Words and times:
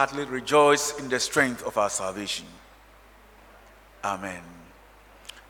heartily 0.00 0.24
rejoice 0.24 0.98
in 0.98 1.10
the 1.10 1.20
strength 1.20 1.62
of 1.62 1.76
our 1.76 1.90
salvation. 1.90 2.46
Amen. 4.02 4.40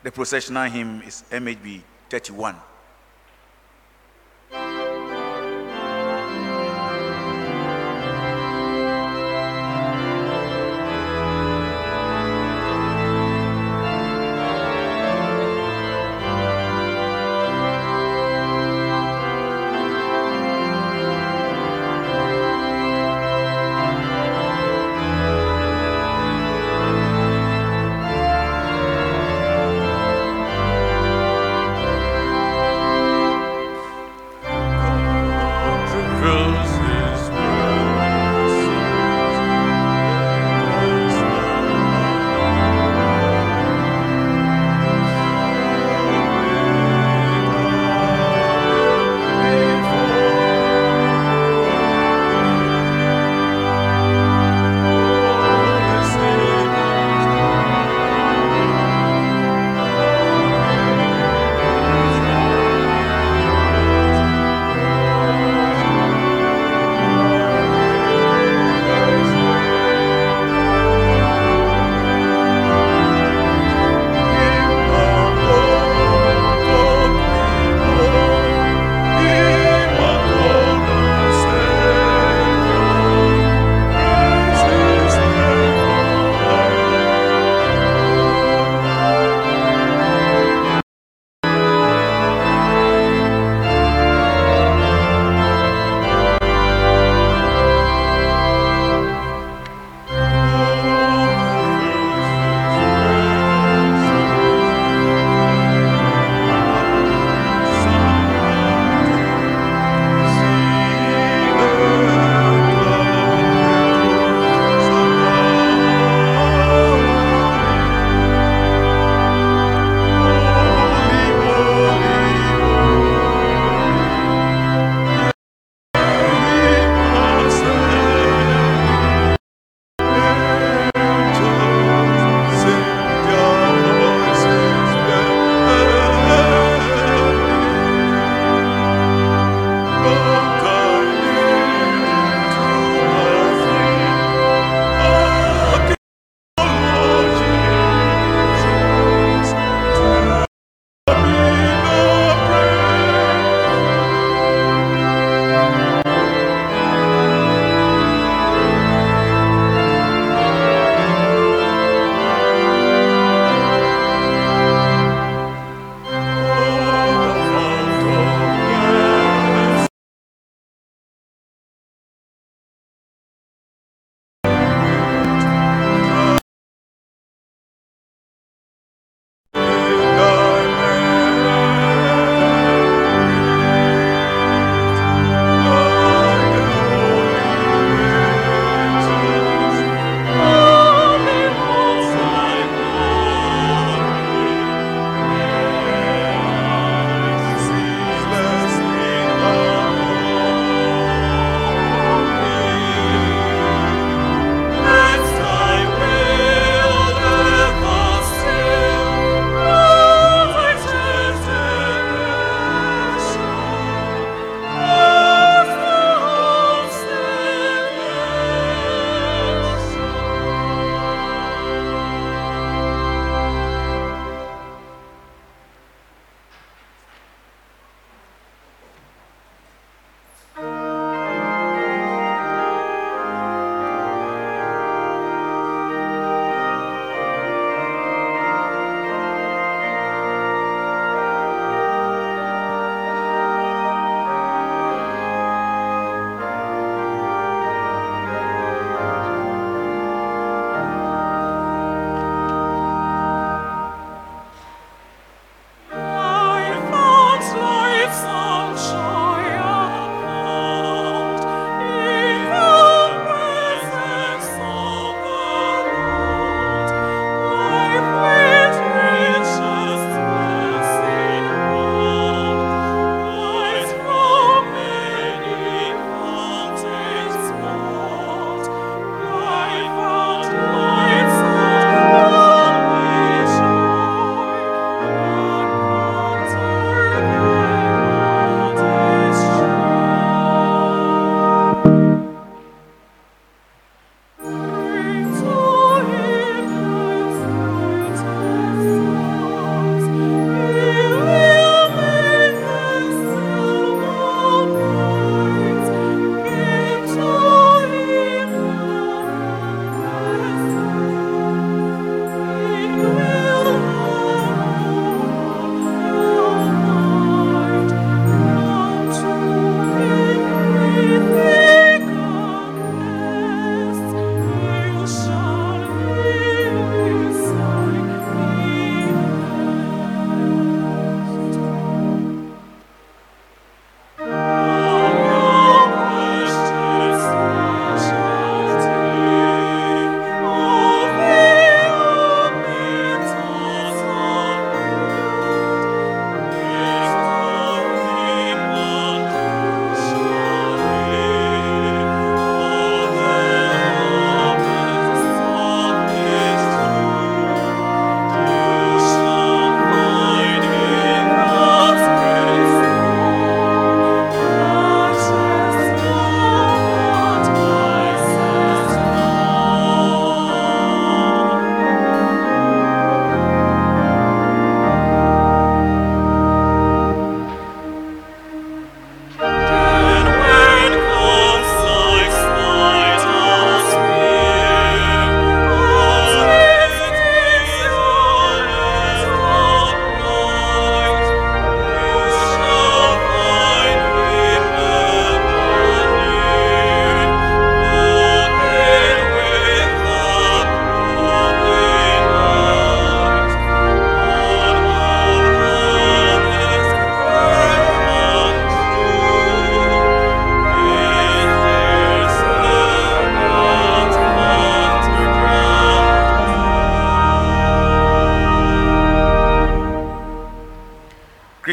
The 0.03 0.11
processional 0.11 0.69
hymn 0.69 1.01
is 1.03 1.23
MHB 1.31 1.81
31. 2.09 2.57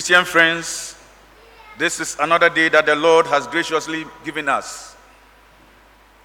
Christian 0.08 0.25
friends, 0.25 0.96
this 1.76 2.00
is 2.00 2.16
another 2.19 2.49
day 2.49 2.70
that 2.70 2.87
the 2.87 2.96
Lord 2.96 3.26
has 3.26 3.46
graciously 3.46 4.06
given 4.25 4.49
us. 4.49 4.96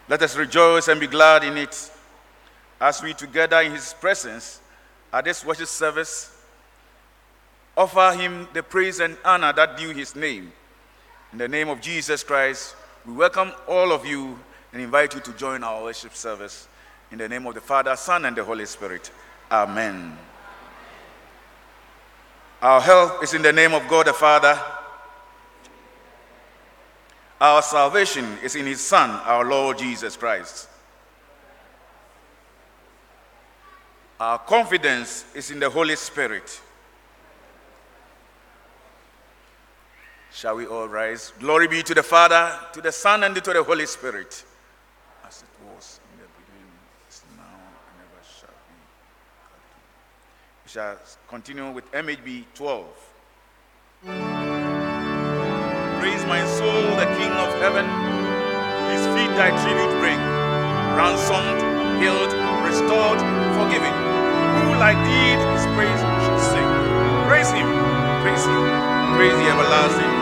Let 0.07 0.21
us 0.21 0.37
rejoice 0.37 0.87
and 0.87 1.01
be 1.01 1.07
glad 1.07 1.43
in 1.43 1.57
it 1.57 1.91
as 2.79 3.03
we 3.03 3.13
together 3.13 3.59
in 3.59 3.73
His 3.73 3.93
presence 3.99 4.61
at 5.11 5.25
this 5.25 5.43
worship 5.43 5.67
service 5.67 6.33
offer 7.75 8.17
Him 8.17 8.47
the 8.53 8.63
praise 8.63 9.01
and 9.01 9.17
honor 9.25 9.51
that 9.51 9.77
due 9.77 9.89
His 9.89 10.15
name. 10.15 10.53
In 11.33 11.37
the 11.37 11.49
name 11.49 11.67
of 11.67 11.81
Jesus 11.81 12.23
Christ, 12.23 12.77
we 13.05 13.11
welcome 13.11 13.51
all 13.67 13.91
of 13.91 14.05
you 14.05 14.39
and 14.71 14.81
invite 14.81 15.13
you 15.13 15.19
to 15.19 15.33
join 15.33 15.61
our 15.61 15.83
worship 15.83 16.15
service. 16.15 16.69
In 17.11 17.17
the 17.17 17.27
name 17.27 17.45
of 17.47 17.53
the 17.53 17.59
Father, 17.59 17.97
Son, 17.97 18.23
and 18.23 18.37
the 18.37 18.45
Holy 18.45 18.65
Spirit. 18.65 19.11
Amen. 19.51 20.17
Our 22.63 22.79
help 22.79 23.21
is 23.21 23.33
in 23.33 23.41
the 23.41 23.51
name 23.51 23.73
of 23.73 23.89
God 23.89 24.07
the 24.07 24.13
Father. 24.13 24.57
Our 27.41 27.61
salvation 27.61 28.37
is 28.41 28.55
in 28.55 28.65
His 28.65 28.79
Son, 28.79 29.09
our 29.25 29.43
Lord 29.43 29.79
Jesus 29.79 30.15
Christ. 30.15 30.69
Our 34.17 34.39
confidence 34.39 35.25
is 35.35 35.51
in 35.51 35.59
the 35.59 35.69
Holy 35.69 35.97
Spirit. 35.97 36.61
Shall 40.31 40.55
we 40.55 40.65
all 40.65 40.87
rise? 40.87 41.33
Glory 41.39 41.67
be 41.67 41.83
to 41.83 41.93
the 41.93 42.01
Father, 42.01 42.57
to 42.71 42.79
the 42.79 42.93
Son, 42.93 43.25
and 43.25 43.35
to 43.35 43.41
the 43.41 43.61
Holy 43.61 43.87
Spirit 43.87 44.45
shall 50.73 50.97
continue 51.29 51.69
with 51.69 51.85
MHB 51.91 52.45
12. 52.55 52.85
Praise 56.01 56.25
my 56.25 56.43
soul, 56.57 56.81
the 56.97 57.05
King 57.13 57.29
of 57.29 57.53
heaven. 57.61 57.85
His 58.89 59.05
feet 59.13 59.29
thy 59.37 59.53
tribute 59.61 59.93
bring. 60.01 60.17
Ransomed, 60.97 61.61
healed, 62.01 62.33
restored, 62.65 63.21
forgiven. 63.53 63.93
Who 64.57 64.73
like 64.81 64.97
thee 65.05 65.37
his 65.53 65.65
praise 65.77 66.01
should 66.25 66.41
sing? 66.41 66.69
Praise 67.29 67.51
him, 67.51 67.69
praise 68.25 68.45
him, 68.45 68.63
praise 69.13 69.37
the 69.37 69.45
everlasting 69.53 70.12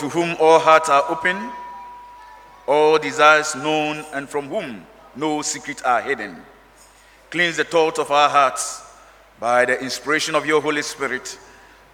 to 0.00 0.08
whom 0.08 0.34
all 0.40 0.58
hearts 0.58 0.88
are 0.88 1.04
open, 1.10 1.36
all 2.66 2.98
desires 2.98 3.54
known, 3.54 4.02
and 4.14 4.28
from 4.28 4.48
whom 4.48 4.86
no 5.14 5.42
secrets 5.42 5.82
are 5.82 6.00
hidden, 6.00 6.36
cleanse 7.30 7.58
the 7.58 7.64
thoughts 7.64 7.98
of 7.98 8.10
our 8.10 8.28
hearts 8.30 8.82
by 9.38 9.66
the 9.66 9.78
inspiration 9.82 10.34
of 10.34 10.46
your 10.46 10.62
Holy 10.62 10.80
Spirit, 10.80 11.38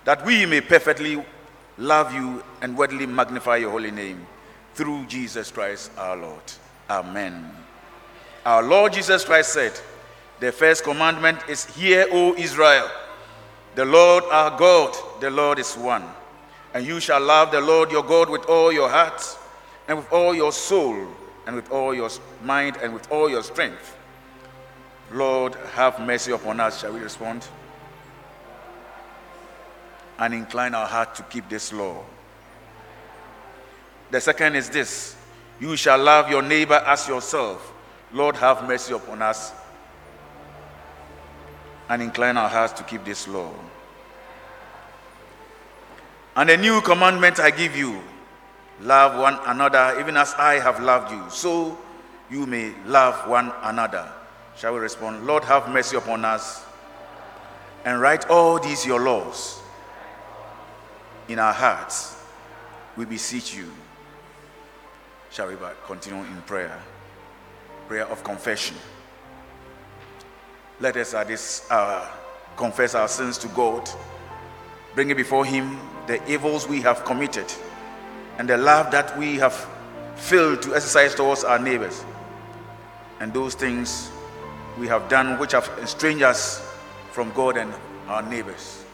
that 0.04 0.24
we 0.24 0.46
may 0.46 0.60
perfectly 0.60 1.20
love 1.78 2.14
you 2.14 2.44
and 2.62 2.78
worthily 2.78 3.06
magnify 3.06 3.56
your 3.56 3.72
holy 3.72 3.90
name 3.90 4.24
through 4.74 5.04
Jesus 5.06 5.50
Christ 5.50 5.90
our 5.98 6.16
Lord. 6.16 6.52
Amen. 6.88 7.50
Our 8.44 8.62
Lord 8.62 8.92
Jesus 8.92 9.24
Christ 9.24 9.52
said, 9.52 9.72
The 10.38 10.52
first 10.52 10.84
commandment 10.84 11.40
is, 11.48 11.64
Hear, 11.74 12.06
O 12.12 12.36
Israel, 12.36 12.88
the 13.74 13.84
Lord 13.84 14.22
our 14.30 14.56
God, 14.56 14.96
the 15.20 15.30
Lord 15.30 15.58
is 15.58 15.74
one. 15.74 16.04
And 16.76 16.86
you 16.86 17.00
shall 17.00 17.22
love 17.22 17.52
the 17.52 17.60
Lord 17.62 17.90
your 17.90 18.02
God 18.02 18.28
with 18.28 18.44
all 18.50 18.70
your 18.70 18.90
heart, 18.90 19.22
and 19.88 19.96
with 19.96 20.12
all 20.12 20.34
your 20.34 20.52
soul, 20.52 21.08
and 21.46 21.56
with 21.56 21.70
all 21.70 21.94
your 21.94 22.10
mind, 22.44 22.76
and 22.82 22.92
with 22.92 23.10
all 23.10 23.30
your 23.30 23.42
strength. 23.42 23.96
Lord, 25.10 25.54
have 25.72 25.98
mercy 25.98 26.32
upon 26.32 26.60
us. 26.60 26.82
Shall 26.82 26.92
we 26.92 27.00
respond? 27.00 27.48
And 30.18 30.34
incline 30.34 30.74
our 30.74 30.86
heart 30.86 31.14
to 31.14 31.22
keep 31.22 31.48
this 31.48 31.72
law. 31.72 32.04
The 34.10 34.20
second 34.20 34.54
is 34.54 34.68
this 34.68 35.16
you 35.58 35.76
shall 35.76 35.96
love 35.96 36.28
your 36.28 36.42
neighbor 36.42 36.82
as 36.86 37.08
yourself. 37.08 37.72
Lord, 38.12 38.36
have 38.36 38.68
mercy 38.68 38.92
upon 38.92 39.22
us 39.22 39.50
and 41.88 42.02
incline 42.02 42.36
our 42.36 42.50
hearts 42.50 42.74
to 42.74 42.82
keep 42.82 43.02
this 43.02 43.26
law. 43.26 43.50
And 46.36 46.50
a 46.50 46.56
new 46.56 46.82
commandment 46.82 47.40
I 47.40 47.50
give 47.50 47.74
you 47.74 48.02
love 48.82 49.18
one 49.18 49.38
another, 49.46 49.98
even 49.98 50.18
as 50.18 50.34
I 50.34 50.60
have 50.60 50.82
loved 50.82 51.10
you, 51.10 51.24
so 51.30 51.78
you 52.30 52.44
may 52.44 52.74
love 52.84 53.26
one 53.26 53.50
another. 53.62 54.06
Shall 54.54 54.74
we 54.74 54.80
respond? 54.80 55.26
Lord, 55.26 55.44
have 55.44 55.66
mercy 55.70 55.96
upon 55.96 56.26
us 56.26 56.62
and 57.86 58.02
write 58.02 58.28
all 58.28 58.58
these 58.58 58.84
your 58.84 59.00
laws 59.00 59.60
in 61.28 61.38
our 61.38 61.54
hearts. 61.54 62.22
We 62.98 63.06
beseech 63.06 63.54
you. 63.54 63.72
Shall 65.30 65.48
we 65.48 65.54
continue 65.86 66.22
in 66.22 66.42
prayer? 66.42 66.82
Prayer 67.88 68.06
of 68.08 68.22
confession. 68.22 68.76
Let 70.80 70.98
us 70.98 71.14
at 71.14 71.28
this 71.28 71.66
hour 71.70 72.06
confess 72.58 72.94
our 72.94 73.08
sins 73.08 73.38
to 73.38 73.48
God, 73.48 73.88
bring 74.94 75.08
it 75.08 75.16
before 75.16 75.46
Him 75.46 75.78
the 76.06 76.20
evils 76.30 76.68
we 76.68 76.80
have 76.82 77.04
committed 77.04 77.46
and 78.38 78.48
the 78.48 78.56
love 78.56 78.90
that 78.90 79.16
we 79.18 79.36
have 79.36 79.54
failed 80.16 80.62
to 80.62 80.74
exercise 80.74 81.14
towards 81.14 81.44
our 81.44 81.58
neighbors, 81.58 82.04
and 83.20 83.32
those 83.32 83.54
things 83.54 84.10
we 84.78 84.86
have 84.88 85.08
done 85.08 85.38
which 85.38 85.52
have 85.52 85.68
estranged 85.82 86.22
us 86.22 86.60
from 87.12 87.30
God 87.32 87.56
and 87.56 87.72
our 88.08 88.22
neighbors. 88.22 88.84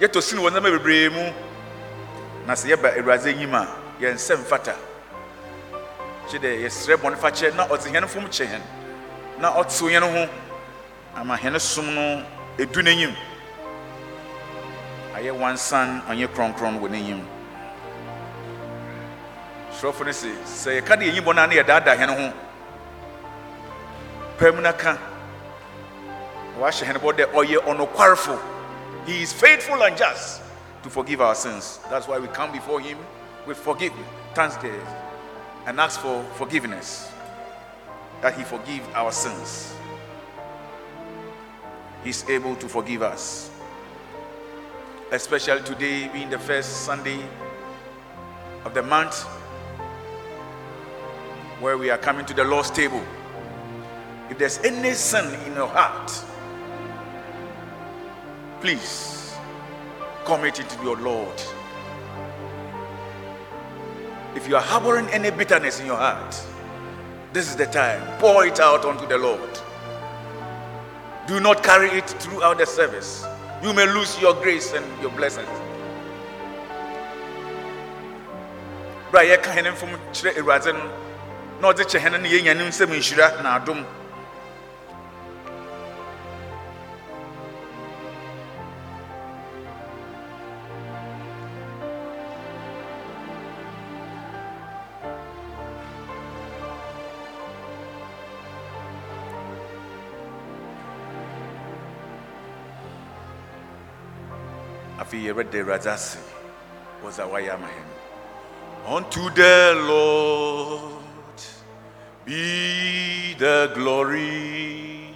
yɛtɔ 0.00 0.20
wɔ 0.36 0.50
bebree 0.60 1.08
mu 1.08 1.32
na 2.46 2.52
sɛ 2.54 2.68
yɛba 2.76 2.96
awurade 2.98 3.26
a 4.68 4.95
kye 6.28 6.38
dɛ 6.38 6.50
yɛsrɛ 6.62 6.96
bɔne 6.96 7.16
fakyɛ 7.16 7.54
na 7.54 7.66
ɔte 7.66 7.88
hɛn 7.90 8.06
fom 8.08 8.26
kyɛ 8.26 8.46
hɛn. 8.46 8.62
Na 9.38 9.52
ɔtew 9.52 9.90
yɛn 9.90 10.02
ho 10.02 10.28
ama 11.14 11.36
hɛn 11.36 11.60
som 11.60 11.94
no 11.94 12.24
edu 12.58 12.82
n'enyim. 12.82 13.14
Ayɛ 15.14 15.32
wansan 15.32 16.02
ɔnyɛ 16.08 16.28
kronkron 16.34 16.80
wɔ 16.80 16.88
n'enyim. 16.90 17.22
Sɔrɔfo 19.72 20.04
no 20.06 20.12
se 20.12 20.28
sɛ 20.44 20.80
yɛka 20.80 20.98
de 20.98 21.06
yɛnyi 21.06 21.20
bɔne 21.22 21.44
a 21.44 21.46
na 21.46 21.54
yɛdaadaa 21.54 21.96
hɛn 21.96 22.08
ho 22.08 22.32
pɛm 24.38 24.60
na 24.60 24.72
ka. 24.72 24.98
Wahyɛ 26.58 26.84
hɛn 26.86 26.98
bɔ 26.98 27.12
dɛ 27.12 27.24
ɔyɛ 27.32 27.58
ɔnokwarefo. 27.64 28.38
He 29.06 29.22
is 29.22 29.32
faithful 29.32 29.80
and 29.84 29.96
just 29.96 30.42
to 30.82 30.90
forgive 30.90 31.20
our 31.20 31.36
sins. 31.36 31.78
That's 31.88 32.08
why 32.08 32.18
we 32.18 32.26
come 32.28 32.50
before 32.50 32.80
him 32.80 32.98
with 33.46 33.58
forgive 33.58 33.92
thanksgiving 34.34 34.82
and 35.66 35.80
ask 35.80 36.00
for 36.00 36.22
forgiveness 36.34 37.12
that 38.22 38.34
he 38.36 38.44
forgive 38.44 38.82
our 38.94 39.12
sins 39.12 39.74
he's 42.02 42.28
able 42.28 42.56
to 42.56 42.68
forgive 42.68 43.02
us 43.02 43.50
especially 45.12 45.62
today 45.62 46.08
being 46.08 46.30
the 46.30 46.38
first 46.38 46.84
sunday 46.84 47.20
of 48.64 48.74
the 48.74 48.82
month 48.82 49.22
where 51.60 51.76
we 51.76 51.90
are 51.90 51.98
coming 51.98 52.24
to 52.24 52.34
the 52.34 52.44
lord's 52.44 52.70
table 52.70 53.02
if 54.30 54.38
there's 54.38 54.58
any 54.58 54.92
sin 54.92 55.32
in 55.46 55.54
your 55.54 55.68
heart 55.68 56.10
Please 58.60 59.34
commit 60.24 60.58
it 60.58 60.68
to 60.70 60.82
your 60.82 60.96
Lord. 60.96 61.40
If 64.36 64.46
you 64.46 64.54
are 64.54 64.62
harboring 64.62 65.08
any 65.08 65.30
bitterness 65.30 65.80
in 65.80 65.86
your 65.86 65.96
heart, 65.96 66.38
this 67.32 67.48
is 67.48 67.56
the 67.56 67.64
time. 67.64 68.02
Pour 68.18 68.44
it 68.46 68.60
out 68.60 68.84
onto 68.84 69.06
the 69.06 69.16
Lord. 69.16 69.58
Do 71.26 71.40
not 71.40 71.62
carry 71.62 71.88
it 71.88 72.06
throughout 72.20 72.58
the 72.58 72.66
service. 72.66 73.24
You 73.62 73.72
may 73.72 73.86
lose 73.86 74.20
your 74.20 74.34
grace 74.34 74.74
and 74.74 74.84
your 75.00 75.10
blessings. 75.12 75.48
Unto 108.86 109.28
the 109.30 109.84
lord 109.86 111.02
be 112.24 113.34
the 113.34 113.70
glory. 113.74 115.14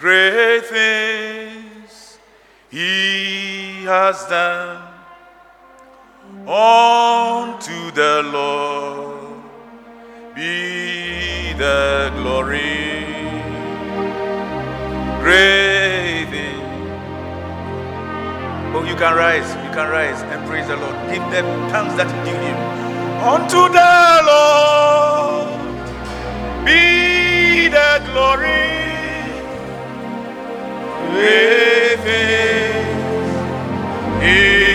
Great 0.00 0.64
things 0.66 2.18
he 2.70 3.84
has 3.84 4.24
done 4.26 4.82
unto 6.48 7.90
the 7.92 8.22
lord 8.32 9.42
be 10.34 11.52
the 11.54 12.12
glory. 12.16 12.94
Great 15.22 16.03
Oh, 18.76 18.82
you 18.82 18.96
can 18.96 19.14
rise, 19.14 19.48
you 19.64 19.70
can 19.70 19.88
rise 19.88 20.20
and 20.22 20.44
praise 20.48 20.66
the 20.66 20.76
Lord. 20.76 20.96
Give 21.08 21.22
them 21.30 21.46
thanks 21.70 21.94
that 21.94 22.10
due 22.24 22.40
him. 22.46 22.58
Unto 23.22 23.68
the 23.78 23.94
Lord 24.26 25.54
be 26.64 27.68
the 27.68 28.02
glory. 28.10 28.74
With 31.14 32.04
he 34.22 34.73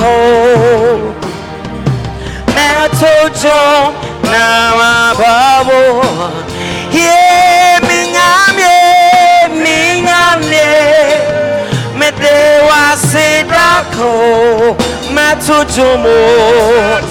wasidako 0.00 1.14
Metojo 2.54 3.60
na 4.30 4.72
mababo 4.76 6.04
Ye 6.92 7.80
minyamye 7.88 8.76
minyamye 9.62 10.68
mede 11.98 12.36
wasidako 12.68 14.10
Metojo 15.14 15.88
mo. 16.02 16.18
Etojo, 16.98 17.07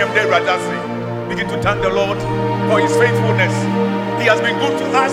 yɛmfi 0.00 0.18
yɛ 0.18 0.24
akoma 0.24 0.24
mu 0.24 0.24
yɛmda 0.24 0.24
awurade 0.24 0.48
ase 0.56 1.28
begin 1.28 1.48
to 1.48 1.56
thank 1.62 1.82
the 1.82 1.90
lord 1.90 2.18
for 2.70 2.80
his 2.80 2.94
faithfulness. 2.96 3.54
He 4.20 4.26
has 4.26 4.40
been 4.40 4.58
good 4.58 4.76
to 4.78 4.86
us. 4.96 5.12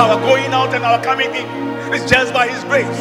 Our 0.00 0.16
going 0.20 0.52
out 0.52 0.74
and 0.74 0.84
our 0.84 1.02
coming 1.02 1.34
in 1.34 1.46
is 1.92 2.08
just 2.10 2.32
by 2.32 2.48
his 2.48 2.62
grace. 2.64 3.00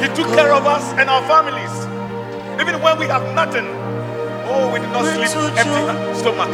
He 0.00 0.08
took 0.14 0.28
care 0.34 0.52
of 0.52 0.66
us 0.66 0.84
and 0.98 1.08
our 1.10 1.22
families. 1.26 1.74
Even 2.60 2.80
when 2.82 2.98
we 2.98 3.06
have 3.06 3.22
nothing 3.34 3.66
oh 4.48 4.70
we 4.72 4.78
did 4.80 4.90
not 4.92 5.04
sleep 5.04 5.30
empty 5.58 5.82
stomach. 6.18 6.52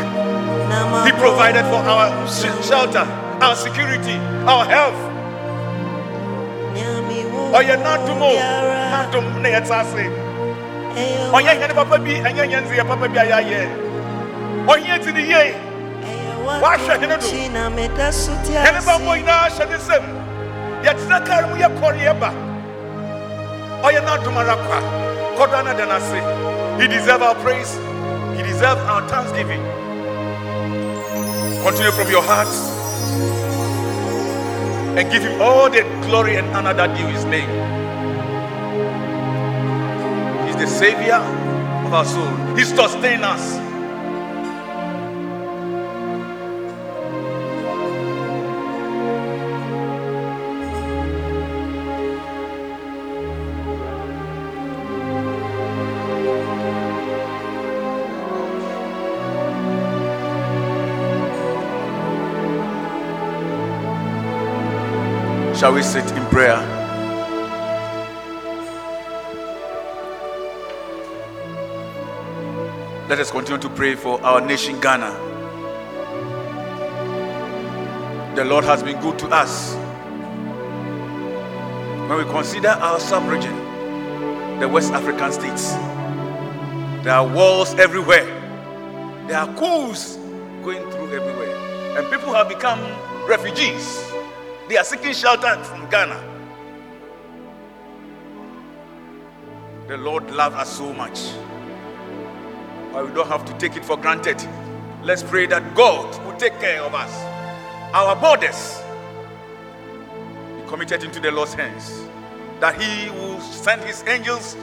He 1.07 1.13
provided 1.13 1.65
for 1.73 1.81
our 1.93 2.09
sh- 2.29 2.67
shelter 2.69 3.05
our 3.41 3.57
security 3.57 4.17
our 4.47 4.65
health. 4.65 5.01
Ɔyɛ 7.59 7.77
n'adom 7.81 8.21
o 8.21 8.31
n'adom 8.93 9.41
na 9.43 9.49
yɛte 9.49 9.73
ase 9.73 10.28
ɔnyɛ 11.33 11.53
hɛn 11.61 11.75
papa 11.75 11.99
bi 11.99 12.13
ɛnyɛ 12.21 12.43
ɔnyɛ 14.67 15.05
ti 15.05 15.13
ne 15.13 15.21
yie 15.21 15.55
wahwɛ 16.63 17.01
hene 17.01 17.17
do. 17.21 17.27
Hene 18.65 18.81
ba 18.85 18.95
mmɔ 18.99 19.13
ne 19.69 19.77
mu 21.49 21.57
yɛkɔre 21.57 21.99
yɛba 22.07 22.31
ɔyɛ 23.83 24.01
no 24.05 24.11
ase 25.97 26.21
he 26.81 26.87
deserve 26.89 27.23
our 27.23 27.35
praise. 27.37 27.77
He 28.37 28.43
deserve 28.43 28.79
our 28.87 29.03
thanksgiving. 29.09 29.63
Continue 31.63 31.91
from 31.93 32.11
your 32.11 32.23
heart. 32.23 32.49
And 34.97 35.11
give 35.11 35.23
him 35.23 35.41
all 35.41 35.69
the 35.69 35.83
glory 36.07 36.37
and 36.37 36.49
honor 36.57 36.75
that 36.75 36.97
due 36.97 37.07
his 37.07 37.25
name 37.25 37.68
the 40.59 40.67
savior 40.67 41.15
of 41.87 41.95
our 41.95 42.05
soul. 42.05 42.57
He 42.57 42.65
sustains 42.65 43.23
us. 43.23 43.69
Shall 65.59 65.73
we 65.73 65.83
sit 65.83 66.11
in 66.13 66.25
prayer? 66.27 66.68
Let 73.09 73.21
us 73.21 73.31
continue 73.31 73.59
to 73.63 73.71
pray 73.71 73.95
for 73.95 74.23
our 74.23 74.39
nation, 74.39 74.79
Ghana. 74.81 75.11
The 78.37 78.45
Lord 78.45 78.65
has 78.65 78.83
been 78.83 79.01
good 79.01 79.19
to 79.21 79.29
us. 79.29 79.75
When 82.07 82.19
we 82.19 82.25
consider 82.25 82.69
our 82.69 83.01
sub 83.01 83.27
region, 83.31 83.57
the 84.61 84.69
West 84.69 84.93
African 84.93 85.33
states, 85.33 85.73
there 87.03 87.15
are 87.15 87.27
wars 87.27 87.73
everywhere, 87.77 88.27
there 89.27 89.39
are 89.39 89.55
coups 89.55 90.17
going 90.63 90.83
through 90.91 91.11
everywhere, 91.11 91.57
and 91.97 92.11
people 92.11 92.35
have 92.35 92.51
become 92.51 92.79
refugees. 93.27 94.05
They 94.69 94.77
are 94.77 94.85
seeking 94.85 95.15
shelter 95.15 95.57
from 95.65 95.89
Ghana. 95.89 96.23
The 99.87 99.97
Lord 99.97 100.31
loves 100.31 100.57
us 100.57 100.77
so 100.77 100.93
much 100.93 101.19
but 102.93 103.07
we 103.07 103.13
don't 103.15 103.29
have 103.29 103.45
to 103.45 103.53
take 103.59 103.77
it 103.77 103.85
for 103.85 103.97
granted. 103.97 104.37
Let's 105.03 105.23
pray 105.23 105.47
that 105.47 105.75
God 105.75 106.25
will 106.25 106.37
take 106.37 106.59
care 106.61 106.83
of 106.83 106.95
us. 106.95 107.13
Our 107.95 108.17
borders 108.17 108.83
be 110.57 110.69
committed 110.69 111.05
into 111.05 111.21
the 111.21 111.31
Lord's 111.31 111.55
hands, 111.55 112.05
that 112.61 112.81
He 112.81 113.11
will 113.11 113.41
send 113.41 113.83
His 113.83 114.03
angels 114.07 114.57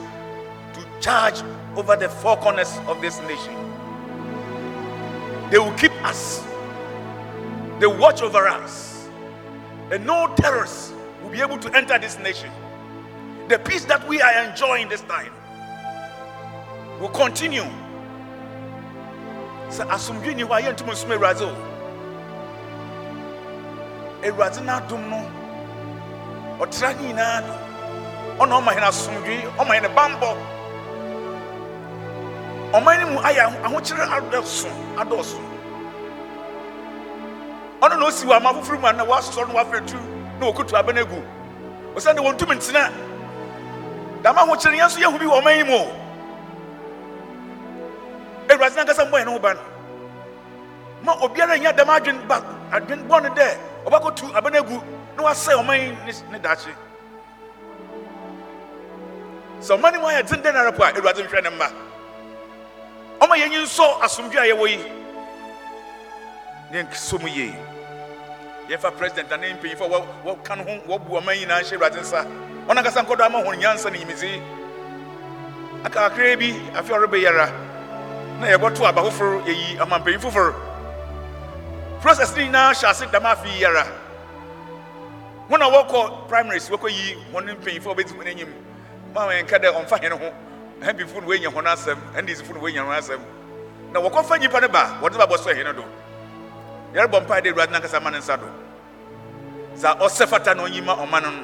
to 0.74 0.86
charge 1.00 1.42
over 1.76 1.96
the 1.96 2.08
four 2.08 2.36
corners 2.36 2.78
of 2.86 3.00
this 3.00 3.20
nation. 3.22 3.54
They 5.50 5.58
will 5.58 5.72
keep 5.72 5.92
us, 6.04 6.44
they 7.78 7.86
watch 7.86 8.22
over 8.22 8.46
us, 8.46 9.08
and 9.90 10.04
no 10.04 10.32
terrorists 10.36 10.92
will 11.22 11.30
be 11.30 11.40
able 11.40 11.58
to 11.58 11.74
enter 11.76 11.98
this 11.98 12.18
nation. 12.18 12.50
The 13.48 13.58
peace 13.58 13.84
that 13.84 14.06
we 14.08 14.20
are 14.20 14.44
enjoying 14.44 14.88
this 14.88 15.02
time 15.02 15.32
will 17.00 17.10
continue 17.10 17.64
sɛ 19.70 19.84
asomdwe 19.90 20.34
ni 20.34 20.42
hɔ 20.44 20.52
a 20.52 20.62
yɛntumi 20.62 20.92
nsom 20.92 21.10
awurade 21.12 21.42
o. 21.42 21.54
Awurade 24.22 24.60
n'adom 24.64 25.08
no 25.10 25.20
ɔtra 26.60 26.94
ne 26.96 27.12
nyinaa 27.12 27.40
do 27.46 27.52
ɔna 28.44 28.60
ɔma 28.60 28.72
hene 28.74 28.86
asomdwe 28.86 29.42
ɔma 29.58 29.74
hene 29.74 29.88
bambɔ 29.94 30.36
ɔman 32.72 33.00
no 33.00 33.06
mu 33.12 33.18
ayɛ 33.20 33.40
aho- 33.46 33.62
ahokyere 33.64 34.06
adɔso 34.06 34.68
adɔso. 34.96 35.40
Ɔno 37.80 37.98
na 37.98 38.06
osi 38.06 38.26
wɔ 38.26 38.36
ama 38.36 38.52
foforɔ 38.54 38.80
mu 38.80 38.86
a 38.86 38.92
na 38.92 39.04
wasɔre 39.04 39.48
no 39.48 39.54
wafrɛ 39.54 39.86
tu 39.86 39.96
na 40.40 40.46
wɔkutu 40.50 40.72
abɛn 40.82 40.98
agu. 40.98 41.22
Ɔsɛne 41.94 42.18
wɔntumi 42.18 42.56
ntena. 42.56 42.92
Dama 44.22 44.40
ahokyere 44.42 44.76
yɛn 44.78 44.86
nso 44.88 44.98
yɛhu 45.00 45.18
bi 45.18 45.24
wɔ 45.26 45.42
ɔman 45.42 45.56
yi 45.58 45.62
mu 45.64 45.74
o. 45.76 45.90
awurade 48.48 48.74
nankasa 48.76 49.04
mbɔ 49.04 49.18
yɛn 49.22 49.28
ho 49.32 49.38
ba 49.38 49.54
ma 51.02 51.12
obiara 51.22 51.58
nya 51.58 51.72
dɛm 51.72 51.88
adwen 51.88 52.26
ba 52.28 52.40
adwen 52.72 53.06
bɔ 53.08 53.22
no 53.22 53.28
dɛ 53.30 53.56
ɔbɛkɔtu 53.86 54.32
abɛn 54.34 54.56
agu 54.56 54.82
na 55.16 55.22
wasɛe 55.22 55.54
ɔman 55.56 55.96
ne- 56.30 56.38
daakye. 56.38 56.72
Sɛ 59.60 59.76
ɔma 59.78 59.92
ne 59.92 59.98
mu 59.98 60.06
ayɛ 60.06 60.22
den 60.28 60.42
dɛn 60.42 60.54
ara 60.56 60.72
po 60.72 60.82
a 60.84 60.92
awurade 60.92 61.22
nhwɛ 61.26 61.42
ne 61.42 61.50
mma. 61.50 61.68
Ɔma 63.20 63.34
yɛnyi 63.36 63.62
nsɔ 63.64 64.00
asomdwe 64.02 64.36
a 64.38 64.52
yɛwɔ 64.54 64.68
yi. 64.68 64.92
Ne 66.70 66.82
nso 66.82 67.18
yie. 67.26 67.54
Yɛmfa 68.68 68.96
president 68.98 69.32
ane 69.32 69.56
mpanyimfo 69.56 69.84
a 69.84 69.88
wɔ- 69.88 70.06
wɔka 70.24 70.56
no 70.58 70.64
ho 70.64 70.98
wɔbu 70.98 71.20
ɔma 71.20 71.32
nyinaa 71.34 71.62
hyɛ 71.62 71.76
awurade 71.78 72.00
nsa. 72.00 72.26
Ɔnankasa 72.68 73.04
nkɔdɔ 73.06 73.24
ama 73.26 73.38
ho 73.42 73.52
nyansa 73.52 73.90
ne 73.90 73.98
nyimidzi 73.98 74.42
aka 75.84 76.10
kakraa 76.10 76.36
bi 76.38 76.52
afe 76.78 76.90
a 76.90 76.98
ɔrebɛyɛra 76.98 77.50
na 78.40 78.46
yɛbɔto 78.48 78.86
aba 78.86 79.02
foforɔ 79.02 79.44
yɛyi 79.46 79.78
amampanyin 79.80 80.20
foforɔ 80.20 80.54
process 82.00 82.34
ne 82.36 82.44
nyinaa 82.48 82.72
hyɛ 82.72 82.90
ase 82.90 83.06
dama 83.12 83.30
afe 83.30 83.46
yi 83.48 83.62
yɛra 83.64 83.86
wɔn 85.50 85.62
a 85.62 85.70
wɔkɔ 85.70 86.28
primaries 86.28 86.68
wɔkɔ 86.68 86.90
yi 86.90 87.16
wɔn 87.32 87.56
mpanyinfoɔ 87.56 87.90
a 87.90 87.94
wɔbɛdi 87.94 88.12
wɔn 88.16 88.26
anim 88.30 88.54
maa 89.14 89.26
wɔn 89.28 89.42
nka 89.44 89.58
dɛ 89.58 89.72
ɔnfa 89.72 89.98
hɛn 90.02 90.12
ho. 90.18 90.32
Ɛnbifo 90.82 91.20
no 91.22 91.26
wɔanya 91.28 91.48
wɔn 91.50 91.66
asɛm 91.66 91.98
ɛndisifo 92.14 92.54
no 92.54 92.60
wɔanya 92.60 92.84
wɔn 92.84 92.98
asɛm. 92.98 93.20
Na 93.92 94.00
wɔkɔfa 94.00 94.38
nyimpa 94.38 94.60
no 94.60 94.68
ba 94.68 94.98
wɔde 95.00 95.16
ba 95.16 95.26
bɔ 95.26 95.38
so 95.38 95.50
hɛn 95.54 95.74
do. 95.74 95.84
Yɛrebɔ 96.94 97.20
mpae 97.26 97.42
de 97.42 97.50
awurade 97.52 97.70
nankasa 97.72 98.02
ma 98.02 98.10
ne 98.10 98.18
nsa 98.18 98.36
do. 98.36 98.46
Sɛ 99.76 99.98
ɔsɛ 99.98 100.28
fata 100.28 100.54
na 100.54 100.64
ɔnyi 100.64 100.84
ma 100.84 100.96
ɔma 100.96 101.22
no 101.22 101.30
no. 101.30 101.42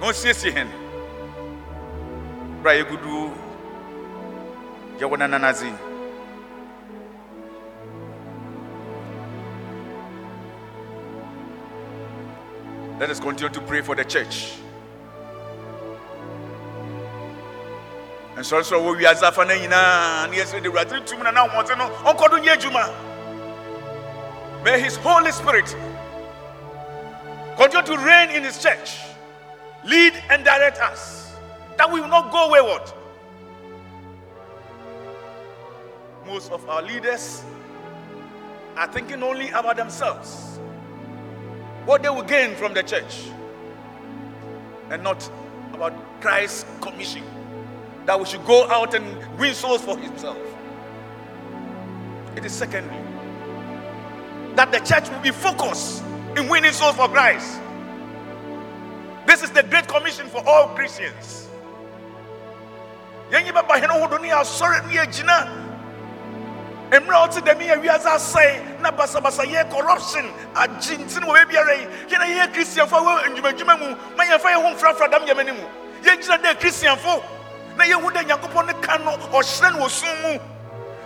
Na 0.00 0.06
ɔnsiesie 0.08 0.52
hɛn 0.52 0.68
yɛwɔ 5.00 5.16
nananadze 5.18 5.72
Let 12.98 13.10
us 13.10 13.20
continue 13.20 13.48
to 13.52 13.60
pray 13.60 13.80
for 13.80 13.94
the 13.94 14.04
church. 14.04 14.54
nsɔresɔre 18.38 18.78
wɔ 18.82 18.96
wiase 18.98 19.22
afa 19.22 19.44
no 19.44 19.54
nyinaa 19.54 20.30
ne 20.30 20.36
yɛsɛ 20.36 20.62
de 20.62 20.68
awurade 20.68 21.04
tum 21.06 21.22
na 21.22 21.30
na 21.30 21.46
ahoɔden 21.46 21.78
no 21.78 21.88
ɔnkɔdo 22.06 22.38
nyɛ 22.38 22.56
adwuma 22.56 22.94
may 24.64 24.80
his 24.80 24.96
holy 24.98 25.32
spirit 25.32 25.74
continue 27.56 27.82
to 27.84 27.96
reign 28.04 28.30
in 28.30 28.44
his 28.44 28.62
church 28.62 29.00
lead 29.84 30.14
and 30.30 30.44
direct 30.44 30.78
us 30.78 31.17
that 31.78 31.90
we 31.90 32.00
will 32.00 32.08
not 32.08 32.30
go 32.30 32.50
wayward 32.50 32.82
most 36.26 36.52
of 36.52 36.68
our 36.68 36.82
leaders 36.82 37.42
are 38.76 38.92
thinking 38.92 39.22
only 39.22 39.48
about 39.48 39.76
themselves 39.76 40.60
what 41.86 42.02
they 42.02 42.10
will 42.10 42.22
gain 42.22 42.54
from 42.54 42.74
the 42.74 42.82
church 42.82 43.30
and 44.90 45.02
not 45.02 45.28
about 45.72 45.94
Christ's 46.20 46.66
commission 46.82 47.22
that 48.04 48.18
we 48.18 48.26
should 48.26 48.44
go 48.44 48.66
out 48.68 48.94
and 48.94 49.38
win 49.38 49.54
souls 49.54 49.82
for 49.82 49.98
himself. 49.98 50.38
It 52.36 52.44
is 52.44 52.52
secondly 52.52 52.96
that 54.54 54.72
the 54.72 54.78
church 54.80 55.10
will 55.10 55.20
be 55.20 55.30
focused 55.30 56.02
in 56.36 56.48
winning 56.48 56.72
souls 56.72 56.96
for 56.96 57.08
Christ. 57.08 57.60
This 59.26 59.42
is 59.42 59.50
the 59.50 59.62
great 59.62 59.88
commission 59.88 60.26
for 60.28 60.42
all 60.48 60.68
Christians. 60.68 61.47
Yɛnyi 63.30 63.52
bɛba 63.52 63.74
hɛn 63.80 63.90
ahodoɔ 63.90 64.20
ne 64.22 64.28
asɔre 64.30 64.86
ne 64.86 64.98
agyina 64.98 65.48
mmerɛ 66.90 67.14
a 67.14 67.26
ɔte 67.28 67.40
dɛm 67.44 67.60
yɛ 67.60 67.76
wiase 67.82 68.06
asɛe 68.08 68.80
na 68.80 68.90
basabasa 68.90 69.44
yɛ 69.44 69.68
corruption 69.70 70.24
agye 70.54 70.96
nti 70.96 71.20
no 71.20 71.26
wɔ 71.28 71.44
baabiara 71.44 71.74
yi 71.76 71.86
yɛna 72.08 72.24
yɛyɛ 72.24 72.52
kristianfo 72.54 72.96
a 72.96 73.00
wɔ 73.00 73.28
ndwumadwuma 73.28 73.78
mu 73.78 73.96
ma 74.16 74.24
yɛmfa 74.24 74.48
yɛ 74.48 74.54
ho 74.54 74.74
mfrafra 74.74 75.10
dam 75.10 75.22
yɛmani 75.26 75.52
mu. 75.56 75.64
Yɛngyina 76.02 76.38
dɛ 76.42 76.54
kristianfo 76.58 77.22
na 77.76 77.84
yɛhu 77.84 78.10
dɛ 78.10 78.24
nyankopɔn 78.24 78.66
ne 78.66 78.72
ka 78.80 78.96
no 78.98 79.10
ɔhyerɛ 79.32 79.72
no 79.72 79.84
wɔ 79.86 80.22
mu. 80.22 80.40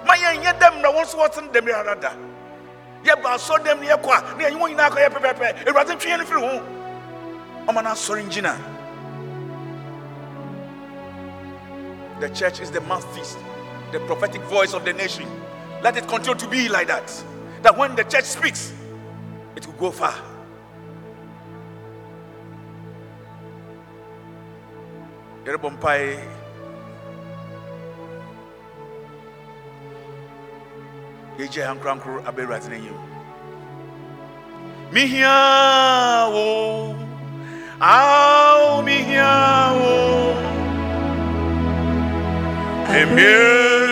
Ma 0.07 0.15
yɛnyɛ 0.15 0.59
dɛ 0.59 0.71
mmerɛ 0.71 0.95
wɔn 0.95 1.03
nso 1.03 1.19
wɔte 1.19 1.43
no 1.43 1.49
dɛm 1.49 1.75
ara 1.75 1.97
da 1.97 2.11
yɛba 3.05 3.35
asɔre 3.35 3.65
dɛm 3.65 3.81
ne 3.81 3.87
yɛkɔ 3.89 4.11
a 4.11 4.37
na 4.37 4.45
yɛnyi 4.45 4.59
wɔn 4.61 4.71
nyinaa 4.77 4.91
akɔyɛ 4.91 5.09
pɛpɛpɛ. 5.11 5.67
Awurade 5.67 5.89
ntwe 5.97 6.11
yɛn 6.11 6.19
no 6.19 6.25
firi 6.25 6.41
ho. 6.41 6.63
Ɔma 7.67 7.83
no 7.83 7.91
asɔre 7.91 8.23
ngyina 8.23 8.57
the 12.23 12.29
church 12.31 12.61
is 12.61 12.71
the 12.71 12.81
mouthpiece 12.83 13.37
the 13.93 14.01
prophetic 14.07 14.41
voice 14.43 14.73
of 14.75 14.85
the 14.85 14.93
nation. 14.95 15.29
Let 15.83 15.97
it 15.97 16.09
continue 16.09 16.39
to 16.39 16.49
be 16.49 16.69
like 16.69 16.87
that 16.87 17.09
that 17.63 17.77
when 17.77 17.95
the 17.95 18.05
church 18.05 18.25
speaks 18.25 18.73
it 19.57 19.67
will 19.67 19.75
go 19.75 19.91
far. 19.91 20.15
Wo 36.31 36.97
ao 37.81 38.83
mehia 38.83 40.62
emie 42.95 43.92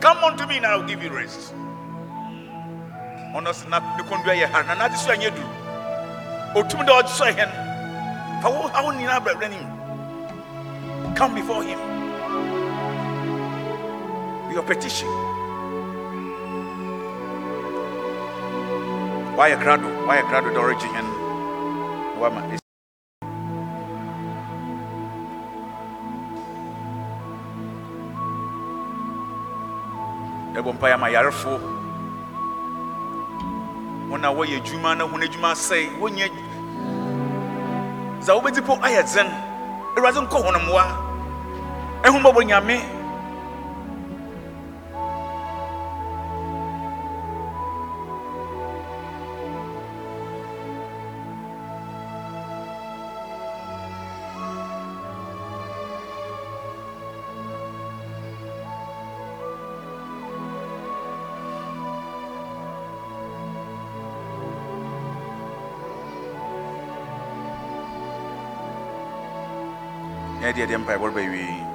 come 0.00 0.18
unto 0.24 0.46
me 0.46 0.56
and 0.56 0.66
i 0.66 0.76
will 0.76 0.86
give 0.86 1.02
you 1.02 1.10
rest. 1.10 1.54
Ɔno 3.34 3.50
sɛ 3.52 3.68
na 3.68 3.78
ne 3.96 4.02
kɔndua 4.04 4.34
yɛ 4.40 4.46
ha 4.50 4.62
na 4.62 4.74
nade 4.74 4.96
so 4.96 5.10
anyɛ 5.10 5.30
duru 5.34 5.48
ɔtumi 6.54 6.86
dɛ 6.86 6.92
ɔgye 7.02 7.08
so 7.08 7.24
ɛhɛ 7.24 7.46
fa 8.42 8.48
wo 8.50 8.68
hawo 8.68 8.92
nyinaa 8.92 9.20
brɛbrɛ 9.20 9.50
nim 9.50 9.66
come 11.16 11.34
before 11.34 11.62
him. 11.62 11.78
With 14.46 14.54
your 14.54 14.62
petition. 14.62 15.08
Wayɛ 19.36 19.56
krado 19.62 19.88
wayɛ 20.06 20.22
krado 20.30 20.48
dɛ 20.54 20.60
ɔregye 20.62 20.88
hɛn 20.94 21.04
na 21.04 22.20
wama 22.20 22.63
ɛbɔ 30.56 30.70
mpa 30.74 30.86
yɛ 30.88 30.94
ama 30.94 31.08
yarefoɔ 31.10 31.58
wɔn 34.10 34.24
a 34.24 34.28
wɔyɛ 34.34 34.56
adwuma 34.60 34.96
na 34.96 35.04
wɔn 35.04 35.22
adwuma 35.26 35.50
asɛe 35.52 35.90
wɔnyɛ 36.00 36.26
dza 38.20 38.32
wobɛdi 38.34 38.60
po 38.64 38.74
ayɛ 38.80 39.02
dzen. 39.04 39.28
Awurade 39.96 40.20
nkɔ 40.26 40.38
hɔnommoa 40.44 40.84
ɛho 42.02 42.16
mmɔbɔ 42.18 42.40
nyame 42.48 42.76
no 70.56 70.78
bɛwie 70.78 71.74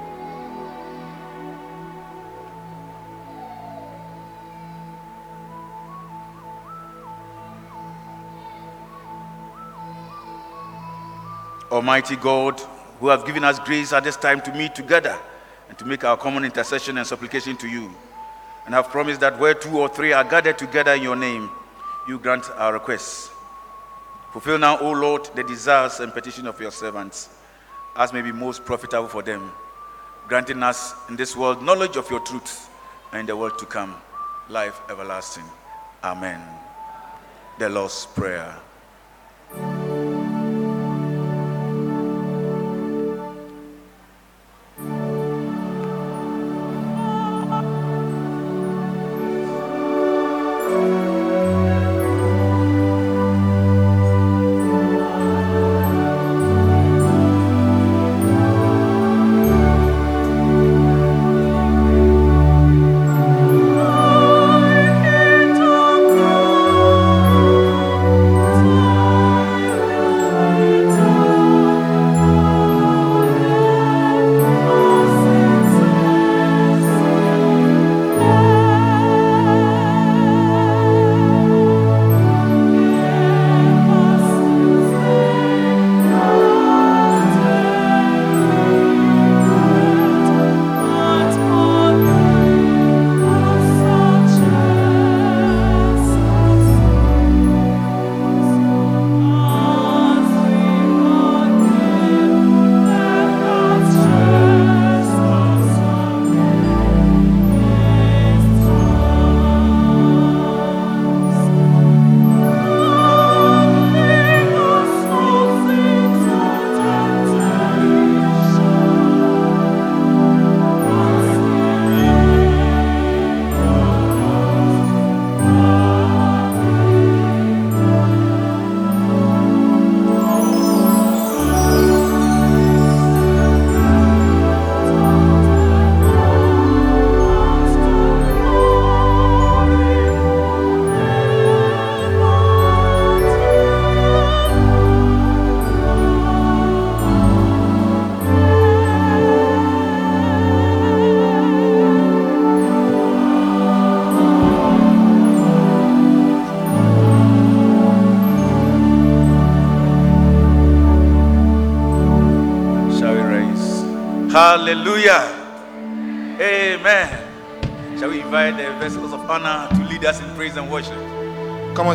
Almighty 11.70 12.16
God, 12.16 12.58
who 12.98 13.08
have 13.08 13.24
given 13.24 13.44
us 13.44 13.58
grace 13.60 13.92
at 13.92 14.02
this 14.02 14.16
time 14.16 14.40
to 14.40 14.52
meet 14.52 14.74
together 14.74 15.16
and 15.68 15.78
to 15.78 15.84
make 15.84 16.02
our 16.02 16.16
common 16.16 16.44
intercession 16.44 16.98
and 16.98 17.06
supplication 17.06 17.56
to 17.58 17.68
you, 17.68 17.94
and 18.66 18.74
have 18.74 18.88
promised 18.88 19.20
that 19.20 19.38
where 19.38 19.54
two 19.54 19.78
or 19.78 19.88
three 19.88 20.12
are 20.12 20.24
gathered 20.24 20.58
together 20.58 20.94
in 20.94 21.02
your 21.02 21.14
name, 21.14 21.48
you 22.08 22.18
grant 22.18 22.50
our 22.56 22.72
requests. 22.72 23.30
Fulfill 24.32 24.58
now, 24.58 24.78
O 24.80 24.90
Lord, 24.90 25.30
the 25.36 25.44
desires 25.44 26.00
and 26.00 26.12
petition 26.12 26.48
of 26.48 26.60
your 26.60 26.72
servants, 26.72 27.28
as 27.96 28.12
may 28.12 28.22
be 28.22 28.32
most 28.32 28.64
profitable 28.64 29.08
for 29.08 29.22
them, 29.22 29.50
granting 30.28 30.62
us 30.62 30.94
in 31.08 31.16
this 31.16 31.36
world 31.36 31.62
knowledge 31.62 31.96
of 31.96 32.10
your 32.10 32.20
truth 32.20 32.70
and 33.12 33.20
in 33.20 33.26
the 33.26 33.36
world 33.36 33.58
to 33.58 33.66
come, 33.66 33.94
life 34.48 34.80
everlasting. 34.88 35.44
Amen. 36.02 36.40
The 37.58 37.68
Lord's 37.68 38.06
Prayer. 38.06 38.56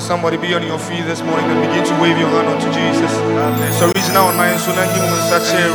Somebody 0.05 0.37
be 0.37 0.53
on 0.53 0.61
your 0.61 0.77
feet 0.77 1.01
this 1.09 1.25
morning 1.25 1.49
and 1.49 1.57
begin 1.65 1.81
to 1.81 1.95
wave 1.97 2.13
your 2.21 2.29
hand 2.29 2.45
unto 2.45 2.69
Jesus. 2.69 3.09
So 3.81 3.89
reach 3.89 4.05
now 4.13 4.29
on 4.29 4.37
my 4.37 4.45
hands, 4.45 4.61
so 4.61 4.69
now 4.77 4.85
you 4.85 5.01
will 5.01 5.25
such 5.33 5.49
a 5.57 5.65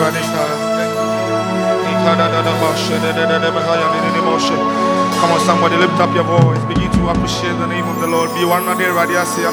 Come 5.19 5.35
on, 5.35 5.41
somebody 5.43 5.75
lift 5.77 5.99
up 5.99 6.15
your 6.15 6.23
voice. 6.25 6.63
Begin 6.71 6.87
to 6.95 7.11
appreciate 7.11 7.59
the 7.59 7.67
name 7.67 7.85
of 7.91 7.99
the 8.01 8.07
Lord. 8.07 8.31
Be 8.39 8.45
one 8.47 8.63
day 8.79 8.87
radiasi 8.87 9.43
da 9.43 9.51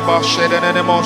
ba 0.00 0.16
shede 0.24 0.60
ne 0.60 0.72
ne 0.72 0.82
mo 0.82 1.02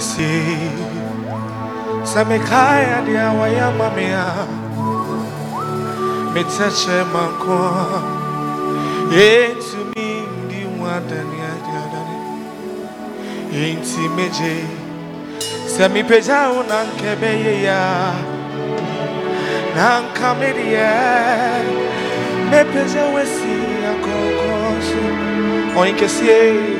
inkesi 0.00 0.56
Samekaya 2.04 3.04
dia 3.04 3.28
waya 3.36 3.68
mamia 3.70 4.24
Mitache 6.32 7.04
manko 7.12 7.60
Yetu 9.12 9.76
mindi 9.96 10.64
wadani 10.80 11.38
adani 11.52 12.18
Inti 13.52 14.08
meje. 14.16 14.64
Sami 15.76 16.04
peja 16.04 16.50
unankebeye 16.50 17.62
ya 17.62 18.12
Nankamedia 19.76 20.92
Mepeja 22.50 23.04
wesi 23.04 23.56
akokosu 23.90 25.02
Oh, 25.76 25.86
inkesi 25.86 26.24
Oh, 26.28 26.32
inkesi 26.32 26.79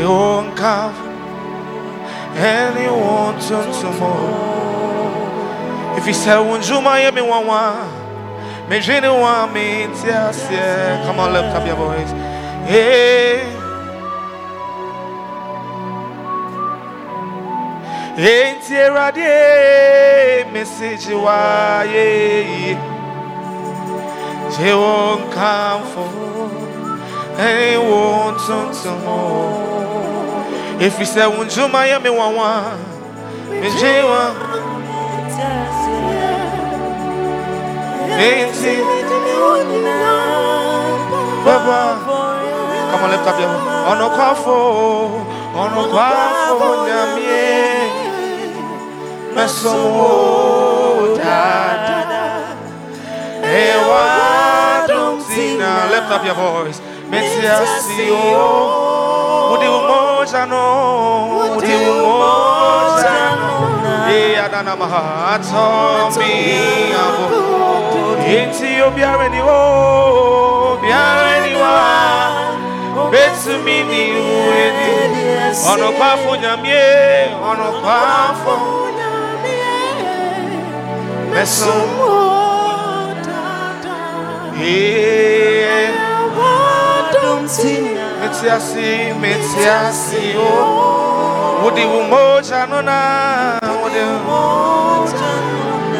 ye 0.00 0.02
You 0.02 0.10
won't 0.10 0.56
come 0.56 0.94
anyone 2.36 3.38
to 3.40 3.80
tomorrow 3.80 4.50
If 5.96 6.06
you 6.06 6.14
say 6.14 6.30
unjuma 6.30 7.02
ye 7.04 7.10
me 7.10 7.20
wawa, 7.20 7.86
me 8.68 8.78
jini 8.78 9.08
wa 9.08 9.46
me 9.52 9.86
tiasye. 9.98 11.04
Come 11.04 11.20
on, 11.20 11.32
lift 11.32 11.54
up 11.54 11.66
your 11.66 11.76
voice. 11.76 12.10
Hey. 12.66 13.56
Enti 18.16 18.74
erade 18.74 20.44
message 20.52 21.14
wa 21.14 21.82
ye 21.82 22.76
Je 24.56 24.72
won 24.74 25.20
kamfo 25.32 26.04
Hey 27.36 27.76
won 27.78 28.34
tuntumo 28.34 29.79
If 29.79 29.79
you 29.79 29.79
say 31.04 31.20
unjuma 31.28 31.86
ye 31.86 31.98
me 31.98 32.10
wawa? 32.10 32.76
Me 33.50 33.68
je 33.78 34.02
wa 34.02 34.32
Enti 38.20 38.74
Baba. 41.44 41.80
On 42.92 43.10
lift 43.10 43.26
up 43.26 43.38
your 43.40 43.48
voice 43.48 43.90
Ono 43.90 44.10
kwafo 44.10 44.56
Ono 45.56 45.82
kwafo 45.92 46.68
nyamie. 46.86 47.74
Mesomo 49.34 51.16
dada. 51.16 52.06
Ewa 53.44 54.04
dumtina 54.88 55.70
Lift 55.90 56.10
up 56.12 56.24
your 56.24 56.34
voice. 56.34 56.80
Metiasio 57.10 58.20
Udi 59.52 59.68
umoja 59.68 59.88
no 59.88 59.96
Udi 59.96 59.99
umoja 60.20 60.46
no 60.46 61.60
Ye 64.10 64.36
adana 64.36 64.76
maha 64.76 65.34
Atomi 65.34 66.92
abo. 67.02 67.24
Inti 68.26 68.82
obiare 68.82 69.28
ni 69.30 69.40
wo 69.40 69.58
Obiare 70.72 71.48
ni 71.48 71.54
wa 71.54 73.10
Betumi 73.10 73.82
ni 73.84 74.02
uedi 74.12 74.92
Ono 75.72 75.92
kwafo 75.92 76.36
nyamie. 76.36 77.30
Ono 77.50 77.72
kwafo 77.80 78.58
Mesomo 81.32 82.10
Yeah 84.62 86.00
Metiasi, 88.20 89.14
metiasi, 89.20 90.36
oh. 90.36 91.66
Udi 91.66 91.84
umoja 91.84 92.66
nona, 92.66 93.60
udi 93.84 93.98
umoja 94.00 95.30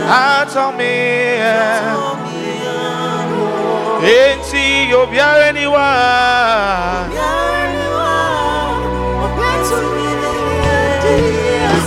Hata 0.08 0.72
mi, 0.72 0.84
eh. 0.84 1.80
enti 4.02 4.90
yobiare 4.90 5.52
ni 5.52 5.66
wa. 5.66 5.90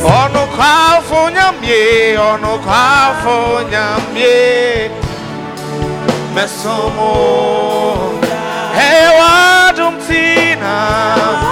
Ono 0.06 0.46
kwafo 0.56 1.30
nyamye, 1.30 2.18
ono 2.18 2.58
kwafo 2.58 3.62
nyamye. 3.72 4.92
Mesomo, 6.36 7.14
hewa 8.78 9.63
dumtina. 9.76 10.74
Metiasi, 11.14 11.43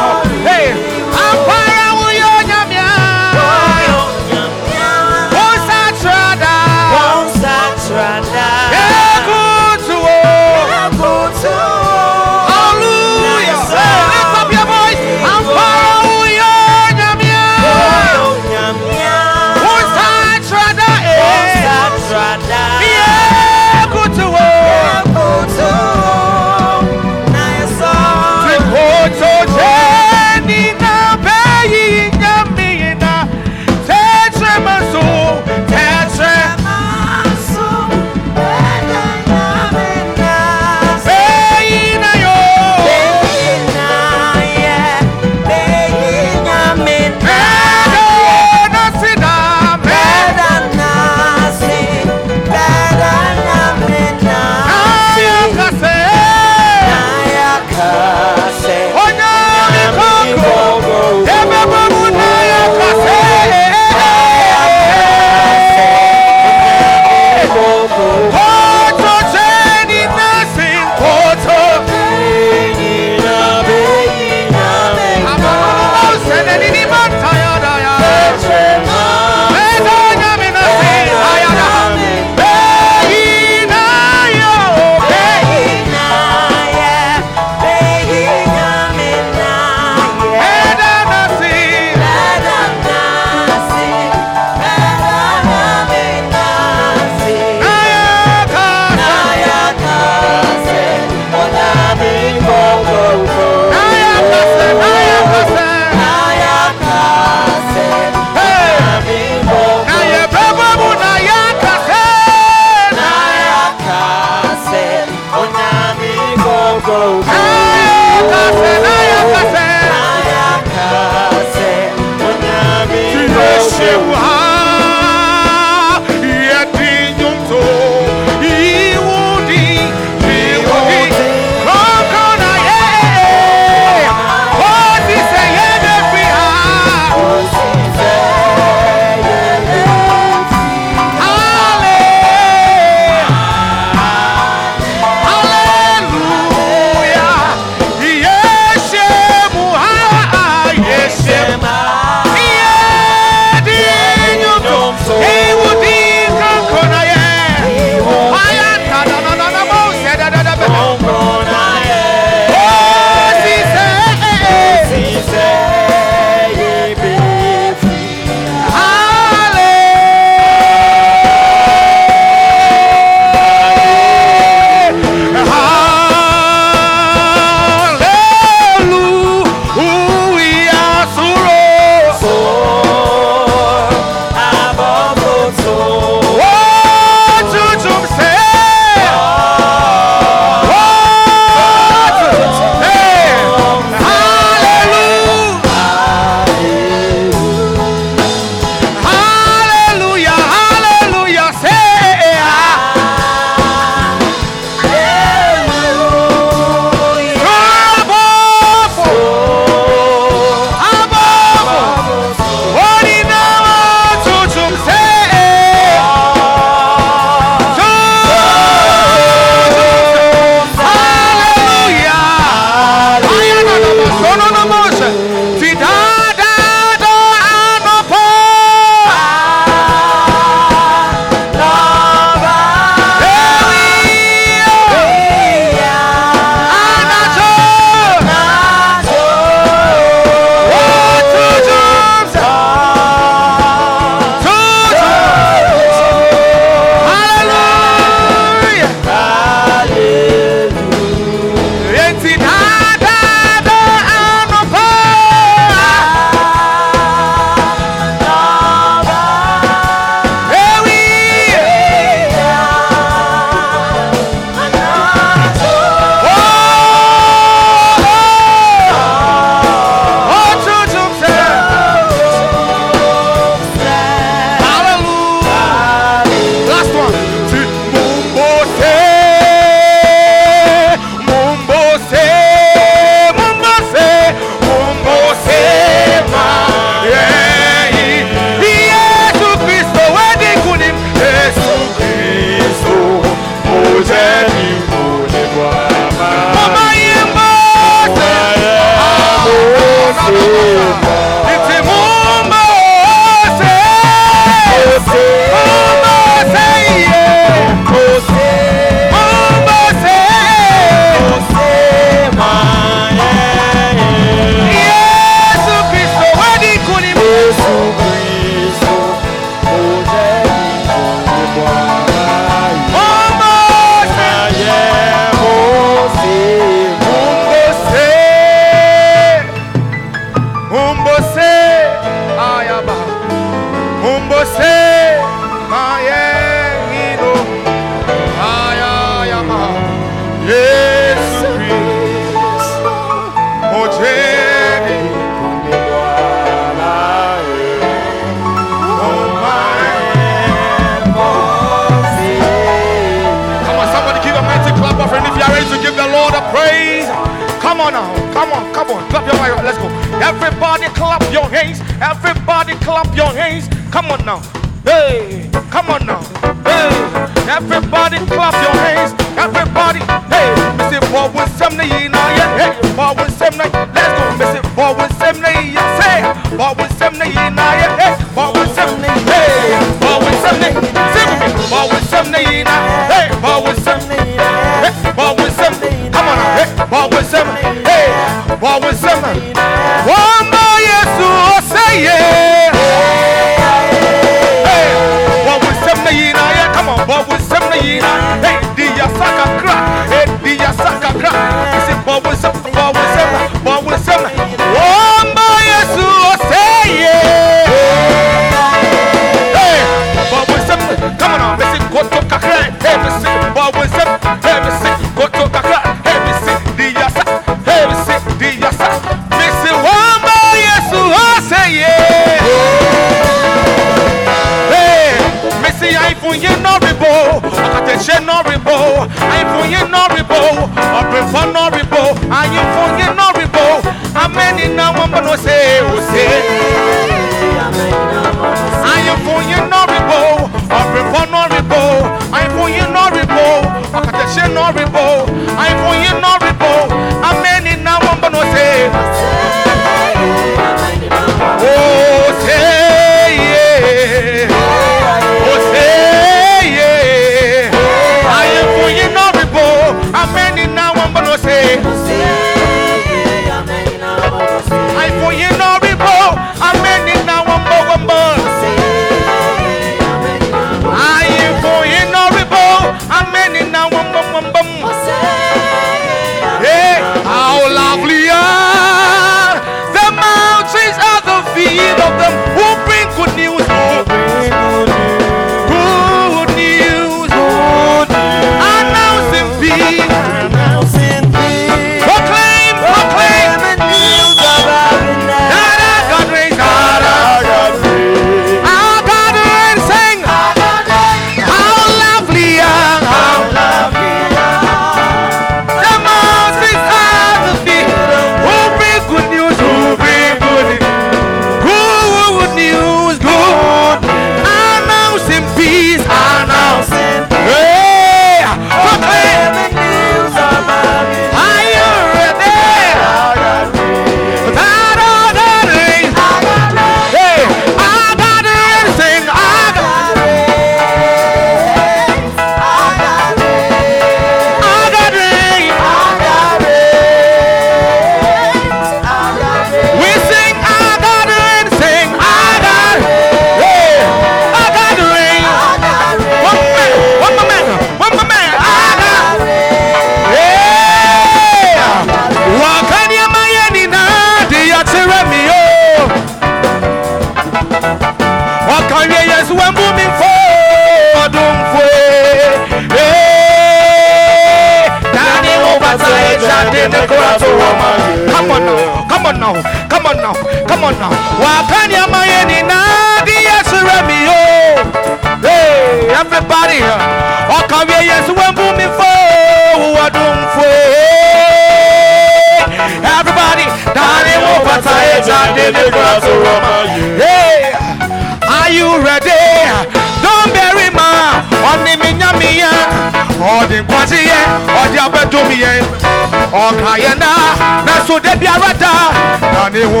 biara 598.44 598.72
daa. 598.82 599.08
na 599.54 599.68
ne 599.72 599.82
ho 599.92 600.00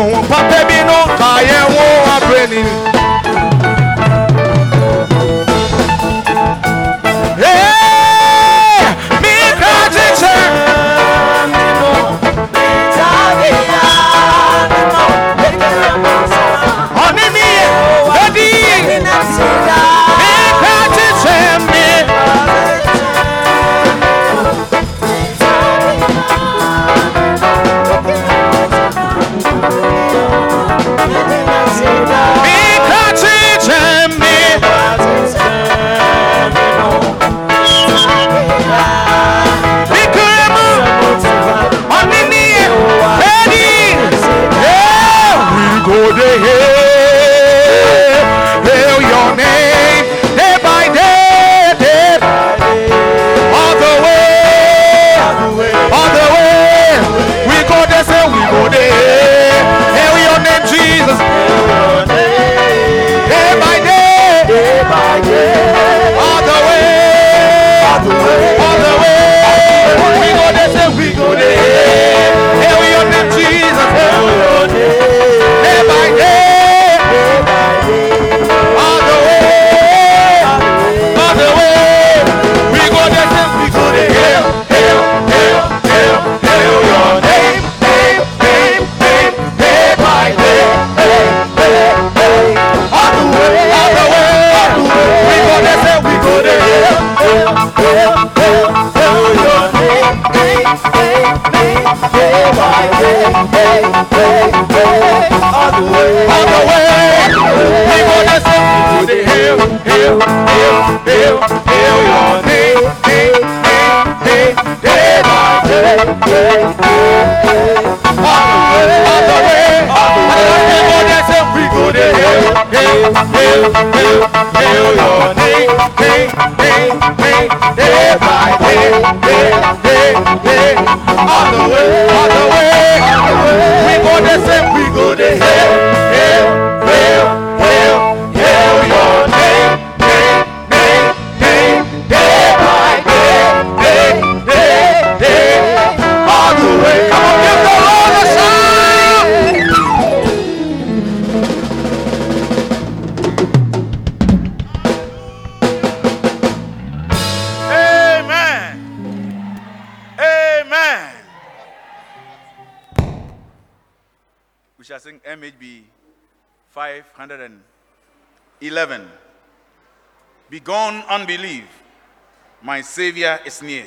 Savior 172.94 173.40
is 173.44 173.60
near, 173.60 173.86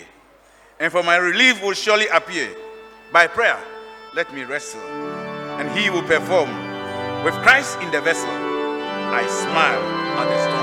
and 0.82 0.92
for 0.92 1.02
my 1.02 1.16
relief 1.16 1.64
will 1.64 1.72
surely 1.72 2.08
appear. 2.10 2.50
By 3.14 3.26
prayer, 3.28 3.58
let 4.14 4.34
me 4.34 4.44
wrestle, 4.44 4.82
and 4.82 5.72
he 5.72 5.90
will 5.90 6.04
perform. 6.04 6.50
With 7.24 7.34
Christ 7.36 7.80
in 7.80 7.90
the 7.90 8.02
vessel, 8.02 8.28
I 8.28 9.26
smile 9.28 9.82
at 10.20 10.28
the 10.28 10.44
storm. 10.44 10.57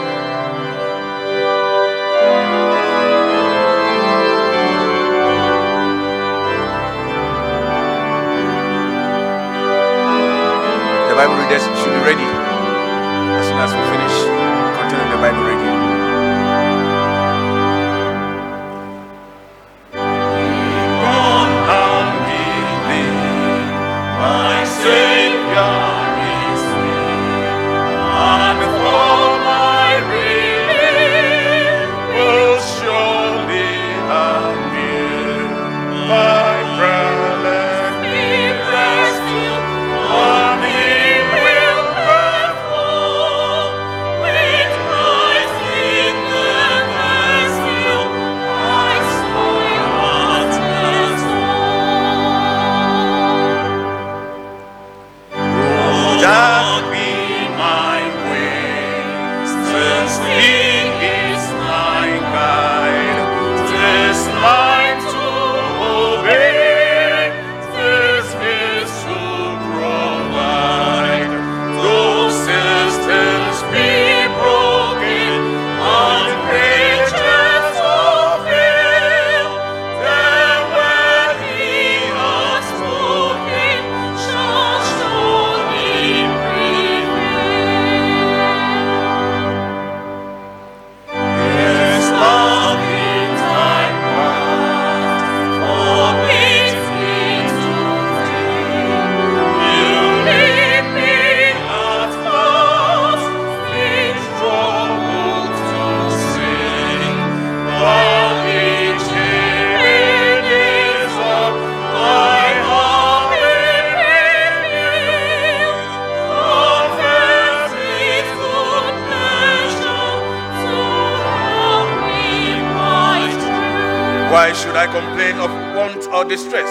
Or 126.25 126.29
distress, 126.29 126.70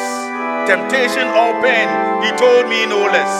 temptation 0.67 1.27
or 1.27 1.53
pain? 1.61 1.87
He 2.23 2.31
told 2.37 2.67
me 2.69 2.85
no 2.85 3.05
less. 3.05 3.33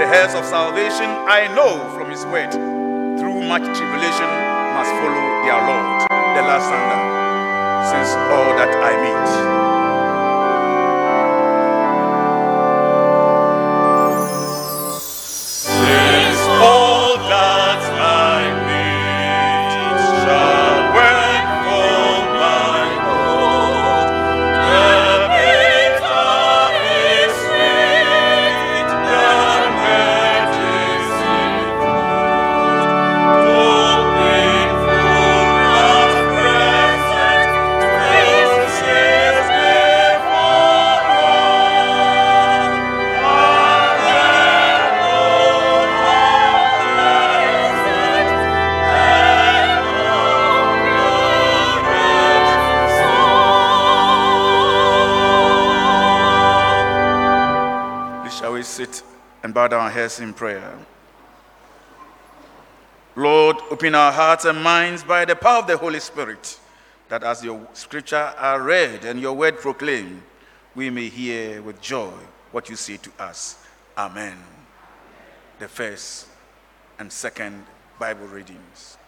The 0.00 0.06
heirs 0.06 0.34
of 0.34 0.44
salvation 0.44 1.08
I 1.28 1.52
know 1.54 1.78
from 1.94 2.10
his 2.10 2.24
word. 2.26 2.52
Through 2.52 3.42
much 3.44 3.64
tribulation 3.76 4.30
must 4.76 4.92
follow 5.00 5.26
their 5.44 5.60
Lord. 5.68 6.08
The 6.36 6.42
last 6.44 6.66
standard. 6.68 7.04
Since 7.90 8.10
all 8.32 8.52
that 8.56 8.72
I 8.82 8.92
meet. 9.02 9.75
Heads 60.06 60.20
in 60.20 60.32
prayer. 60.32 60.72
Lord, 63.16 63.56
open 63.72 63.96
our 63.96 64.12
hearts 64.12 64.44
and 64.44 64.62
minds 64.62 65.02
by 65.02 65.24
the 65.24 65.34
power 65.34 65.58
of 65.58 65.66
the 65.66 65.76
Holy 65.76 65.98
Spirit, 65.98 66.60
that 67.08 67.24
as 67.24 67.42
your 67.42 67.66
scripture 67.72 68.32
are 68.38 68.62
read 68.62 69.04
and 69.04 69.20
your 69.20 69.32
word 69.32 69.58
proclaimed, 69.58 70.22
we 70.76 70.90
may 70.90 71.08
hear 71.08 71.60
with 71.60 71.80
joy 71.80 72.12
what 72.52 72.68
you 72.68 72.76
say 72.76 72.98
to 72.98 73.10
us. 73.18 73.58
Amen. 73.98 74.36
The 75.58 75.66
first 75.66 76.28
and 77.00 77.10
second 77.10 77.64
Bible 77.98 78.28
readings. 78.28 78.98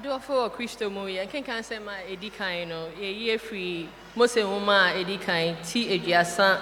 Wɔ 0.00 0.50
kristo 0.50 0.90
mu 0.90 1.06
a 1.06 1.26
ɛdi 1.26 2.32
kan 2.32 2.68
no. 2.68 2.88
Yɛyi 2.98 3.34
afiri 3.34 3.88
mose 4.16 4.36
nwoma 4.42 4.90
a 4.94 5.04
ɛdi 5.04 5.20
kan 5.20 5.56
ti 5.62 5.98
aduasa 5.98 6.58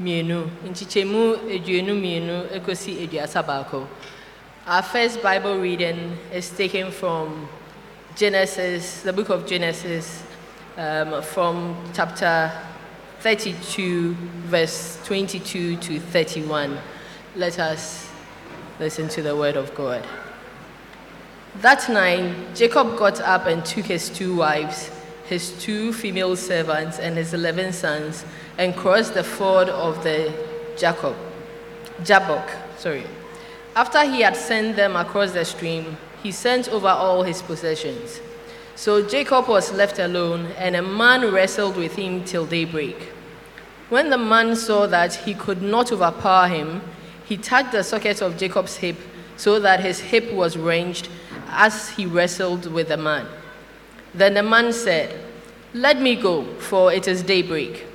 mmienu 0.00 0.48
nkyekyɛmu 0.64 1.22
aduonu 1.54 1.94
mmienu 1.94 2.48
aduasa 3.04 3.42
baako 3.42 3.86
our 4.66 4.82
first 4.82 5.22
bible 5.22 5.58
reading 5.58 6.16
is 6.32 6.48
taken 6.50 6.90
from 6.90 7.48
genesis 8.16 9.02
the 9.02 9.12
book 9.12 9.28
of 9.28 9.46
genesis 9.46 10.22
um, 10.78 11.20
from 11.22 11.76
chapter 11.92 12.50
32 13.20 14.14
verse 14.48 14.98
22 15.04 15.76
to 15.76 16.00
31 16.00 16.78
let 17.36 17.58
us 17.58 18.08
listen 18.78 19.06
to 19.08 19.20
the 19.20 19.36
word 19.36 19.56
of 19.56 19.74
god 19.74 20.02
that 21.56 21.88
night, 21.88 22.54
Jacob 22.54 22.96
got 22.96 23.20
up 23.20 23.46
and 23.46 23.64
took 23.64 23.86
his 23.86 24.08
two 24.08 24.36
wives, 24.36 24.90
his 25.24 25.52
two 25.62 25.92
female 25.92 26.36
servants, 26.36 26.98
and 26.98 27.16
his 27.16 27.34
eleven 27.34 27.72
sons, 27.72 28.24
and 28.56 28.74
crossed 28.76 29.14
the 29.14 29.24
ford 29.24 29.68
of 29.68 30.02
the 30.04 30.32
Jacob, 30.76 31.16
Jabbok. 32.04 32.48
Sorry. 32.78 33.04
After 33.76 34.02
he 34.04 34.22
had 34.22 34.36
sent 34.36 34.76
them 34.76 34.96
across 34.96 35.32
the 35.32 35.44
stream, 35.44 35.96
he 36.22 36.32
sent 36.32 36.68
over 36.68 36.88
all 36.88 37.22
his 37.22 37.42
possessions. 37.42 38.20
So 38.74 39.06
Jacob 39.06 39.48
was 39.48 39.72
left 39.72 39.98
alone, 39.98 40.46
and 40.56 40.76
a 40.76 40.82
man 40.82 41.30
wrestled 41.32 41.76
with 41.76 41.96
him 41.96 42.24
till 42.24 42.46
daybreak. 42.46 43.12
When 43.90 44.08
the 44.08 44.18
man 44.18 44.56
saw 44.56 44.86
that 44.86 45.14
he 45.14 45.34
could 45.34 45.62
not 45.62 45.92
overpower 45.92 46.48
him, 46.48 46.80
he 47.26 47.36
touched 47.36 47.72
the 47.72 47.82
socket 47.82 48.22
of 48.22 48.38
Jacob's 48.38 48.76
hip 48.76 48.96
so 49.36 49.58
that 49.60 49.80
his 49.80 50.00
hip 50.00 50.32
was 50.32 50.56
wrenched 50.56 51.08
as 51.50 51.90
he 51.90 52.06
wrestled 52.06 52.70
with 52.72 52.88
the 52.88 52.96
man. 52.96 53.26
Then 54.14 54.34
the 54.34 54.42
man 54.42 54.72
said, 54.72 55.18
Let 55.74 56.00
me 56.00 56.16
go, 56.16 56.44
for 56.54 56.92
it 56.92 57.06
is 57.06 57.22
daybreak. 57.22 57.86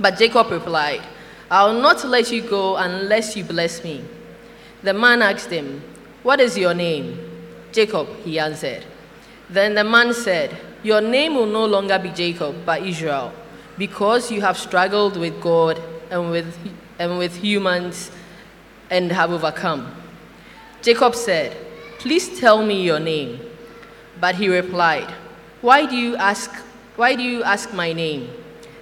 But 0.00 0.18
Jacob 0.18 0.50
replied, 0.50 1.02
I 1.50 1.64
will 1.66 1.80
not 1.80 2.04
let 2.04 2.32
you 2.32 2.42
go 2.42 2.76
unless 2.76 3.36
you 3.36 3.44
bless 3.44 3.84
me. 3.84 4.04
The 4.82 4.94
man 4.94 5.22
asked 5.22 5.50
him, 5.50 5.82
What 6.22 6.40
is 6.40 6.56
your 6.56 6.74
name? 6.74 7.18
Jacob, 7.72 8.08
he 8.24 8.38
answered. 8.38 8.84
Then 9.50 9.74
the 9.74 9.84
man 9.84 10.14
said, 10.14 10.56
Your 10.82 11.00
name 11.00 11.34
will 11.34 11.46
no 11.46 11.66
longer 11.66 11.98
be 11.98 12.10
Jacob, 12.10 12.64
but 12.64 12.82
Israel, 12.82 13.32
because 13.76 14.30
you 14.30 14.40
have 14.40 14.56
struggled 14.56 15.16
with 15.16 15.40
God 15.40 15.80
and 16.10 16.30
with, 16.30 16.56
and 16.98 17.18
with 17.18 17.36
humans 17.36 18.10
and 18.90 19.10
have 19.12 19.30
overcome. 19.30 19.94
Jacob 20.82 21.14
said, 21.14 21.56
Please 22.04 22.38
tell 22.38 22.62
me 22.62 22.82
your 22.84 23.00
name. 23.00 23.40
But 24.20 24.34
he 24.34 24.50
replied, 24.50 25.10
Why 25.62 25.86
do 25.86 25.96
you 25.96 26.16
ask 26.16 26.50
why 26.96 27.14
do 27.14 27.22
you 27.22 27.42
ask 27.42 27.72
my 27.72 27.94
name? 27.94 28.28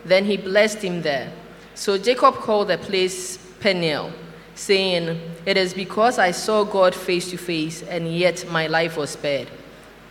Then 0.05 0.25
he 0.25 0.37
blessed 0.37 0.79
him 0.79 1.03
there. 1.03 1.33
So 1.77 1.97
Jacob 1.97 2.35
called 2.35 2.67
the 2.67 2.79
place 2.79 3.39
Peniel, 3.61 4.13
saying, 4.57 5.21
It 5.47 5.57
is 5.57 5.73
because 5.73 6.19
I 6.19 6.33
saw 6.33 6.65
God 6.65 6.97
face 6.97 7.31
to 7.31 7.37
face, 7.37 7.85
and 7.85 8.13
yet 8.13 8.45
my 8.51 8.67
life 8.67 8.97
was 8.97 9.11
spared. 9.11 9.49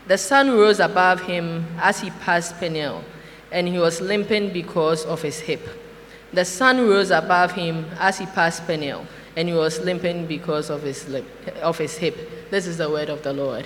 The 0.07 0.18
sun 0.18 0.51
rose 0.51 0.80
above 0.80 1.20
him 1.24 1.66
as 1.80 1.99
he 1.99 2.12
passed 2.12 2.57
Peniel, 2.62 3.03
and 3.51 3.68
he 3.68 3.78
was 3.78 3.99
limping 3.99 4.53
because 4.53 5.03
of 5.03 5.22
his 5.22 5.41
hip. 5.41 5.68
The 6.32 6.45
sun 6.45 6.88
rose 6.88 7.12
above 7.12 7.51
him 7.51 7.86
as 7.99 8.20
he 8.20 8.26
passed 8.26 8.66
Peniel, 8.66 9.05
and 9.36 9.47
he 9.47 9.53
was 9.53 9.79
limping 9.79 10.27
because 10.27 10.69
of 10.69 10.84
his, 10.84 11.07
lip, 11.07 11.25
of 11.61 11.77
his 11.77 11.97
hip. 11.97 12.49
This 12.49 12.67
is 12.67 12.77
the 12.77 12.89
word 12.89 13.09
of 13.09 13.23
the 13.23 13.34
Lord. 13.34 13.65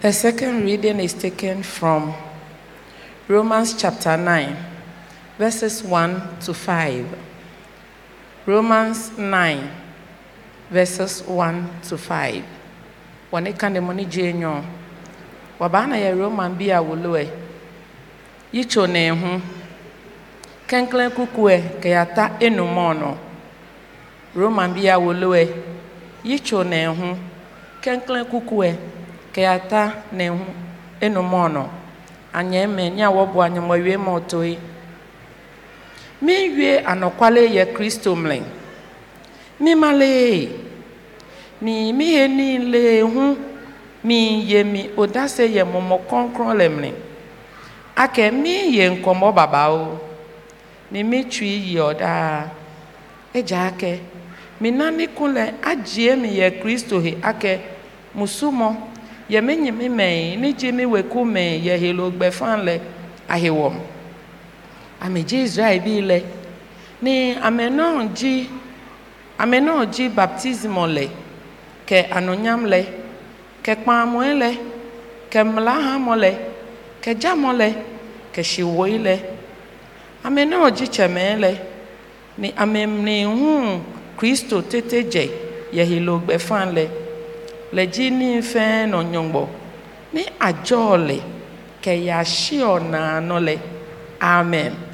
The 0.00 0.12
second 0.12 0.62
reading 0.64 1.00
is 1.00 1.12
taken 1.12 1.64
from 1.64 2.14
Romans 3.26 3.74
chapter 3.74 4.16
9, 4.16 4.56
verses 5.36 5.82
1 5.82 6.38
to 6.40 6.54
5. 6.54 7.18
Romans 8.46 9.18
9, 9.18 9.70
verses 10.70 11.22
1 11.26 11.66
to 11.88 11.96
5. 11.96 12.42
Wɔne 13.32 13.56
ka 13.58 13.68
ne 13.68 13.80
mo 13.80 13.92
ne 13.92 14.04
gye 14.04 14.32
nyo. 14.32 14.64
Wɔbaa 15.60 15.88
na 15.88 15.96
yɛ 15.96 16.18
Roman 16.18 16.54
bi 16.58 16.70
a 16.70 16.80
woloɛ. 16.82 17.28
Yitso 18.52 18.86
ne 18.88 19.08
ho. 19.08 19.40
Kenklen 20.68 21.10
kukue 21.10 21.60
kɛyata 21.82 22.38
enumɔ 22.40 22.98
no. 23.00 23.18
Roman 24.34 24.72
bi 24.74 24.86
a 24.88 24.96
woloɛ. 24.98 25.48
Yitso 26.24 26.64
ne 26.66 26.84
ho. 26.86 27.16
Kenklen 27.82 28.24
kukue 28.24 28.76
kɛyata 29.32 29.92
ne 30.12 30.28
ho 30.28 30.44
enumɔ 31.00 31.52
no. 31.52 31.70
Anyɛ 32.34 32.66
mɛ 32.66 32.94
ní 32.94 33.02
awɔ 33.02 33.32
bo 33.32 33.40
anyamɔwie 33.40 33.96
yi. 34.46 34.58
Míwie 36.22 36.82
anɔkwale 36.84 37.46
yɛ 37.56 37.72
Kristo 37.74 38.14
mlɛ. 38.16 38.42
Mímale 39.60 40.48
ni 41.60 41.92
mi 41.92 42.06
he 42.14 42.28
ni 42.28 42.58
le 42.58 43.00
hu 43.02 43.36
mi 44.04 44.44
ye 44.44 44.62
mi 44.62 44.90
odase 44.96 45.44
yɛ 45.46 45.64
mɔmɔ 45.64 45.96
kɔnkɔn 46.08 46.56
le 46.56 46.68
mlɛ. 46.68 46.92
Akɛ 47.96 48.30
mi 48.32 48.76
ye 48.76 48.88
nkɔmɔ 48.90 49.34
mi 51.02 51.24
tui 51.24 51.74
yɔ 51.74 51.98
daa. 51.98 52.48
Edza 53.34 53.70
akɛ 53.70 53.98
mi 54.60 54.70
nani 54.70 55.06
kun 55.08 55.34
lɛ 55.34 55.52
mi 56.16 56.28
yɛ 56.28 56.60
Kristo 56.60 57.00
he 57.00 57.16
akɛ 57.16 57.58
musumɔ 58.16 58.76
yɛ 59.28 59.42
mi 59.42 59.56
nyi 59.56 59.70
mi 59.72 59.88
mɛ 59.88 60.38
ni 60.38 60.52
dzi 60.52 60.72
mi 60.72 60.84
weku 60.86 61.24
mɛ 61.24 61.60
yɛ 61.62 61.78
helo 61.78 62.10
gbɛfan 62.10 62.64
lɛ 62.64 62.80
ahewɔm. 63.28 63.74
Amedze 65.02 65.42
Israel 65.42 65.80
bi 65.80 66.00
lɛ 66.00 66.22
ni 67.02 67.34
ame 67.34 67.68
náà 67.70 68.08
dzi 68.14 68.46
ame 69.38 69.58
náà 69.60 69.84
dzi 69.92 70.08
baptismo 70.08 70.86
le 70.86 71.04
ke 71.88 71.98
anonyam 72.16 72.64
le 72.72 72.80
ke 73.64 73.74
kpamɔe 73.82 74.28
le 74.40 74.50
ke 75.30 75.40
mla 75.44 75.74
hã 75.84 75.94
mɔ 76.06 76.14
le 76.24 76.32
ke 77.02 77.10
dzamɔ 77.14 77.50
le 77.60 77.68
ke 78.32 78.42
siwoe 78.42 78.98
le. 79.06 79.14
Ame 80.24 80.42
náà 80.50 80.70
dzi 80.70 80.86
tseme 80.88 81.24
le 81.42 81.50
ni 82.38 82.48
ame 82.56 82.86
mli 82.86 83.24
hu 83.24 83.80
kristo 84.16 84.62
tete 84.62 85.02
dze 85.12 85.24
yehilo 85.72 86.18
gbefa 86.24 86.64
le. 86.76 86.84
Le 87.72 87.86
dzi 87.86 88.10
ni 88.10 88.40
fɛn 88.40 88.90
nɔ 88.90 88.98
nyɔgbɔ 89.12 89.42
ni 90.14 90.22
adzɔ 90.40 91.06
le 91.08 91.18
ke 91.82 91.92
na 92.90 93.20
nɔ 93.20 93.38
le. 93.46 93.56
Amen. 94.20 94.87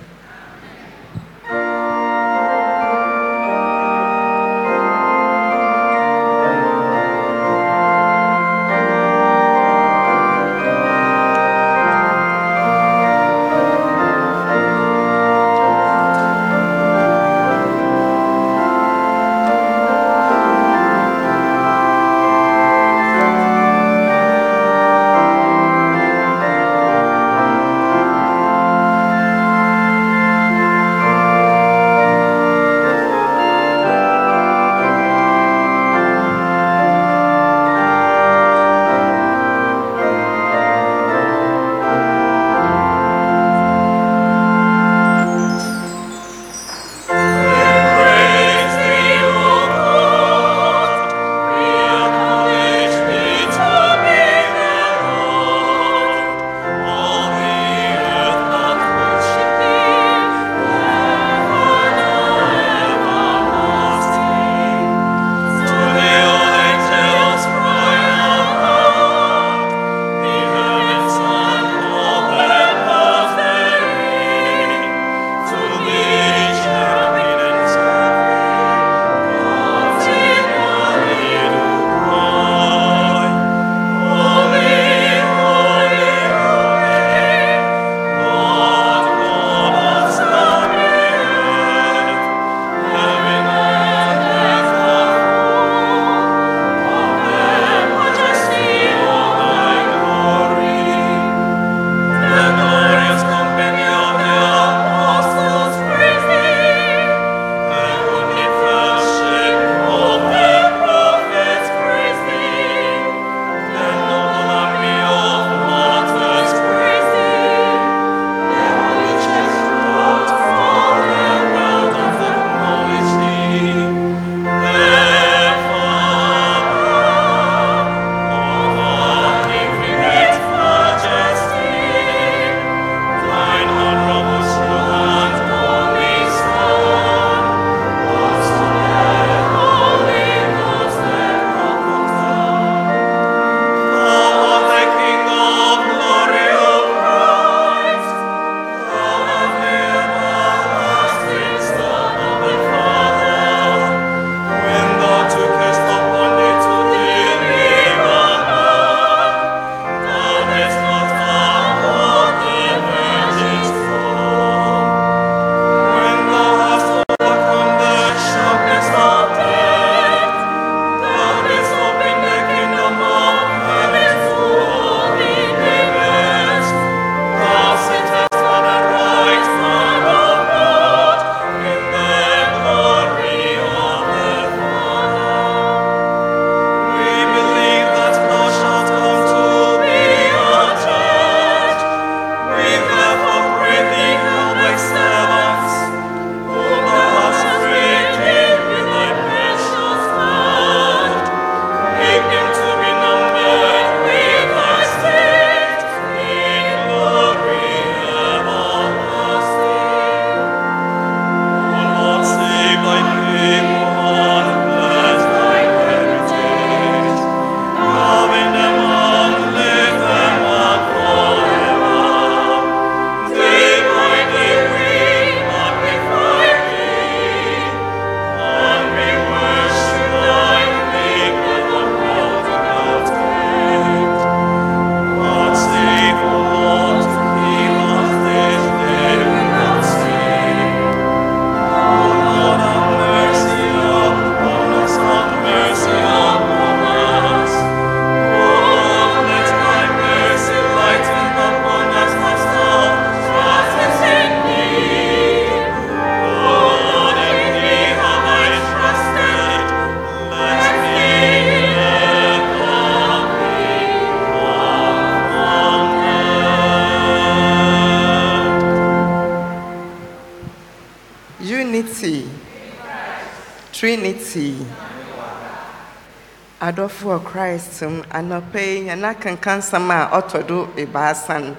Adɔfoɔ 276.84 277.24
Christ 277.24 277.82
mu 277.82 278.02
anɔpa 278.10 278.60
yi 278.60 278.84
yɛn 278.88 279.04
akenka 279.04 279.56
nsɛm 279.58 279.90
a 279.90 280.20
ɔtɔ 280.20 280.46
do 280.46 280.68
ebaasa 280.76 281.40
no 281.40 281.56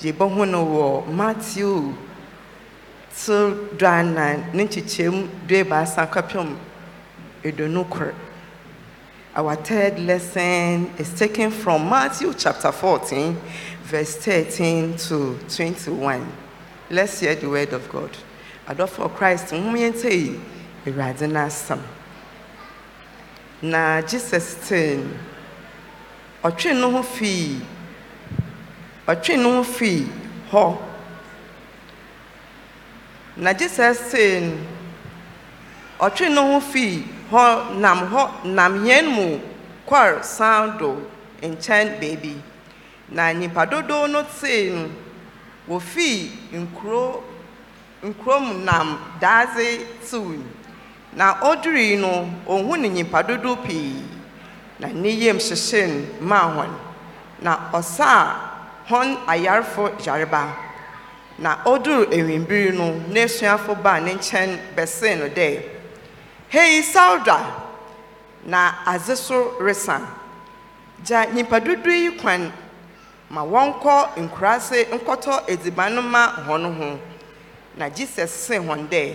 yɛbɛhu 0.00 0.48
no 0.48 0.64
wɔ 0.64 1.06
Matthew 1.12 1.94
to 3.24 3.68
do 3.76 3.84
anan 3.86 4.46
ne 4.54 4.64
nkyekyɛmu 4.64 5.28
do 5.46 5.54
ebaasa 5.64 6.08
kɔpem 6.08 6.56
aduonu 7.44 7.90
kor. 7.90 8.14
Our 9.36 9.54
third 9.56 9.98
lesson 10.00 10.94
is 10.96 11.12
taken 11.12 11.50
from 11.50 11.88
Matthew 11.88 12.32
chapter 12.32 12.72
14, 12.72 13.36
verse 13.84 14.16
13 14.16 14.96
to 14.96 15.38
21. 15.54 16.26
Let's 16.90 17.20
hear 17.20 17.34
the 17.34 17.48
word 17.50 17.74
of 17.74 17.86
God. 17.90 18.16
Adɔfoɔ 18.66 19.14
Christ 19.14 19.52
mu 19.52 19.76
yɛnte 19.76 20.10
yi 20.10 20.40
Awurade 20.86 21.28
n'asɛm. 21.28 21.97
Na 23.62 24.00
Jesus 24.02 24.54
tee 24.68 24.96
no, 24.96 25.10
ɔtwe 26.44 26.72
ne 26.74 26.86
ho 26.92 27.02
fii 27.02 27.60
ɔtwe 29.08 29.36
ne 29.36 29.48
ho 29.56 29.62
fii 29.64 30.06
hɔ. 30.52 30.78
Na 33.36 33.52
Jesus 33.52 34.12
tee 34.12 34.40
no, 34.40 34.56
ɔtwe 35.98 36.28
ne 36.30 36.40
ho 36.40 36.60
fii 36.60 37.02
hɔ 37.32 37.74
nam 37.80 37.98
hɔ 38.12 38.44
nam 38.44 38.84
hɛn 38.86 39.06
mu 39.06 39.40
kɔr 39.88 40.22
san 40.22 40.78
do 40.78 41.10
nkyɛn 41.42 41.98
baabi. 42.00 42.40
Na 43.10 43.32
nnipa 43.32 43.66
dodow 43.68 44.06
no 44.06 44.22
tee 44.40 44.70
no, 44.70 44.88
wofii 45.68 46.30
nkuro 46.52 47.22
nkurom 48.04 48.64
nam 48.64 48.98
daadze 49.20 49.82
tiw 50.08 50.38
na 51.16 51.34
odurii 51.42 51.96
no 51.96 52.28
ohuu 52.46 52.76
ne 52.76 52.88
nyimpa 52.88 53.22
dodow 53.22 53.56
pii. 53.56 54.02
Na 54.78 54.88
ne 54.88 55.10
yam 55.10 55.38
hyehyee 55.38 55.86
no 55.86 56.26
maa 56.26 56.48
hɔn. 56.56 56.70
Na 57.42 57.70
ɔsaa 57.72 58.34
hɔn 58.88 59.16
ayarfo 59.26 59.90
yareba 60.04 60.54
na 61.38 61.56
no 61.64 62.86
n'esuafo 63.12 63.74
baa 63.82 64.00
ne 64.00 64.14
nkyɛn 64.14 64.58
bɛsee 64.76 65.18
no 65.18 65.28
dɛ 65.28 65.62
hei 66.48 66.82
sauda 66.82 67.38
na 68.44 68.72
adze 68.86 69.16
so 69.16 69.54
resa. 69.60 70.00
Gya 71.04 71.26
nyimpa 71.26 71.60
dodow 71.60 71.90
yi 71.92 72.10
kwan 72.18 72.52
ma 73.30 73.42
wɔnkɔ 73.42 74.16
nkuraase 74.16 74.86
nkɔtɔ 74.90 75.48
edziban 75.48 75.94
no 75.94 76.02
ma 76.02 76.32
na 77.76 77.88
jesus 77.88 78.30
see 78.30 78.54
hɔn 78.58 78.88
dɛ 78.88 79.14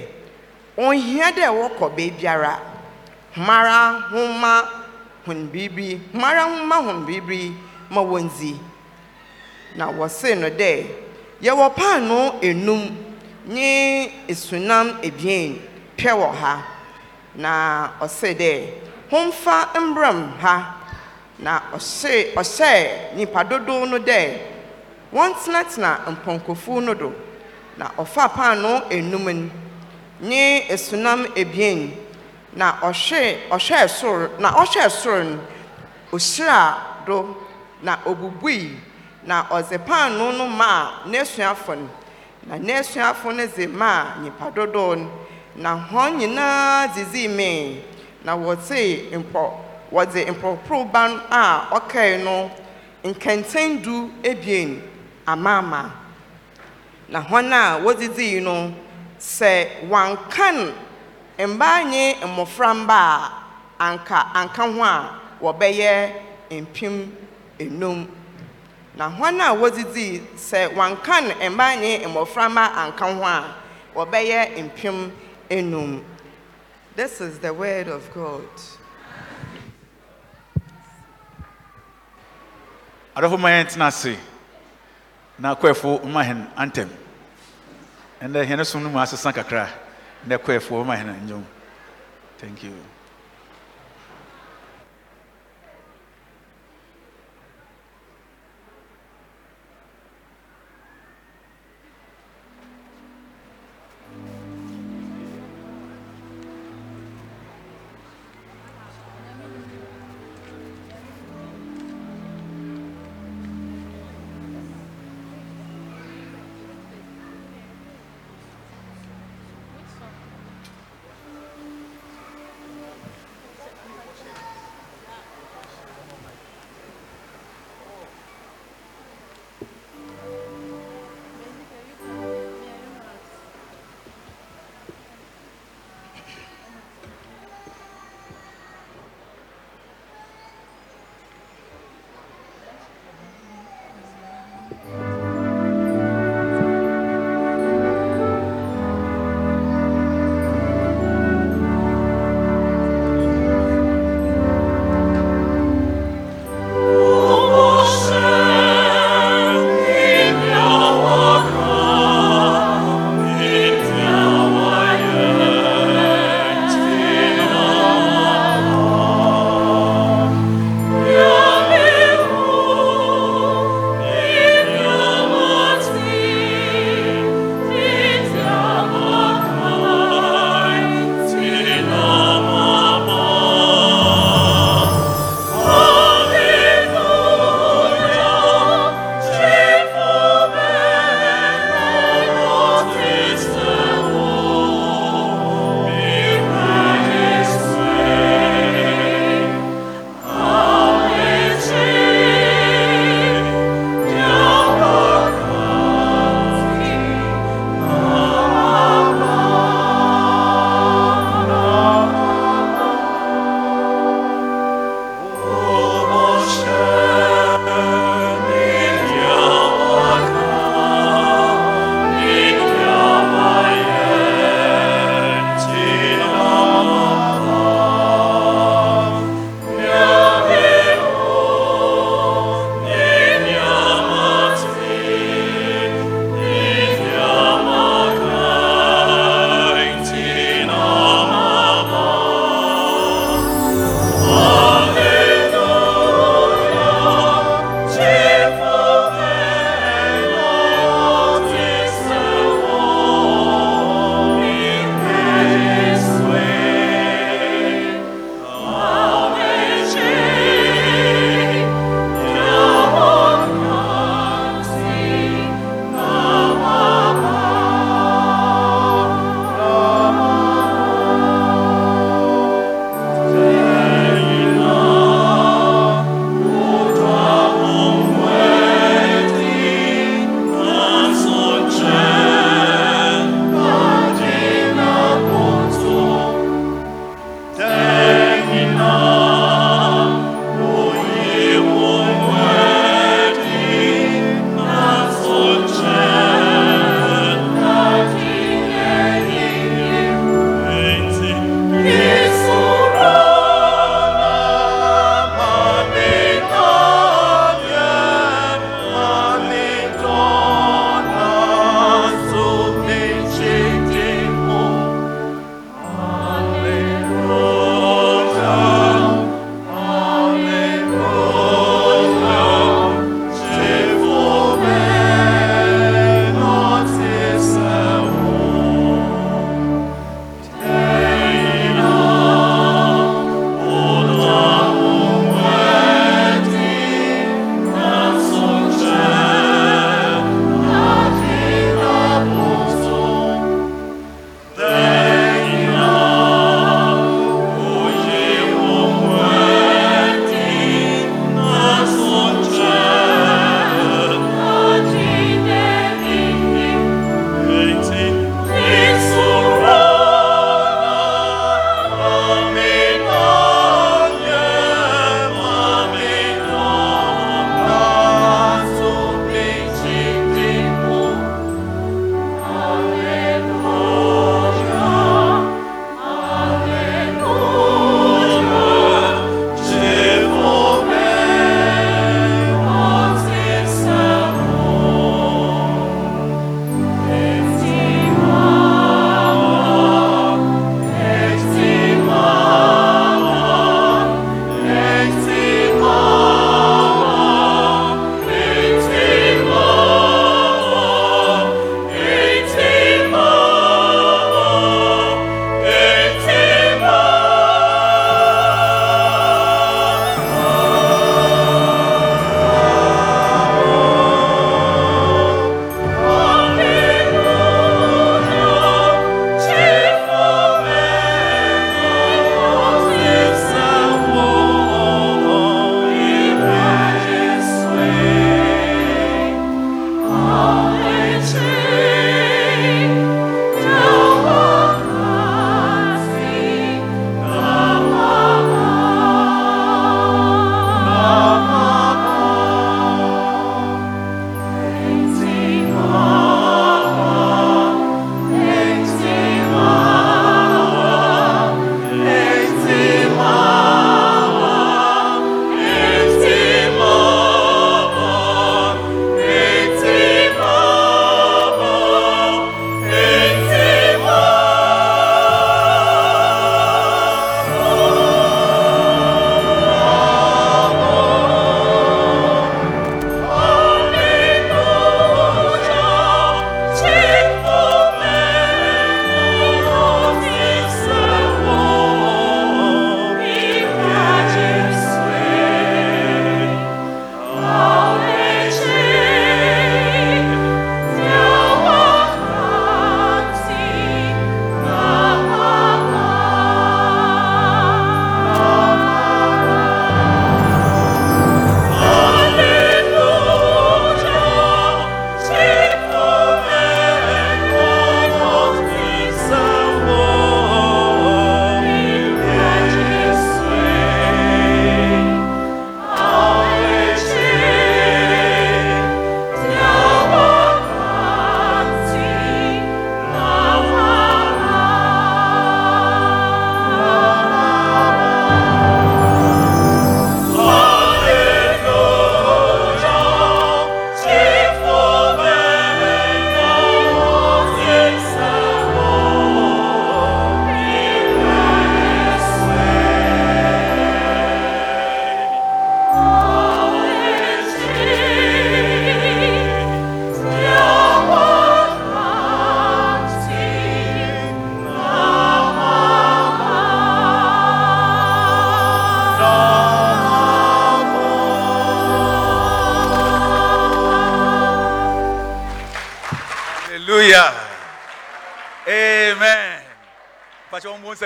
ɔnhia 0.78 1.32
dɛ 1.36 1.46
wɔkɔ 1.60 1.96
beebiara 1.96 2.60
homara 3.36 4.10
homa 4.12 4.54
biribi 5.52 6.00
homara 6.14 6.44
homa 6.44 7.06
biribi 7.06 7.54
ma 7.90 8.02
wɔndzi 8.02 8.58
na 9.76 9.88
wɔsee 9.92 10.36
no 10.40 10.50
enum 12.42 12.90
ne 13.46 14.26
esunam 14.28 14.98
ebien 15.04 15.60
pɛ 15.98 16.34
ha 16.42 16.66
na 17.36 17.90
ɔsee 18.02 18.34
dɛ 18.34 18.68
mbram 19.80 20.38
ha 20.40 20.76
na 21.40 21.62
ɔhyee 21.74 22.34
ɔhyɛɛ 22.34 23.14
nnipa 23.16 23.44
dodow 23.50 23.86
no 23.86 23.98
dɛ 24.00 24.38
wɔntenatena 25.14 26.00
mpɔnkɔfuw 26.16 26.82
no 26.84 26.94
na 27.78 27.90
ɔfaa 27.98 28.30
paanoo 28.34 28.82
enum 28.90 29.26
no 29.26 29.50
ne 30.24 30.66
esunam 30.74 31.26
ebien. 31.36 31.92
Na 32.56 32.68
ɔhwee 32.82 33.38
ɔhwɛɛ 33.50 33.88
soro 33.90 34.30
na 34.40 34.50
ɔhwɛɛ 34.52 34.90
soro 34.90 35.24
no 35.24 35.40
ohyiraa 36.12 37.06
do 37.06 37.36
na 37.82 37.98
obubui. 38.06 38.76
Na 39.26 39.44
ɔdze 39.50 39.78
paanoo 39.86 40.32
no 40.38 40.48
maa 40.48 41.04
n'esuafo 41.08 41.76
no. 41.78 41.90
Na 42.48 42.56
n'esuafo 42.58 43.36
no 43.36 43.46
dze 43.48 43.68
maa 43.68 44.16
nnipa 44.20 44.54
dodow 44.54 44.96
no. 44.96 45.10
Na 45.56 45.76
hɔn 45.90 46.18
nyinaa 46.20 46.88
dzidzii 46.94 47.30
mee 47.30 47.82
na 48.24 48.36
wɔtsee 48.36 49.12
mpɔ 49.12 49.52
wɔdze 49.92 50.26
mpɔporow 50.34 50.92
ba 50.92 51.08
no 51.08 51.22
a 51.32 51.68
ɔkae 51.80 52.24
no 52.24 52.52
nkɛntɛn 53.04 53.82
du 53.84 54.12
ebien 54.24 54.82
amaama. 55.28 55.92
Na 57.10 57.22
hɔn 57.22 57.52
a 57.52 57.80
wodzidzii 57.84 58.42
no 58.42 58.74
sɛ 59.24 59.68
wɔankan 59.90 60.74
mbaa 61.48 61.84
nye 61.84 62.16
mmɔframma 62.24 62.92
a 62.92 63.32
anka 63.80 64.20
anka 64.36 64.64
ho 64.74 64.84
a 64.84 65.20
wɔbɛyɛ 65.42 66.12
mpem 66.52 67.12
enum. 67.60 68.08
Na 68.96 69.10
hɔn 69.10 69.40
a 69.40 69.56
wodzidzii 69.56 70.22
sɛ 70.36 70.74
wɔankan 70.76 71.26
mbaa 71.52 71.76
nye 71.80 72.00
mmɔframma 72.06 72.76
anka 72.76 73.06
ho 73.16 73.24
a 73.24 73.56
wɔbɛyɛ 73.96 74.58
mpem 74.70 75.12
enum. 75.50 76.04
This 76.96 77.22
is 77.22 77.40
the 77.40 77.54
word 77.54 77.88
of 77.88 78.04
god. 78.14 78.48
Adɔfo 83.16 83.40
ma 83.40 83.50
yɛn 83.50 83.88
ase. 83.88 84.18
Na 85.40 85.56
akɔɛfo 85.56 86.04
ma 86.06 86.24
hɛn 86.24 86.48
antɛm 86.58 86.90
ɛnɛ 88.24 88.46
hɛn 88.46 88.64
som 88.66 88.82
no 88.84 88.90
mu 88.90 89.00
asesa 89.00 89.32
kakra 89.34 89.68
na 90.26 90.38
hɛn 90.96 91.12
nnwom 91.24 91.44
thank 92.40 92.64
you 92.64 92.74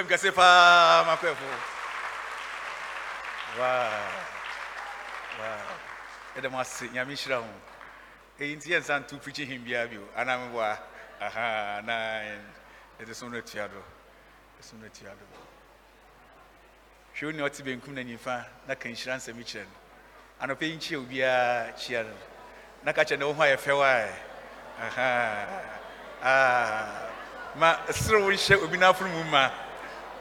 mo 0.07 0.13
nsɛm 0.13 0.15
kɛse 0.15 0.31
paa 0.31 1.03
makɔɛfo 1.03 1.45
wow 3.59 3.91
wow 5.39 5.77
ɛdɛ 6.37 6.49
mo 6.51 6.59
ase 6.59 6.87
nyame 6.93 7.13
hyira 7.15 7.37
ho 7.41 7.47
ɛyi 8.39 8.55
nti 8.55 8.69
yɛnsa 8.71 8.99
nto 9.01 9.17
meboa 10.37 10.79
aha 11.19 11.81
na 11.83 12.21
ɛde 12.99 13.13
so 13.13 13.27
no 13.27 13.41
do 13.67 13.83
ɛso 14.61 14.73
no 14.79 14.87
do 14.87 15.25
hwɛ 17.15 17.23
wo 17.25 17.31
nea 17.31 17.49
ɔte 17.49 17.63
na 17.91 18.01
nifa 18.03 18.45
na 18.65 18.75
ka 18.75 18.87
nhyira 18.89 19.15
nsɛm 19.17 19.43
kyerɛ 19.43 19.65
no 20.47 20.55
no 22.03 22.15
na 22.83 22.93
ka 22.93 23.01
kyerɛ 23.03 23.19
ne 23.19 23.25
wo 23.25 23.33
ho 23.33 23.43
aha. 24.79 25.47
Ah. 26.23 27.07
Ma 27.57 27.75
serew 27.91 28.29
nhyɛ 28.29 28.63
obi 28.63 28.77
mu 29.09 29.23
ma 29.23 29.49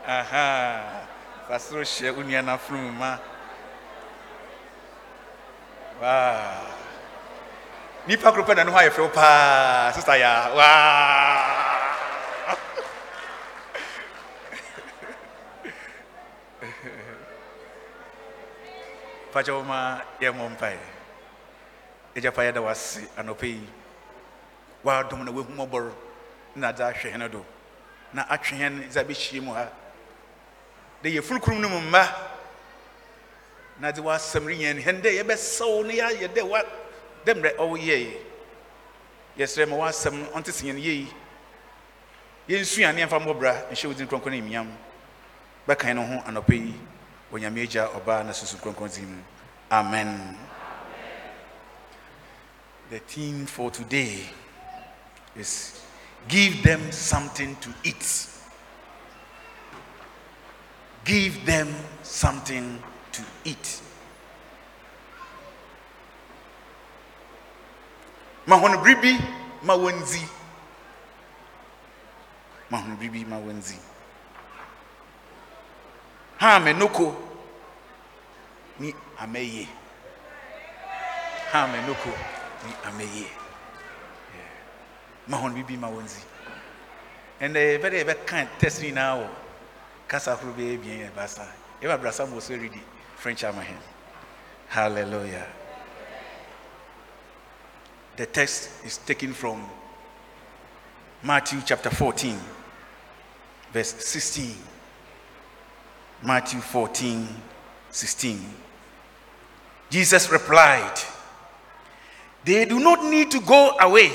aha. 0.07 1.03
Fa 1.49 1.59
hyɛ 1.59 2.11
wo 2.15 2.23
nua 2.23 2.43
n'afono 2.43 2.79
mu 2.79 2.93
ma. 2.93 3.19
Waa 6.01 6.61
nipa 8.07 8.31
koro 8.31 8.45
pɛ 8.45 8.55
ne 8.65 8.71
ho 8.71 8.79
ayɛ 8.79 8.91
fɛw 8.91 9.09
paa 9.13 9.93
sista 9.93 10.17
ya. 10.19 10.51
Waa 10.55 11.43
fakyɛ 19.33 19.53
wo 19.55 19.63
ma 19.63 20.01
yɛmmɔ 20.21 20.49
mpae. 20.55 20.79
Ɛgyapa 22.15 22.43
yɛda 22.47 22.61
wase 22.63 23.01
anɔpɛ 23.19 23.47
yi. 23.47 23.69
Waadom 24.85 25.25
na 25.25 25.33
wahu 25.33 25.93
na 26.55 26.69
adze 26.69 26.83
ahwɛ 26.85 27.11
hɛn 27.13 27.29
do. 27.31 27.45
Na 28.13 28.23
atwe 28.31 28.57
hɛn 28.59 28.89
dze 28.89 29.41
mu 29.43 29.53
ha. 29.53 29.69
Dɛ 31.03 31.09
yɛfunu 31.17 31.41
kurom 31.41 31.61
no 31.61 31.69
mu 31.69 31.81
mma 31.81 32.09
na 33.81 33.93
dze 33.93 34.01
w'asɛm 34.03 34.47
renyɛ 34.47 34.83
hɛn 34.83 35.03
dɛ 35.03 35.11
yɛbɛsɛw 35.23 35.87
na 35.87 35.93
yɛayɛ 35.93 36.29
dɛ 36.35 36.43
wa 36.43 36.63
dɛ 37.25 37.35
mmerɛ 37.35 37.57
ɔwoyɛe 37.57 38.17
yɛsrɛ 39.39 39.69
ma 39.69 39.77
w'asɛm 39.77 40.27
ɔnte 40.33 40.53
se 40.53 40.67
yɛn 40.67 40.79
yɛyi 40.79 41.07
yɛnsua 42.49 42.95
ne 42.95 43.03
yɛmfa 43.05 43.19
mmɔbra 43.21 43.71
nhyɛ 43.71 43.87
wo 43.87 43.93
din 43.93 44.07
kronkron 44.07 44.31
ne 44.33 44.39
imiam 44.39 44.69
bɛkan 45.69 45.95
no 45.95 46.03
ho 46.07 46.23
anɔpɛ 46.27 46.55
yi 46.55 46.75
wɔ 47.33 47.41
nyame 47.41 47.63
agya 47.63 47.89
ɔbaa 47.89 48.25
na 48.25 48.33
susu 48.33 48.57
kronkron 48.57 48.89
din 48.95 49.05
mu 49.17 49.23
amen. 49.71 50.39
The 52.89 53.01
theme 53.01 53.47
for 53.47 53.71
today 53.73 54.21
is 55.35 55.83
give 56.29 56.63
them 56.63 56.93
something 56.93 57.57
to 57.57 57.71
eat 57.83 58.29
give 61.07 61.47
them 61.47 61.69
something 62.03 62.83
to 63.13 63.23
eat. 63.45 63.81
Ma 68.47 68.57
hɔn 68.57 68.83
biribi 68.83 69.13
ma 69.63 69.75
wɔndzi 69.75 70.23
ma 72.71 72.79
hɔn 72.79 72.97
biribi 72.99 73.27
ma 73.27 73.37
wɔndzi 73.37 73.77
ha 76.39 76.59
menoko 76.61 77.15
ni 78.79 78.93
ameye. 79.19 79.67
Ha 81.53 81.67
menoko 81.67 82.11
ni 82.65 82.73
ameye. 82.85 83.27
Ma 85.29 85.39
hɔn 85.39 85.55
biribi 85.55 85.79
ma 85.79 85.89
wɔndzi 85.89 86.23
ɛnɛ 87.41 87.59
yɛbɛ 87.79 87.91
dɛ 87.91 87.97
yɛbɛka 88.05 88.59
test 88.59 88.83
nyinaa 88.83 89.15
wɔ 89.21 89.46
kasa 90.09 90.33
ahorow 90.33 90.53
bɛyɛ 90.55 90.75
ebien 90.75 90.99
yɛ 91.01 91.11
baasa 91.15 91.47
yɛbɛ 91.83 91.95
abrasa 91.95 92.27
mo 92.27 92.41
so 92.41 92.55
redi 92.55 92.83
french 93.17 93.45
ama 93.45 93.63
hɛn 93.63 93.79
hallelujah. 94.69 95.47
The 98.17 98.27
text 98.27 98.71
is 98.85 98.99
taken 98.99 99.33
from 99.35 99.69
matthew 101.23 101.61
chapter 101.65 101.91
14 101.91 102.39
verse 103.73 103.95
16 104.05 104.57
matthew 106.23 106.61
14 106.61 107.29
16 107.91 108.41
jesus 109.91 110.31
replied 110.31 110.99
they 112.47 112.65
do 112.65 112.79
not 112.79 113.05
need 113.05 113.33
to 113.33 113.41
go 113.41 113.77
away. 113.81 114.13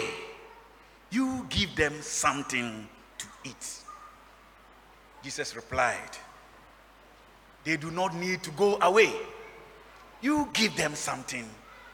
You 1.12 1.46
give 1.50 1.76
them 1.76 2.02
something 2.02 2.88
to 3.18 3.26
eat. 3.44 3.71
Jesus 5.24 5.56
replied, 5.56 6.18
They 7.64 7.78
do 7.78 7.92
not 7.92 8.16
need 8.16 8.44
to 8.44 8.52
go 8.52 8.78
away. 8.82 9.12
You 10.22 10.50
give 10.54 10.76
them 10.76 10.96
something 10.96 11.48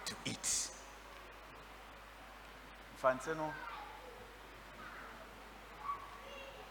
to 0.05 0.13
eat. 0.25 0.69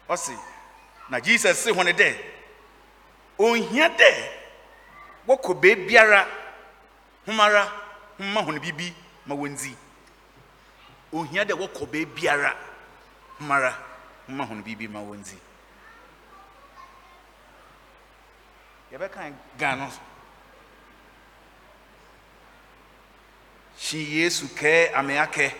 Ɔsi, 0.09 0.37
na 1.09 1.19
Jesus 1.19 1.57
si 1.59 1.71
wɔn 1.71 1.91
dɛ, 1.93 2.15
ohia 3.39 3.89
dɛ 3.89 4.29
wɔkɔ 5.27 5.59
beebiara, 5.61 6.25
homara, 7.25 7.67
homa 8.17 8.41
wɔn 8.41 8.61
bibi 8.61 8.93
ma 9.25 9.35
di. 9.35 9.75
ohia 11.13 11.43
dɛ 11.45 11.53
wɔkɔ 11.53 11.85
beebiara 11.91 12.55
mmara 13.39 13.73
mma 14.27 14.45
ho 14.45 14.53
no 14.55 14.61
biribi 14.63 14.87
ma 14.89 14.99
yɛbɛka 18.91 19.33
ghana 19.59 19.89
hyi 23.77 23.99
yesu 24.21 24.45
kɛɛ 24.59 24.93
ame 24.93 25.13
akɛ 25.25 25.51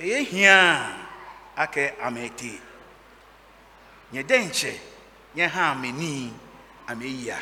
ɛyɛ 0.00 0.18
hia 0.30 0.54
a 1.56 1.66
akɛ 1.66 1.94
ame 2.00 2.28
te 2.36 2.60
nyɛ 4.12 4.22
dɛ 4.22 4.36
nkyɛ 4.48 4.72
nyɛ 5.36 5.48
ha 5.48 5.72
ameni 5.72 6.32
ame 6.88 7.06
yia 7.06 7.38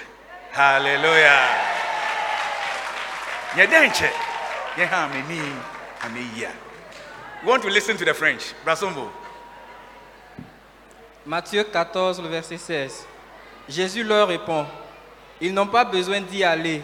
hallelujah 0.53 1.49
nyɛ 3.55 3.65
dɛ 3.67 3.79
nkyɛ 3.89 4.11
nyɛ 4.77 4.87
ha 4.89 5.05
ameni 5.07 5.41
ame 6.05 6.21
yia 6.37 6.53
We 7.43 7.51
want 7.51 7.63
to 7.63 7.71
listen 7.71 7.97
to 7.99 8.05
the 8.05 8.15
French. 8.15 8.55
Brasombo. 8.65 9.11
Matthieu 11.25 11.63
14, 11.65 12.23
le 12.23 12.29
verset 12.29 12.59
16. 12.59 13.16
Jésus 13.69 14.05
leur 14.05 14.29
répond, 14.29 14.67
Ils 15.41 15.53
n'ont 15.53 15.67
pas 15.67 15.85
besoin 15.85 16.21
d'y 16.21 16.45
aller, 16.45 16.83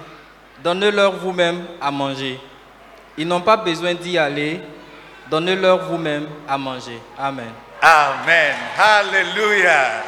donnez-leur 0.63 1.13
vous-même 1.17 1.67
à 1.81 1.91
manger. 1.91 2.39
Ils 3.17 3.27
n'ont 3.27 3.41
pas 3.41 3.57
besoin 3.57 3.95
d'y 3.95 4.19
aller, 4.19 4.61
donnez-leur 5.31 5.89
vous-même 5.89 6.29
à 6.49 6.59
manger. 6.59 6.99
Amen. 7.19 7.53
Amen. 7.83 8.55
Hallelujah. 8.77 10.03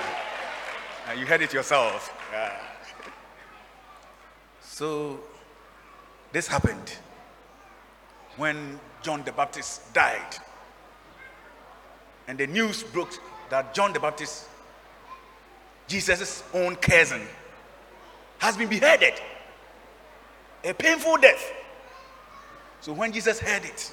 And 1.10 1.18
you 1.18 1.26
heard 1.26 1.42
it 1.42 1.52
yourself. 1.52 2.12
Yeah. 2.32 2.52
So, 4.60 5.20
this 6.32 6.46
happened 6.46 6.96
when 8.36 8.78
John 9.02 9.22
the 9.24 9.32
Baptist 9.32 9.92
died. 9.92 10.36
And 12.26 12.38
the 12.38 12.46
news 12.46 12.82
broke 12.82 13.10
that 13.50 13.74
John 13.74 13.92
the 13.92 14.00
Baptist, 14.00 14.48
Jesus' 15.94 16.42
own 16.52 16.74
cousin, 16.74 17.22
has 18.38 18.56
been 18.56 18.68
beheaded. 18.68 19.14
A 20.64 20.74
painful 20.74 21.18
death. 21.18 21.52
So 22.80 22.92
when 22.92 23.12
Jesus 23.12 23.38
heard 23.38 23.64
it, 23.64 23.92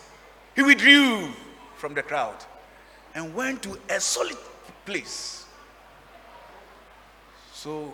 he 0.55 0.63
withdrew 0.63 1.29
from 1.75 1.93
the 1.93 2.01
crowd 2.01 2.37
and 3.13 3.35
went 3.35 3.61
to 3.61 3.77
a 3.87 3.99
solid 3.99 4.37
place. 4.83 5.45
So 7.53 7.93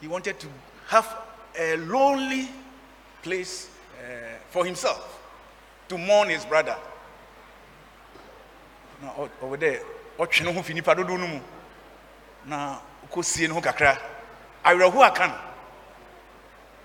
he 0.00 0.08
wanted 0.08 0.40
to 0.40 0.46
have 0.88 1.14
a 1.58 1.76
lonely 1.76 2.48
place 3.22 3.68
uh, 4.00 4.38
for 4.48 4.64
himself 4.64 5.20
to 5.88 5.98
mourn 5.98 6.30
his 6.30 6.46
brother. 6.46 6.76
Na 9.02 9.10
ɔ- 9.10 9.30
ɔwɔ 9.42 9.56
dɛ 9.58 10.44
ne 10.44 10.52
ho 10.54 10.62
fi 10.62 10.72
nipa 10.72 10.94
dodoɔ 10.94 11.20
no 11.20 11.26
mu 11.26 11.40
na 12.46 12.78
ɔkɔsie 13.12 13.48
ne 13.48 13.54
ho 13.54 13.60
kakra. 13.60 13.98
Awerɛho 14.64 15.02
aka 15.04 15.26
no 15.26 15.38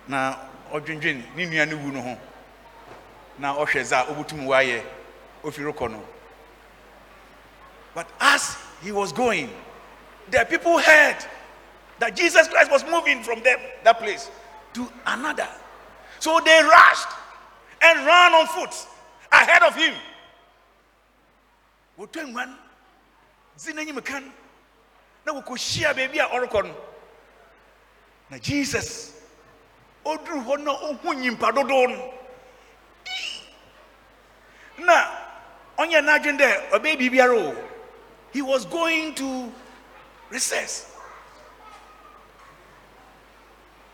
na 0.08 0.38
ɔdwendwen 0.72 1.24
ne 1.36 1.46
nua 1.46 1.66
no 1.66 1.78
wu 1.78 1.92
no 1.92 2.02
ho. 2.02 2.18
Na 3.38 3.56
ɔhwɛ 3.56 3.84
dza 3.84 4.02
a 4.02 4.06
ɔbɛtum 4.14 4.46
wayɛ 4.46 4.84
ɔfiri 5.44 5.74
rekɔ 5.74 5.92
no. 5.92 6.04
But 7.94 8.08
as 8.20 8.58
he 8.82 8.92
was 8.92 9.12
going 9.12 9.50
the 10.30 10.46
people 10.50 10.78
heard 10.78 11.18
that 12.00 12.16
jesus 12.16 12.48
christ 12.48 12.70
was 12.70 12.84
moving 12.86 13.24
from 13.24 13.42
them, 13.42 13.60
that 13.84 13.98
place 13.98 14.30
to 14.74 14.92
another. 15.06 15.48
So 16.20 16.40
they 16.44 16.62
rushed 16.62 17.08
and 17.82 18.06
ran 18.06 18.34
on 18.34 18.48
foot 18.48 18.76
ahead 19.32 19.64
of 19.64 19.76
him. 19.76 19.94
Wɔtwa 21.98 22.32
nguan 22.32 22.56
dzi 23.58 23.74
n'anim 23.74 24.04
kan 24.04 24.32
na 25.28 25.34
wɔkɔhyia 25.34 25.94
baabi 25.94 26.20
a 26.20 26.26
ɔrekɔ 26.30 26.64
no. 26.64 26.76
Na 28.30 28.38
jesus 28.40 29.12
ɔduru 30.06 30.44
hɔ 30.46 30.64
na 30.64 30.72
ɔhu 30.72 31.14
nyimpa 31.16 31.52
dodoɔ 31.52 31.88
no. 31.90 32.14
Na 34.78 34.96
ɔnyɛ 35.78 36.02
n'adwene 36.02 36.38
dɛ 36.40 36.70
ɔbɛyɛ 36.72 36.98
biribiara 36.98 37.36
o. 37.36 37.56
He 38.32 38.42
was 38.42 38.66
going 38.66 39.16
to 39.16 39.52
recess. 40.30 40.96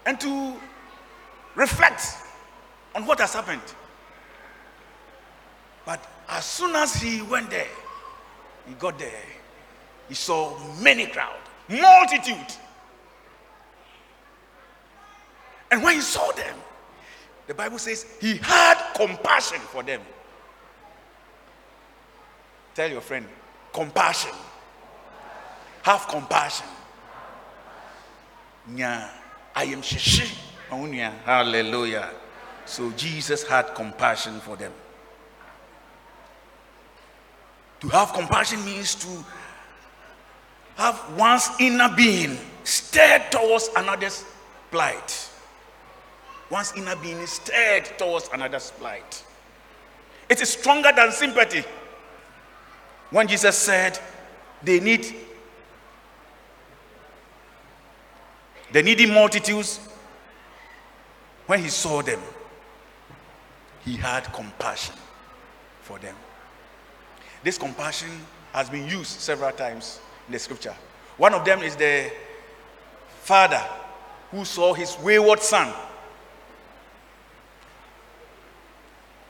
And 0.05 0.19
to 0.19 0.59
reflect 1.55 2.15
on 2.93 3.05
what 3.07 3.19
has 3.19 3.33
happened. 3.33 3.61
But 5.83 5.99
as 6.29 6.45
soon 6.45 6.75
as 6.75 6.93
he 6.93 7.23
went 7.23 7.49
there 7.49 7.67
he 8.67 8.75
got 8.75 8.99
there 8.99 9.42
he 10.09 10.15
saw 10.15 10.57
many 10.81 11.07
crowd 11.07 11.37
multitude. 11.69 12.55
And 15.71 15.81
when 15.81 15.95
he 15.95 16.01
saw 16.01 16.31
them 16.31 16.55
the 17.47 17.53
bible 17.53 17.77
says 17.77 18.05
he 18.21 18.37
had 18.37 18.93
compassion 18.95 19.59
for 19.59 19.83
them. 19.83 20.01
Tell 22.73 22.89
your 22.89 23.01
friend 23.01 23.27
compassion. 23.73 24.31
Have 25.83 26.07
compassion. 26.07 26.67
Nya 28.71 29.09
I 29.55 29.65
am 29.65 29.81
wo 30.71 30.87
nua 30.87 31.09
oh, 31.09 31.25
hallelujah. 31.25 32.09
So 32.65 32.91
jesus 32.91 33.43
had 33.43 33.75
compassion 33.75 34.39
for 34.39 34.55
them. 34.55 34.71
To 37.81 37.89
have 37.89 38.13
compassion 38.13 38.63
means 38.63 38.95
to 38.95 39.25
have 40.75 41.17
one's 41.17 41.49
inner 41.59 41.89
being 41.95 42.37
stirred 42.63 43.31
towards 43.31 43.69
another's 43.75 44.25
plight. 44.71 45.29
One's 46.49 46.73
inner 46.75 46.95
being 46.95 47.25
stirred 47.25 47.85
towards 47.97 48.29
another's 48.33 48.71
plight. 48.71 49.23
It 50.29 50.41
is 50.41 50.49
stronger 50.49 50.91
than 50.95 51.11
sympathy. 51.11 51.63
When 53.11 53.27
jesus 53.27 53.57
said 53.57 53.99
they 54.63 54.79
need 54.79 55.15
the 58.71 58.81
needy 58.81 59.05
multitudes, 59.05 59.79
when 61.45 61.61
he 61.61 61.69
saw 61.69 62.01
them, 62.01 62.19
he 63.85 63.95
had 63.95 64.21
compassion 64.33 64.95
for 65.81 65.99
them. 65.99 66.15
This 67.43 67.57
compassion 67.57 68.09
has 68.53 68.69
been 68.69 68.87
used 68.87 69.19
several 69.19 69.51
times 69.51 69.99
in 70.27 70.33
the 70.33 70.39
scripture. 70.39 70.75
One 71.17 71.33
of 71.33 71.45
them 71.45 71.61
is 71.61 71.75
the 71.75 72.11
father 73.21 73.61
who 74.31 74.45
saw 74.45 74.73
his 74.73 74.97
wayward 74.99 75.39
son 75.39 75.71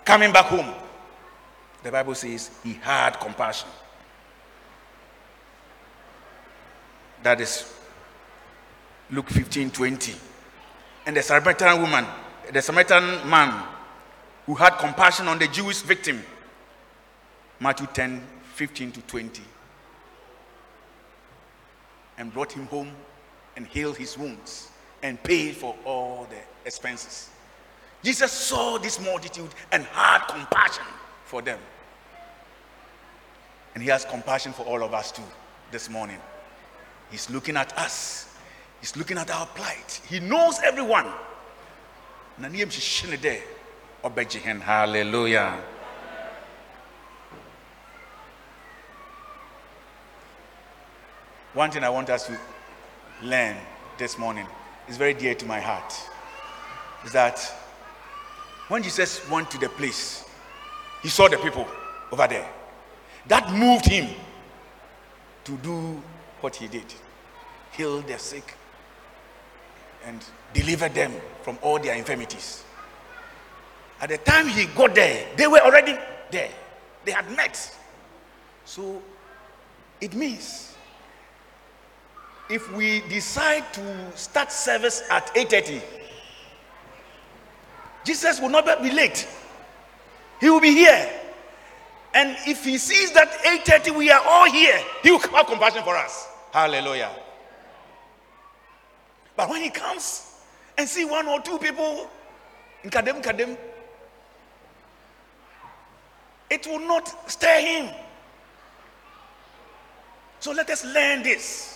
coming 0.06 0.32
back 0.32 0.46
home. 0.46 0.74
The 1.84 1.92
Bible 1.92 2.16
says 2.16 2.52
he 2.64 2.74
had 2.74 3.20
compassion. 3.20 3.68
That 7.22 7.42
is 7.42 7.74
Luke 9.12 9.30
15 9.30 9.72
20. 9.72 10.14
And 11.06 11.18
the 11.18 11.22
Samaritan 11.22 11.82
woman, 11.82 12.06
the 12.52 12.62
Samaritan 12.62 13.30
man 13.30 13.64
who 14.46 14.56
had 14.56 14.72
compassion 14.78 15.28
on 15.28 15.40
the 15.40 15.48
Jewish 15.48 15.82
victim, 15.82 16.24
Matthew 17.60 17.88
10 17.94 18.26
15 18.56 18.92
to 18.94 19.02
20. 19.02 19.44
And 22.18 22.34
brought 22.34 22.52
him 22.52 22.68
home 22.68 22.92
and 23.56 23.68
healed 23.68 23.98
his 23.98 24.18
wounds 24.18 24.70
and 25.02 25.22
paid 25.24 25.56
for 25.56 25.76
all 25.86 26.28
the 26.30 26.38
expenses. 26.66 27.30
Jesus 28.04 28.32
saw 28.32 28.78
this 28.78 29.00
multitude 29.00 29.50
and 29.72 29.84
had 29.86 30.26
compassion 30.28 30.86
for 31.26 31.42
them. 31.42 31.60
And 33.74 33.82
he 33.84 33.90
has 33.90 34.06
compassion 34.06 34.54
for 34.54 34.64
all 34.64 34.84
of 34.84 34.94
us 34.94 35.12
too 35.12 35.24
this 35.72 35.90
morning. 35.90 36.20
He's 37.10 37.30
looking 37.30 37.58
at 37.58 37.76
us 37.78 38.34
He's 38.84 38.98
looking 38.98 39.18
at 39.18 39.32
our 39.32 39.46
plight. 39.46 40.02
He 40.10 40.20
knows 40.20 40.60
everyone. 40.62 41.06
Na 42.38 42.50
ne 42.50 42.58
yam 42.58 42.68
hyehyɛ 42.68 43.10
ne 43.12 43.16
dɛ 43.16 43.42
ɔbɛgye 44.04 44.42
hɛn. 44.42 44.60
Hallelujah. 44.60 45.64
One 51.54 51.72
thing 51.72 51.84
I 51.84 51.90
want 51.90 52.10
us 52.10 52.28
to 52.28 52.38
learn 53.22 53.56
this 53.98 54.18
morning 54.18 54.48
is 54.88 54.98
very 54.98 55.14
dear 55.14 55.36
to 55.36 55.46
my 55.46 55.60
heart. 55.60 55.94
Is 57.06 57.12
that 57.12 57.40
when 58.68 58.82
Jesus 58.82 59.28
went 59.30 59.52
to 59.52 59.58
the 59.58 59.70
place, 59.70 60.26
he 61.02 61.10
saw 61.10 61.28
the 61.28 61.38
people 61.38 61.68
over 62.12 62.28
there. 62.28 62.50
That 63.28 63.52
moved 63.54 63.86
him 63.86 64.10
to 65.44 65.52
do 65.58 66.02
what 66.42 66.56
he 66.56 66.68
did 66.68 66.86
heal 67.74 68.02
the 68.02 68.18
sick, 68.18 68.56
and 70.06 70.24
deliver 70.54 70.90
them 70.90 71.12
from 71.42 71.58
all 71.62 71.80
their 71.80 71.96
infirmities. 71.96 72.64
At 74.00 74.10
the 74.10 74.18
time 74.18 74.48
he 74.48 74.66
got 74.66 74.94
there, 74.96 75.28
they 75.36 75.48
were 75.48 75.60
already 75.60 75.98
there. 76.32 76.50
They 77.06 77.12
had 77.12 77.30
met. 77.36 77.76
So 78.66 79.02
it 80.00 80.14
means 80.14 80.73
if 82.54 82.72
we 82.72 83.02
decide 83.10 83.64
to 83.74 83.82
start 84.16 84.52
service 84.52 85.02
at 85.10 85.34
8:30, 85.34 85.82
Jesus 88.06 88.40
will 88.40 88.50
not 88.50 88.66
be 88.84 88.92
late. 88.92 89.28
He 90.40 90.52
will 90.52 90.62
be 90.62 90.72
here. 90.72 91.10
And 92.14 92.38
if 92.46 92.64
he 92.64 92.78
sees 92.78 93.12
that 93.14 93.32
8:30 93.44 93.90
we 93.98 94.12
are 94.12 94.22
all 94.24 94.46
here, 94.46 94.80
he 95.02 95.10
will 95.10 95.20
have 95.20 95.48
compassion 95.48 95.84
for 95.84 95.98
us. 95.98 96.28
Hallelujah. 96.52 97.10
But 99.36 99.50
when 99.50 99.64
he 99.64 99.72
comes 99.72 100.22
and 100.78 100.88
see 100.88 101.06
one 101.06 101.28
or 101.28 101.42
two 101.42 101.58
people, 101.58 102.08
kadem 102.86 103.24
kadem, 103.24 103.58
it 106.52 106.68
will 106.68 106.86
not 106.86 107.32
stir 107.32 107.60
him. 107.62 107.90
So 110.40 110.52
let 110.52 110.70
us 110.70 110.86
learn 110.86 111.24
this. 111.24 111.73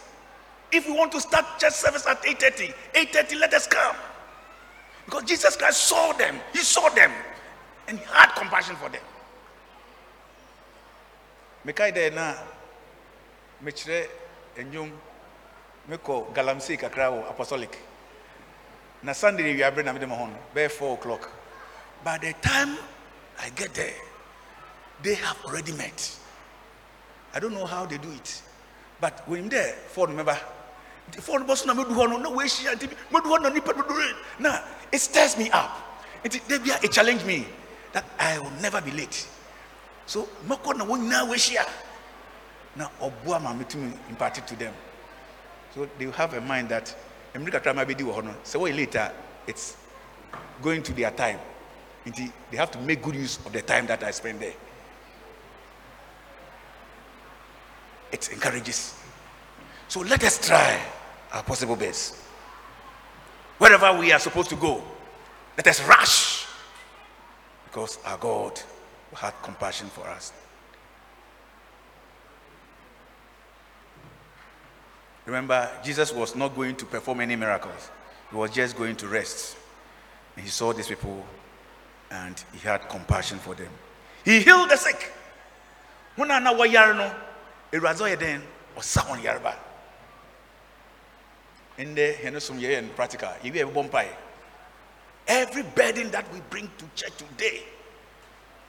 If 0.71 0.85
we 0.87 0.93
want 0.93 1.11
to 1.13 1.21
start 1.21 1.45
church 1.59 1.73
service 1.73 2.05
at 2.05 2.21
8:30, 2.23 2.73
8:30, 2.93 3.39
let 3.39 3.53
us 3.53 3.67
come. 3.67 3.95
Because 5.05 5.23
Jesus 5.23 5.55
Christ 5.55 5.83
saw 5.83 6.11
them, 6.13 6.39
he 6.51 6.59
saw 6.59 6.89
them, 6.89 7.11
and 7.87 7.97
he 7.99 8.05
had 8.05 8.35
compassion 8.35 8.75
for 8.75 8.89
them. 8.89 9.01
Mekai 11.65 11.93
de 11.93 12.09
na 12.11 12.33
mekyerɛ 13.63 14.07
enyom 14.57 14.91
mekɔ 15.89 16.33
galamsey 16.33 16.77
kakra 16.77 17.29
apostolic. 17.29 17.77
Na 19.03 19.13
sunday 19.13 19.53
de 19.53 19.61
wiaberɛ 19.61 19.85
na 19.85 19.93
mede 19.93 20.07
ma 20.07 20.27
bɛyɛ 20.53 20.71
4 20.71 20.93
o'clock. 20.95 21.29
By 22.03 22.17
the 22.17 22.33
time 22.33 22.77
i 23.39 23.49
get 23.49 23.73
there 23.73 23.93
they 25.01 25.15
have 25.15 25.37
already 25.45 25.71
met. 25.71 26.11
I 27.33 27.39
don't 27.39 27.53
know 27.53 27.65
how 27.65 27.85
they 27.85 27.97
do 27.97 28.11
it. 28.11 28.41
But 28.99 29.27
when 29.27 29.47
there 29.47 29.73
four 29.89 30.07
no 30.07 30.23
mɛba 30.23 30.37
nti 31.09 31.21
four 31.21 31.39
no 31.39 31.45
bɔ 31.45 31.57
so 31.57 31.65
na 31.65 31.73
mɛdu 31.73 31.93
hɔ 31.95 32.09
no 32.09 32.17
na 32.17 32.29
wɔahyia 32.29 32.75
nti 32.75 32.87
mɛdu 33.11 33.27
hɔ 33.27 33.41
na 33.41 33.49
nipa 33.49 33.73
dodoɔ 33.73 34.15
na 34.39 34.59
it 34.91 34.99
stirs 34.99 35.37
me 35.37 35.49
up. 35.51 35.71
Nti 36.23 36.41
da 36.47 36.77
it 36.81 36.91
challenge 36.91 37.23
me 37.23 37.47
that 37.93 38.05
i 38.19 38.37
will 38.39 38.51
never 38.61 38.81
be 38.81 38.91
late. 38.91 39.27
So 40.05 40.27
mɛkɔ 40.47 40.77
na 40.77 40.85
wɔn 40.85 41.07
nyinaa 41.07 41.27
wɔahyia 41.27 41.65
na 42.75 42.89
ɔboa 43.01 43.41
ma 43.41 43.53
metumi 43.53 43.91
impart 44.09 44.37
it 44.37 44.47
to 44.47 44.55
them. 44.55 44.73
So 45.73 45.87
they 45.97 46.05
have 46.11 46.33
a 46.33 46.41
mind 46.41 46.69
that 46.69 46.93
America 47.33 47.59
kakra 47.59 47.75
ma 47.75 47.83
bɛdi 47.83 48.01
wɔ 48.01 48.15
hɔ 48.15 48.23
no. 48.23 48.35
Sɛ 48.43 49.13
it's 49.47 49.77
going 50.61 50.83
to 50.83 50.93
their 50.93 51.11
time. 51.11 51.39
They 52.05 52.57
have 52.57 52.71
to 52.71 52.79
make 52.79 53.01
good 53.01 53.15
use 53.15 53.37
of 53.45 53.51
the 53.51 53.61
time 53.61 53.85
that 53.87 54.03
i 54.03 54.11
spend 54.11 54.39
there. 54.39 54.53
It 58.11 58.29
encourages. 58.31 58.95
So 59.89 60.01
let 60.01 60.23
us 60.23 60.45
try 60.45 60.81
our 61.31 61.43
possible 61.43 61.75
best 61.75 62.15
wherever 63.57 63.97
we 63.97 64.11
are 64.11 64.19
supposed 64.19 64.49
to 64.49 64.55
go 64.55 64.83
let 65.57 65.67
us 65.67 65.81
rush 65.87 66.45
because 67.65 67.97
our 68.05 68.17
god 68.17 68.59
had 69.13 69.33
compassion 69.41 69.87
for 69.87 70.07
us 70.07 70.31
Remember, 75.27 75.69
Jesus 75.83 76.13
was 76.13 76.37
not 76.37 76.55
going 76.55 76.77
to 76.77 76.85
perform 76.85 77.19
any 77.19 77.35
miracles, 77.35 77.91
he 78.31 78.35
was 78.37 78.49
just 78.49 78.77
going 78.77 78.95
to 78.95 79.07
rest. 79.07 79.57
And 80.35 80.43
he 80.43 80.49
saw 80.49 80.71
these 80.71 80.87
people 80.87 81.23
and 82.09 82.41
he 82.53 82.59
had 82.59 82.87
compassion 82.87 83.37
for 83.37 83.53
them. 83.53 83.69
He 84.23 84.39
healed 84.39 84.69
the 84.69 84.77
sick. 84.77 85.11
In 91.77 91.93
the 91.95 92.13
Henderson 92.13 92.63
and 92.63 92.95
practical. 92.95 93.29
If 93.43 93.53
you 93.55 93.65
have 93.65 93.75
one 93.75 93.89
pie. 93.89 94.09
Every 95.27 95.63
burden 95.63 96.09
that 96.11 96.31
we 96.33 96.39
bring 96.49 96.69
to 96.77 96.85
church 96.95 97.15
today, 97.17 97.61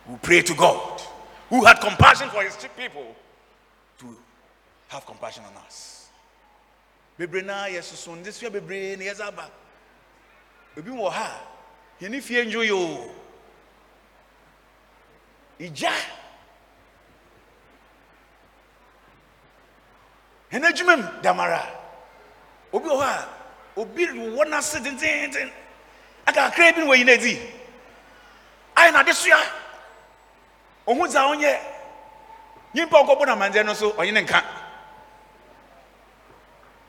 we 0.08 0.16
pray 0.16 0.42
to 0.42 0.54
God, 0.54 1.00
who 1.48 1.64
had 1.64 1.80
compassion 1.80 2.28
for 2.30 2.42
his 2.42 2.56
people, 2.76 3.14
to 3.98 4.16
have 4.88 5.06
compassion 5.06 5.44
on 5.44 5.56
us. 5.64 5.94
bebree 7.18 7.42
naa 7.42 7.66
yɛ 7.66 7.82
soso 7.82 8.14
nde 8.14 8.32
sua 8.32 8.48
bebree 8.48 8.94
aba 9.20 9.50
obi 10.78 10.90
wɔ 10.90 11.10
ha 11.10 11.40
yɛne 12.00 12.22
fie 12.22 12.44
nwo 12.44 13.10
mu 20.96 21.02
damara 21.22 21.77
obi 22.72 22.88
wɔ 22.88 22.96
hɔ 22.96 23.02
a 23.02 23.28
obi 23.76 24.06
wɔ 24.06 24.44
n'ase 24.48 24.80
tententen. 24.82 25.50
Aka 26.26 26.44
akra 26.44 26.72
bi 26.72 26.80
na 26.80 26.86
wɔyi 26.86 27.04
n'adi 27.04 27.34
ayɛ 28.76 28.92
n'ade 28.92 29.12
soa 29.14 29.42
ohun 30.86 31.08
dza 31.08 31.20
ɔnyɛ. 31.22 31.58
Nyimpa 32.74 32.96
ɔkɔbɔ 33.02 33.26
na 33.26 33.36
mandeɛ 33.36 33.64
no 33.64 33.74
so 33.74 33.92
ɔnye 33.92 34.12
ne 34.12 34.20
nka. 34.22 34.42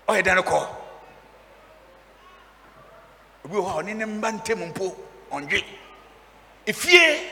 Ɔyɛ 0.07 0.23
dan 0.23 0.37
kɔ. 0.43 0.67
Obi 3.45 3.55
wɔ 3.55 3.63
hɔ 3.63 3.71
a 3.71 3.83
ɔne 3.83 3.95
ne 3.95 4.05
mba 4.05 4.31
ntɛm 4.31 4.73
mpo 4.73 4.95
ɔndwe. 5.31 5.63
Efie. 6.67 7.31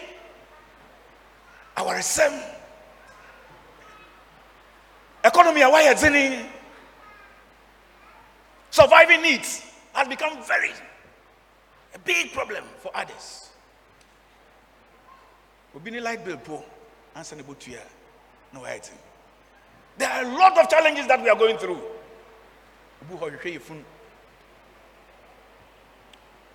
Awaresɛm. 1.75 2.33
Economy 5.23 5.61
a 5.61 5.69
wayɛ 5.69 5.93
dzene 5.95 6.49
surviving 8.77 9.21
needs 9.23 9.65
has 9.93 10.07
become 10.07 10.37
very 10.43 10.71
a 11.95 11.99
big 11.99 12.31
problem 12.31 12.63
for 12.79 12.91
others. 12.93 13.49
Obi 15.75 15.91
ne 15.91 15.99
light 15.99 16.23
bill 16.23 16.37
po 16.37 16.63
ansa 17.15 17.35
ne 17.35 17.43
botua 17.43 17.81
na 18.53 18.59
wayɛ 18.61 18.79
dzene 18.81 19.01
there 19.97 20.09
are 20.09 20.23
a 20.23 20.37
lot 20.37 20.55
of 20.59 20.69
challenges 20.69 21.07
that 21.07 21.19
we 21.23 21.27
are 21.29 21.35
going 21.35 21.57
through. 21.57 21.81
Obi 23.01 23.15
hɔ 23.15 23.31
hwehwɛ 23.31 23.53
yɛ 23.57 23.61
funu 23.61 23.83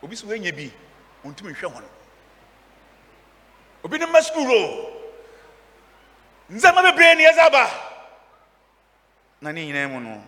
obi 0.02 0.16
so 0.16 0.26
wɔanya 0.26 0.54
bi 0.56 0.70
ɔntumi 1.24 1.52
nhwɛ 1.54 1.74
wɔn 1.74 1.84
obi 3.84 3.98
ne 3.98 4.06
mma 4.06 4.20
sukuu 4.22 4.46
o 4.50 4.62
ndzɛmba 6.52 6.82
bebree 6.86 7.14
ne 7.16 7.24
yɛdze 7.26 7.46
aba 7.46 7.64
na 9.40 9.50
ne 9.50 9.66
nyinaa 9.66 9.90
mu 9.90 10.00
no? 10.00 10.22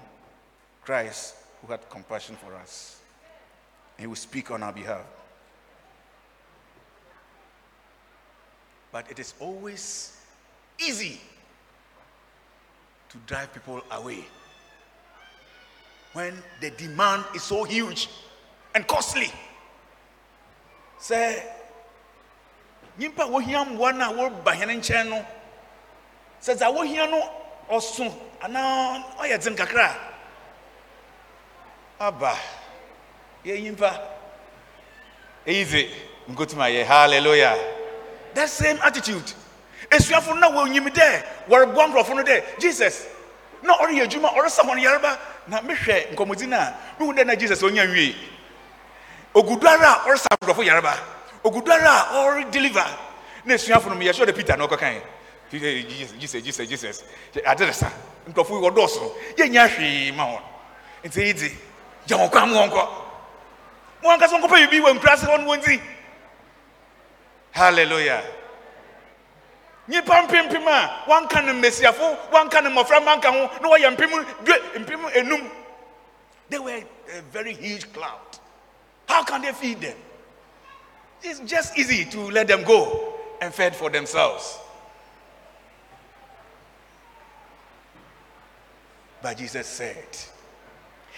Christ 0.85 1.44
who 1.65 1.73
had 1.73 1.89
compassion 1.89 2.37
for 2.37 2.55
us. 2.55 3.01
He 3.99 4.07
will 4.07 4.17
speak 4.17 4.51
on 4.51 4.63
our 4.63 4.73
behalf. 4.73 5.05
But 8.93 9.11
it 9.11 9.19
is 9.19 9.35
always 9.41 10.17
easy 10.79 11.21
to 13.09 13.19
drive 13.27 13.53
people 13.53 13.83
away 13.91 14.25
when 16.13 16.35
the 16.61 16.71
demand 16.71 17.25
is 17.35 17.43
so 17.43 17.65
huge 17.65 18.09
and 18.75 18.87
costly. 18.87 19.33
Say, 20.99 21.43
nyimpa 22.99 23.25
a 23.25 23.29
wohia 23.29 23.65
mmoa 23.67 23.97
no 23.97 24.11
a 24.11 24.31
wɔreba 24.31 24.53
hɛn 24.55 24.79
nkyɛn 24.79 25.09
no. 25.11 25.27
Sɛ 26.41 26.55
dza 26.57 26.71
wohia 26.73 27.11
no 27.11 27.31
kakra 29.57 30.14
aba 32.01 32.37
yɛ 33.45 33.61
nyimpa 33.63 33.91
ɛyi 35.47 35.65
dze 35.65 35.91
nkotum 36.29 36.59
ayɛ 36.61 36.85
hallelujah. 36.85 37.57
That 38.35 38.49
same 38.49 38.79
attitude. 38.83 39.33
Esuafo 39.91 40.35
na 40.39 40.51
wɔnyim 40.51 40.89
dɛ 40.89 41.23
wɔreboa 41.49 41.87
nkurɔfo 41.93 42.17
no 42.17 42.23
dɛ 42.23 42.59
jesus 42.59 43.07
na 43.63 43.77
ɔreyɛ 43.79 44.05
adwuma 44.09 44.35
ɔresa 44.35 44.63
hɔn 44.65 44.81
yareba 44.83 45.19
na 45.49 45.61
mehwɛ 45.61 46.15
nkɔmmɔdzi 46.15 46.53
a 46.53 46.75
mehu 46.99 47.13
dɛ 47.13 47.27
na 47.27 47.35
jesus 47.37 47.63
ɔnya 47.63 47.87
nwie. 47.87 48.15
Ogudu 49.35 49.67
ara 49.67 49.93
a 49.93 50.09
ɔresa 50.09 50.27
nkurɔfo 50.41 50.65
yareba 50.65 50.99
ogudu 51.45 51.71
ara 51.71 51.91
a 51.91 52.15
ɔredeliver 52.25 52.87
na 53.45 53.55
esuafo 53.55 53.89
no 53.89 53.97
yɛsɛ 53.97 54.25
ɔde 54.27 54.35
peter 54.35 54.57
na 54.57 54.67
ɔkɔkan 54.67 55.01
jesus 55.51 56.13
jesus 56.19 56.43
jesus 56.43 56.69
jesus. 56.69 57.05
Sa 57.79 57.91
nkurɔfo 58.29 58.51
yi 58.51 58.71
wɔdɔɔso 58.71 59.13
yɛnya 59.37 59.69
hwee 59.69 60.13
ma 60.17 60.25
wɔn. 60.25 60.43
Nti 61.05 61.21
eyi 61.21 61.35
dze 61.35 61.53
gya 62.07 62.17
wɔn 62.17 62.31
kwan 62.31 62.49
mu 62.51 62.57
wɔn 62.57 62.71
kɔ 62.71 62.89
mo 64.03 64.11
ankasa 64.11 64.39
nkɔpɛ 64.39 64.71
bibi 64.71 64.81
wɔ 64.81 64.95
nkura 64.95 65.13
ase 65.13 65.27
hɔ 65.27 65.41
no 65.41 65.51
wɔn 65.51 65.63
dzi 65.63 65.81
hallelujah. 67.53 68.23
Nyimpa 69.89 70.23
mpempem 70.23 70.67
a 70.67 71.05
wanka 71.07 71.45
ne 71.45 71.53
mmesiafo 71.53 72.17
wanka 72.33 72.63
ne 72.63 72.71
mmɔframma 72.71 73.17
nka 73.17 73.31
ho 73.31 73.51
na 73.61 73.69
wɔyɛ 73.69 73.97
mpem 73.97 74.45
dwe 74.45 74.55
mpem 74.81 75.13
enum. 75.15 75.51
They 76.49 76.59
were 76.59 76.83
a 77.17 77.21
very 77.33 77.53
huge 77.55 77.93
cloud. 77.93 78.39
How 79.09 79.25
can 79.25 79.43
they 79.43 79.53
feed 79.53 79.81
them? 79.81 79.97
It's 81.23 81.41
just 81.41 81.79
easy 81.79 82.05
to 82.07 82.31
let 82.31 82.49
them 82.49 82.65
go 82.65 83.15
and 83.41 83.53
fend 83.53 83.77
for 83.77 83.91
themselves. 83.91 84.59
But 89.23 89.39
jesus 89.39 89.67
said 89.67 90.19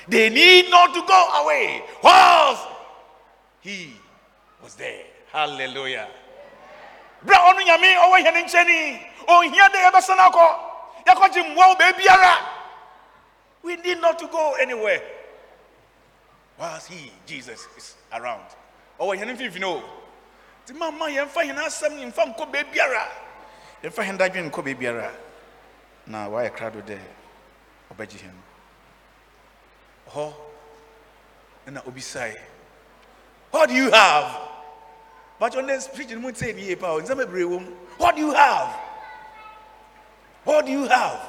they 0.08 0.30
need 0.30 0.70
not 0.70 0.94
to 0.94 1.02
go 1.06 1.42
away. 1.42 1.82
Whilst 2.02 2.62
he 3.60 3.92
was 4.62 4.74
there. 4.74 5.04
Hallelujah. 5.32 6.08
Bra 7.22 7.38
ɔno 7.50 7.60
nyame 7.66 7.96
ɔwɔ 7.96 8.16
hɛn 8.24 8.36
nkyɛni 8.44 9.06
ɔnhia 9.26 9.68
dɛ 9.72 9.78
yɛbɛsan 9.90 10.18
akɔ 10.18 10.46
yɛkɔgye 11.06 11.42
mmoa 11.42 11.74
wɔ 11.74 11.78
baabiara 11.78 12.34
we 13.62 13.76
need 13.76 14.00
not 14.00 14.18
to 14.18 14.28
go 14.28 14.54
anywhere. 14.60 15.02
Whilst 16.58 16.88
he 16.88 17.12
jesus 17.26 17.66
is 17.76 17.94
around. 18.12 18.46
Ɔwɔ 19.00 19.18
hɛn 19.18 19.36
mfimfini 19.36 19.64
o 19.64 19.82
nti 20.64 20.74
mama 20.78 21.06
yɛmfa 21.06 21.42
hɛn 21.42 21.58
asɛm 21.58 21.96
ne 21.96 22.06
mfa 22.06 22.26
nkɔ 22.34 22.52
baabiara 22.52 23.08
yɛmfa 23.82 24.02
hɛn 24.04 24.18
dadwen 24.18 24.50
nkɔ 24.50 24.62
baabiara 24.64 25.10
na 26.06 26.28
wayɛ 26.28 26.50
krado 26.54 26.80
dɛ 26.82 26.98
ɔbɛgye 27.92 28.18
hɛn 28.22 28.45
hɔ 30.10 30.32
na 31.66 31.80
obisae 31.82 32.36
what 33.50 33.68
do 33.68 33.74
you 33.74 33.90
have 33.90 34.46
but 35.38 35.56
on 35.56 35.66
this 35.66 35.88
preaching, 35.88 36.22
won't 36.22 36.36
say. 36.36 36.50
In 36.50 37.06
some 37.06 37.18
room, 37.18 37.64
what 37.98 38.16
do 38.16 38.22
you 38.22 38.32
have? 38.32 38.74
What 40.44 40.64
do 40.64 40.72
you 40.72 40.86
have? 40.86 41.28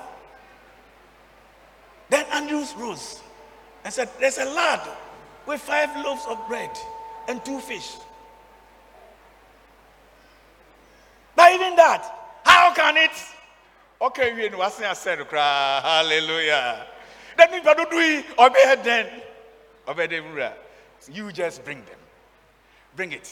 Then 2.10 2.26
Andrews 2.32 2.74
rose 2.78 3.22
and 3.84 3.94
said, 3.94 4.10
There's 4.20 4.38
a 4.38 4.46
lad 4.46 4.88
with 5.46 5.60
five 5.60 5.90
loaves 6.06 6.26
of 6.28 6.48
bread 6.48 6.70
and 7.28 7.44
two 7.44 7.60
fish. 7.60 7.96
But 11.36 11.54
even 11.54 11.76
that, 11.76 12.04
how 12.46 12.74
can 12.74 12.98
it? 12.98 13.12
Okay, 14.02 14.42
you 14.42 14.50
know, 14.50 14.62
I 14.62 14.70
said, 14.94 15.18
hallelujah. 15.30 16.86
That 17.38 17.52
means, 17.52 17.64
but 17.64 17.78
do 17.90 17.98
we 17.98 18.24
obey 18.38 18.76
then? 18.84 19.08
Obey 19.88 20.08
them. 20.08 20.26
You 21.12 21.32
just 21.32 21.64
bring 21.64 21.78
them. 21.86 22.00
Bring 22.96 23.12
it. 23.14 23.32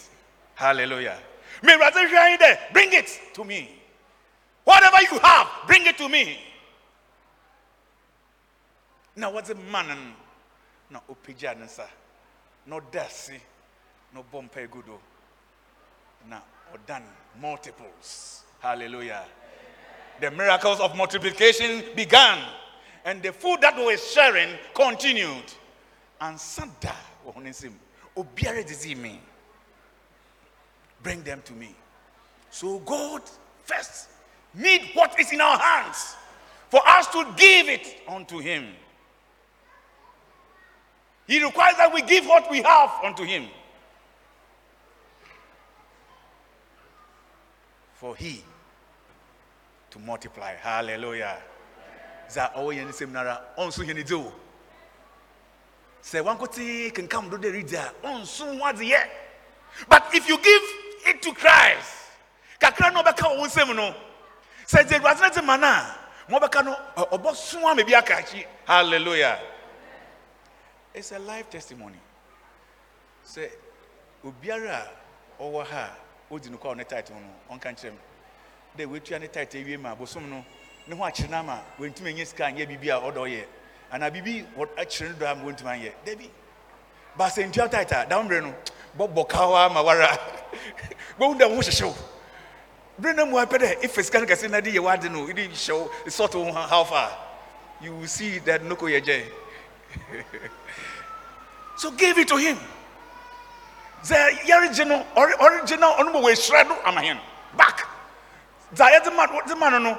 Hallelujah. 0.54 1.18
There. 1.62 2.60
Bring 2.72 2.94
it 2.94 3.20
to 3.34 3.44
me. 3.44 3.82
Whatever 4.64 4.98
you 5.12 5.20
have, 5.20 5.48
bring 5.68 5.86
it 5.86 5.98
to 5.98 6.08
me. 6.10 6.40
Now, 9.16 9.32
what's 9.32 9.50
a 9.50 9.56
man? 9.56 10.14
No, 10.90 11.02
opijansa. 11.10 11.88
No 12.68 12.82
dasi. 12.92 13.40
No 14.14 14.24
bompe 14.32 14.68
gudo. 14.68 15.00
Now, 16.30 16.44
or 16.72 16.80
done 16.86 17.04
multiples. 17.40 18.44
Hallelujah. 18.60 19.24
The 20.20 20.32
miracles 20.32 20.80
of 20.80 20.96
multiplication 20.96 21.84
began, 21.96 22.40
and 23.06 23.22
the 23.22 23.32
food 23.32 23.62
that 23.62 23.78
we 23.78 23.86
were 23.86 23.98
sharing 23.98 24.50
continued. 24.74 25.46
And 26.20 26.40
Santa, 26.40 26.96
obiare 28.18 29.20
bring 31.04 31.22
them 31.24 31.42
to 31.46 31.54
me. 31.54 31.76
So 32.50 32.80
God 32.80 33.22
first 33.64 34.10
need 34.56 34.90
what 34.96 35.20
is 35.20 35.32
in 35.32 35.40
our 35.40 35.58
hands 35.58 36.16
for 36.70 36.82
us 36.88 37.08
to 37.10 37.26
give 37.38 37.70
it 37.70 38.02
unto 38.08 38.40
him. 38.40 38.66
He 41.28 41.44
requires 41.44 41.78
that 41.78 41.94
we 41.94 42.02
give 42.02 42.26
what 42.26 42.50
we 42.50 42.62
have 42.64 42.92
unto 43.04 43.24
him. 43.24 43.48
For 47.94 48.16
he 48.16 48.44
to 49.92 50.00
multiply. 50.00 50.56
Hallelujah. 50.56 51.38
Za 52.30 52.52
owo 52.56 52.72
yen 52.74 52.92
seminara 52.92 53.42
onso 53.58 53.84
yen 53.86 54.04
do. 54.06 54.32
sɛ 56.04 56.22
wankɔte 56.24 56.92
kenkam 56.94 57.30
do 57.32 57.38
de 57.38 57.50
redi 57.52 57.76
a 57.76 57.92
ɔnso 58.04 58.58
ho 58.60 58.66
adeyɛ 58.72 59.10
but 59.88 60.14
if 60.14 60.28
you 60.30 60.38
give 60.38 60.62
it 61.08 61.22
to 61.22 61.34
christ 61.34 62.12
kakra 62.60 62.92
na 62.94 63.02
ɔbɛka 63.04 63.24
wɔ 63.24 63.38
wo 63.40 63.46
nsɛm 63.48 63.76
no 63.76 63.96
sɛ 64.68 64.88
gye 64.88 65.00
awurade 65.00 65.22
no 65.22 65.30
te 65.30 65.42
ma 65.42 65.56
no 65.58 65.68
a 65.68 65.98
ma 66.30 66.40
ɔbɛka 66.40 66.64
no 66.66 66.76
ɔ- 66.96 67.10
ɔbɛso 67.10 67.64
ama 67.64 67.84
bi 67.84 68.52
hallelujah. 68.66 69.40
It's 70.94 71.12
a 71.12 71.20
life 71.20 71.50
testimony. 71.50 72.00
Sɛ 73.28 73.50
obiara 74.24 74.88
a 75.40 75.44
ɔwɔ 75.44 75.66
ha 75.68 75.90
a 76.30 76.34
ɔdi 76.34 76.50
no 76.52 76.58
kɔ 76.58 76.72
a 76.72 76.76
ɔne 76.76 76.88
title 76.88 77.16
no 77.16 77.56
ɔnka 77.56 77.74
nkyerɛ 77.74 77.92
m 77.92 78.00
dɛ 78.78 78.86
wetua 78.88 79.20
ne 79.20 79.28
title 79.28 79.60
awie 79.62 79.78
ma 79.80 79.96
abosom 79.96 80.30
no 80.30 80.46
ne 80.88 80.96
ho 80.96 81.04
akyerɛ 81.04 81.30
no 81.30 81.38
ama 81.38 81.62
wɔntumi 81.80 82.10
anyɛ 82.14 82.26
sika 82.26 82.46
anyɛ 82.46 82.66
biribi 82.68 82.90
a 82.90 83.00
ɔdɔ 83.02 83.18
ɔyɛ 83.28 83.46
anaa 83.92 84.10
biribi 84.12 84.46
akyerɛ 84.78 85.10
no 85.10 85.16
dɔ 85.26 85.32
ama 85.32 85.44
wɔntumi 85.44 85.72
anyɛ. 85.72 85.92
Dabi. 86.06 86.30
Ba 87.18 87.26
sɛ 87.28 87.48
ntua 87.52 87.70
title 87.70 87.98
a 88.02 88.06
dawommerɛ 88.06 88.44
no 88.44 88.56
bɔbɔ 88.98 89.30
kawa 89.30 89.66
ama 89.66 89.82
wara. 89.84 90.08
Bɛhu 91.20 91.40
dɛ 91.40 91.50
wo 91.50 91.62
hyehyew 91.62 91.96
bere 93.00 93.14
na 93.14 93.26
mu 93.26 93.38
apɛ 93.38 93.58
dɛ 93.60 93.84
ife 93.84 94.04
sika 94.04 94.20
no 94.20 94.26
kɛse 94.26 94.50
na 94.50 94.62
de 94.62 94.72
yɛ 94.72 94.80
wade 94.84 95.12
no 95.12 95.26
de 95.28 95.48
hyɛw 95.48 96.10
sort 96.12 96.36
wo 96.36 96.46
ho 96.46 96.52
how 96.52 96.84
far. 96.84 97.12
You 97.82 97.94
will 97.96 98.08
see 98.08 98.40
that 98.40 98.62
noko 98.64 98.86
yɛ 98.88 99.04
gye. 99.04 99.24
So 101.78 101.92
give 101.92 102.18
it 102.18 102.28
to 102.30 102.38
him. 102.38 102.58
Sɛ 104.02 104.30
yɛregye 104.46 104.88
no 104.88 105.06
ɔregye 105.16 105.80
no 105.80 105.94
ɔno 105.98 106.14
ma 106.14 106.20
wɔahyira 106.22 106.68
no 106.68 106.78
ama 106.86 107.02
hɛn 107.02 107.20
back 107.58 107.95
no 108.78 109.98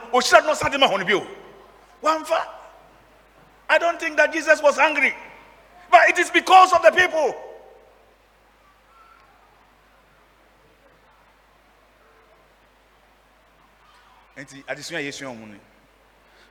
i 3.69 3.79
don't 3.79 3.99
think 4.01 4.17
that 4.17 4.33
jesus 4.33 4.63
was 4.63 4.79
angry 4.79 5.15
but 5.91 6.09
it 6.09 6.19
is 6.19 6.31
because 6.31 6.73
of 6.73 6.83
the 6.83 6.91
people. 6.91 7.35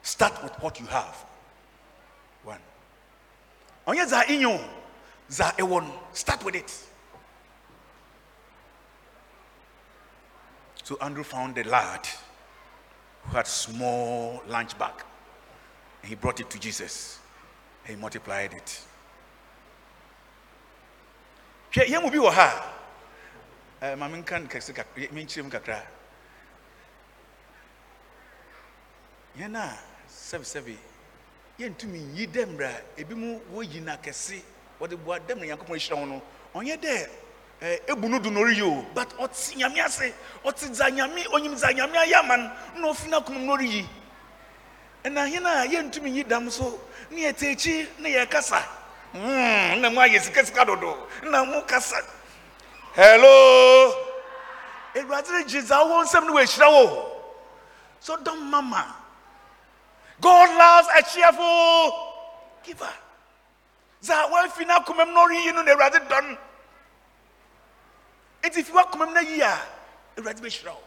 Start 0.02 0.44
with 0.44 0.54
what 0.62 0.80
you 0.80 0.86
have. 0.88 1.26
One. 2.44 2.60
Ɔnyɛ 3.88 4.06
dza 4.06 4.24
inyɛ 4.26 4.46
o 4.48 4.70
dza 5.30 5.56
ɛwɔ 5.58 5.84
no 5.84 6.00
start 6.14 6.44
with 6.44 6.56
it 6.56 6.72
so 10.86 10.96
andrew 11.02 11.24
found 11.24 11.58
a 11.58 11.64
lad 11.64 12.08
who 13.24 13.36
had 13.36 13.48
small 13.48 14.44
lunch 14.48 14.78
bag. 14.78 14.94
And 16.04 16.10
he 16.10 16.16
brought 16.16 16.40
it 16.40 16.50
to 16.52 16.60
jesus. 16.60 17.20
And 17.84 17.96
he 17.96 18.00
multiplied 18.00 18.54
it. 18.54 18.82
Hwɛ 21.72 21.88
yɛn 21.88 22.04
mu 22.04 22.12
bi 22.12 22.18
wɔ 22.18 22.32
ha. 22.32 22.74
A 23.82 23.96
maame 23.96 24.24
nka 24.24 24.48
nkɛse 24.48 24.76
kakra 24.76 25.10
menkyerɛ 25.10 25.44
mu 25.44 25.50
kakra. 25.50 25.82
Yɛn 29.40 29.58
yɛntumi 31.58 32.14
nyi 32.14 32.28
dɛ 32.28 32.46
mmra. 32.46 32.72
Ebi 32.96 33.16
mu 33.16 33.40
wɔyi 33.52 33.82
na 33.82 33.98
kɛse. 33.98 34.40
Wɔde 34.80 35.04
boa 35.04 35.20
dɛm 35.20 35.40
na 35.40 35.46
nyankopɔn 35.48 35.78
ahyira 35.78 35.98
wɔn 35.98 36.10
no. 36.10 36.22
Ɔnyɛ 36.54 36.78
dɛ 36.78 37.10
ebu 37.88 38.10
no 38.10 38.20
do 38.20 38.30
na 38.32 38.40
ɔreyi 38.40 38.62
o 38.62 38.86
but 38.94 39.10
ɔte 39.18 39.56
nyame 39.58 39.80
ase 39.86 40.14
ɔte 40.44 40.70
dza 40.70 40.90
nyame 40.90 41.26
onyim 41.34 41.56
dza 41.56 41.74
nyame 41.74 41.98
ayɛ 41.98 42.20
ama 42.20 42.38
no 42.38 42.52
na 42.82 42.88
ɔfi 42.94 43.10
n'akoma 43.10 43.40
mu 43.40 43.46
na 43.46 43.54
ɔreyi 43.54 43.86
ɛna 45.04 45.30
yɛn 45.32 45.46
a 45.46 45.66
yɛntumi 45.68 46.12
nyi 46.12 46.24
dam 46.24 46.50
so 46.50 46.80
ne 47.12 47.22
yɛte 47.32 47.52
akyi 47.52 47.88
ne 48.00 48.10
yɛkasa 48.10 48.62
hmm 49.14 49.82
na 49.82 49.90
mu 49.90 50.00
ayɛ 50.00 50.20
sikasika 50.20 50.66
dodo 50.66 51.08
na 51.24 51.44
mu 51.46 51.62
kasa. 51.62 51.98
Hello? 52.96 53.92
Ewurade 54.96 55.28
regye 55.32 55.62
dza 55.62 55.78
wɔwɔ 55.84 56.04
nsɛm 56.04 56.26
no 56.28 56.34
wɔ 56.34 56.44
ahyira 56.44 56.68
wo. 56.72 57.12
So 58.00 58.18
don't 58.18 58.50
mama. 58.50 58.96
God 60.22 60.58
loves 60.58 60.88
a 60.96 61.02
cheerful 61.04 61.92
giver. 62.64 62.94
Za 64.02 64.28
wafi 64.30 64.66
na 64.68 64.80
kumem 64.84 65.14
no 65.14 65.26
ri 65.26 65.52
no 65.52 65.62
na 65.64 65.72
Awurade 65.74 66.08
dɔn. 66.08 66.38
Enti 68.46 68.64
fi 68.64 68.72
wa 68.72 68.86
kumem 68.86 69.14
na 69.14 69.22
yi 69.22 69.42
a 69.42 69.58
Awurade 70.18 70.40
bɛ 70.40 70.50
hyira 70.50 70.72
wo. 70.72 70.84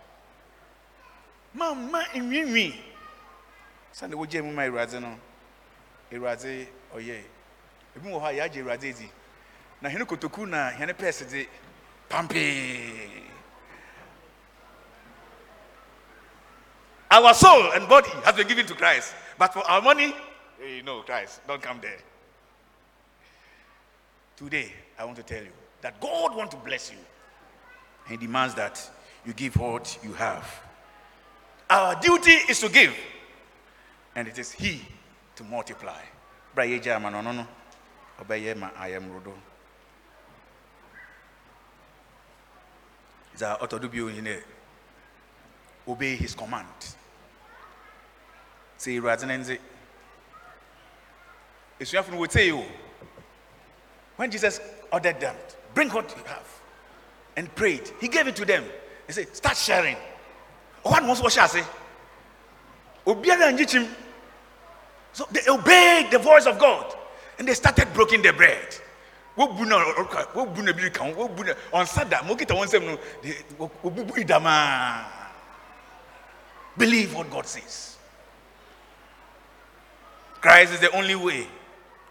Ma 1.55 1.75
ma 1.75 2.05
enwiinwi. 2.15 2.75
Sane 3.93 4.15
wo 4.15 4.25
gye 4.27 4.41
mu 4.41 4.53
ma 4.53 4.63
Awurade 4.63 5.01
no. 5.01 5.19
Awurade 6.13 6.69
ɔyɛ. 6.95 7.25
Ebi 7.97 8.09
wɔ 8.09 8.21
hɔ 8.23 8.27
a 8.29 8.33
yɛagye 8.39 8.63
Awurade 8.63 8.97
di. 8.97 9.11
Na 9.81 9.89
hene 9.89 10.05
kotoku 10.05 10.47
na 10.47 10.71
hene 10.71 10.93
pɛs 10.93 11.29
de 11.29 11.49
pampee. 12.09 13.25
Our 17.11 17.35
soul 17.35 17.73
and 17.73 17.89
body 17.89 18.11
has 18.25 18.37
been 18.37 18.47
given 18.47 18.67
to 18.67 18.75
Christ. 18.75 19.15
But 19.37 19.53
for 19.53 19.69
our 19.69 19.83
money, 19.83 20.15
eh, 20.63 20.83
no, 20.85 21.03
Christ, 21.03 21.41
don't 21.47 21.63
come 21.63 21.81
there. 21.81 21.99
Today, 24.37 24.73
I 24.99 25.05
want 25.05 25.17
to 25.17 25.23
tell 25.23 25.43
you 25.43 25.53
that 25.81 26.01
God 26.01 26.37
wants 26.37 26.55
to 26.55 26.61
bless 26.61 26.93
you. 26.93 26.99
He 28.09 28.17
demands 28.17 28.55
that 28.55 28.91
you 29.27 29.33
give 29.33 29.57
what 29.57 29.99
you 30.03 30.13
have. 30.15 30.63
Our 31.69 32.01
duty 32.01 32.33
is 32.49 32.61
to 32.61 32.69
give, 32.69 32.95
and 34.15 34.27
it 34.27 34.39
is 34.39 34.51
He 34.51 34.81
to 35.37 35.45
multiply. 35.45 36.01
Obey 45.87 46.17
his 46.17 46.35
command. 46.35 46.67
Say 48.77 48.99
o. 52.53 52.65
When 54.17 54.31
Jesus 54.31 54.61
ordered 54.93 55.21
them, 55.21 55.37
bring 55.75 55.89
what 55.91 56.13
you 56.17 56.25
have, 56.25 56.58
and 57.39 57.55
prayed, 57.55 57.89
he 58.01 58.09
gave 58.09 58.27
it 58.27 58.35
to 58.35 58.45
them. 58.45 58.65
He 59.07 59.13
said, 59.13 59.35
start 59.37 59.57
sharing. 59.57 59.97
Wɔhyɛ 60.85 61.45
ase. 61.45 61.65
Obiara 63.07 63.53
ngye 63.53 63.65
kyim. 63.65 63.89
So 65.13 65.25
they 65.31 65.41
obeyed 65.49 66.11
the 66.11 66.19
voice 66.19 66.47
of 66.47 66.59
God, 66.59 66.97
and 67.39 67.47
they 67.47 67.55
started 67.55 67.95
breaking 67.95 68.23
the 68.23 68.33
bread. 68.33 68.75
damaa 74.27 75.05
believe 76.77 77.15
what 77.15 77.31
God 77.31 77.47
says 77.47 77.97
Christ 80.41 80.73
is 80.73 80.81
the 80.81 80.91
only 80.97 81.15
way 81.15 81.47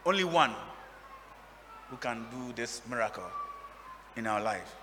only 0.05 0.23
one 0.23 0.53
who 1.89 1.97
can 1.97 2.25
do 2.31 2.53
this 2.53 2.81
miracle 2.89 3.29
in 4.15 4.25
our 4.25 4.41
life 4.41 4.75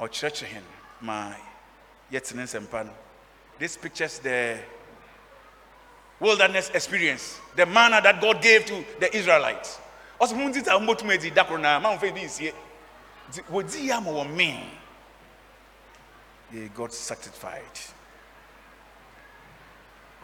ɔkyerɛkyerɛ 0.00 0.62
hɛn 1.02 1.36
yɛtene 2.12 2.42
nsɛmpa 2.42 2.86
no 2.86 2.92
this 3.58 3.76
pictures 3.76 4.18
the 4.20 4.58
wilderness 6.18 6.70
experience, 6.70 7.38
the 7.56 7.66
manna 7.66 8.00
that 8.02 8.20
God 8.20 8.42
gave 8.42 8.64
to 8.66 8.84
the 8.98 9.14
Israelites. 9.16 9.78
Also, 10.20 10.34
mun 10.34 10.52
ti 10.52 10.62
ta 10.62 10.78
mo 10.78 10.94
tuma 10.94 11.18
di 11.20 11.30
dakoro 11.30 11.60
na 11.60 11.78
ma 11.78 11.96
nfe 11.96 12.12
bi 12.14 12.20
nsie. 12.20 12.52
Nti. 13.32 14.60
They 16.52 16.68
got 16.68 16.92
satisfied. 16.92 17.62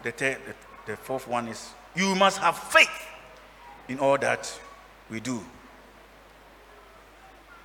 The, 0.02 0.10
the, 0.12 0.36
the 0.86 0.96
fourth 0.96 1.28
one 1.28 1.48
is 1.48 1.70
you 1.94 2.14
must 2.14 2.38
have 2.38 2.58
faith 2.58 3.08
in 3.88 3.98
all 3.98 4.18
that 4.18 4.52
we 5.10 5.20
do. 5.20 5.40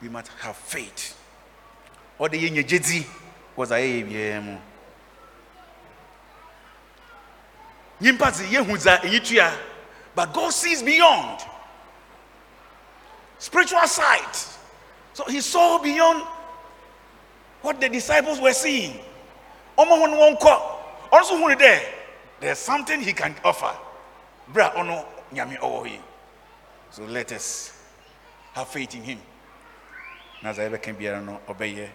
We 0.02 0.10
must 0.10 0.30
have 0.42 0.56
faith. 0.56 1.18
Or 2.22 2.30
the 2.30 2.38
yenye 2.38 2.64
jedi 2.64 3.04
was 3.56 3.72
a 3.72 4.04
mu. 4.04 4.58
nyimpa 8.00 8.32
dze 8.32 8.46
yehu 8.46 8.78
dza 8.78 9.00
eyi 9.04 9.20
tua 9.20 9.52
but 10.14 10.32
god 10.32 10.54
sees 10.54 10.84
beyond. 10.84 11.40
Spiritual 13.40 13.88
sight. 13.88 14.48
So 15.14 15.24
he 15.26 15.42
saw 15.42 15.80
beyond 15.80 16.24
what 17.64 17.82
the 17.82 17.90
disciples 17.90 18.40
were 18.40 18.54
seeing. 18.54 19.00
Ɔmo 19.76 19.98
ho 19.98 20.06
no 20.06 20.18
wɔn 20.18 20.40
kɔ 20.40 20.62
ɔno 21.12 21.22
nso 21.22 21.38
hu 21.42 21.56
dɛ 21.56 21.80
there's 22.40 22.60
something 22.60 23.02
he 23.02 23.14
can 23.14 23.34
offer. 23.44 23.76
Bra 24.48 24.70
ɔno 24.76 25.04
nyame 25.34 25.58
ɔwɔ 25.58 25.90
yi 25.90 26.00
so 26.92 27.02
let 27.06 27.32
us 27.32 27.72
have 28.54 28.68
faith 28.68 28.94
in 28.94 29.02
him. 29.02 29.22
Na 30.44 30.54
dza 30.54 30.70
yɛbɛka 30.70 30.96
biara 30.96 31.20
no 31.20 31.42
ɔbɛyɛ 31.48 31.90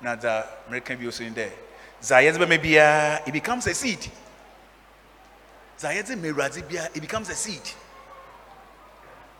na 0.00 0.16
dza 0.16 0.46
mmereka 0.68 0.96
bi 0.96 1.06
oso 1.06 1.22
ni 1.24 1.30
dɛ 1.30 1.50
Zayedze 2.02 2.38
bɛma 2.38 2.58
biara, 2.58 3.26
it 3.26 3.32
becomes 3.32 3.66
a 3.66 3.74
seed. 3.74 4.10
Zayedze 5.78 6.14
mewuradze 6.16 6.62
biara, 6.62 6.94
it 6.94 7.00
becomes 7.00 7.28
a 7.30 7.34
seed 7.34 7.62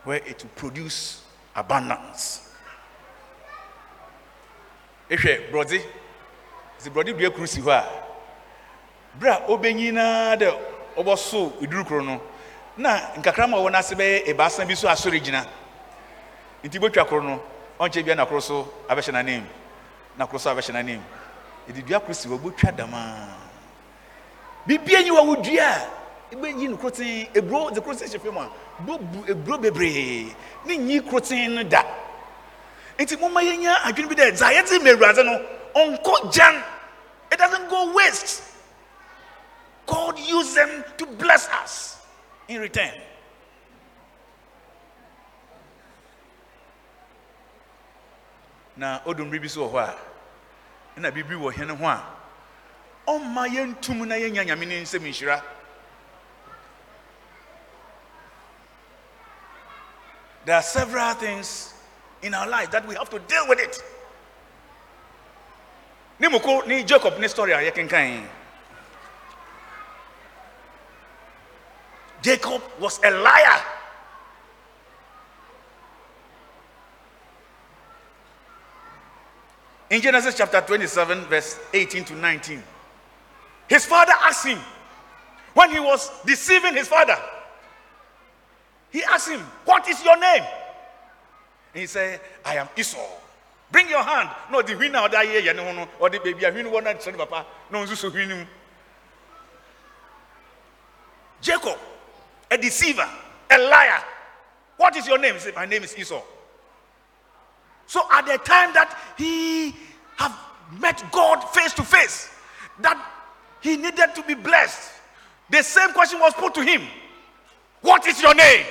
where 0.05 0.19
it 0.19 0.43
will 0.43 0.51
produce 0.57 1.23
abundance. 1.55 2.49
Ehwɛ 5.11 5.51
borɔdze, 5.51 5.85
sɛ 6.81 6.91
borɔdze 6.91 7.19
dua 7.19 7.31
hɔ 7.31 7.71
a, 7.71 7.85
bere 9.19 9.31
a 9.33 9.41
ɔbɛnyin 9.49 9.93
naa 9.93 10.37
dɛ 10.37 10.59
ɔbɛso 10.97 11.61
eduru 11.63 12.21
na 12.79 13.15
nkakra 13.17 13.49
ma 13.49 13.59
ɔwɔ 13.59 13.71
n'ase 13.71 13.95
bɛyɛ 13.95 14.27
ebaasa 14.27 14.67
bi 14.67 14.75
so 14.75 14.89
asɔre 14.89 15.21
gyina. 15.23 15.47
Bia 16.63 18.15
na 18.15 18.25
koro 18.27 18.41
so 18.41 18.73
abɛhyɛ 18.89 19.45
na 20.19 20.27
koro 20.27 20.39
so 20.39 20.51
abɛhyɛ 20.51 20.73
n'anim. 20.73 21.01
Edi 21.69 21.83
dua 21.83 22.01
si 22.15 22.29
hɔ, 22.29 22.39
botwa 22.39 22.73
damaa. 22.73 23.29
Bibia 24.67 25.03
nyi 25.03 25.11
wɔ 25.11 25.27
wo 25.27 25.37
dua 25.37 25.63
a, 25.63 25.89
ebɛyi 26.33 26.69
no 26.69 26.77
kroten, 26.77 27.29
eburo 27.35 27.71
de 27.73 27.81
kroten 27.81 28.09
hyɛ 28.09 28.21
fam 28.21 28.37
a, 28.39 28.51
bobu 28.83 29.27
eburo 29.27 29.59
bebree, 29.59 30.35
ne 30.65 30.77
nyi 30.77 31.01
kroten 31.01 31.55
no 31.55 31.63
da. 31.65 31.83
Nti 32.99 33.17
moma 33.19 33.41
yɛnya 33.43 33.83
adwene 33.85 34.09
bi 34.09 34.15
dɛ 34.15 34.33
dza 34.33 34.53
yɛdze 34.53 34.83
ma 34.83 34.91
Awurade 34.91 35.25
no, 35.25 35.45
ɔnkɔ 35.75 36.33
gyan. 36.33 36.63
It 37.31 37.39
doesn't 37.39 37.69
go 37.69 37.93
waste. 37.93 38.43
God 39.87 40.19
used 40.19 40.55
them 40.57 40.85
to 40.97 41.07
bless 41.07 41.49
us 41.49 41.99
in 42.49 42.61
return. 42.61 42.93
Na 48.77 49.01
odum 49.07 49.31
biribi 49.31 49.49
so 49.49 49.69
wɔ 49.69 49.73
hɔ 49.73 49.79
a, 50.97 51.01
na 51.01 51.11
biribi 51.11 51.35
wɔ 51.35 51.53
hene 51.53 51.77
ho 51.77 51.87
a, 51.87 52.05
ɔmma 53.09 53.49
yɛntum 53.49 54.07
na 54.07 54.15
yɛnya 54.17 54.45
nyame 54.45 54.67
ne 54.67 54.83
nsɛm 54.83 55.03
nhyira. 55.03 55.43
There 60.45 60.55
are 60.55 60.63
several 60.63 61.15
things 61.15 61.75
in 62.23 62.35
our 62.35 62.47
life 62.47 62.71
that 62.71 62.87
we 62.87 62.95
have 62.95 63.11
to 63.11 63.19
deal 63.19 63.49
with 63.49 63.59
it. 63.59 63.83
Ne 66.19 66.29
moko 66.29 66.67
ne 66.67 66.85
Jacob 66.85 67.19
ne 67.19 67.29
story 67.29 67.53
a 67.53 67.59
yɛkenkan. 67.59 68.27
Jacob 72.23 72.63
was 72.79 73.01
a 73.05 73.11
liar. 73.11 73.63
In 79.91 80.01
Genesis 80.01 80.37
chapter 80.37 80.61
27, 80.61 81.25
verse 81.27 81.59
18 81.73 82.05
to 82.07 82.15
19, 82.17 82.63
his 83.69 83.87
father 83.87 84.13
asked 84.25 84.47
him, 84.47 84.59
when 85.55 85.71
he 85.71 85.81
was 85.81 86.11
deceiving 86.25 86.75
his 86.75 86.89
father, 86.89 87.17
he 88.91 89.03
asked 89.05 89.29
him, 89.31 89.41
What 89.65 89.89
is 89.89 90.05
your 90.05 90.19
name? 90.19 90.43
And 91.73 91.81
he 91.81 91.87
said, 91.87 92.21
I 92.45 92.57
am 92.57 92.69
Esau. 92.77 92.99
Bring 93.71 93.89
your 93.89 94.03
hand. 94.03 94.31
No, 94.51 94.63
the 94.63 94.75
winner 94.75 95.01
or 95.01 95.09
that 95.09 95.27
year, 95.27 95.53
no, 95.55 95.89
or 95.99 96.11
the 96.11 96.19
baby, 96.21 96.45
a 96.45 96.53
winner, 96.53 96.71
one 96.71 96.85
night, 96.85 97.01
papa, 97.17 97.47
no, 97.71 97.85
so 97.87 98.11
winning. 98.11 98.47
Jacob, 101.41 101.79
a 102.51 102.59
deceiver, 102.59 103.09
a 103.51 103.59
liar. 103.59 104.03
What 104.77 104.97
is 104.97 105.07
your 105.07 105.19
name? 105.19 105.35
He 105.35 105.41
said, 105.41 105.55
My 105.55 105.65
name 105.65 105.85
is 105.85 105.97
Esau. 105.97 106.23
So 107.87 108.03
at 108.13 108.27
the 108.27 108.39
time 108.39 108.73
that 108.75 108.97
he 109.17 109.75
have 110.17 110.37
met 110.81 111.03
God 111.13 111.43
face 111.51 111.73
to 111.75 111.83
face, 111.83 112.31
that 112.81 113.01
he 113.61 113.77
needed 113.77 114.15
to 114.15 114.23
be 114.23 114.35
blessed, 114.35 114.93
the 115.51 115.63
same 115.63 115.93
question 115.93 116.19
was 116.19 116.33
put 116.35 116.55
to 116.55 116.63
him. 116.63 116.83
What 117.81 118.07
is 118.07 118.21
your 118.21 118.35
name? 118.35 118.67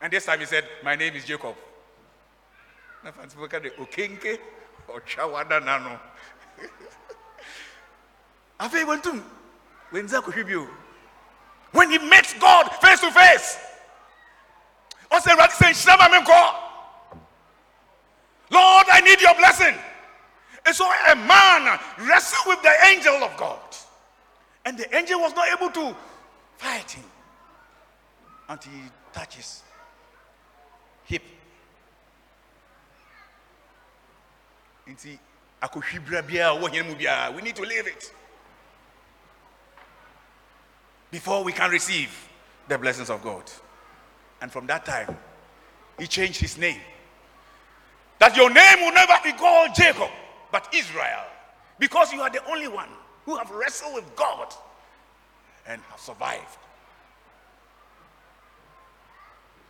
And 0.00 0.12
this 0.12 0.26
time 0.26 0.40
he 0.40 0.46
said, 0.46 0.64
My 0.82 0.96
name 0.96 1.14
is 1.14 1.24
Jacob. 1.24 1.54
Nano. 5.60 6.00
When 11.72 11.90
he 11.90 11.98
met 11.98 12.34
God 12.40 12.68
face 12.76 13.00
to 13.00 13.10
face, 13.10 13.58
I 15.10 15.20
said, 15.20 15.34
"Right, 15.34 15.52
say, 15.52 15.72
Shama 15.72 16.04
menko." 16.04 16.63
Lord, 18.50 18.86
I 18.92 19.00
need 19.00 19.20
your 19.20 19.34
blessing. 19.34 19.74
And 20.66 20.74
so 20.74 20.84
a 20.84 21.14
man 21.14 21.78
wrestled 21.98 22.46
with 22.46 22.62
the 22.62 22.72
angel 22.86 23.22
of 23.22 23.36
God, 23.36 23.58
and 24.64 24.78
the 24.78 24.96
angel 24.96 25.20
was 25.20 25.34
not 25.34 25.48
able 25.48 25.70
to 25.70 25.94
fight 26.56 26.90
him 26.90 27.04
until 28.48 28.72
he 28.72 28.82
touches 29.12 29.62
hip. 31.04 31.22
We 34.86 34.92
need 34.92 34.98
to 37.56 37.62
leave 37.62 37.86
it 37.86 38.12
before 41.10 41.44
we 41.44 41.52
can 41.52 41.70
receive 41.70 42.28
the 42.68 42.78
blessings 42.78 43.10
of 43.10 43.22
God. 43.22 43.50
And 44.40 44.50
from 44.50 44.66
that 44.66 44.84
time, 44.84 45.16
he 45.98 46.06
changed 46.06 46.40
his 46.40 46.56
name. 46.58 46.80
That 48.24 48.38
your 48.38 48.48
name 48.48 48.80
will 48.80 48.92
never 48.94 49.12
be 49.22 49.32
called 49.32 49.74
Jacob, 49.74 50.08
but 50.50 50.66
Israel, 50.72 51.24
because 51.78 52.10
you 52.10 52.22
are 52.22 52.30
the 52.30 52.42
only 52.50 52.68
one 52.68 52.88
who 53.26 53.36
have 53.36 53.50
wrestled 53.50 53.96
with 53.96 54.16
God 54.16 54.50
and 55.66 55.82
have 55.90 56.00
survived. 56.00 56.56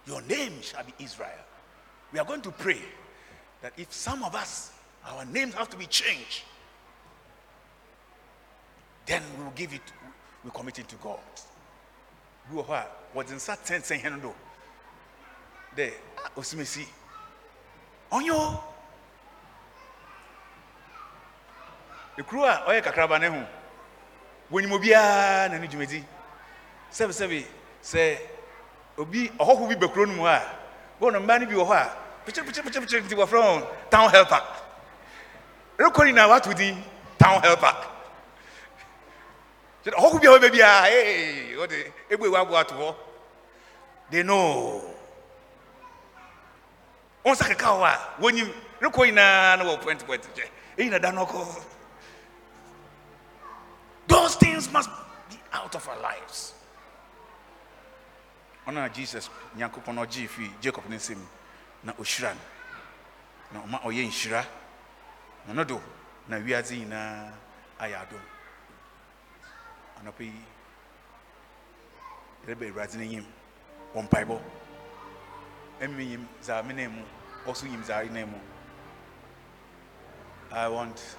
Your 0.07 0.23
name 0.23 0.53
shall 0.63 0.85
be 0.85 0.93
Israel. 1.03 1.31
We 2.13 2.21
are 2.21 2.25
going 2.25 2.43
to 2.43 2.53
pray 2.53 2.79
that 3.61 3.73
if 3.77 3.93
some 3.93 4.23
of 4.23 4.37
us, 4.37 4.71
our 5.05 5.25
names 5.25 5.55
have 5.55 5.69
to 5.71 5.77
be 5.77 5.87
changed, 5.87 6.45
then 9.05 9.21
we 9.37 9.47
will 9.47 9.53
give 9.57 9.73
it, 9.73 9.83
we 10.45 10.53
commit 10.53 10.79
it 10.79 10.87
to 10.91 10.97
God. 11.03 11.19
We 12.49 12.59
were 12.59 12.63
what? 12.63 13.09
Was 13.15 13.33
in 13.33 13.41
sense 13.41 13.87
saying, 13.87 14.05
no. 14.23 14.33
The 15.75 15.93
Osimesi. 16.37 16.87
Onyo. 18.15 18.61
The 22.17 22.23
crew 22.23 22.45
a 22.45 22.63
ɔyɛ 22.69 22.81
kakraba 22.83 23.19
ne 23.19 23.27
ho. 23.27 23.47
Wɔnim 24.53 24.71
obiara 24.73 25.51
na 25.51 25.59
ne 25.59 25.67
dwumadi. 25.67 26.05
Sɛbi 26.93 27.11
sɛbi 27.13 27.45
sɛ 27.83 28.19
obi 28.99 29.29
ɔhɔho 29.39 29.69
bi 29.69 29.75
bɛkuro 29.75 30.07
no 30.07 30.13
mu 30.15 30.27
a 30.27 30.41
wɔn 31.01 31.17
mmaa 31.21 31.39
no 31.41 31.47
bi 31.47 31.55
wɔ 31.55 31.67
hɔ 31.67 31.75
a 31.75 31.91
pikyiri 32.25 32.47
pikyiri 32.47 32.63
pikyiri 32.63 32.87
pikyiri 32.87 33.03
nti 33.03 33.17
wɔfrɛ 33.17 33.41
wɔn 33.43 33.67
town 33.91 34.11
helper 34.11 34.43
rekɔ 35.77 36.05
they 44.11 44.23
know 44.23 44.94
na 49.13 49.65
point 49.81 50.07
point 50.07 50.23
those 54.07 54.37
things 54.37 54.71
must 54.71 54.91
be 55.31 55.37
out 55.53 55.75
of 55.75 55.89
our 55.89 55.99
lives. 56.01 56.53
ɔno 58.67 58.89
jesus 58.93 59.29
nyankopɔn 59.57 59.95
no 59.95 60.05
fii 60.07 60.51
jacob 60.61 60.89
ne 60.89 60.99
na 61.83 61.93
ɔhyira 61.93 62.35
na 63.53 63.61
ɔma 63.61 63.81
ɔyɛ 63.83 64.07
nhyira 64.09 64.45
na 65.47 65.53
no 65.53 65.81
na 66.29 66.37
wiadze 66.39 66.77
nyinaa 66.77 67.31
ayɛ 67.81 67.97
adom 68.01 68.21
anɔpa 70.01 70.23
yi 70.25 70.33
wɔ 73.95 74.03
mpaebɔ 74.03 74.41
nyim 75.91 76.27
dza 76.41 76.63
nan 76.63 78.35
i 80.53 80.69
want 80.69 81.17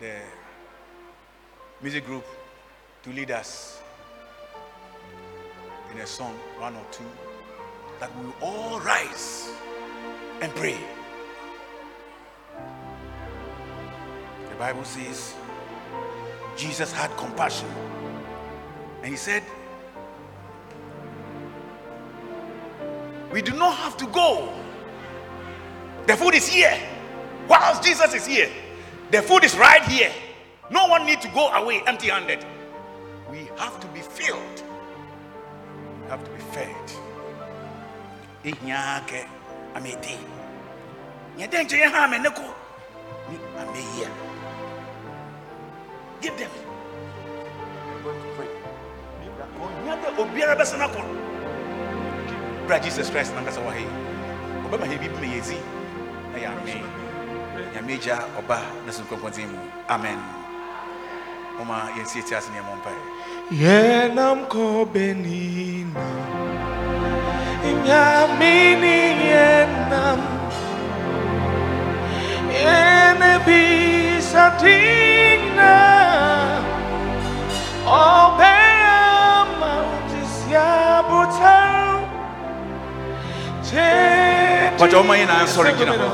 the 0.00 0.20
music 1.80 2.04
group 2.06 2.24
to 3.02 3.10
lead 3.10 3.30
us 3.30 3.82
in 5.92 6.00
a 6.00 6.06
song, 6.06 6.34
one 6.58 6.74
or 6.74 6.84
two, 6.90 7.04
that 8.00 8.10
we 8.16 8.26
will 8.26 8.34
all 8.40 8.80
rise 8.80 9.50
and 10.40 10.52
pray. 10.54 10.78
The 14.48 14.54
Bible 14.56 14.84
says 14.84 15.34
Jesus 16.56 16.92
had 16.92 17.10
compassion 17.16 17.68
and 19.02 19.10
he 19.10 19.16
said, 19.16 19.42
We 23.32 23.40
do 23.40 23.54
not 23.54 23.74
have 23.76 23.96
to 23.96 24.06
go. 24.08 24.52
The 26.06 26.16
food 26.16 26.34
is 26.34 26.46
here. 26.46 26.78
Whilst 27.48 27.82
Jesus 27.82 28.12
is 28.14 28.26
here, 28.26 28.50
the 29.10 29.22
food 29.22 29.42
is 29.44 29.56
right 29.56 29.82
here. 29.82 30.12
No 30.70 30.86
one 30.86 31.06
need 31.06 31.20
to 31.22 31.28
go 31.28 31.48
away 31.48 31.82
empty-handed. 31.86 32.44
We 33.30 33.48
have 33.56 33.80
to 33.80 33.86
be 33.88 34.00
filled. 34.00 34.62
We 36.02 36.08
have 36.10 36.22
to 36.24 36.30
be 36.30 36.40
fed. 36.52 36.92
Inyake 38.44 39.26
amedi. 39.74 40.18
Nyedenje 41.38 41.78
ye 41.78 41.88
ha 41.88 42.08
meneko. 42.08 42.54
Ameya. 43.58 44.10
Give 46.20 46.36
them. 46.36 46.50
We're 47.94 48.02
going 48.02 48.20
to 48.20 48.28
pray. 48.36 48.48
Onyade 49.60 50.16
obiara 50.18 50.56
besana 50.56 50.92
kon. 50.92 51.31
Bra 52.72 52.80
Jesus 52.80 53.12
Christ 53.12 53.36
nankasa 53.36 53.60
wa 53.60 53.68
he. 53.76 53.84
Obama 54.64 54.88
he 54.88 54.96
bi 54.96 55.04
bi 55.04 55.20
me 55.20 55.28
yezi. 55.36 55.60
Na 56.32 56.40
ya 56.40 56.56
amen. 56.56 56.80
Nyame 57.76 58.00
gya 58.00 58.24
ɔba 58.40 58.64
ne 58.86 58.92
so 58.92 59.04
mu. 59.04 59.60
Amen. 59.92 60.16
Oma 61.60 61.92
yɛnsie 61.92 62.24
ti 62.24 62.32
ase 62.34 62.48
ne 62.48 62.56
yɛmmɔ 62.64 62.72
mpaeɛ. 62.80 63.02
Yenam 63.52 64.48
ko 64.48 64.88
benina 64.88 66.00
Nyamini 67.84 69.20
yenam 69.20 70.20
Yene 72.56 73.32
bisatina 73.44 74.64
Obea 77.84 78.61
Mpakyɛ 83.72 84.96
ɔma 85.00 85.14
yɛ 85.20 85.24
na 85.26 85.34
ansɔre 85.42 85.70
gyina 85.76 85.92
hɔ. 86.00 86.08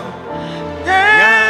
Nya 0.87 1.49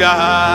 Hallelujah. 0.00 0.49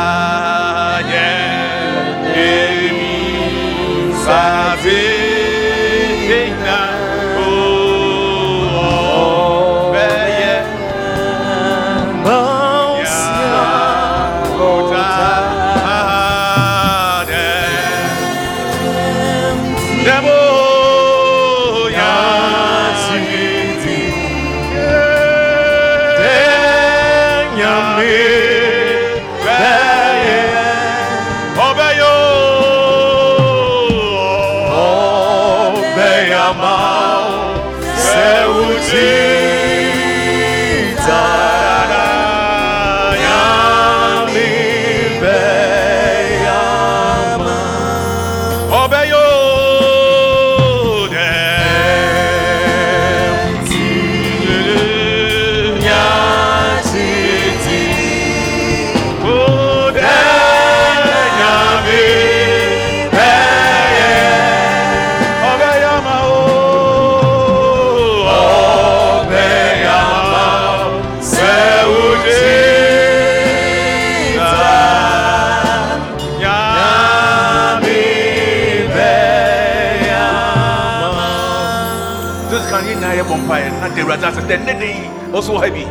Awurade 84.01 84.65
ne 84.65 84.73
de 84.79 84.87
yi 84.87 85.09
wɔ 85.31 85.59
ha 85.59 85.69
bi. 85.69 85.85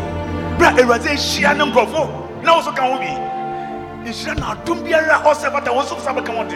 Awurade 0.82 1.08
ahyia 1.08 1.56
ne 1.56 1.64
nkurɔfo 1.64 2.08
na 2.42 2.60
ka 2.72 2.82
ho 2.82 2.98
bi. 2.98 3.10
Nhyira 4.04 4.34
na 4.38 4.54
biara 4.54 5.22
ɔsɛ 5.24 5.50
wɔn 5.50 5.84
so 5.86 5.98
sa 5.98 6.12
bɛka 6.12 6.32
wɔn 6.32 6.48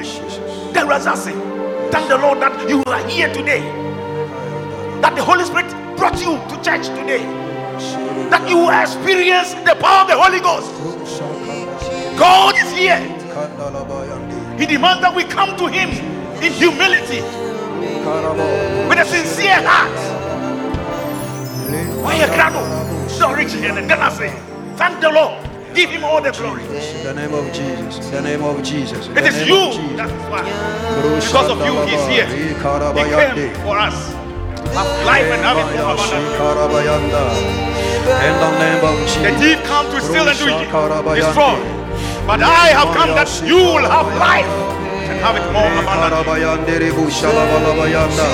de 0.72 0.80
awurade 0.80 1.90
thank 1.90 2.08
the 2.08 2.18
lord 2.18 2.40
that 2.40 2.68
you 2.68 2.82
are 2.86 3.02
here 3.08 3.32
today. 3.32 3.60
That 5.00 5.14
the 5.14 5.22
holy 5.22 5.44
spirit 5.44 5.70
brought 5.96 6.20
you 6.20 6.36
to 6.48 6.62
church 6.62 6.88
today. 6.88 7.24
That 8.30 8.48
you 8.48 8.58
will 8.58 8.70
experience 8.70 9.54
the 9.54 9.74
power 9.76 10.02
of 10.02 10.08
the 10.08 10.16
holy 10.16 10.40
ghost. 10.40 10.70
God 12.18 12.56
is 12.56 12.70
here. 12.72 12.98
He 14.58 14.66
demands 14.66 15.02
that 15.02 15.14
we 15.14 15.24
come 15.24 15.56
to 15.56 15.66
him 15.68 15.90
in 16.42 16.52
humility 16.52 17.22
with 18.88 18.98
a 18.98 19.04
sincere 19.04 19.62
heart. 19.62 20.07
Why 22.08 22.24
a 22.24 22.26
crowd? 22.32 22.56
So 23.10 23.34
rich 23.34 23.52
and 23.52 23.84
then 23.90 24.00
I 24.00 24.08
say, 24.08 24.32
thank 24.76 25.02
the 25.02 25.10
Lord. 25.10 25.44
Give 25.74 25.90
him 25.90 26.04
all 26.04 26.22
the 26.22 26.32
glory. 26.32 26.64
In 26.64 27.04
the 27.04 27.12
name 27.12 27.34
of 27.34 27.52
Jesus. 27.52 28.06
In 28.08 28.12
the 28.12 28.22
name 28.22 28.42
of 28.42 28.62
Jesus. 28.62 29.08
In 29.08 29.18
It 29.18 29.26
is 29.28 29.46
you 29.46 29.76
Jesus. 29.76 29.96
that 30.00 30.08
is 30.08 30.24
why. 30.32 30.40
Because 31.20 31.50
of 31.52 31.60
you, 31.60 31.76
he's 31.84 32.00
here. 32.08 32.24
He 32.32 32.56
came 32.56 33.52
for 33.60 33.76
us. 33.76 33.92
Have 34.72 34.88
life 35.04 35.28
and 35.28 35.44
have 35.44 35.60
it 35.60 35.68
more. 35.76 36.00
In 38.24 38.34
the 38.40 38.50
name 38.56 38.82
of 38.88 38.96
Jesus. 39.04 39.28
The 39.28 39.32
thief 39.36 39.60
comes 39.68 39.92
to 39.92 40.00
steal 40.00 40.26
and 40.32 40.38
to 40.40 40.48
destroy. 41.12 41.60
But 42.24 42.40
I 42.40 42.72
have 42.72 42.96
come 42.96 43.12
that 43.20 43.28
you 43.44 43.56
will 43.56 43.84
have 43.84 44.08
life 44.16 44.47
have 45.28 45.36
it 45.36 45.52
more 45.52 45.68
abundantly. 45.68 45.98
Karabayandere 46.00 46.90
bu 46.96 47.04
şalabalabayanda. 47.10 48.26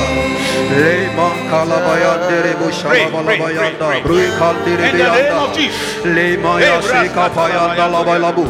Leyman 0.83 1.37
kalabayandere 1.51 2.53
bu 2.61 2.69
şalabalabayanda. 2.73 3.79
pray, 3.79 4.03
pray. 4.03 4.05
Bruy 4.05 4.27
kaldere 4.39 4.87
In 4.89 4.99
the 4.99 5.05
name 5.05 5.15
beyanda. 5.15 5.45
of 5.45 5.57
Jesus. 5.57 6.07
Leyma 6.17 6.61
yasi 6.61 7.15
kapayanda 7.15 7.93
labalabu. 7.93 8.47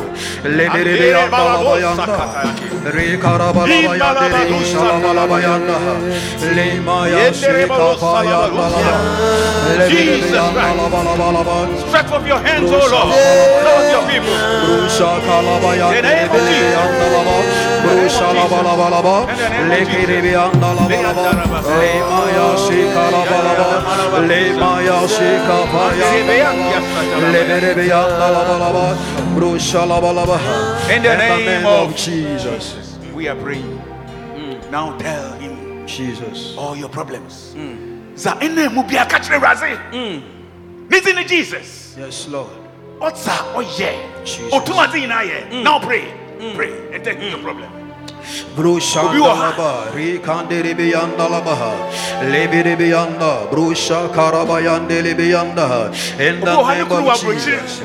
Ledere 0.59 0.95
beyanda 1.01 1.39
labayanda. 1.55 2.07
Re 2.97 3.21
karabalabayandere 3.21 4.43
bu 4.53 4.59
şalabalabayanda. 4.73 5.77
Leyma 6.57 7.09
yasi 7.09 7.69
kapayanda 7.69 8.65
laba. 8.75 8.97
Ledere 9.79 10.17
beyanda. 10.23 10.65
Stretch 11.89 12.09
forth 12.11 12.27
your 12.33 12.41
hands, 12.47 12.71
O 12.73 12.79
Lord. 12.93 13.09
Lord 13.67 13.87
your 13.95 14.05
people. 14.11 14.37
Brusha 14.65 15.11
kalabayandere 15.27 16.29
beyanda 16.33 17.07
laba. 17.15 17.37
Brusha 17.45 17.74
In 30.91 31.03
the 31.03 31.17
name 31.17 31.67
of 31.67 31.97
Jesus. 31.97 32.99
We 33.15 33.29
are 33.29 33.37
praying. 33.37 33.81
Now 34.71 34.97
tell 34.99 35.33
him 35.35 35.87
Jesus. 35.87 36.57
all 36.57 36.77
your 36.77 36.89
problems. 36.89 37.55
Za 38.17 38.39
ene 38.41 38.69
mu 38.73 38.83
bia 38.83 39.05
ka 39.07 39.19
kyerɛ 39.19 39.39
Awurade. 39.39 39.79
Ne 40.91 41.01
din 41.01 41.15
ne 41.17 41.25
Jesus. 41.25 41.95
Yes, 41.99 42.29
Lord. 42.29 42.51
Ɔtsa 43.01 43.55
ɔyɛ. 43.55 44.25
Jesus. 44.25 44.53
Otuma 44.53 44.91
din 44.91 45.03
nyinaa 45.03 45.23
yɛ. 45.23 45.63
Now 45.63 45.79
pray. 45.79 46.24
Pray 46.55 46.73
and 46.93 47.05
take 47.05 47.21
your 47.21 47.39
problem. 47.39 47.71
Brushandalaba, 48.57 49.93
Rikandiribiandalaba, 49.93 51.75
Lebiribianda, 52.33 53.51
Brusha 53.51 54.09
Karabayandelibianda, 54.15 55.93
in 56.19 56.41
the 56.41 56.51
Obi 56.51 56.57
wɔ 56.57 56.65
ha 56.65 56.73
ne 56.73 56.79
name 56.79 56.89
kuru 56.89 57.11
of. 57.11 57.21
Jesus. 57.21 57.81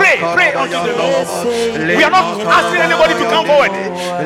Pray, 0.00 0.18
pray 0.34 0.52
unto 0.54 0.78
the 0.86 0.94
Lord. 0.98 1.26
We 1.96 2.04
are 2.04 2.10
not 2.10 2.40
asking 2.40 2.82
anybody 2.82 3.14
to 3.14 3.24
come 3.30 3.46
forward. 3.46 3.70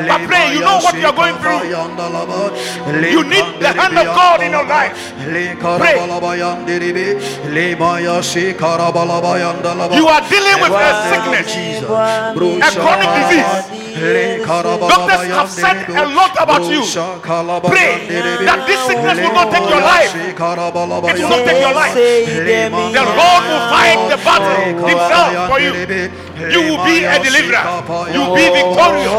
But 0.09 0.21
pray, 0.29 0.53
you 0.55 0.61
know 0.61 0.79
what 0.81 0.95
you 0.97 1.07
are 1.07 1.13
going 1.13 1.37
through. 1.43 1.61
You 3.13 3.23
need 3.25 3.47
the 3.61 3.73
hand 3.73 3.99
of 3.99 4.07
God 4.17 4.41
in 4.43 4.53
your 4.53 4.65
life. 4.67 4.93
Pray. 5.79 5.97
You 9.97 10.07
are 10.09 10.23
dealing 10.29 10.59
with 10.63 10.73
a 10.73 10.93
sickness, 11.11 11.49
a 12.63 12.71
chronic 12.81 13.11
disease. 13.21 13.45
Doctors 14.89 15.21
have 15.37 15.51
said 15.51 15.77
a 15.91 16.07
lot 16.15 16.33
about 16.41 16.65
you. 16.71 16.83
Pray 17.71 17.93
that 18.47 18.61
this 18.67 18.81
sickness 18.87 19.19
will 19.21 19.35
not 19.35 19.51
take 19.53 19.69
your 19.69 19.81
life. 19.83 20.11
It 21.11 21.17
will 21.21 21.29
not 21.29 21.45
take 21.45 21.61
your 21.61 21.75
life. 21.75 21.95
The 22.97 23.05
Lord 23.21 23.43
will 23.51 23.67
fight 23.91 24.07
the 24.11 24.19
battle 24.23 24.87
himself 24.87 25.51
for 25.51 25.59
you. 25.59 25.73
You 26.51 26.61
will 26.63 26.83
be 26.87 27.05
a 27.05 27.19
deliverer. 27.19 27.65
You 28.15 28.21
will 28.25 28.35
be 28.35 28.47
victorious. 28.51 29.11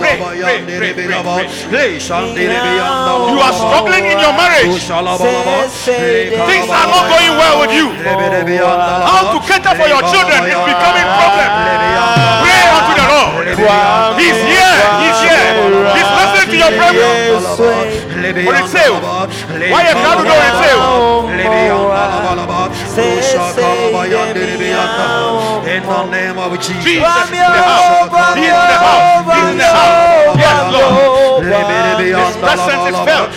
Pray. 0.00 0.20
You 3.30 3.38
are 3.40 3.54
struggling 3.54 4.04
in 4.06 4.18
your 4.18 4.34
marriage. 4.36 4.68
Things 4.70 4.90
are 4.90 5.02
not 6.88 7.04
going 7.08 7.32
well 7.40 7.56
with 7.60 7.72
you. 7.72 7.86
How 7.96 9.32
to 9.32 9.38
cater 9.46 9.74
for 9.74 9.88
your 9.88 10.02
children 10.12 10.40
is 10.46 10.60
becoming 10.68 11.06
a 11.06 11.14
problem. 11.18 11.48
Pray 12.44 12.62
unto 12.70 12.92
the 12.96 13.06
Lord. 13.10 13.46
He's 14.20 14.40
here. 14.40 14.80
He's 15.02 15.20
here. 15.26 15.48
He's 15.96 16.10
listening 16.20 16.39
to 16.60 16.68
your 16.68 16.76
prayer. 16.76 18.44
What 18.44 18.56
it 18.60 18.68
say? 18.68 18.88
Why 19.70 19.80
you 19.88 19.94
can't 19.96 20.20
do 20.20 20.32
it 20.32 20.54
say? 20.60 20.74
In 25.70 25.82
the 25.86 26.02
name 26.10 26.38
of 26.38 26.52
Jesus. 26.58 26.86
In 26.86 27.00
the 27.00 27.06
house. 27.70 28.10
In 28.36 28.50
the 28.50 28.78
house. 28.84 29.26
In 29.38 29.58
the 29.58 29.64
house. 29.64 30.36
Yes, 30.42 30.58
Lord. 30.74 31.44
His 32.00 32.36
presence 32.42 32.84
is 32.90 32.98
felt. 33.06 33.28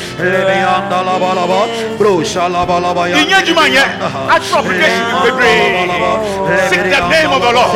Ìyẹn 3.22 3.44
jùmọ̀ 3.46 3.68
yẹn, 3.76 3.90
aṣọ 4.36 4.56
application 4.60 5.06
bebree. 5.24 5.62
Seek 6.70 6.84
the 6.94 7.00
name 7.14 7.32
of 7.36 7.42
the 7.46 7.52
Lord. 7.58 7.74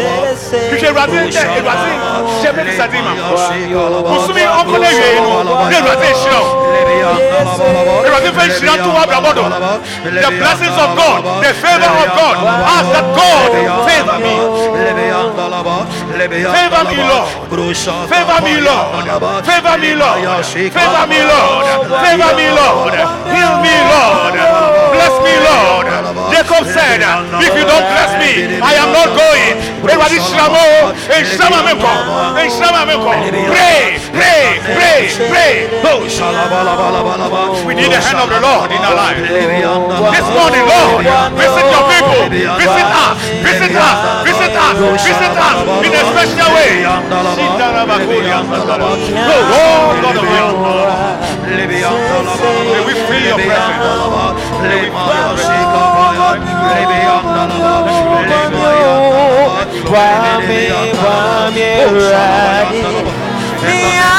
Kìkì 0.71 0.85
Ewurade 0.87 1.19
ń 1.25 1.29
tẹ 1.35 1.41
Ewurade 1.57 1.91
ṣe 2.41 2.49
mí 2.55 2.61
nísàdí 2.67 2.99
ma. 3.05 3.11
Mùsùlùmí 4.11 4.43
ọkọ 4.59 4.75
náà 4.83 4.91
yẹ 4.99 5.07
inú 5.17 5.29
ní 5.69 5.75
Ewurade 5.77 6.07
ìṣirò. 6.13 6.41
Ewurade 8.05 8.31
fẹ́ 8.37 8.77
tó 8.83 8.89
wà 8.97 9.03
bàbọ̀dọ̀. 9.11 9.47
The 10.25 10.31
blessings 10.41 10.77
of 10.83 10.89
God, 11.01 11.19
the 11.43 11.53
favour 11.63 11.91
of 12.03 12.09
God, 12.21 12.35
ask 12.75 12.87
that 12.95 13.07
God 13.19 13.49
favour 13.89 14.17
me. 14.25 14.35
Favour 16.57 16.83
me, 16.91 16.99
Lord. 17.11 17.27
Favour 18.13 18.39
me, 18.47 18.55
Lord. 18.67 18.87
Favour 19.49 19.77
me, 19.83 19.91
Lord. 20.01 20.45
Favour 20.77 21.05
me, 21.11 21.19
Lord. 21.31 21.65
Favour 22.05 22.31
me, 22.39 22.47
Lord. 22.59 22.93
Heal 23.33 23.53
me, 23.65 23.75
Lord. 23.93 24.33
Bless 24.95 25.15
me, 25.25 25.33
Lord. 25.47 25.85
Jacob 26.33 26.63
said, 26.75 27.01
If 27.45 27.53
you 27.57 27.65
don't 27.71 27.87
bless 27.93 28.11
me, 28.21 28.31
I 28.61 28.73
am 28.83 28.89
not 28.93 29.09
going. 29.23 29.55
Everybody, 29.87 30.17
Shramo, 30.19 30.93
and 31.15 31.25
Shrama 31.25 31.59
Meko, 31.67 31.93
and 32.41 32.49
Shrama 32.51 32.81
Pray, 33.47 33.97
pray, 34.11 34.59
pray, 34.77 34.99
pray. 35.29 35.53
We 37.65 37.73
need 37.75 37.86
the 37.89 38.01
hand 38.01 38.19
of 38.19 38.29
the 38.29 38.39
Lord 38.41 38.71
in 38.71 38.81
our 38.83 38.95
life. 38.95 39.17
This 39.17 40.27
morning, 40.35 40.63
Lord, 40.67 41.03
visit 41.35 41.65
your 41.71 41.83
people. 41.87 42.27
Visit 42.59 42.87
us. 42.87 43.17
Visit 43.43 43.75
us. 43.75 44.23
Visit 44.27 44.53
us. 44.55 44.75
Visit 45.03 45.33
us 45.37 45.57
in 45.85 45.91
a 45.93 46.03
special 46.11 46.49
way. 46.55 46.83
Oh, 49.57 49.95
God 50.03 50.15
of 50.15 50.27
heaven. 50.27 50.55
May 51.47 51.65
we 52.85 52.93
feel 53.07 53.23
your 53.23 53.39
presence. 53.39 53.79
May 54.61 54.83
we 54.83 54.91
feel 54.91 55.23
your 64.03 64.16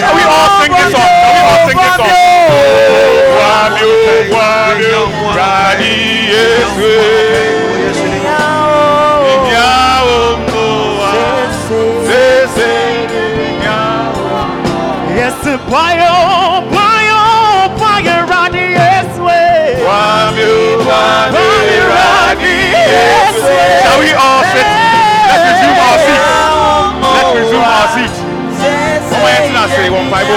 Shall 0.00 0.14
we 0.16 0.22
all 0.24 0.48
sing 0.60 0.72
this 0.72 0.92
song? 0.92 1.10
Shall 1.20 1.34
we 1.36 1.42
all 1.48 1.60
sing 1.68 1.76
this 1.76 1.94
song? 2.00 2.08
Wami 3.40 3.82
o, 3.84 4.32
wami 4.34 4.88
o, 5.00 5.04
radi 5.36 5.96
Yesu. 6.32 6.94
Inya 9.30 9.72
o 10.02 10.40
mo 10.48 10.66
wa, 11.00 11.12
sese 12.06 12.72
inya 13.46 13.80
o. 14.16 14.32
Yes, 15.18 15.44
payo, 15.68 16.16
payo, 16.72 17.22
payo, 17.80 18.16
radi 18.30 18.64
Yeswe. 18.78 19.42
Wami 19.84 20.44
o, 20.48 20.80
wami 20.88 21.44
o, 21.44 21.86
radi 21.92 22.56
Yesu. 22.72 23.52
Shall 23.84 23.98
we 24.00 24.10
all 24.16 24.42
sit? 24.52 24.68
Let's 25.28 25.44
resume 25.46 25.78
our 25.86 25.98
seats. 26.06 26.69
Resume 27.36 27.64
our 27.64 27.88
seats. 27.94 28.18
Ọmọ 29.14 29.26
yẹn 29.32 29.42
ti 29.46 29.52
na 29.56 29.62
se 29.74 29.82
wọn 29.94 30.06
pa 30.12 30.18
ibo. 30.22 30.36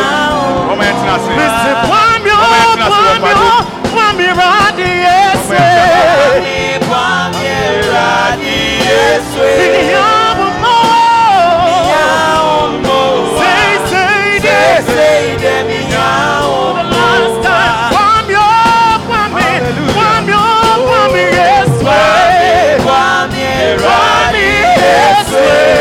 Ọmọ 0.71 0.81
yẹn 0.87 0.95
ti 0.99 1.05
na 1.09 1.15
se. 1.23 1.31
Mr. 1.39 1.73
Pamyo, 1.89 2.35
Ọmọ 2.43 2.55
yẹn 2.59 2.69
ti 2.73 2.79
na 2.79 2.87
se 2.95 3.01
wọn 3.07 3.19
pa 3.23 3.29
ibo. 3.31 3.49
Pamyo, 3.95 4.31
Pamyo, 4.31 4.33
radi 4.37 4.89
Yeswe. 8.87 9.51
Iyamu 9.81 10.47
mo. 10.61 10.77
Say, 13.39 13.71
say, 13.89 14.79
say, 14.93 15.21
the 15.43 15.55
last 16.95 17.37
time. 17.45 17.75
Pamyo, 17.95 18.47
Pamyo, 19.09 19.49
Pamyo, 19.97 20.43
Pamyo, 22.85 23.61
Radi 23.83 24.45
Yeswe. 24.77 25.72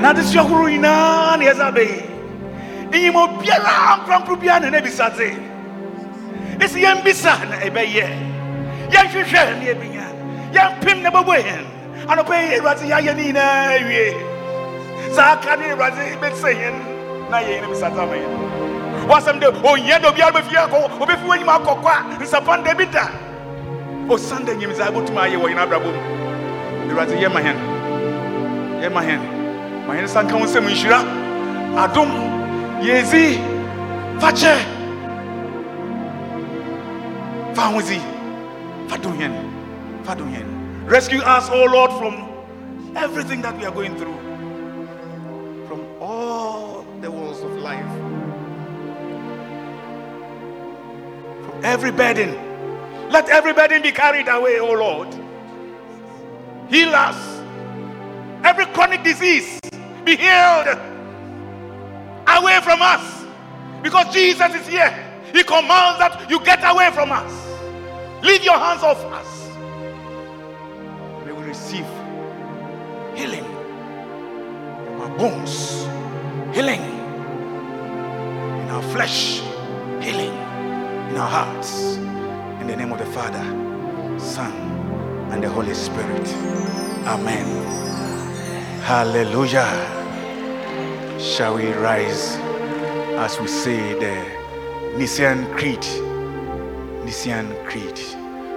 Ɛna 0.00 0.14
de 0.14 0.22
si 0.22 0.38
ahorow 0.38 0.66
nyinaa 0.66 1.36
na 1.36 1.44
yɛsɛ 1.44 1.64
abɛyi. 1.68 2.00
Enyim 2.90 3.16
biara 3.36 4.00
nkrampro 4.00 4.34
biara 4.40 4.60
na 4.60 4.70
ne 4.70 4.80
bisa 4.80 5.10
dze. 5.10 5.36
Esi 6.58 6.80
yɛn 6.80 7.04
bisa 7.04 7.36
na 7.44 7.56
ɛbɛyɛ. 7.60 8.06
Yɛn 8.92 9.06
hwehwɛ 9.12 9.60
na 9.60 9.64
yɛbɛnya. 9.68 10.06
Yɛn 10.54 10.80
pem 10.80 11.02
na 11.02 11.10
ɛbɛbɔ 11.10 11.34
yɛn. 11.44 11.64
Anɔpɛ 12.08 12.32
yi 12.32 12.56
Awurade 12.56 12.84
yɛayɛ 12.88 13.14
ne 13.14 13.22
nyinaa 13.24 13.76
awie. 13.76 14.16
Saa 15.12 15.32
aka 15.32 15.56
ne 15.58 15.64
Awurade 15.68 16.16
bɛsɛ 16.16 16.48
yɛn 16.48 16.74
na 17.30 17.36
yɛn 17.40 17.60
ne 17.60 17.66
bisa 17.68 17.90
dze 17.90 18.00
ama 18.00 18.16
yɛn. 18.16 18.32
Wasɛm 19.06 19.38
de 19.38 19.46
onyɛ 19.52 20.00
dɛ 20.00 20.06
obiara 20.08 20.32
bɛfi 20.32 20.56
akɔ 20.56 20.78
obɛfi 20.98 21.26
w'anim 21.28 21.60
akɔkɔ 21.60 21.88
a 21.92 22.24
nsapa 22.24 22.56
nda 22.58 22.74
bi 22.74 22.84
da. 22.86 23.04
Osanda 24.08 24.54
nyimdze 24.56 24.80
abotumi 24.80 25.20
ayɛ 25.28 25.36
wɔ 25.36 25.46
yɛn 25.52 25.60
abrabɔ 25.60 25.92
mu. 25.92 26.00
Awurade 26.88 27.20
yɛ 27.20 27.30
ma 27.30 27.40
hɛn 27.40 27.56
yɛ 28.80 29.39
ma 29.90 29.96
hɛn 29.96 30.04
nsa 30.06 30.22
nka 30.22 30.36
wo 30.38 30.44
nsɛm 30.46 30.66
nhyira 30.70 30.98
adom 31.82 32.10
yɛzi 32.86 33.24
fa 34.20 34.30
zi 34.36 34.54
fa 37.56 37.64
rescue 40.86 41.20
us 41.22 41.50
o 41.50 41.64
lord 41.64 41.90
from 41.98 42.14
everything 42.94 43.42
that 43.42 43.56
we 43.58 43.64
are 43.64 43.72
going 43.72 43.96
through 43.96 44.14
from 45.66 45.80
all 46.00 46.86
the 47.00 47.10
walls 47.10 47.42
of 47.42 47.50
life 47.58 47.90
from 51.44 51.64
every 51.64 51.90
burden. 51.90 52.30
Let 53.10 53.28
every 53.28 53.52
burden 53.52 53.82
be 53.82 53.90
carried 53.90 54.28
away, 54.28 54.60
O 54.60 54.70
Lord. 54.72 55.08
Heal 56.68 56.94
us. 56.94 57.16
Every 58.44 58.66
chronic 58.66 59.02
disease 59.02 59.60
be 60.04 60.16
healed 60.16 60.68
away 62.26 62.60
from 62.62 62.82
us. 62.82 63.24
Because 63.82 64.12
Jesus 64.12 64.54
is 64.54 64.66
here. 64.66 64.92
He 65.32 65.42
commands 65.42 65.98
that 65.98 66.26
you 66.28 66.42
get 66.44 66.60
away 66.64 66.90
from 66.92 67.12
us. 67.12 67.32
Leave 68.22 68.44
your 68.44 68.58
hands 68.58 68.82
off 68.82 69.02
us. 69.04 69.48
May 71.24 71.32
we 71.32 71.44
receive 71.44 71.86
healing 73.14 73.44
from 73.44 75.00
our 75.00 75.18
bones, 75.18 75.86
healing 76.54 76.82
in 78.62 78.68
our 78.70 78.82
flesh, 78.92 79.40
healing 80.00 80.34
in 81.10 81.16
our 81.16 81.28
hearts. 81.28 81.96
In 82.60 82.66
the 82.66 82.76
name 82.76 82.92
of 82.92 82.98
the 82.98 83.06
Father, 83.06 83.42
Son, 84.18 84.52
and 85.32 85.42
the 85.42 85.48
Holy 85.48 85.74
Spirit. 85.74 86.28
Amen. 87.06 88.09
Hallelujah. 88.82 89.70
Shall 91.20 91.54
we 91.56 91.72
rise 91.72 92.36
as 93.18 93.38
we 93.40 93.46
say 93.46 93.94
the 93.98 94.98
Nicene 94.98 95.46
Creed? 95.56 95.84
Nicene 97.04 97.54
Creed. 97.66 97.98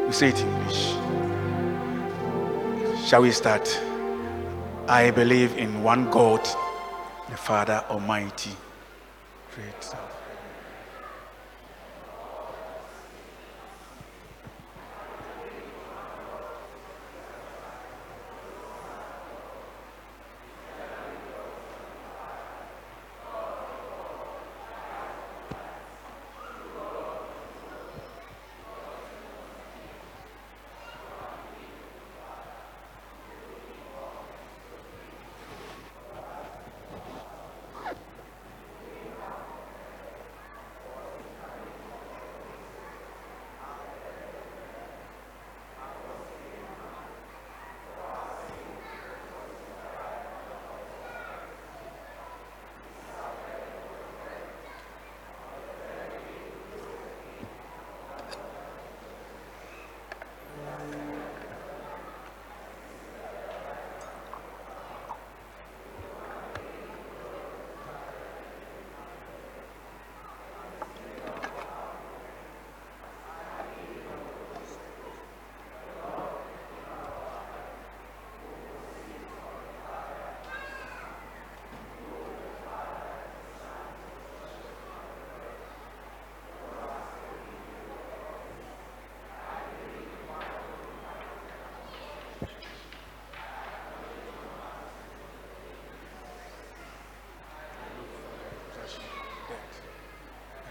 We 0.07 0.11
say 0.11 0.29
it 0.29 0.41
in 0.41 0.47
English. 0.47 0.95
Shall 3.07 3.21
we 3.21 3.31
start? 3.31 3.67
I 4.87 5.11
believe 5.11 5.57
in 5.57 5.83
one 5.83 6.09
God, 6.09 6.41
the 7.29 7.37
Father 7.37 7.83
Almighty. 7.89 8.51
Great. 9.55 9.95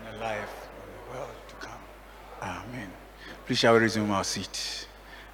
and 0.06 0.16
alive 0.16 0.48
in 0.84 0.92
the 0.92 1.18
world 1.18 1.36
to 1.48 1.54
come. 1.56 1.80
Amen. 2.42 2.90
Please 3.52 3.58
shall 3.58 3.74
we 3.74 3.80
resume 3.80 4.10
our 4.10 4.24
seat? 4.24 4.86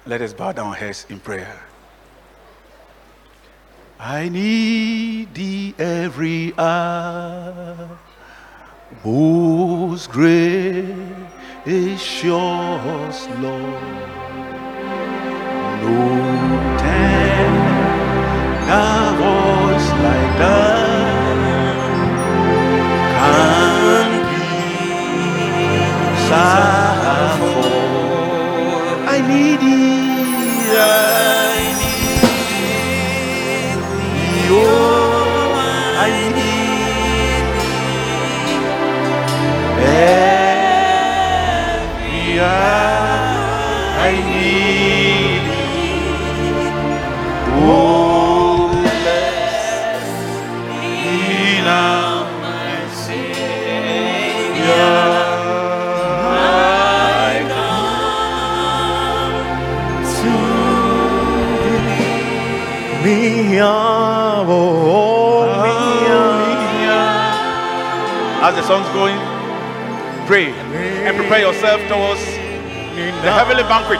Let 0.05 0.19
us 0.19 0.33
bow 0.33 0.51
down 0.51 0.73
heads 0.73 1.05
in 1.07 1.21
prayer. 1.21 1.57
I 3.97 4.27
need 4.27 5.33
thee 5.33 5.73
every 5.79 6.53
hour, 6.57 7.97
most 9.05 10.11
gracious 10.11 10.43
Lord. 13.39 13.83
No 15.81 15.97
tender 16.77 17.95
voice 19.15 19.89
like 20.03 20.33
that 20.43 21.39
can 23.15 24.11
afford. 26.25 26.78
Yourself 71.59 71.83
towards 71.91 72.23
the 72.23 73.31
heavenly 73.35 73.67
banquet 73.67 73.99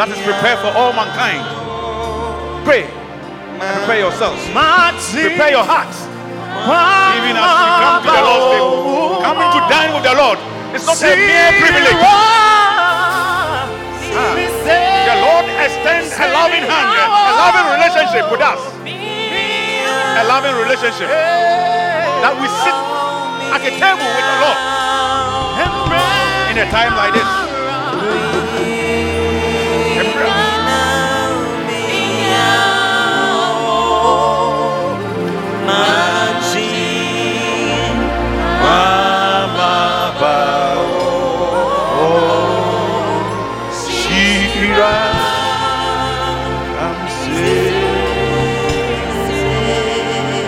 that 0.00 0.08
is 0.08 0.16
prepared 0.24 0.56
for 0.64 0.72
all 0.72 0.96
mankind. 0.96 1.44
Pray 2.64 2.88
and 2.88 3.68
prepare 3.84 4.00
yourselves. 4.08 4.40
Prepare 4.48 5.52
your 5.52 5.60
hearts. 5.60 6.08
Even 7.20 7.36
as 7.36 7.44
you 7.44 7.68
come 7.84 8.00
to 8.00 8.08
the 8.08 8.24
Lord's 8.24 8.48
table, 8.56 9.20
coming 9.20 9.44
to 9.52 9.60
dine 9.68 9.92
with 9.92 10.08
the 10.08 10.16
Lord, 10.16 10.40
it's 10.72 10.88
not 10.88 10.96
a 11.04 11.12
mere 11.20 11.52
privilege. 11.60 12.00
The 14.08 15.16
Lord 15.20 15.44
extends 15.60 16.16
a 16.16 16.32
loving 16.32 16.64
hand, 16.64 16.96
a 16.96 17.32
loving 17.44 17.76
relationship 17.76 18.24
with 18.32 18.40
us. 18.40 18.56
A 20.16 20.24
loving 20.24 20.56
relationship. 20.64 21.12
That 21.12 22.32
we 22.40 22.48
sit 22.64 22.72
at 23.52 23.60
the 23.60 23.76
table 23.76 24.08
with 24.16 24.24
the 24.24 24.38
Lord 24.40 24.73
in 26.56 26.60
a 26.60 26.70
time 26.70 26.94
like 26.94 27.12
this. 27.12 27.44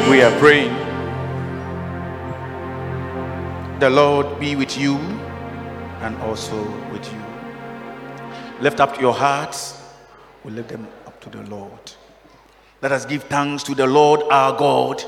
We 0.09 0.23
are 0.23 0.39
praying. 0.39 0.73
The 3.81 3.91
Lord 3.91 4.39
be 4.41 4.55
with 4.57 4.66
also 6.27 6.61
with 6.93 7.07
you. 7.13 7.23
Lift 8.61 8.81
up 8.81 9.01
your 9.01 9.15
hearts. 9.15 9.81
We 10.45 10.51
lift 10.51 10.71
them 10.71 10.87
up 11.07 11.21
to 11.21 11.31
the 11.31 11.43
Lord. 11.45 11.93
Let 12.83 12.93
us 12.93 13.07
give 13.07 13.23
thanks 13.25 13.63
to 13.65 13.75
the 13.75 13.87
Lord 13.87 14.23
our 14.31 14.57
God. 14.59 15.03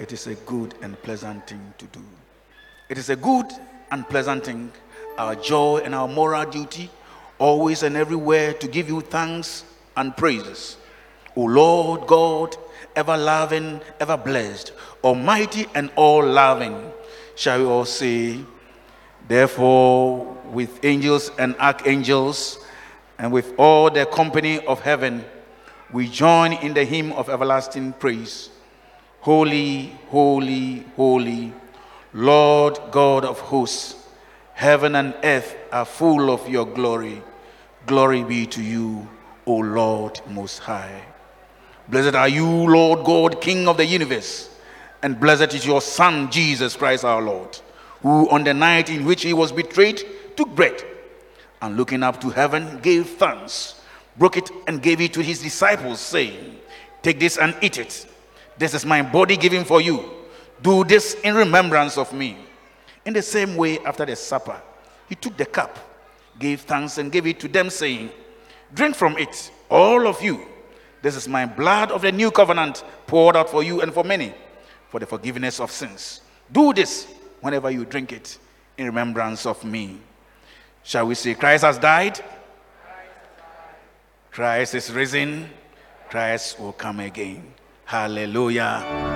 It 0.00 0.12
is 0.12 0.26
a 0.26 0.34
good 0.34 0.74
and 0.82 1.00
pleasant 1.02 1.46
thing 1.46 1.72
to 1.78 1.86
do. 1.86 2.02
It 2.88 2.98
is 2.98 3.08
a 3.08 3.16
good 3.16 3.46
and 3.90 4.06
pleasant 4.08 4.44
thing 4.44 4.72
our 5.18 5.34
joy, 5.34 5.78
and 5.78 5.94
our 5.94 6.08
moral 6.08 6.44
duty, 6.44 6.90
always 7.38 7.82
and 7.82 7.96
everywhere 7.96 8.52
to 8.52 8.68
give 8.68 8.88
you 8.88 9.00
thanks 9.00 9.64
and 9.96 10.14
praises. 10.14 10.76
O 11.36 11.44
Lord 11.44 12.06
God, 12.06 12.54
ever 12.94 13.16
loving, 13.16 13.80
ever 14.00 14.16
blessed, 14.18 14.72
almighty 15.02 15.66
and 15.74 15.90
all 15.96 16.22
loving, 16.22 16.92
shall 17.34 17.60
we 17.60 17.64
all 17.64 17.84
say, 17.84 18.40
Therefore, 19.28 20.36
with 20.52 20.84
angels 20.84 21.30
and 21.38 21.56
archangels, 21.56 22.58
and 23.18 23.32
with 23.32 23.54
all 23.58 23.90
the 23.90 24.06
company 24.06 24.64
of 24.66 24.80
heaven, 24.80 25.24
we 25.92 26.08
join 26.08 26.52
in 26.52 26.74
the 26.74 26.84
hymn 26.84 27.12
of 27.12 27.28
everlasting 27.28 27.92
praise. 27.94 28.50
Holy, 29.20 29.96
holy, 30.08 30.84
holy, 30.96 31.52
Lord 32.12 32.78
God 32.90 33.24
of 33.24 33.40
hosts, 33.40 33.96
heaven 34.54 34.94
and 34.94 35.14
earth 35.24 35.56
are 35.72 35.84
full 35.84 36.30
of 36.30 36.48
your 36.48 36.66
glory. 36.66 37.22
Glory 37.86 38.22
be 38.22 38.46
to 38.46 38.62
you, 38.62 39.08
O 39.46 39.56
Lord 39.56 40.20
Most 40.28 40.60
High. 40.60 41.02
Blessed 41.88 42.14
are 42.14 42.28
you, 42.28 42.46
Lord 42.46 43.04
God, 43.04 43.40
King 43.40 43.68
of 43.68 43.76
the 43.76 43.86
universe, 43.86 44.50
and 45.02 45.18
blessed 45.20 45.54
is 45.54 45.64
your 45.64 45.80
Son, 45.80 46.30
Jesus 46.30 46.74
Christ 46.74 47.04
our 47.04 47.22
Lord, 47.22 47.58
who 48.02 48.28
on 48.30 48.44
the 48.44 48.54
night 48.54 48.90
in 48.90 49.04
which 49.04 49.22
he 49.22 49.32
was 49.32 49.52
betrayed 49.52 50.02
took 50.36 50.54
bread, 50.54 50.82
and 51.62 51.76
looking 51.76 52.02
up 52.02 52.20
to 52.20 52.30
heaven 52.30 52.78
gave 52.80 53.08
thanks, 53.10 53.80
broke 54.16 54.36
it, 54.36 54.50
and 54.66 54.82
gave 54.82 55.00
it 55.00 55.12
to 55.14 55.22
his 55.22 55.42
disciples, 55.42 56.00
saying, 56.00 56.58
Take 57.02 57.20
this 57.20 57.38
and 57.38 57.56
eat 57.62 57.78
it. 57.78 58.06
This 58.58 58.74
is 58.74 58.84
my 58.84 59.02
body 59.02 59.36
given 59.36 59.64
for 59.64 59.80
you. 59.80 60.04
Do 60.62 60.84
this 60.84 61.14
in 61.22 61.34
remembrance 61.34 61.98
of 61.98 62.12
me. 62.12 62.36
In 63.04 63.12
the 63.12 63.22
same 63.22 63.56
way, 63.56 63.78
after 63.80 64.04
the 64.04 64.16
supper, 64.16 64.60
he 65.08 65.14
took 65.14 65.36
the 65.36 65.46
cup, 65.46 65.78
gave 66.38 66.62
thanks, 66.62 66.98
and 66.98 67.12
gave 67.12 67.26
it 67.26 67.38
to 67.40 67.48
them, 67.48 67.70
saying, 67.70 68.10
Drink 68.74 68.96
from 68.96 69.16
it, 69.18 69.50
all 69.70 70.06
of 70.06 70.20
you. 70.22 70.46
This 71.02 71.14
is 71.14 71.28
my 71.28 71.46
blood 71.46 71.92
of 71.92 72.02
the 72.02 72.10
new 72.10 72.30
covenant 72.30 72.82
poured 73.06 73.36
out 73.36 73.48
for 73.48 73.62
you 73.62 73.80
and 73.80 73.94
for 73.94 74.02
many 74.02 74.34
for 74.88 74.98
the 74.98 75.06
forgiveness 75.06 75.60
of 75.60 75.70
sins. 75.70 76.20
Do 76.50 76.72
this 76.72 77.06
whenever 77.46 77.70
you 77.70 77.84
drink 77.84 78.12
it 78.12 78.38
in 78.76 78.86
remembrance 78.86 79.46
of 79.46 79.64
me. 79.64 79.98
Shall 80.82 81.06
we 81.06 81.14
say, 81.14 81.34
Christ 81.34 81.62
has 81.64 81.78
died? 81.78 82.18
Christ 84.32 84.74
is 84.74 84.92
risen. 84.92 85.48
Christ 86.10 86.58
will 86.58 86.72
come 86.72 87.00
again. 87.00 87.54
Hallelujah. 87.84 89.15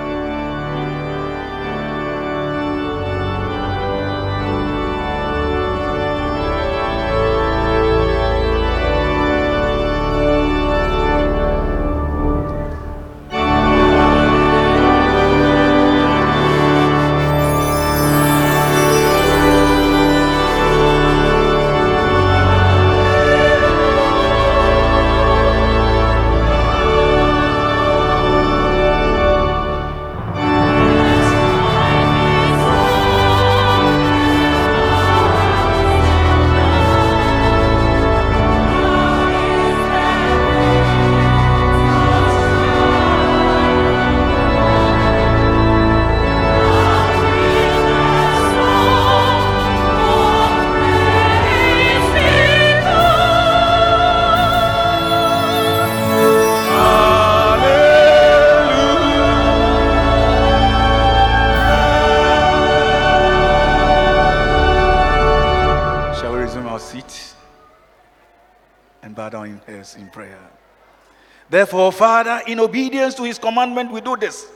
Father, 72.01 72.41
in 72.47 72.59
obedience 72.59 73.13
to 73.13 73.21
his 73.21 73.37
commandment, 73.37 73.91
we 73.91 74.01
do 74.01 74.17
this 74.17 74.47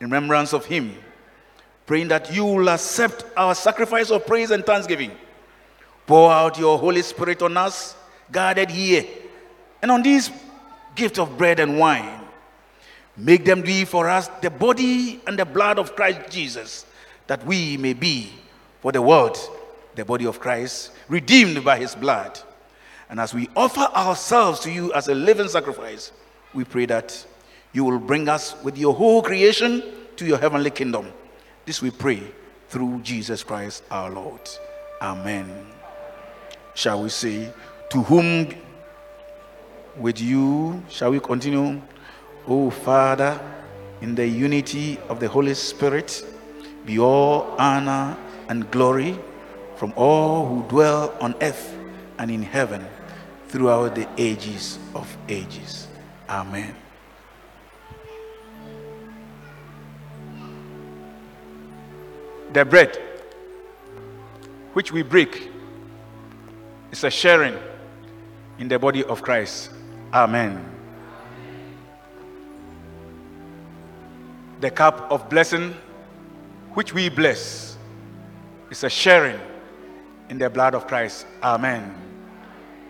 in 0.00 0.06
remembrance 0.06 0.52
of 0.52 0.64
him, 0.64 0.92
praying 1.86 2.08
that 2.08 2.34
you 2.34 2.44
will 2.44 2.68
accept 2.70 3.24
our 3.36 3.54
sacrifice 3.54 4.10
of 4.10 4.26
praise 4.26 4.50
and 4.50 4.66
thanksgiving. 4.66 5.12
Pour 6.08 6.28
out 6.28 6.58
your 6.58 6.76
Holy 6.76 7.02
Spirit 7.02 7.40
on 7.42 7.56
us, 7.56 7.94
guarded 8.32 8.68
here, 8.68 9.04
and 9.80 9.92
on 9.92 10.02
these 10.02 10.28
gift 10.96 11.20
of 11.20 11.38
bread 11.38 11.60
and 11.60 11.78
wine. 11.78 12.20
Make 13.16 13.44
them 13.44 13.62
be 13.62 13.84
for 13.84 14.08
us 14.08 14.26
the 14.42 14.50
body 14.50 15.20
and 15.28 15.38
the 15.38 15.44
blood 15.44 15.78
of 15.78 15.94
Christ 15.94 16.32
Jesus, 16.32 16.84
that 17.28 17.46
we 17.46 17.76
may 17.76 17.92
be 17.92 18.32
for 18.80 18.90
the 18.90 19.00
world 19.00 19.38
the 19.94 20.04
body 20.04 20.26
of 20.26 20.40
Christ, 20.40 20.90
redeemed 21.06 21.64
by 21.64 21.78
his 21.78 21.94
blood. 21.94 22.40
And 23.08 23.20
as 23.20 23.32
we 23.32 23.48
offer 23.54 23.82
ourselves 23.94 24.58
to 24.62 24.72
you 24.72 24.92
as 24.94 25.06
a 25.06 25.14
living 25.14 25.46
sacrifice, 25.46 26.10
we 26.54 26.64
pray 26.64 26.86
that 26.86 27.26
you 27.72 27.84
will 27.84 27.98
bring 27.98 28.28
us 28.28 28.54
with 28.62 28.76
your 28.76 28.94
whole 28.94 29.22
creation 29.22 29.82
to 30.16 30.26
your 30.26 30.38
heavenly 30.38 30.70
kingdom. 30.70 31.12
This 31.64 31.80
we 31.80 31.90
pray 31.90 32.22
through 32.68 33.00
Jesus 33.02 33.42
Christ 33.42 33.82
our 33.90 34.10
Lord. 34.10 34.40
Amen. 35.00 35.66
Shall 36.74 37.02
we 37.02 37.08
say, 37.08 37.52
To 37.90 38.02
whom 38.02 38.48
with 39.96 40.20
you 40.20 40.82
shall 40.88 41.10
we 41.10 41.20
continue? 41.20 41.80
O 42.46 42.70
Father, 42.70 43.38
in 44.00 44.14
the 44.14 44.26
unity 44.26 44.98
of 45.08 45.20
the 45.20 45.28
Holy 45.28 45.54
Spirit, 45.54 46.24
be 46.86 46.98
all 46.98 47.54
honor 47.58 48.16
and 48.48 48.70
glory 48.70 49.18
from 49.76 49.92
all 49.94 50.46
who 50.46 50.68
dwell 50.68 51.14
on 51.20 51.34
earth 51.40 51.76
and 52.18 52.30
in 52.30 52.42
heaven 52.42 52.84
throughout 53.48 53.94
the 53.94 54.08
ages 54.16 54.78
of 54.94 55.16
ages. 55.28 55.89
Amen. 56.30 56.76
The 62.52 62.64
bread 62.64 62.96
which 64.72 64.92
we 64.92 65.02
break 65.02 65.50
is 66.92 67.02
a 67.02 67.10
sharing 67.10 67.58
in 68.60 68.68
the 68.68 68.78
body 68.78 69.02
of 69.04 69.22
Christ. 69.22 69.70
Amen. 70.12 70.64
The 74.60 74.70
cup 74.70 75.10
of 75.10 75.28
blessing 75.28 75.74
which 76.74 76.94
we 76.94 77.08
bless 77.08 77.76
is 78.70 78.84
a 78.84 78.90
sharing 78.90 79.40
in 80.28 80.38
the 80.38 80.48
blood 80.48 80.76
of 80.76 80.86
Christ. 80.86 81.26
Amen. 81.42 81.92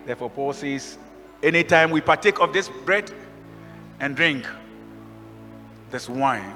Therefore, 0.05 0.29
Paul 0.29 0.53
says, 0.53 0.97
anytime 1.41 1.89
we 1.89 2.01
partake 2.01 2.39
of 2.39 2.53
this 2.53 2.69
bread 2.85 3.11
and 4.01 4.15
drink 4.15 4.47
this 5.91 6.09
wine, 6.09 6.55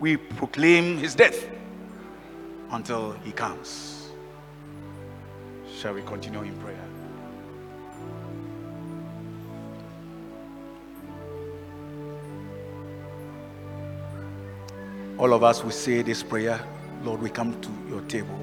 we 0.00 0.16
proclaim 0.16 0.98
his 0.98 1.14
death 1.14 1.48
until 2.72 3.12
he 3.24 3.30
comes. 3.30 4.10
Shall 5.72 5.94
we 5.94 6.02
continue 6.02 6.42
in 6.42 6.58
prayer? 6.58 6.76
All 15.16 15.32
of 15.32 15.44
us 15.44 15.62
will 15.62 15.70
say 15.70 16.02
this 16.02 16.24
prayer 16.24 16.60
Lord, 17.04 17.22
we 17.22 17.30
come 17.30 17.60
to 17.60 17.70
your 17.88 18.00
table. 18.02 18.40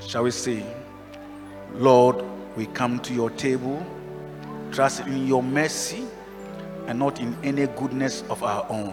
Shall 0.00 0.24
we 0.24 0.32
say, 0.32 0.64
Lord, 1.74 2.24
we 2.56 2.66
come 2.66 2.98
to 3.00 3.14
your 3.14 3.30
table, 3.30 3.86
trust 4.72 5.06
in 5.06 5.28
your 5.28 5.42
mercy 5.44 6.06
and 6.90 6.98
not 6.98 7.20
in 7.20 7.36
any 7.44 7.68
goodness 7.68 8.24
of 8.28 8.42
our 8.42 8.66
own. 8.68 8.92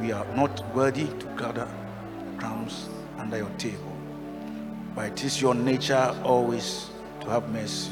We 0.00 0.12
are 0.12 0.24
not 0.36 0.64
worthy 0.76 1.08
to 1.08 1.26
gather 1.36 1.68
crumbs 2.36 2.88
under 3.18 3.36
your 3.36 3.50
table, 3.58 3.96
but 4.94 5.06
it 5.06 5.24
is 5.24 5.42
your 5.42 5.56
nature 5.56 6.14
always 6.22 6.90
to 7.22 7.30
have 7.30 7.48
mercy, 7.50 7.90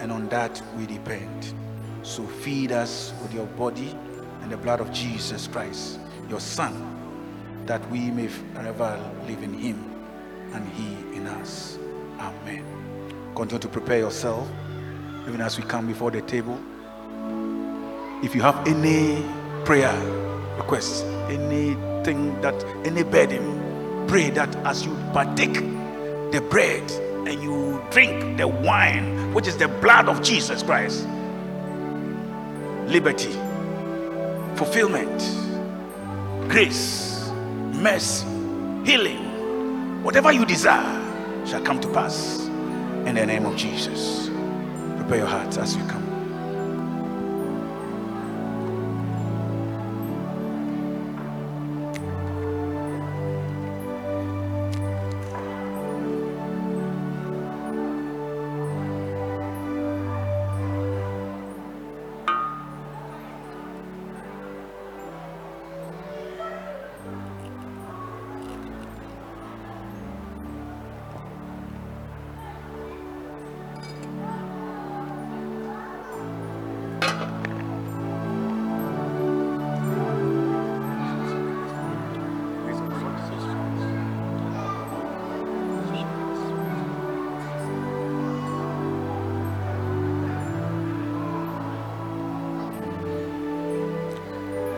and 0.00 0.10
on 0.10 0.28
that 0.30 0.60
we 0.76 0.84
depend. 0.86 1.54
So 2.02 2.26
feed 2.26 2.72
us 2.72 3.14
with 3.22 3.32
your 3.32 3.46
body 3.46 3.96
and 4.42 4.50
the 4.50 4.56
blood 4.56 4.80
of 4.80 4.92
Jesus 4.92 5.46
Christ, 5.46 6.00
your 6.28 6.40
Son, 6.40 6.74
that 7.66 7.88
we 7.88 8.10
may 8.10 8.26
forever 8.26 8.98
live 9.28 9.44
in 9.44 9.54
him 9.54 9.78
and 10.52 10.68
He 10.70 11.16
in 11.16 11.28
us. 11.28 11.78
Amen. 12.18 12.64
Continue 13.36 13.60
to 13.60 13.68
prepare 13.68 14.00
yourself 14.00 14.48
even 15.28 15.40
as 15.40 15.56
we 15.56 15.62
come 15.62 15.86
before 15.86 16.10
the 16.10 16.22
table. 16.22 16.58
If 18.22 18.36
you 18.36 18.42
have 18.42 18.68
any 18.68 19.20
prayer 19.64 19.92
requests, 20.56 21.02
anything 21.28 22.40
that, 22.40 22.54
any 22.84 23.02
burden, 23.02 24.06
pray 24.06 24.30
that 24.30 24.54
as 24.64 24.86
you 24.86 24.94
partake 25.12 25.54
the 26.30 26.40
bread 26.48 26.88
and 27.26 27.42
you 27.42 27.82
drink 27.90 28.38
the 28.38 28.46
wine, 28.46 29.34
which 29.34 29.48
is 29.48 29.56
the 29.56 29.66
blood 29.66 30.08
of 30.08 30.22
Jesus 30.22 30.62
Christ, 30.62 31.04
liberty, 32.86 33.32
fulfillment, 34.54 35.20
grace, 36.48 37.28
mercy, 37.74 38.24
healing, 38.84 40.04
whatever 40.04 40.30
you 40.30 40.44
desire 40.44 41.00
shall 41.44 41.62
come 41.62 41.80
to 41.80 41.88
pass 41.88 42.46
in 43.06 43.16
the 43.16 43.26
name 43.26 43.46
of 43.46 43.56
Jesus. 43.56 44.28
Prepare 44.96 45.18
your 45.18 45.26
hearts 45.26 45.56
as 45.58 45.74
you 45.76 45.84
come. 45.86 46.01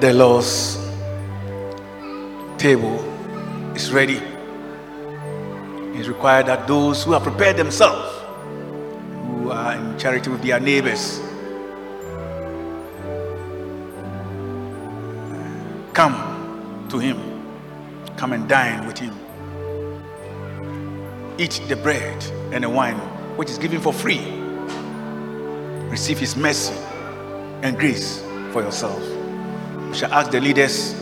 The 0.05 0.13
Lord's 0.13 0.77
table 2.59 3.01
is 3.75 3.91
ready. 3.91 4.21
It's 5.99 6.09
required 6.09 6.45
that 6.45 6.69
those 6.69 7.05
who 7.05 7.13
have 7.13 7.23
prepared 7.23 7.57
themselves, 7.57 8.13
who 9.23 9.51
are 9.51 9.77
in 9.77 9.99
charity 9.99 10.29
with 10.29 10.43
their 10.43 10.61
neighbors, 10.61 11.21
come 15.95 16.87
to 16.91 16.99
Him, 16.99 17.19
come 18.19 18.35
and 18.35 18.47
dine 18.47 18.87
with 18.87 18.99
Him. 18.99 19.15
Eat 21.39 21.63
the 21.67 21.77
bread 21.77 22.23
and 22.53 22.63
the 22.63 22.69
wine, 22.69 22.99
which 23.39 23.49
is 23.49 23.57
given 23.57 23.81
for 23.81 23.95
free. 23.95 24.21
Receive 25.89 26.19
His 26.19 26.37
mercy 26.37 26.75
and 27.63 27.79
grace 27.79 28.21
for 28.53 28.61
yourself. 28.61 29.14
We 29.95 30.01
shall 30.01 30.13
ask 30.13 30.33
the 30.33 30.41
leaders 30.41 30.93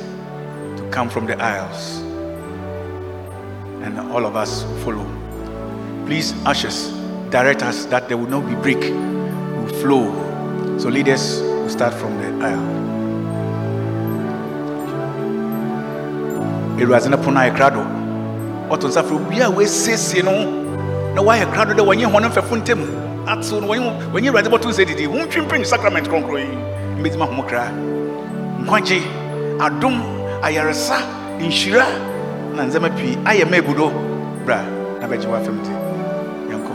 to 0.77 0.87
come 0.91 1.09
from 1.09 1.25
the 1.25 1.43
aisles 1.43 2.01
and 3.81 3.99
all 4.13 4.27
of 4.27 4.37
us 4.37 4.65
follow. 4.85 5.07
Please, 6.05 6.35
ushers, 6.45 6.93
direct 7.31 7.63
us 7.63 7.87
that 7.87 8.09
there 8.09 8.19
will 8.19 8.29
not 8.29 8.47
be 8.47 8.55
break, 8.55 8.83
will 8.83 9.81
flow. 9.81 10.77
So, 10.79 10.91
leaders 10.91 11.41
will 11.41 11.71
start 11.71 11.95
from 11.95 12.19
the 12.21 12.45
aisle. 12.45 12.69
awurade 16.77 17.09
no 17.09 17.17
pono 17.17 17.41
ayɛ 17.41 17.57
krado 17.57 17.81
ɔto 18.69 18.89
nsa 18.93 19.03
frɛ 19.09 19.17
obi 19.17 19.41
a 19.41 19.49
wɔasiesie 19.49 20.23
no 20.23 20.35
na 21.15 21.23
wayɛ 21.23 21.47
krado 21.55 21.73
dɛ 21.73 21.81
wɔnyɛ 21.81 22.13
hɔ 22.13 22.21
no 22.21 22.29
mfɛfo 22.29 22.61
ntam 22.61 22.81
atew 23.25 23.61
no 23.63 23.69
wɔnyɛ 24.13 24.29
awurade 24.29 24.51
bɔto 24.53 24.69
nsɛ 24.69 24.85
didi 24.87 25.07
wontwimprim 25.07 25.65
sacrament 25.65 26.07
kronkron 26.09 26.45
yi 26.45 27.01
mbɛtumi 27.01 27.25
ahom 27.25 27.49
kra 27.49 27.73
nkwagye 28.63 29.03
adom 29.61 29.97
ayaresa 30.43 30.97
nhyira 31.39 31.87
na 32.57 32.63
ndzɛma 32.67 32.89
pii 32.97 33.19
ayɛ 33.27 33.45
ma 33.51 33.57
agu 33.59 33.73
bra 34.47 34.59
na 35.01 35.07
bɛgye 35.11 35.27
w'afɛm 35.33 35.57
nti 35.61 35.73
yɛnkɔ. 36.51 36.75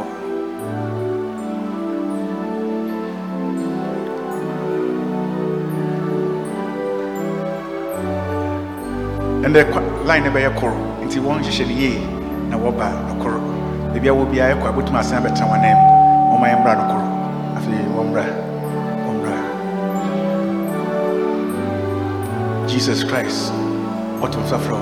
Ɛndɛ 9.45 9.61
line 10.07 10.23
no 10.23 10.29
bɛyɛ 10.31 10.49
koro. 10.59 10.75
Nti 11.05 11.19
wɔn 11.19 11.39
hyehyɛ 11.43 11.65
no 11.67 11.73
yie 11.81 11.99
na 12.49 12.55
wɔba 12.57 12.87
no 13.07 13.13
koro. 13.23 13.39
Baabi 13.93 14.07
a 14.09 14.13
wɔ 14.13 14.25
biara 14.31 14.53
ɛkɔ 14.55 14.65
a 14.67 14.71
wobɛtumi 14.71 14.99
asan 14.99 15.23
bɛtena 15.23 15.47
wɔn 15.51 15.59
anim. 15.59 15.79
Wɔma 16.31 16.45
yɛ 16.51 16.55
mmra 16.59 16.73
no 16.79 16.83
koro. 16.91 17.05
Afei 17.55 17.79
wɔmmra 17.95 18.46
jesus 22.77 23.01
christ 23.09 23.49
ɔto 24.21 24.37
nsa 24.45 24.57
frɛ 24.61 24.77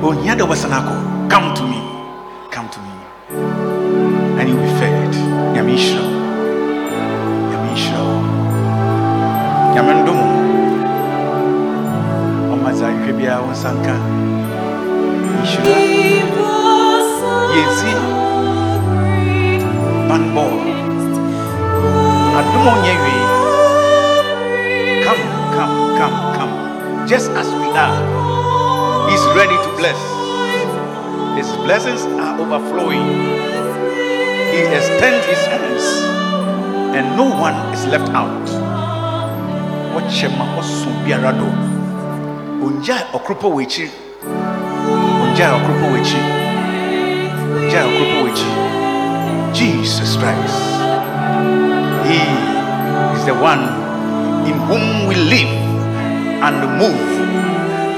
wo 0.00 0.08
ohia 0.08 0.32
dɛ 0.32 0.42
wɔbɛsan 0.48 0.72
akɔ 0.72 0.94
come 1.28 1.52
to 1.54 1.62
me. 1.70 1.80
Come 2.50 2.68
to 2.74 2.80
me. 2.80 2.94
And 4.40 4.48
you 4.48 4.56
will 4.56 4.64
be 4.64 4.72
fed. 4.80 5.12
Nyame 5.52 5.72
nhyira 5.76 6.00
wo 6.00 6.12
nyame 7.50 7.68
nhyira 7.76 8.00
wo 8.08 8.16
nyame 9.74 9.92
ndom 10.00 10.20
wo 12.48 12.54
ɔma 12.56 12.70
dza 12.72 12.88
nhwɛ 12.88 13.12
biara 13.18 13.42
wo 13.44 13.52
nsa 13.52 13.70
nka. 13.76 13.94
Nhyira. 15.44 15.76
Yɛnsi. 17.54 17.92
Banbɔ 20.08 20.44
adom 22.38 22.66
a 22.68 22.72
ɔnyɛ 22.72 22.94
wie 23.04 23.22
come 25.04 25.24
come 25.54 25.74
come 25.98 26.16
come 26.16 26.29
just 27.10 27.28
as 27.30 27.50
we 27.58 27.66
are 27.74 29.10
he's 29.10 29.24
ready 29.34 29.58
to 29.66 29.70
bless. 29.76 29.98
His 31.34 31.50
blessings 31.66 32.06
are 32.22 32.38
overflowing. 32.38 33.02
He 34.54 34.60
extends 34.70 35.26
his 35.26 35.42
hands 35.50 35.82
and 36.94 37.16
no 37.16 37.24
one 37.24 37.54
is 37.74 37.84
left 37.86 38.08
out. 38.10 38.46
Do 41.34 41.42
jesus 49.52 50.14
christ. 50.14 50.62
He 52.06 52.22
is 53.18 53.26
the 53.26 53.34
one 53.34 53.66
in 54.46 54.54
whom 54.70 55.08
we 55.08 55.16
live 55.16 55.59
and 56.46 56.56
move 56.78 57.08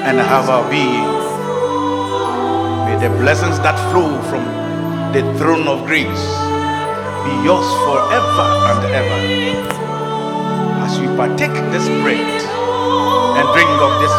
and 0.07 0.19
have 0.19 0.49
our 0.49 0.69
being 0.71 1.11
may 2.87 2.97
the 3.07 3.15
blessings 3.23 3.59
that 3.61 3.77
flow 3.91 4.11
from 4.31 4.45
the 5.13 5.23
throne 5.39 5.67
of 5.69 5.87
grace 5.87 6.25
be 7.25 7.33
yours 7.47 7.69
forever 7.87 8.49
and 8.71 8.81
ever 9.01 9.21
as 10.85 10.99
we 11.01 11.07
partake 11.17 11.55
this 11.71 11.87
bread 12.03 12.43
and 13.39 13.47
drink 13.55 13.71
of 13.81 13.93
this 14.03 14.15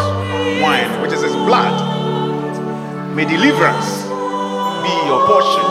wine, 0.60 1.00
which 1.02 1.12
is 1.12 1.22
his 1.22 1.36
blood. 1.46 1.74
May 3.14 3.24
deliverance 3.24 4.02
be 4.84 4.92
your 5.08 5.20
portion. 5.28 5.68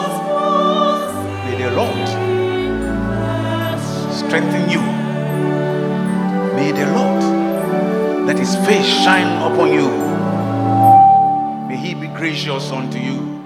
May 1.45 1.55
the 1.63 1.71
Lord 1.75 2.07
strengthen 4.13 4.69
you. 4.69 4.81
May 6.55 6.71
the 6.71 6.85
Lord 6.93 7.32
let 8.25 8.39
his 8.39 8.55
face 8.65 8.85
shine 8.85 9.27
upon 9.51 9.73
you. 9.73 9.89
May 11.67 11.75
he 11.75 11.93
be 11.93 12.07
gracious 12.07 12.71
unto 12.71 12.97
you. 12.97 13.43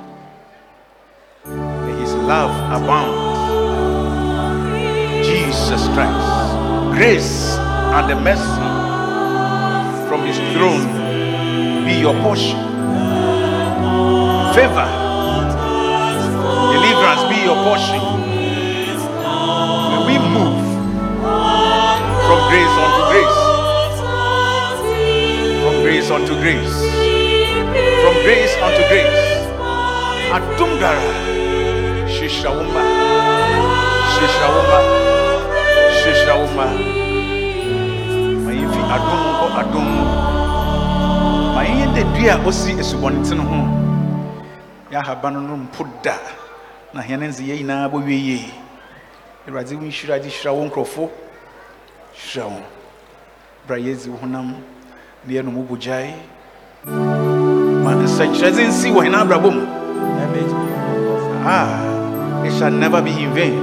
May 1.45 1.99
his 1.99 2.13
love 2.13 2.53
abound. 2.71 3.15
Jesus 5.25 5.87
Christ, 5.95 6.95
grace 6.95 7.57
and 7.95 8.09
the 8.11 8.15
mercy 8.21 8.67
from 10.07 10.21
his 10.27 10.37
throne 10.53 10.85
be 11.85 11.99
your 11.99 12.13
portion. 12.21 12.59
Favor, 14.53 14.89
deliverance 16.71 17.23
be 17.33 17.41
your 17.43 17.57
portion. 17.63 18.06
Grace 26.07 26.21
unto 26.21 26.39
grace, 26.39 26.79
from 28.01 28.15
grace 28.23 28.55
unto 28.63 28.83
grace, 28.87 29.23
adom 30.31 30.79
dara 30.79 31.01
hyehyira 32.07 32.49
wo 32.49 32.63
mma 32.63 32.81
hyehyira 34.13 34.47
wo 34.55 34.61
mma 34.63 34.79
hyehyira 35.99 36.35
wo 36.35 36.47
mma 36.47 36.65
ma 38.45 38.51
yɛmfi 38.51 38.81
adom 38.95 39.21
nkɔ 39.31 39.47
adom 39.59 39.85
mu 39.95 40.03
ma 41.55 41.61
yɛnyɛ 41.63 41.87
dɛ 41.95 42.03
dua 42.15 42.33
a 42.33 42.37
ɔsi 42.47 42.79
asubɔnten 42.79 43.39
ho. 43.39 43.59
Yɛahaba 44.91 45.33
no 45.33 45.39
no 45.41 45.57
mpo 45.57 45.83
da 46.03 46.15
na 46.93 47.01
hɛne 47.01 47.27
nze 47.27 47.43
yɛ 47.43 47.57
nyinaa 47.59 47.89
bɔwie 47.91 48.17
yie 48.17 48.51
awurade 49.47 49.75
wo 49.75 49.83
nhyira 49.83 50.19
de 50.21 50.29
hyira 50.29 50.53
wo 50.55 50.63
nkurɔfo 50.69 51.09
hyira 52.15 52.45
wo 52.47 52.61
bra 53.67 53.75
yɛdzi 53.77 54.07
wo 54.07 54.17
honam 54.23 54.55
na 55.27 55.33
yɛnom 55.33 55.55
wo 55.57 55.63
bogyae 55.69 56.13
ma 57.83 57.91
nsɛnkyerɛdze 57.95 58.63
nsi 58.67 58.87
wɔ 58.95 59.03
hene 59.03 59.17
abrabɔ 59.17 59.49
mu 59.51 59.63
ah 61.45 61.87
it 62.47 62.53
shall 62.57 62.71
never 62.71 63.01
be 63.01 63.11
in 63.11 63.33
vain. 63.33 63.59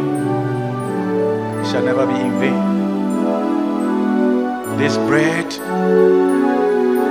It 1.60 1.66
shall 1.70 1.82
never 1.82 2.06
be 2.06 2.14
in 2.14 2.32
vain. 2.38 2.60
This 4.76 4.96
bread 5.08 5.46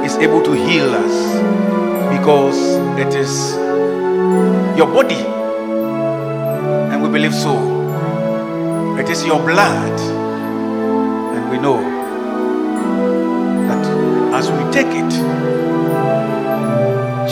is 0.05 0.15
able 0.17 0.43
to 0.43 0.53
heal 0.53 0.93
us 0.93 1.15
because 2.15 2.59
it 2.99 3.15
is 3.15 3.55
your 4.77 4.87
body. 4.87 5.23
And 6.91 7.01
we 7.01 7.09
believe 7.09 7.33
so. 7.33 7.55
It 8.99 9.09
is 9.09 9.25
your 9.25 9.39
blood. 9.39 9.99
And 11.35 11.49
we 11.49 11.57
know 11.57 11.92
as 14.43 14.51
we 14.51 14.63
take 14.71 14.93
it 15.03 15.11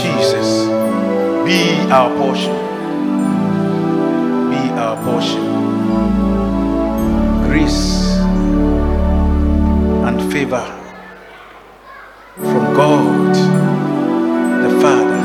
jesus 0.02 0.72
be 1.52 1.92
our 1.92 2.10
portion. 2.18 2.54
Be 4.52 4.62
our 4.80 4.96
portion. 5.04 5.44
Grace 7.44 7.84
and 10.08 10.32
favor 10.32 10.66
from 12.38 12.74
God 12.74 13.36
the 14.64 14.72
Father, 14.80 15.24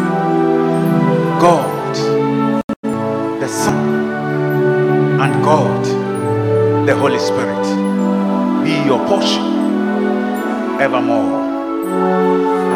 God 1.47 1.95
the 3.41 3.49
Son, 3.49 3.87
and 5.21 5.45
God 5.45 5.85
the 6.89 6.97
Holy 6.97 7.21
Spirit. 7.21 7.65
Be 8.65 8.75
your 8.85 8.99
portion 9.07 9.45
evermore. 10.81 11.46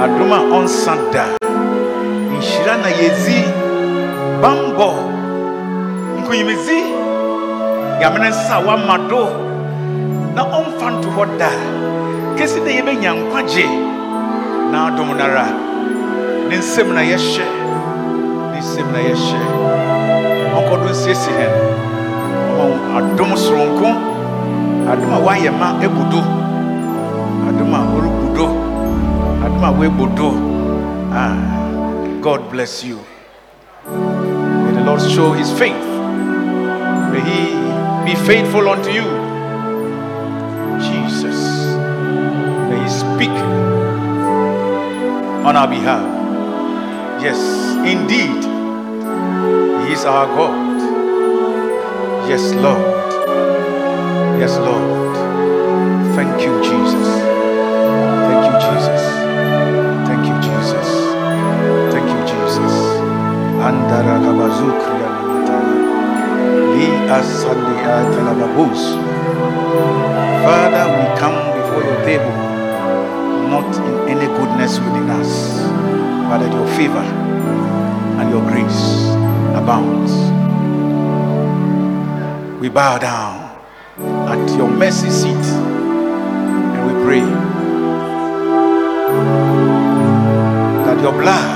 Adoma 0.03 0.39
ɔnsa 0.57 0.93
da 1.13 1.25
nhyira 2.31 2.75
na 2.83 2.89
yɛdzi 3.01 3.39
bambɔ. 4.43 4.89
Nkunyimidzi 6.19 6.79
yamene 8.01 8.29
nsa 8.31 8.55
a 8.57 8.65
wama 8.67 8.97
do 9.09 9.23
na 10.35 10.43
ɔmfa 10.59 10.87
nto 10.95 11.09
hɔ 11.17 11.25
da. 11.39 11.51
Kesi 12.37 12.61
dɛ 12.65 12.71
yɛbɛnya 12.79 13.11
nkwagye 13.21 13.67
na 14.73 14.87
adom 14.89 15.11
nara 15.19 15.47
ne 16.49 16.57
nsɛm 16.57 16.89
na 16.95 17.03
yɛhyɛ 17.11 17.47
ne 18.53 18.59
nsɛm 18.59 18.87
na 18.93 18.99
yɛhyɛ 19.09 19.41
ɔnkɔdo 20.57 20.87
nsiesie 20.91 21.35
hɛn 21.39 21.55
adom 22.97 23.33
soronko 23.37 23.89
adom 24.91 25.13
a 25.17 25.19
wayɛ 25.27 25.51
ma 25.61 25.69
ebu 25.85 26.03
do 26.11 26.21
adom 27.49 27.75
a 27.75 27.81
ɔrebu 27.95 28.20
do 29.61 29.67
adom 29.67 30.01
a 30.03 30.17
do 30.17 30.31
ah 31.23 31.37
god 32.27 32.51
bless 32.51 32.83
you 32.85 32.99
may 34.65 34.73
the 34.79 34.85
lord 34.91 35.03
show 35.15 35.33
his 35.33 35.51
faith 35.63 35.89
may 37.13 37.23
he 37.31 37.41
be 38.07 38.15
faithful 38.27 38.69
unto 38.75 38.91
you 38.99 39.07
jesus 40.89 41.41
may 42.71 42.83
he 42.83 42.91
speak 43.01 43.37
on 45.51 45.57
our 45.57 45.67
behalf. 45.67 46.05
Yes, 47.23 47.41
indeed, 47.95 48.45
He 49.87 49.93
is 49.93 50.05
our 50.05 50.27
God. 50.27 50.79
Yes, 52.29 52.53
Lord. 52.55 52.87
Yes, 54.39 54.57
Lord. 54.59 55.17
Thank 56.15 56.43
you, 56.43 56.53
Jesus. 56.63 56.70
Andara 63.71 64.17
kabazukria. 64.25 65.11
Li 66.75 66.87
asandi 67.19 67.75
atalababus. 67.97 68.83
Father, 70.45 70.85
we 70.97 71.05
come 71.21 71.39
before 71.57 71.83
your 71.89 72.01
table 72.05 72.37
not 73.51 73.71
in 73.89 73.95
any 74.13 74.27
goodness 74.39 74.79
within 74.79 75.11
us, 75.11 75.31
but 76.29 76.39
that 76.39 76.53
your 76.53 76.67
favor 76.79 77.07
and 78.19 78.31
your 78.31 78.43
grace 78.51 78.83
abounds. 79.61 80.13
We 82.61 82.69
bow 82.69 82.99
down 82.99 83.35
at 84.33 84.57
your 84.57 84.69
mercy 84.69 85.11
seat 85.11 85.47
and 86.75 86.83
we 86.89 86.95
pray 87.05 87.25
that 90.87 90.99
your 91.03 91.13
blood 91.13 91.50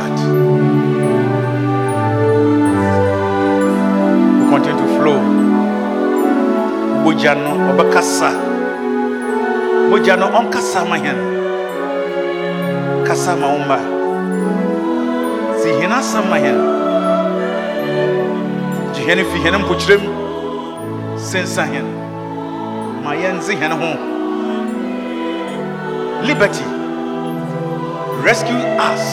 Mogya 7.25 7.41
no 7.41 7.53
ɔbɛkasa. 7.73 8.29
Mogya 9.89 10.15
no 10.21 10.27
ɔnkasa 10.39 10.81
hɛn. 11.05 11.19
kasa 13.07 13.33
ma 13.41 13.47
wo 13.49 13.59
mma 13.65 13.79
si 15.59 15.69
hene 15.81 15.95
asɛm 16.01 16.25
ma 16.29 16.37
hɛn 16.45 16.59
gye 18.93 19.03
hɛne 19.09 19.25
fi 19.31 19.39
hɛne 19.45 19.59
mpokyerɛm 19.63 20.03
sensa 21.17 21.63
hɛn 21.65 21.87
ho. 23.81 23.89
Liberty. 26.29 26.65
Rescue 28.23 28.61
us 28.91 29.05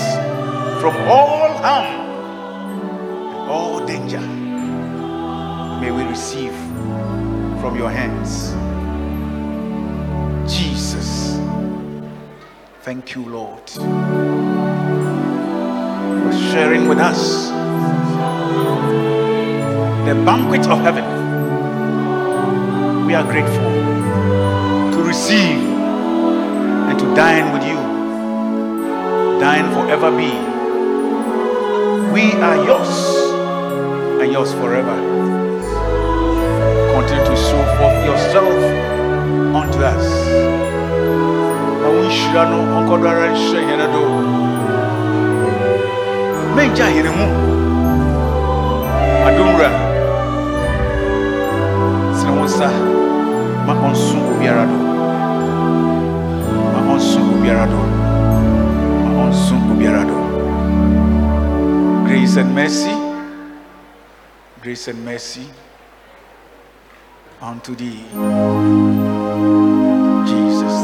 from 0.81 0.95
all 1.07 1.53
harm 1.63 1.87
all 3.49 3.79
danger. 3.85 4.23
May 5.79 5.91
we 5.91 6.03
receive 6.03 6.70
from 7.61 7.77
your 7.77 7.91
hands 7.91 8.53
jesus 10.51 11.21
Thank 12.83 13.13
you, 13.13 13.23
Lord, 13.23 13.69
for 13.69 13.83
sharing 16.51 16.89
with 16.89 16.97
us 16.97 17.49
the 20.07 20.15
banquet 20.25 20.67
of 20.67 20.79
heaven. 20.79 21.05
We 23.05 23.13
are 23.13 23.23
grateful 23.23 23.71
to 24.93 25.03
receive 25.07 25.61
and 26.89 26.97
to 26.97 27.05
dine 27.13 27.53
with 27.53 27.63
you, 27.67 27.77
dine 29.39 29.71
forever 29.75 30.09
be. 30.09 30.31
We 32.11 32.31
are 32.41 32.65
yours 32.65 33.05
and 34.19 34.31
yours 34.31 34.53
forever. 34.53 35.30
Continue 37.01 37.25
to 37.25 37.35
show 37.35 37.63
forth 37.81 38.05
yourself 38.05 38.53
unto 39.57 39.79
us. 39.81 40.05
Na 41.81 41.87
wo 41.89 42.01
nhyira 42.05 42.43
no 42.45 42.57
ɔnkɔdɔ 42.77 43.07
ara 43.09 43.27
nhyɛ 43.33 43.59
hɛne 43.67 43.87
do 43.93 44.01
mɛngya 46.55 46.85
hene 46.93 47.09
mu 47.17 47.25
adomwura 49.27 49.69
sene 52.17 52.31
wo 52.37 52.43
nsa 52.45 52.69
ma 53.65 53.73
ɔnso 53.87 54.17
obiara 54.31 54.65
do 54.69 54.77
ma 56.73 56.79
ɔnso 56.93 57.19
obiara 57.33 57.65
do 57.71 57.79
ma 59.01 59.09
ɔnso 59.25 59.55
obiara 59.71 60.03
do 60.05 60.17
grace 62.05 62.35
and 62.37 62.53
mercy. 62.53 62.93
Grace 64.61 64.87
and 64.87 65.03
mercy 65.03 65.49
unto 67.41 67.75
thee. 67.75 68.05
Jesus 70.25 70.80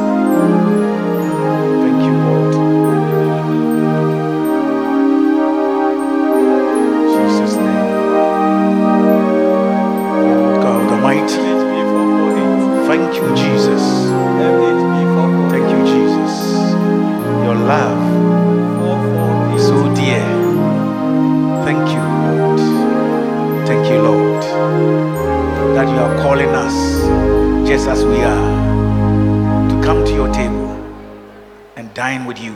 dine 31.97 32.27
with 32.27 32.39
you. 32.39 32.53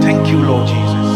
Thank 0.00 0.28
you, 0.28 0.38
Lord 0.46 0.68
Jesus. 0.68 1.11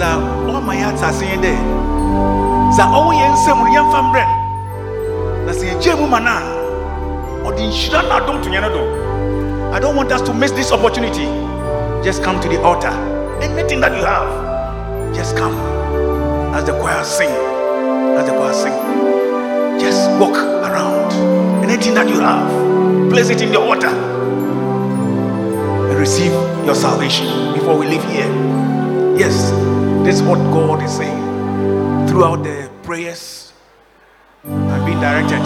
Dza 0.00 0.16
ɔma 0.56 0.72
yɛ 0.80 0.84
atase 0.88 1.24
yɛn 1.28 1.40
dɛ, 1.44 1.52
dza 2.72 2.84
ɔwɔ 2.88 3.12
yɛn 3.20 3.32
nsam 3.34 3.58
no 3.58 3.66
yɛmfa 3.68 4.00
no. 4.00 4.24
Na 5.44 5.52
sɛ 5.52 5.64
yɛgye 5.70 5.92
mu 6.00 6.06
ma 6.06 6.18
no 6.18 6.30
a, 6.30 6.40
ɔde 7.44 7.68
nhyira 7.68 8.00
adom 8.08 8.40
to 8.42 8.48
yɛn 8.48 8.62
no 8.62 8.68
do. 8.72 8.82
I 9.74 9.78
don't 9.78 9.96
want 9.96 10.10
us 10.10 10.22
to 10.22 10.32
miss 10.32 10.52
this 10.52 10.72
opportunity. 10.72 11.26
Just 12.02 12.22
come 12.22 12.40
to 12.40 12.48
the 12.48 12.58
altar. 12.62 12.88
Anything 13.42 13.80
that 13.82 13.94
you 13.94 14.02
have, 14.02 15.14
just 15.14 15.36
come. 15.36 15.52
As 16.54 16.64
the 16.64 16.72
choir 16.80 17.04
sing, 17.04 17.28
as 18.16 18.24
the 18.26 18.32
choir 18.32 18.54
sing, 18.54 18.72
just 19.78 20.10
walk 20.18 20.34
around. 20.34 21.12
Anything 21.62 21.92
that 21.92 22.08
you 22.08 22.20
have, 22.20 22.48
place 23.10 23.28
it 23.28 23.42
in 23.42 23.52
the 23.52 23.60
altar 23.60 23.92
and 25.90 25.98
receive 25.98 26.32
your 26.64 26.74
salvation 26.74 27.52
before 27.52 27.76
we 27.76 27.86
leave 27.86 28.04
here. 28.04 28.32
Yes, 29.18 29.52
this 30.04 30.16
is 30.16 30.22
what 30.22 30.38
God 30.52 30.82
is 30.82 30.92
saying 30.96 32.06
throughout 32.08 32.42
the 32.42 32.70
prayers. 32.82 33.52
I've 34.44 34.84
been 34.86 35.00
directed 35.00 35.42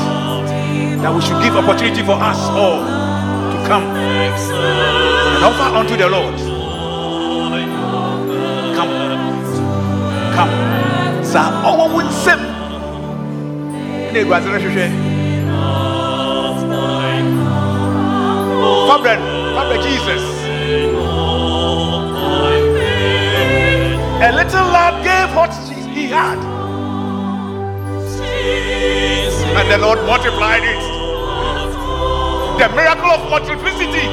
that 1.03 1.13
we 1.15 1.21
should 1.21 1.43
give 1.43 1.57
opportunity 1.57 2.03
for 2.03 2.13
us 2.13 2.39
all 2.51 2.81
to 2.81 3.69
come 3.69 3.85
and 3.85 5.45
offer 5.45 5.77
unto 5.77 5.97
the 5.97 6.09
Lord. 6.09 6.37
Come, 8.77 8.91
come. 10.35 10.75
Fabrɛ 18.89 19.15
no, 19.17 19.83
Jesus. 19.83 21.14
A 24.23 24.32
little 24.32 24.66
lad 24.70 25.03
gave 25.05 25.35
what 25.36 25.53
he 25.93 26.07
had, 26.07 26.39
and 29.59 29.70
the 29.70 29.78
Lord 29.78 29.99
multiplied 30.07 30.62
it. 30.62 30.81
The 32.59 32.69
miracle 32.74 33.11
of 33.11 33.28
multiplicity. 33.28 34.07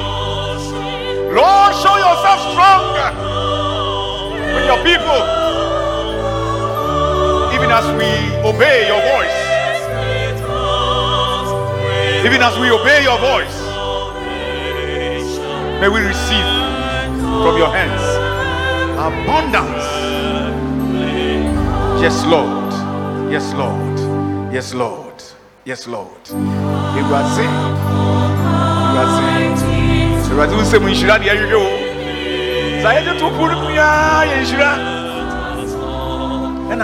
Lord, 1.31 1.73
show 1.79 1.95
yourself 1.95 2.39
strong 2.51 2.97
with 4.53 4.65
your 4.65 4.81
people, 4.83 5.21
even 7.55 7.69
as 7.71 7.85
we 7.95 8.09
obey 8.43 8.87
your 8.87 9.01
voice. 9.15 9.39
Even 12.25 12.41
as 12.41 12.57
we 12.59 12.69
obey 12.69 13.03
your 13.03 13.17
voice, 13.17 13.57
may 15.79 15.87
we 15.87 16.01
receive 16.01 16.45
from 17.43 17.55
your 17.57 17.69
hands 17.69 18.01
abundance. 19.01 19.80
Yes, 22.01 22.25
Lord. 22.25 22.73
Yes, 23.31 23.53
Lord. 23.53 23.99
Yes, 24.51 24.73
Lord. 24.73 25.21
Yes, 25.65 25.85
Lord. 25.85 26.23
Ewurade. 26.97 27.45
Ewurade. 28.89 29.61
Ewurade 30.25 30.53
wo 30.57 30.61
nsɛm 30.65 30.83
nhyira 30.89 31.15
deɛ 31.21 31.33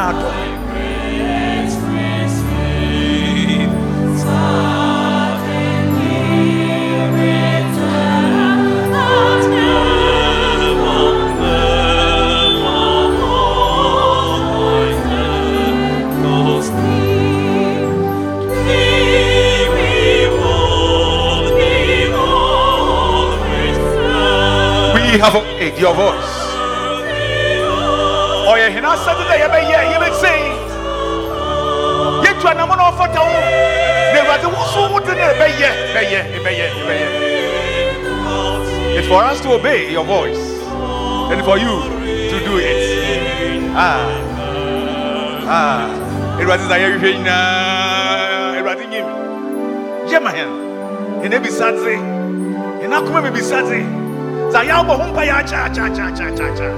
adɔ. 0.10 0.47
We 25.08 25.18
have 25.20 25.36
obeyed 25.36 25.78
your 25.80 25.94
voice. 25.96 26.34
ɔyɛ 28.52 28.68
hena 28.76 28.90
asɛde 28.96 29.24
dɛ 29.30 29.36
yɛbɛyɛ 29.44 29.80
yɛbɛsɛ 29.92 30.32
yɛtu 32.24 32.46
anamɔ 32.52 32.74
na 32.78 32.84
ɔfata 32.92 33.22
wo 33.24 33.40
na 34.14 34.18
awurade 34.20 34.48
wo 34.54 34.62
so 34.74 34.82
wo 34.92 35.00
de 35.00 35.14
ne 35.16 35.26
ɛbɛyɛ 35.32 35.70
bɛyɛ 35.96 36.20
ɛbɛyɛ 36.36 36.68
ɛbɛyɛ 36.80 37.08
it's 38.98 39.08
for 39.08 39.24
us 39.24 39.40
to 39.42 39.50
obey 39.54 39.92
your 39.92 40.04
voice 40.04 40.44
and 41.32 41.40
for 41.46 41.58
you 41.58 41.76
to 42.32 42.38
do 42.44 42.54
it. 42.58 42.82
Ah 43.76 44.04
ah. 45.48 45.84
Awurade 46.40 46.64
sɛ 46.68 46.76
yɛhwehwɛ 46.84 47.10
nyinaa 47.16 48.60
awurade 48.60 48.86
nyim 48.92 49.08
yɛ 50.12 50.20
ma 50.24 50.32
hɛn 50.36 50.52
hɛn 51.24 51.34
ebisa 51.38 51.72
dze 51.72 51.96
hɛn 52.82 52.92
akoma 52.96 53.22
bebisa 53.24 53.62
dze 53.64 53.97
sɛ 54.58 54.64
ayɛ 54.64 54.74
abɔ 54.82 54.94
ho 55.00 55.06
mpa 55.12 55.22
yɛ 55.30 55.34
akyaakyaakyaakyaakyaakyaa 55.42 56.74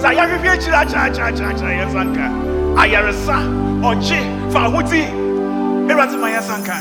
sɛ 0.00 0.06
ayɛhwehwɛ 0.10 0.48
akyiri 0.54 0.76
akyaakyaakyaakyaa 0.82 1.72
yɛn 1.78 1.88
nsa 1.90 2.02
nka 2.08 2.26
ayaresa 2.82 3.36
ɔgye 3.88 4.20
fa 4.52 4.58
ahodi 4.66 5.02
awurade 5.90 6.16
ma 6.22 6.28
yɛn 6.34 6.42
nsa 6.44 6.56
nka 6.62 6.76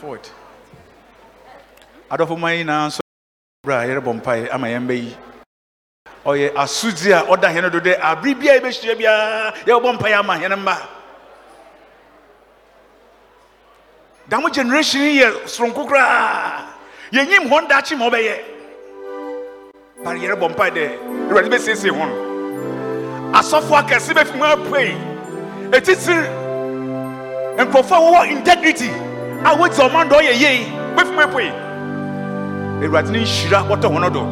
forward. 0.00 0.28
Adolfo 2.10 2.36
Mai 2.36 2.64
na 2.64 2.88
nso 2.88 3.00
bra 3.62 3.84
yɛrɛ 3.84 4.00
bɔ 4.00 4.12
mpae 4.16 4.48
ama 4.50 4.66
yɛn 4.68 4.86
bɛ 4.88 4.94
yi. 4.96 5.16
Ɔyɛ 6.24 6.54
asudzi 6.54 7.12
a 7.12 7.20
ɔda 7.28 7.48
hɛn 7.52 7.70
do 7.70 7.80
dɛ 7.80 8.00
abiri 8.00 8.34
bia 8.34 8.58
yɛbɛhyia 8.58 8.96
biara 8.96 9.52
yɛbɔ 9.66 9.92
mpae 9.98 10.12
ama 10.18 10.34
hɛn 10.36 10.56
mma. 10.58 10.76
Damo 14.28 14.48
generation 14.48 15.00
yi 15.02 15.20
yɛ 15.20 15.28
soronko 15.44 15.86
koraa. 15.86 16.72
Yɛnyim 17.12 17.48
hɔn 17.50 17.68
daakye 17.68 17.98
ma 17.98 18.08
ɔbɛyɛ. 18.08 18.36
Bari 20.04 20.20
yɛrɛ 20.20 20.36
bɔ 20.40 20.48
mpae 20.54 20.70
dɛ 20.70 20.84
Awurade 21.28 21.50
bɛsiesie 21.52 21.92
hɔn 21.92 22.10
asɔfo 23.34 23.76
akɛse 23.76 24.14
bɛfi 24.16 24.34
mu 24.36 24.44
apue 24.44 24.96
etitiri 25.76 26.26
nkurɔfoɔ 27.60 27.96
a 27.96 28.00
wɔwɔ 28.00 28.30
integrity 28.32 29.09
a 29.44 29.56
wɔti 29.56 29.80
ɔman 29.80 30.08
dɔ 30.08 30.20
yɛ 30.22 30.32
yie 30.40 30.80
apue 31.22 31.52
ewurade 32.82 33.10
ne 33.10 33.18
nhyira 33.20 33.62
wɔtɔ 33.68 33.88
wɔn 33.88 34.12
do. 34.12 34.22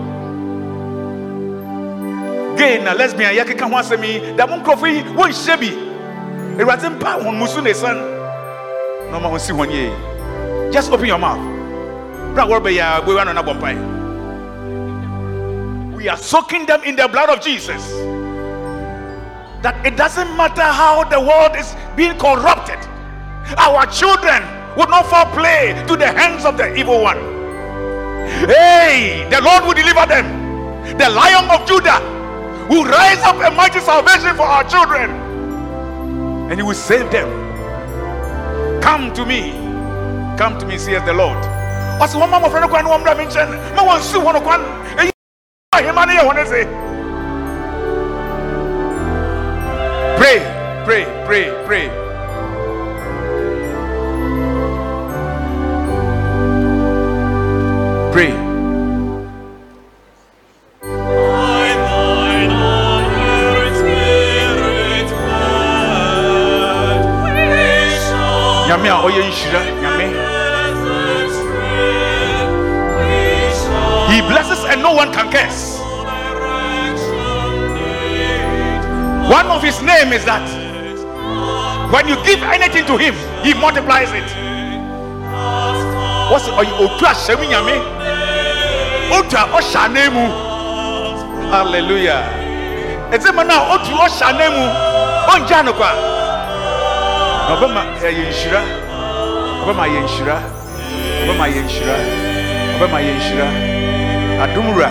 Gay 2.57 2.83
na 2.83 2.93
lesbian 2.95 3.35
yɛkeka 3.35 3.71
ho 3.71 3.77
asɛm 3.77 4.05
yi 4.05 4.21
dɛm 4.37 4.63
nkurɔfoɔ 4.63 4.89
yi 4.95 5.03
wɔnhyɛ 5.15 5.61
bi 5.61 5.71
ewurade 6.63 6.89
mpa 6.91 7.19
wɔn 7.21 7.37
musu 7.39 7.61
na 7.63 7.71
esan 7.71 7.97
na 9.11 9.19
ɔma 9.19 9.31
wɔn 9.33 9.41
si 9.41 9.53
wɔn 9.53 9.71
yie 9.71 9.93
just 10.73 10.91
open 10.93 11.07
your 11.07 11.19
mouth. 11.19 11.41
Bra 12.35 12.47
wɔrebɛyɛ 12.47 13.01
abuewa 13.03 13.25
no 13.27 13.33
na 13.33 13.43
bɔ 13.43 13.55
mpae 13.59 13.95
we 15.97 16.09
are 16.09 16.17
soaking 16.17 16.65
them 16.67 16.81
in 16.85 16.95
the 16.95 17.09
blood 17.09 17.29
of 17.29 17.41
jesus. 17.41 17.83
That 19.63 19.75
it 19.85 19.97
doesn't 19.97 20.37
matter 20.37 20.63
how 20.63 21.03
the 21.03 21.19
world 21.21 21.57
is 21.57 21.75
being 21.97 22.17
corrupted, 22.17 22.79
our 23.59 23.85
children 23.87 24.58
would 24.79 24.89
not 24.91 25.11
fall 25.11 25.27
prey 25.35 25.75
to 25.89 25.97
the 25.97 26.07
hands 26.07 26.45
of 26.45 26.57
the 26.57 26.73
evil 26.79 27.03
one. 27.03 27.19
Hey, 28.47 29.27
the 29.29 29.41
Lord 29.43 29.65
will 29.65 29.75
deliver 29.75 30.07
them. 30.07 30.25
The 30.97 31.11
Lion 31.11 31.51
of 31.51 31.67
Judah 31.67 31.99
will 32.71 32.85
rise 32.85 33.19
up 33.27 33.37
a 33.43 33.51
mighty 33.51 33.81
salvation 33.81 34.37
for 34.37 34.47
our 34.47 34.63
children, 34.71 35.11
and 36.49 36.55
He 36.55 36.63
will 36.63 36.75
save 36.79 37.11
them. 37.11 37.29
Come 38.81 39.13
to 39.15 39.27
me, 39.27 39.51
come 40.39 40.57
to 40.61 40.67
me, 40.67 40.79
says 40.79 41.03
the 41.05 41.13
Lord. 41.13 41.39
Ɔsɛ 41.99 42.15
wɔn 42.15 42.31
mma 42.31 42.47
of 42.47 42.53
no 42.55 42.69
kwan 42.69 42.85
ne 42.85 42.91
wɔn 42.91 43.03
mmra 43.03 43.19
me 43.19 43.25
nkyɛn 43.25 43.75
ma 43.75 43.83
wɔn 43.83 43.99
nsi 43.99 44.19
wɔn 44.23 44.43
kwan 44.45 44.61
eyi 44.99 45.11
ahema 45.75 46.07
ne 46.07 46.15
yɛ 46.15 46.23
wɔn. 46.23 46.37
Pray, 50.17 50.39
pray, 50.85 51.05
pray, 51.27 51.51
pray. 51.67 52.08
Pray. 58.19 58.35
Nyame 68.67 68.89
a 68.89 68.97
ɔyɛ 69.07 69.23
nhyira, 69.23 69.61
Nyame. 69.83 70.07
He 74.11 74.21
blesses 74.23 74.65
and 74.65 74.83
no 74.83 74.91
one 74.95 75.13
can 75.13 75.31
curse. 75.31 75.79
One 79.31 79.47
of 79.47 79.63
his 79.63 79.81
name 79.81 80.13
is 80.13 80.25
that 80.25 80.43
when 81.93 82.09
you 82.09 82.17
give 82.25 82.43
anything 82.43 82.85
to 82.87 82.97
him, 82.97 83.15
he 83.45 83.55
multiplies 83.55 84.11
it. 84.11 84.48
What's 86.31 86.47
it? 86.49 86.55
Otu 86.55 87.05
ahyɛmu 87.07 87.45
nyame. 87.49 87.75
Otu 89.17 89.37
a 89.37 89.39
ɔhyɛ 89.57 89.77
anan 89.85 90.13
mu. 90.15 90.25
Hallelujah. 91.51 92.23
Ɛdze 93.11 93.31
mu 93.35 93.43
na 93.45 93.55
otu 93.75 93.93
ɔhyɛ 93.93 94.23
anan 94.29 94.53
mu. 94.53 94.65
Ɔngya 95.33 95.59
no 95.65 95.73
kwa. 95.73 95.91
Na 97.49 97.53
ɔbɛma 97.57 97.83
ɛyɛ 98.01 98.23
nhyira. 98.29 98.63
Ɔbɛma 99.65 99.85
yɛ 99.89 100.01
nhyira. 100.05 100.37
Ɔbɛma 101.25 101.45
yɛ 101.55 101.61
nhyira. 101.67 101.97
Ɔbɛma 102.79 102.99
yɛ 103.07 103.13
nhyira. 103.19 103.47
Adomura. 104.45 104.91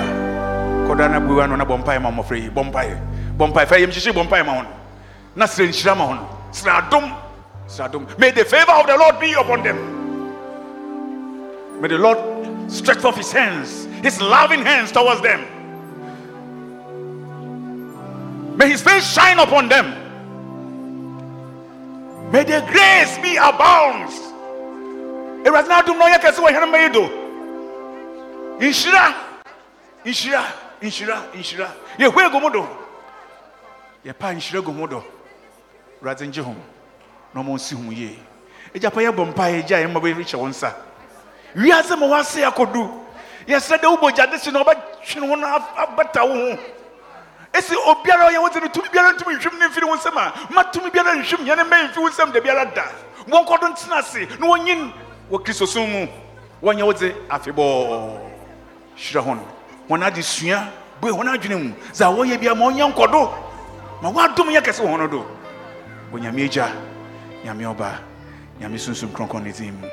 Kɔda 0.87 1.05
na 1.11 1.17
buwa 1.19 1.47
no 1.49 1.55
na 1.55 1.65
bɔ 1.65 1.75
mpaeɛ 1.83 1.99
ma 2.01 2.09
mmɔfra 2.11 2.37
yi. 2.41 2.49
Bɔ 2.49 2.63
mpaeɛ. 2.71 2.97
bɔ 3.37 3.47
mpae 3.47 3.65
fɛ 3.65 3.77
yɛm 3.81 3.91
hyehye 3.93 4.11
bɔ 4.13 4.23
mpae 4.25 4.43
ma 4.45 4.51
ho 4.53 4.61
no 4.63 4.69
na 5.35 5.45
srɛ 5.45 5.67
nhyira 5.69 5.95
no 5.97 6.05
may 8.17 8.31
the 8.31 8.45
favor 8.45 8.71
of 8.71 8.87
the 8.87 8.97
lord 8.97 9.19
be 9.19 9.33
upon 9.33 9.61
them 9.61 9.96
may 11.79 11.87
the 11.87 11.97
lord 11.97 12.17
stretch 12.71 12.99
forth 12.99 13.15
his 13.17 13.31
hands 13.31 13.87
his 14.01 14.21
loving 14.21 14.61
hands 14.61 14.91
towards 14.91 15.21
them. 15.21 15.41
May 18.57 18.69
his 18.69 18.81
face 18.81 19.05
shine 19.11 19.39
upon 19.39 19.69
them. 19.69 19.85
May 22.31 22.43
the 22.43 22.65
grace 22.69 23.17
be 23.19 23.37
abound. 23.37 24.09
Awurade 25.45 25.67
na 25.67 25.81
adom 25.81 25.97
na 25.97 26.05
ɔyɛ 26.05 26.19
kɛse 26.19 26.39
wɔ 26.39 26.49
hɛne 26.51 26.71
ma 26.71 26.77
yi 26.77 26.89
do 26.89 27.03
nhyira 28.59 29.15
nhyira 30.03 30.43
nhyira 30.81 31.31
nhyira 31.31 31.71
yɛhue 31.97 32.27
egu 32.27 32.41
mu 32.41 32.49
do 32.49 32.67
yɛpa 34.03 34.35
nhyira 34.35 34.61
gu 34.65 34.71
ho 34.71 34.87
dɔ 34.87 35.03
awurade 36.01 36.27
ngye 36.27 36.43
ho 36.43 36.55
na 37.33 37.41
ɔma 37.41 37.55
nsi 37.55 37.75
ho 37.75 37.91
yie 37.91 38.19
agyapa 38.75 39.01
yɛbɔ 39.01 39.31
mpaeɛ 39.33 39.65
gya 39.65 39.77
yɛma 39.87 40.01
bɛhyɛ 40.01 40.35
wo 40.35 40.47
nsa 40.49 40.73
wiase 41.57 41.95
ma 41.99 42.05
woase 42.05 42.45
akɔdu 42.45 42.87
yɛsrɛ 43.47 43.77
dɛ 43.81 43.87
wobɔgya 43.97 44.29
de 44.31 44.37
si 44.39 44.51
na 44.51 44.63
ɔbɛtwene 44.63 45.27
ho 45.29 45.35
no 45.35 45.47
abata 45.77 46.23
wo 46.25 46.33
ho. 46.33 46.57
Ɛsi 47.53 47.75
obiara 47.87 48.29
ɔyɛ 48.29 48.41
wo 48.41 48.49
sɛ 48.49 48.61
no 48.61 48.67
tumi 48.67 48.89
biara 48.91 49.13
ntumi 49.13 49.35
nhwem 49.35 49.59
ne 49.59 49.67
mfiri 49.67 49.87
wo 49.87 49.95
nsɛm 49.95 50.17
a 50.17 50.53
ma 50.53 50.63
tumi 50.63 50.89
biara 50.91 51.15
nhwem 51.15 51.45
yɛne 51.45 51.63
mma 51.65 51.87
mfi 51.89 51.97
wo 51.97 52.09
nsɛm 52.09 52.33
da 52.33 52.39
biara 52.41 52.65
da. 52.75 52.83
Wɔnkɔdo 53.27 53.73
ntena 53.73 53.97
ase 53.99 54.27
na 54.39 54.47
wɔnyin 54.47 54.91
wɔ 55.31 55.43
kristosom 55.43 55.89
mu. 55.89 56.07
Wɔnyɛ 56.61 56.83
wo 56.83 56.93
dze 56.93 57.13
afebɔɔ 57.29 58.19
hyerɛ 58.97 59.21
hɔn 59.23 59.39
wɔn 59.89 60.03
adesua 60.03 60.67
bue 61.01 61.11
wɔn 61.11 61.33
adwene 61.33 61.63
mu. 61.63 61.73
Dza 61.91 62.05
wɔyɛ 62.05 62.39
bia 62.39 62.53
ma 62.53 62.65
ɔnyɛ 62.69 62.93
nkɔdo 62.93 63.33
ma 64.01 64.11
wɔadom 64.11 64.51
yɛ 64.53 64.61
kɛse 64.61 64.81
wɔ 64.83 64.97
hɔn 64.97 65.09
do. 65.09 65.25
Wɔ 66.11 66.19
nyame 66.21 66.45
agya 66.45 66.69
nyame 67.43 67.63
ɔba 67.75 67.95
nyame 68.59 68.77
sunsum 68.77 69.09
kronkron 69.09 69.43
ne 69.43 69.51
din 69.51 69.79
mu. 69.81 69.87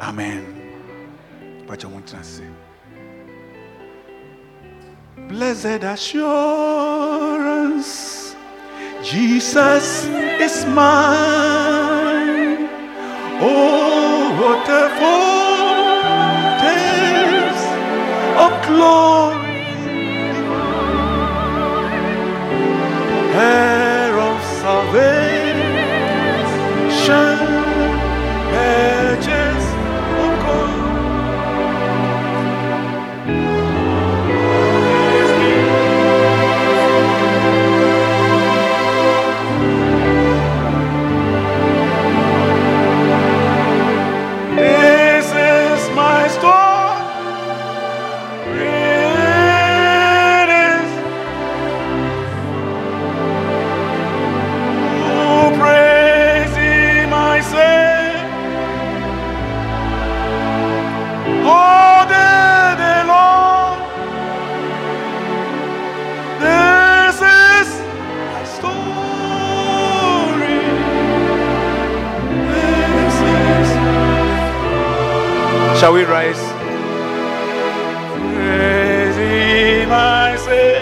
Amen 0.00 0.61
pakyɛ 1.68 1.86
ho 1.92 1.98
ntena 2.00 2.20
ase 2.20 2.46
Blessed 5.28 5.82
assurance, 5.94 7.92
Jesus 9.02 9.86
is 10.46 10.56
mine. 10.66 12.68
Oh, 13.40 14.32
what 14.40 14.68
a 14.68 14.70
foretaste 14.98 16.10
of 18.44 18.52
glory, 18.66 19.56
heir 23.34 23.71
Shall 75.82 75.94
we 75.94 76.04
rise? 76.04 76.38
Praise 78.36 79.16
Him, 79.16 79.88
I 79.90 80.36
say. 80.36 80.80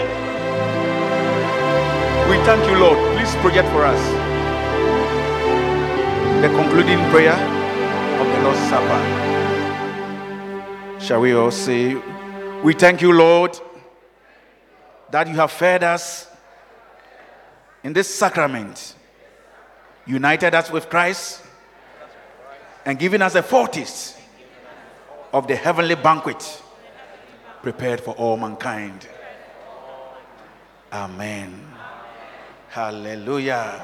We 2.29 2.37
thank 2.45 2.69
you, 2.69 2.77
Lord. 2.77 2.99
Please 3.17 3.35
project 3.37 3.67
for 3.69 3.83
us 3.83 3.99
the 6.43 6.49
concluding 6.49 6.99
prayer 7.09 7.33
of 7.33 8.27
the 8.27 8.41
Lord's 8.43 8.59
Supper. 8.69 9.01
Shall 10.99 11.21
we 11.21 11.33
all 11.33 11.49
say, 11.49 11.95
We 12.61 12.73
thank 12.75 13.01
you, 13.01 13.11
Lord, 13.11 13.57
that 15.09 15.27
you 15.27 15.33
have 15.33 15.49
fed 15.49 15.83
us 15.83 16.27
in 17.83 17.93
this 17.93 18.07
sacrament, 18.07 18.93
united 20.05 20.53
us 20.53 20.69
with 20.69 20.91
Christ, 20.91 21.41
and 22.85 22.99
given 22.99 23.23
us 23.23 23.33
a 23.33 23.41
foretaste 23.41 24.19
of 25.33 25.47
the 25.47 25.55
heavenly 25.55 25.95
banquet 25.95 26.61
prepared 27.61 28.01
for 28.01 28.13
all 28.15 28.37
mankind. 28.37 29.07
Amen. 30.91 31.67
Hallelujah. 32.69 33.81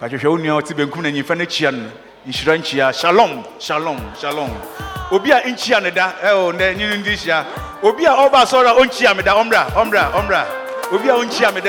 Pàtwehwɛ 0.00 0.28
wo 0.30 0.36
nua 0.38 0.60
ɔte 0.62 0.74
benkum 0.74 1.02
na 1.02 1.10
nyimfa 1.10 1.36
no. 1.36 1.44
Kyia 2.26 2.92
shalom 2.92 3.44
shalom 3.60 4.14
shalom. 4.16 4.50
Obi 5.12 5.30
a 5.30 5.40
nkyia 5.40 5.82
ne 5.82 5.90
da. 5.90 6.12
Ɛwɔ 6.22 6.52
ndɛ 6.54 6.76
nyini 6.76 6.96
ndi 6.98 7.14
hyia 7.16 7.46
obi 7.82 8.04
a 8.04 8.10
ɔba 8.10 8.42
asɔre 8.42 8.70
a 8.70 8.74
ɔnkyia 8.74 9.16
me 9.16 9.22
da 9.22 9.34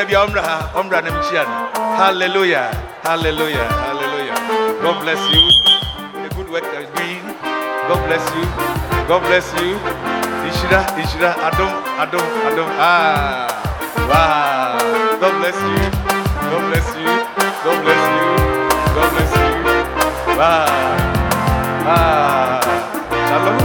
bia 0.05 0.17
ɔmmra 0.25 0.41
ha. 0.43 0.71
Ɔmmra 0.75 1.03
na 1.03 1.11
hallelujah 1.97 2.71
hallelujah 3.03 3.67
hallelujah. 3.83 4.81
God 4.81 5.01
bless 5.01 5.21
you. 5.31 6.23
The 6.23 6.29
good 6.35 6.49
work 6.49 6.63
that 6.63 6.81
is 6.81 6.89
doing 6.95 7.24
god 7.87 8.01
bless 8.07 8.25
you. 8.35 8.45
God 9.07 9.21
bless 9.27 9.47
you. 9.61 9.77
Nhyira 10.43 10.81
nhyira 10.97 11.31
adom 11.47 11.73
adom 12.01 12.25
adom. 12.49 12.69
Ah 12.79 13.47
wow. 14.09 15.19
God 15.21 15.33
bless 15.39 15.57
you. 15.69 15.79
God 16.49 16.63
bless 16.69 16.87
you. 16.97 17.13
God 17.65 17.77
bless 17.83 18.03
you. 18.17 18.27
God 18.95 19.07
bless 19.13 19.33
you. 19.41 19.53
Wow. 20.39 20.65
Ah 21.85 22.61
shalom. 23.29 23.61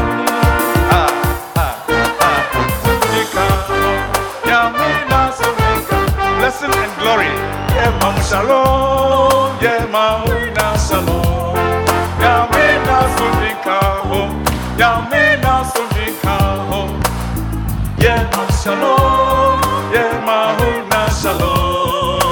Ah 0.90 1.10
ah 1.57 1.74
ah. 2.26 2.44
Blessing 6.39 6.73
and 6.74 6.92
glory. 7.00 7.32
Yeah 7.76 7.90
mam 8.00 8.16
shalom. 8.28 9.57
Yeah 9.62 9.86
mam 9.92 10.24
shalom 10.89 11.30
Yamina 14.81 15.55
Sumika, 15.70 16.36
oh. 16.73 16.89
Yeah, 18.00 18.31
shalom, 18.62 19.60
yeah, 19.92 20.25
ma 20.25 20.57
huna 20.57 21.02
shalom, 21.20 22.23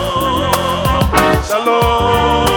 shalom, 1.46 2.47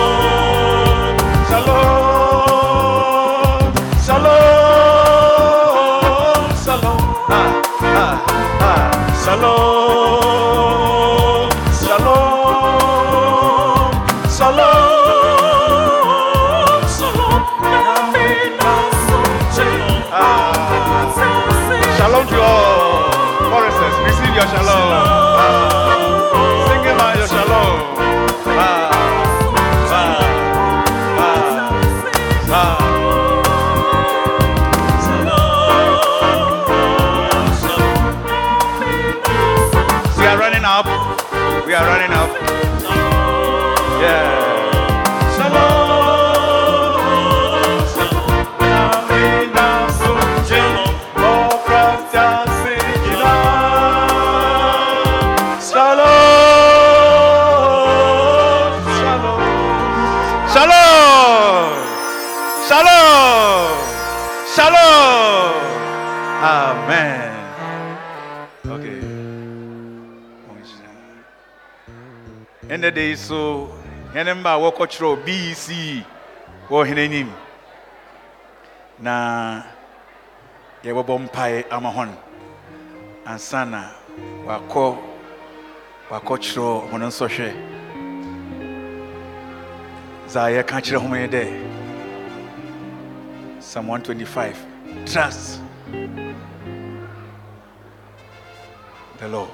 ɛnɛ 72.91 73.17
so 73.17 73.69
hɛne 74.13 74.33
mma 74.35 74.51
a 74.51 74.59
wɔkɔkyerɛw 74.59 75.15
bec 75.25 75.67
wɔ 76.69 76.85
hene 76.87 76.99
anim 76.99 77.31
na 78.99 79.63
yɛbɛbɔ 80.83 81.19
mpae 81.19 81.65
ama 81.71 81.89
hɔn 81.91 82.09
ansa 83.25 83.65
na 83.65 83.91
wakɔ 84.45 84.97
wakɔkyerɛw 86.09 86.91
hɔn 86.91 87.03
nsɔhwɛ 87.07 87.49
dza 90.27 90.41
yɛka 90.51 90.81
kyerɛ 90.81 90.99
ho 90.99 91.07
yɛ 91.15 91.27
dɛ 91.29 91.43
psalm 93.61 93.87
125 93.87 94.57
trust 95.05 95.59
the 99.19 99.27
lord. 99.27 99.49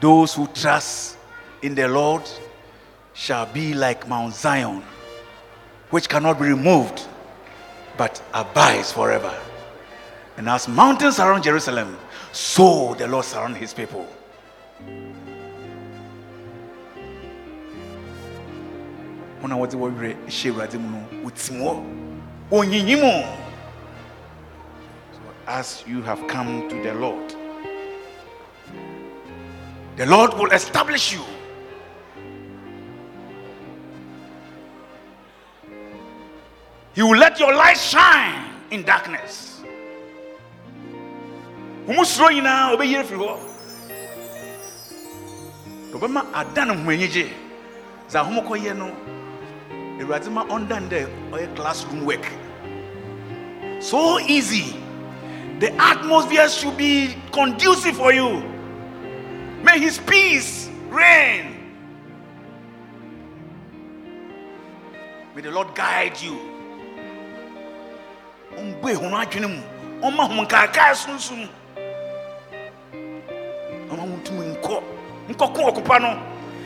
Those 0.00 0.34
who 0.34 0.46
trust 0.48 1.17
in 1.62 1.74
the 1.74 1.88
Lord 1.88 2.22
shall 3.14 3.46
be 3.46 3.74
like 3.74 4.08
Mount 4.08 4.34
Zion, 4.34 4.82
which 5.90 6.08
cannot 6.08 6.38
be 6.38 6.46
removed, 6.46 7.06
but 7.96 8.22
abides 8.32 8.92
forever. 8.92 9.34
And 10.36 10.48
as 10.48 10.68
mountains 10.68 11.16
surround 11.16 11.42
Jerusalem, 11.42 11.98
so 12.32 12.94
the 12.94 13.08
Lord 13.08 13.24
surround 13.24 13.56
his 13.56 13.74
people. 13.74 14.06
Was 19.40 19.74
with 21.22 21.50
more. 22.96 23.38
As 25.46 25.82
you 25.86 26.02
have 26.02 26.26
come 26.28 26.68
to 26.68 26.82
the 26.82 26.94
Lord, 26.94 27.34
the 29.96 30.06
Lord 30.06 30.34
will 30.34 30.50
establish 30.52 31.12
you. 31.14 31.22
He 36.98 37.02
will 37.04 37.16
let 37.16 37.38
your 37.38 37.54
light 37.54 37.76
shine 37.76 38.50
in 38.72 38.82
darkness. 38.82 39.60
Classroom 51.54 52.04
work. 52.04 52.26
So 53.78 54.18
easy. 54.18 54.76
The 55.60 55.72
atmosphere 55.80 56.48
should 56.48 56.76
be 56.76 57.14
conducive 57.30 57.96
for 57.96 58.12
you. 58.12 58.42
May 59.62 59.78
His 59.78 59.98
peace 59.98 60.68
reign. 60.88 61.54
May 65.36 65.42
the 65.42 65.52
Lord 65.52 65.72
guide 65.76 66.20
you. 66.20 66.47
Ɔmbue 68.58 68.94
ho 68.94 69.08
no 69.08 69.16
adwene 69.16 69.48
mu. 69.48 69.62
Ɔma 70.02 70.26
ho 70.28 70.44
nkaakae 70.44 70.94
sunsum 70.94 71.48
ɔma 73.90 74.00
ho 74.00 74.16
ntumi 74.22 74.56
nkɔ 74.56 74.82
nkɔko 75.30 75.60
ɔkopa 75.70 76.00
no. 76.00 76.18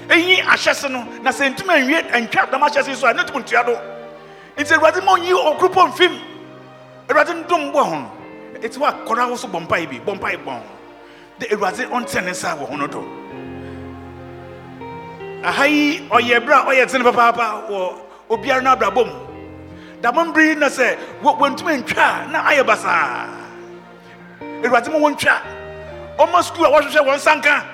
Ɛyi 0.08 0.42
ahyɛse 0.42 0.90
no 0.90 1.04
na 1.22 1.30
sɛ 1.30 1.54
ntumi 1.54 1.74
anwie 1.74 2.02
antwa 2.12 2.50
dam 2.50 2.60
ahyɛse 2.62 2.94
so 2.96 3.06
a 3.06 3.14
ne 3.14 3.22
ntumi 3.22 3.42
ntua 3.44 3.64
do. 3.66 3.76
Nti 4.56 4.74
awurade 4.74 5.04
ma 5.04 5.16
ɔnyi 5.16 5.32
ɔkoro 5.32 5.68
pɔ 5.72 5.88
mfim. 5.92 6.20
Awurade 7.08 7.44
ndom 7.44 7.72
bɔ 7.72 7.82
ho. 7.82 8.10
Ɛti 8.60 8.78
hɔ 8.78 8.88
a 8.88 8.92
kɔda 9.06 9.30
wo 9.30 9.36
so 9.36 9.48
bɔ 9.48 9.66
mpae 9.66 9.86
bi 9.88 9.98
bɔ 9.98 10.18
mpae 10.18 10.36
bɔn 10.44 10.60
de 11.38 11.46
awurade 11.48 11.88
ɔntɛ 11.88 12.24
ne 12.24 12.30
nsa 12.30 12.58
wɔ 12.58 12.68
ho 12.68 12.76
no 12.76 12.86
do. 12.86 13.02
Aha 15.44 15.64
yi 15.64 16.06
ɔyɛ 16.08 16.40
berɛ 16.44 16.54
a 16.60 16.64
ɔyɛ 16.70 16.90
tene 16.90 17.04
papaapa 17.04 17.68
wɔ 17.70 17.94
obiara 18.30 18.62
no 18.62 18.70
abrabɔ 18.76 19.06
mu. 19.06 19.31
Dama 20.02 20.24
mbiri 20.24 20.56
na 20.58 20.66
sɛ 20.68 20.96
wɔ- 21.22 21.38
wɔntumi 21.38 21.82
ntwa 21.82 22.02
a 22.02 22.26
na 22.30 22.42
ayɛ 22.50 22.64
basaa 22.66 23.28
awurade 24.64 24.88
ma 24.90 24.98
wɔntwa 24.98 25.34
ɔma 26.18 26.42
sukuu 26.42 26.64
a 26.66 26.70
wɔhwehwɛ 26.70 27.06
wɔn 27.06 27.16
nsa 27.16 27.34
nka. 27.40 27.64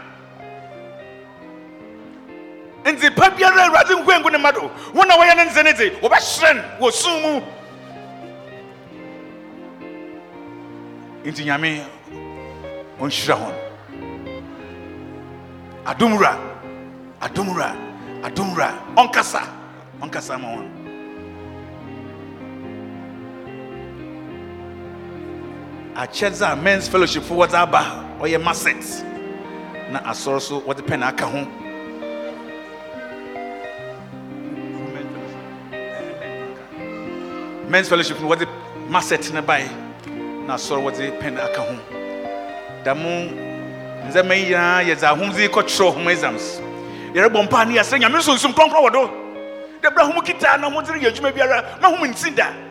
Nti 2.84 3.10
pa 3.16 3.28
biara 3.30 3.68
awurade 3.68 3.92
nkwangu 3.96 4.30
ne 4.32 4.38
ma 4.38 4.50
do. 4.52 4.60
Wɔn 4.94 5.06
na 5.08 5.16
wɔyɛ 5.16 5.36
ne 5.36 5.44
nse 5.44 5.62
ne 5.64 5.72
de 5.72 5.90
wɔbɛhyerɛn 6.00 6.78
wɔ 6.80 6.92
sum 6.92 7.22
mu. 7.22 7.40
Nti 11.24 11.44
nyame 11.44 11.84
ɔnhyira 13.00 13.36
hɔn 13.36 13.54
adomwura 15.86 16.36
adomwura 17.20 17.74
adomwura 18.22 18.72
ɔnkasa 18.96 19.42
ɔnkasa 20.00 20.40
ma 20.40 20.48
wɔn 20.48 20.68
akyɛdze 25.98 26.52
a 26.52 26.56
men's 26.56 26.88
fellowship 26.88 27.24
fo 27.24 27.34
wɔdze 27.34 27.54
aba 27.54 27.82
ɔyɛ 28.20 28.38
maset 28.42 29.04
na 29.90 29.98
asɔre 30.10 30.40
so 30.40 30.60
wɔdze 30.60 30.82
pɛn 30.86 31.02
aka 31.02 31.26
ho. 31.26 31.44
Men's 37.68 37.88
fellowship 37.88 38.20
no 38.20 38.28
wɔdze 38.28 38.46
maset 38.88 39.32
ne 39.34 39.40
bae. 39.40 39.68
Na 40.46 40.54
asɔre 40.54 40.80
wɔdze 40.82 41.18
pɛn 41.20 41.36
aka 41.38 41.62
ho. 41.62 41.76
Da 42.84 42.94
mo 42.94 43.08
ndzɛmba 44.06 44.36
yi 44.38 44.44
nyinaa 44.50 44.84
yɛdze 44.84 45.02
ahomdze 45.02 45.48
kɔkyerɛw 45.48 45.94
hom 45.94 46.08
exams. 46.08 46.60
Yɛrebɔ 47.12 47.42
mpa 47.48 47.64
ne 47.66 47.74
yɛsrɛ 47.74 47.98
nyame 47.98 48.18
nsonsom 48.18 48.54
kronkron 48.54 48.84
wɔ 48.86 48.92
do. 48.92 49.10
Da 49.82 49.90
bra 49.90 50.04
hom 50.04 50.22
kitaa 50.24 50.60
na 50.60 50.70
homdze 50.70 50.92
reyɛ 50.92 51.10
adwuma 51.10 51.32
biara. 51.32 51.80
Mahom 51.80 52.06
nsi 52.06 52.36
da 52.36 52.67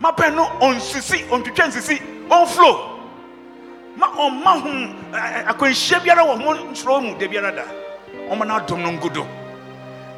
ma 0.00 0.12
pɛn 0.12 0.34
no 0.34 0.44
ɔnsisi 0.60 1.28
ɔntwitwa 1.28 1.66
nsisi 1.68 2.00
ɔnflo 2.30 2.98
ma 3.96 4.06
ɔmma 4.06 4.52
ho 4.62 4.68
ɛ, 4.68 5.18
ɛ, 5.18 5.46
akwanhyia 5.48 6.00
biara 6.02 6.22
wɔ 6.22 6.42
ho 6.42 6.54
nkyerɛw 6.54 7.02
mu 7.02 7.18
da 7.18 7.26
biara 7.26 7.52
da. 7.52 7.64
Ɔma 8.30 8.46
no 8.46 8.54
adom 8.58 8.82
no 8.82 8.92
ngu 8.92 9.26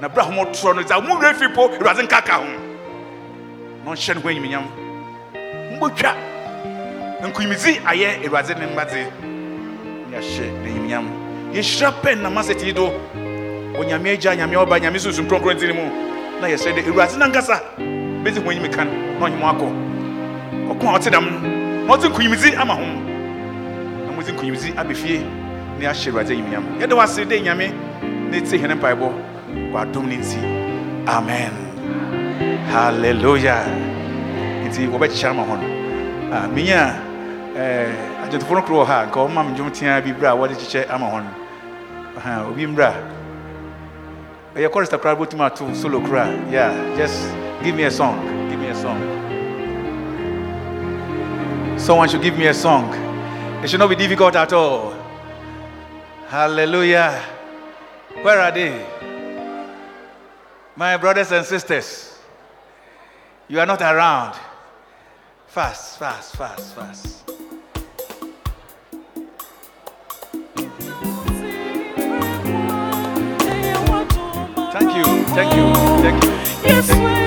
na 0.00 0.08
bra 0.08 0.24
ho 0.24 0.32
torɔ 0.46 0.76
no 0.76 0.82
dza 0.82 1.00
mo 1.00 1.16
werɛ 1.16 1.34
fi 1.34 1.48
po 1.48 1.68
awurade 1.68 2.02
nkaka 2.06 2.32
ho. 2.32 2.44
Na 3.84 3.92
ɔnhyɛ 3.92 4.14
no 4.14 4.20
ho 4.20 4.28
anyiminyam 4.28 4.64
mbɔtwa 5.78 6.14
nkunyimdzi 7.22 7.80
ayɛ 7.84 8.24
awurade 8.26 8.58
ne 8.58 8.66
mbadze. 8.66 9.06
Ne 10.10 10.16
n'anyiminyam 10.18 11.06
yɛhyira 11.52 11.92
pɛn 12.02 12.20
na 12.20 12.28
masɛte 12.30 12.64
yi 12.64 12.72
do. 12.72 12.90
Onyame 13.78 14.12
agya 14.12 14.36
nyame 14.36 14.56
ɔba 14.56 14.78
nyame 14.80 14.98
sunsum 14.98 15.26
kronkron 15.26 15.58
ti 15.58 15.66
ne 15.66 15.72
mu. 15.72 15.84
Na 16.40 16.48
yɛsrɛ 16.48 16.74
dɛ 16.74 16.86
awurade 16.86 17.16
nankasa. 17.16 17.99
Bɛdzi 18.24 18.42
ho 18.44 18.50
anyimi 18.50 18.68
ka 18.70 18.84
no 18.84 18.92
na 19.18 19.36
mo 19.36 19.46
akɔ 19.46 19.66
ɔko 20.70 20.84
a 20.88 20.98
ɔte 20.98 21.10
dam. 21.10 21.24
No 21.24 21.86
na 21.86 21.94
ɔdze 21.96 22.08
nkunyimdzi 22.08 22.56
ama 22.56 22.74
ho 22.74 22.84
na 24.06 24.12
modze 24.16 24.32
nkunyimdzi 24.32 24.76
aba 24.76 24.94
fie. 24.94 25.18
Na 25.78 25.86
yɛahyɛ 25.90 26.08
awurade 26.10 26.30
anyiminyam 26.30 26.64
yɛde 26.80 26.92
wo 26.94 27.00
ase 27.00 27.24
dɛ 27.24 27.42
nyame 27.42 27.72
na 28.30 28.36
ɛtie 28.38 28.58
hɛne 28.60 28.74
mpaebɔ 28.78 29.08
wɔ 29.72 29.76
adom 29.82 30.06
no 30.08 30.16
nti. 30.16 30.38
Amen. 31.08 31.52
Halleluya 32.72 33.56
nti 34.66 34.86
wɔbɛkyekyɛ 34.88 35.30
ama 35.30 35.42
hɔ 35.42 35.54
no 35.60 35.66
Ah, 36.32 36.46
menya 36.46 36.94
eh, 37.56 37.90
adwotofo 38.22 38.54
no 38.54 38.62
koro 38.62 38.84
wɔ 38.84 38.86
ha. 38.86 39.06
Nka 39.06 39.18
ɔma 39.28 39.50
me 39.50 39.56
dwom 39.56 39.70
tea 39.72 40.00
bi 40.00 40.12
berɛ 40.12 40.28
a 40.30 40.36
wɔde 40.36 40.54
kyekyɛ 40.54 40.90
ama 40.90 41.06
hɔ 41.06 41.22
no 41.24 41.40
obi 42.48 42.66
mmra 42.66 42.92
ɛyɛ 44.54 44.68
chorista 44.70 44.98
koraa 44.98 45.14
bɛtumi 45.16 45.42
ato 45.46 45.74
solo 45.74 46.00
koraa 46.00 46.28
yeah 46.50 46.72
just 46.96 47.32
give 47.62 47.74
me 47.74 47.84
a 47.84 47.90
song. 47.90 48.48
Give 48.48 48.58
me 48.58 48.68
a 48.68 48.74
song. 48.74 48.98
Someone 51.78 52.08
should 52.08 52.22
give 52.22 52.36
me 52.36 52.46
a 52.46 52.54
song. 52.54 52.92
It 53.62 53.70
should 53.70 53.80
not 53.80 53.88
be 53.88 53.96
difficult 53.96 54.36
at 54.36 54.52
all. 54.52 54.94
Hallelujah. 56.28 57.20
Where 58.22 58.40
are 58.40 58.52
they? 58.52 58.86
My 60.76 60.96
brothers 60.96 61.32
and 61.32 61.44
sisters 61.44 62.10
you 63.50 63.58
are 63.58 63.66
not 63.66 63.82
around. 63.82 64.38
Fast 65.48 65.98
fast 65.98 66.36
fast 66.36 66.74
fast. 66.74 67.24
Thank 74.72 74.96
you 74.96 75.04
thank 75.34 75.56
you 75.56 75.74
thank 76.00 76.24
you. 76.24 76.30
Thank 76.62 77.14
you 77.14 77.19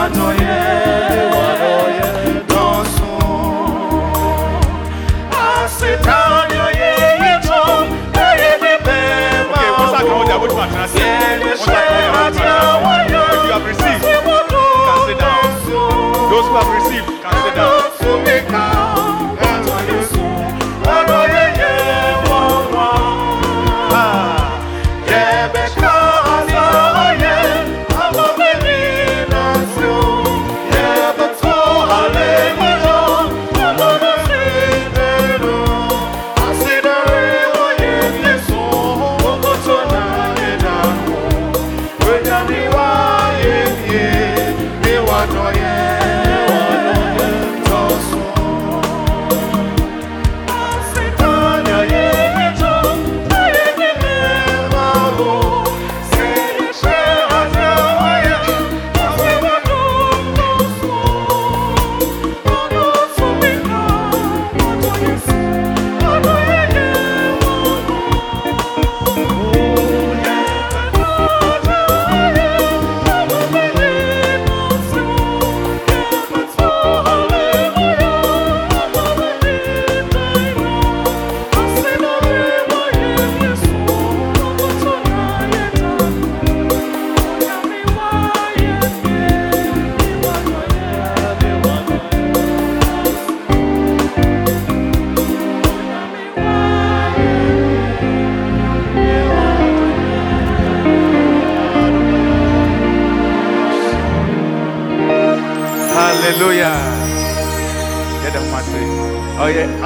ni 0.00 0.06
watoye, 0.06 0.39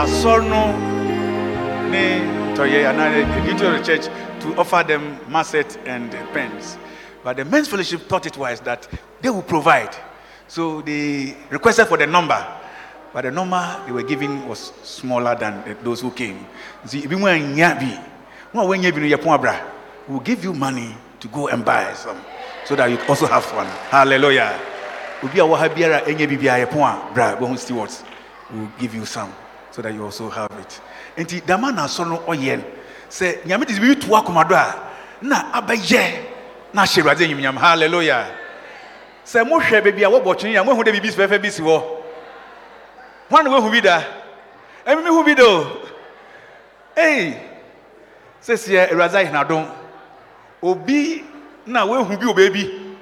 Ɔyɛ 0.04 0.12
asɔr 0.12 0.40
no 0.48 0.72
ne 1.88 2.20
tɔyɛ 2.54 2.88
anaa 2.90 3.08
the 3.10 3.24
duty 3.46 3.64
of 3.66 3.72
the 3.72 3.82
church 3.84 4.06
to 4.40 4.54
offer 4.58 4.82
them 4.86 5.18
masset 5.30 5.78
and 5.86 6.10
pens. 6.34 6.76
But 7.22 7.36
the 7.38 7.44
men's 7.46 7.68
fellowship 7.68 8.06
thought 8.06 8.26
it 8.26 8.36
wise 8.36 8.60
that 8.60 8.86
they 9.22 9.30
will 9.30 9.42
provide. 9.42 9.96
So 10.46 10.82
they 10.82 11.34
requested 11.48 11.86
for 11.86 11.96
the 11.96 12.06
number. 12.06 12.36
But 13.14 13.22
the 13.22 13.30
number 13.30 13.82
they 13.86 13.92
were 13.92 14.02
giving 14.02 14.46
was 14.46 14.74
smaller 14.82 15.34
than 15.36 15.62
those 15.82 16.02
who 16.02 16.10
came. 16.10 16.46
Will 20.06 20.20
give 20.20 20.44
you 20.44 20.52
money 20.52 20.94
to 21.20 21.28
go 21.28 21.48
and 21.48 21.64
buy 21.64 21.94
some 21.94 22.20
so 22.66 22.76
that 22.76 22.90
you 22.90 22.98
also 23.08 23.24
have 23.26 23.42
fun. 23.44 23.66
Hallelujah. 23.88 24.60
Will 25.22 25.30
give 28.78 28.94
you 28.94 29.06
some 29.06 29.32
so 29.74 29.82
that 29.82 29.92
you 29.92 30.04
also 30.04 30.30
have 30.30 30.52
it. 30.52 30.80
Nti 31.16 31.44
dama 31.44 31.72
na 31.72 31.84
asɔ 31.84 32.06
no 32.08 32.18
ɔyɛ 32.18 32.58
no 32.58 32.64
sɛ 33.10 33.42
nyame 33.44 33.66
de 33.66 33.74
biribi 33.74 34.00
to 34.00 34.06
akoma 34.06 34.48
do 34.48 34.54
a 34.54 34.74
na 35.20 35.50
abɛyɛ 35.60 36.14
na 36.72 36.82
ahyɛ 36.82 37.02
awurade 37.02 37.26
anyimnyam 37.26 37.56
hallelujah. 37.58 38.30
Sɛ 39.26 39.42
mohwɛ 39.42 39.82
baabi 39.82 40.04
a 40.04 40.08
wɔbɔ 40.08 40.38
twene 40.38 40.60
a 40.60 40.64
mohu 40.64 40.84
dɛ 40.84 40.92
biribi 40.94 41.10
fɛfɛ 41.10 41.42
bi 41.42 41.48
si 41.50 41.60
hɔ. 41.62 41.82
Hwan 43.28 43.44
na 43.44 43.50
woahu 43.50 43.70
bi 43.72 43.80
da? 43.80 44.00
Ɛmi 44.86 45.02
mi 45.02 45.10
hu 45.10 45.24
bi 45.24 45.34
da 45.34 45.44
o. 45.44 45.66
Ei, 46.96 47.36
sɛsiɛ 48.46 48.92
awurade 48.92 49.14
ayɛ 49.14 49.32
n'adom. 49.32 49.66
Obi 50.62 51.24
na 51.66 51.84
woahu 51.84 52.16
bi 52.16 52.26
wɔ 52.26 52.34
baabi 52.36 52.96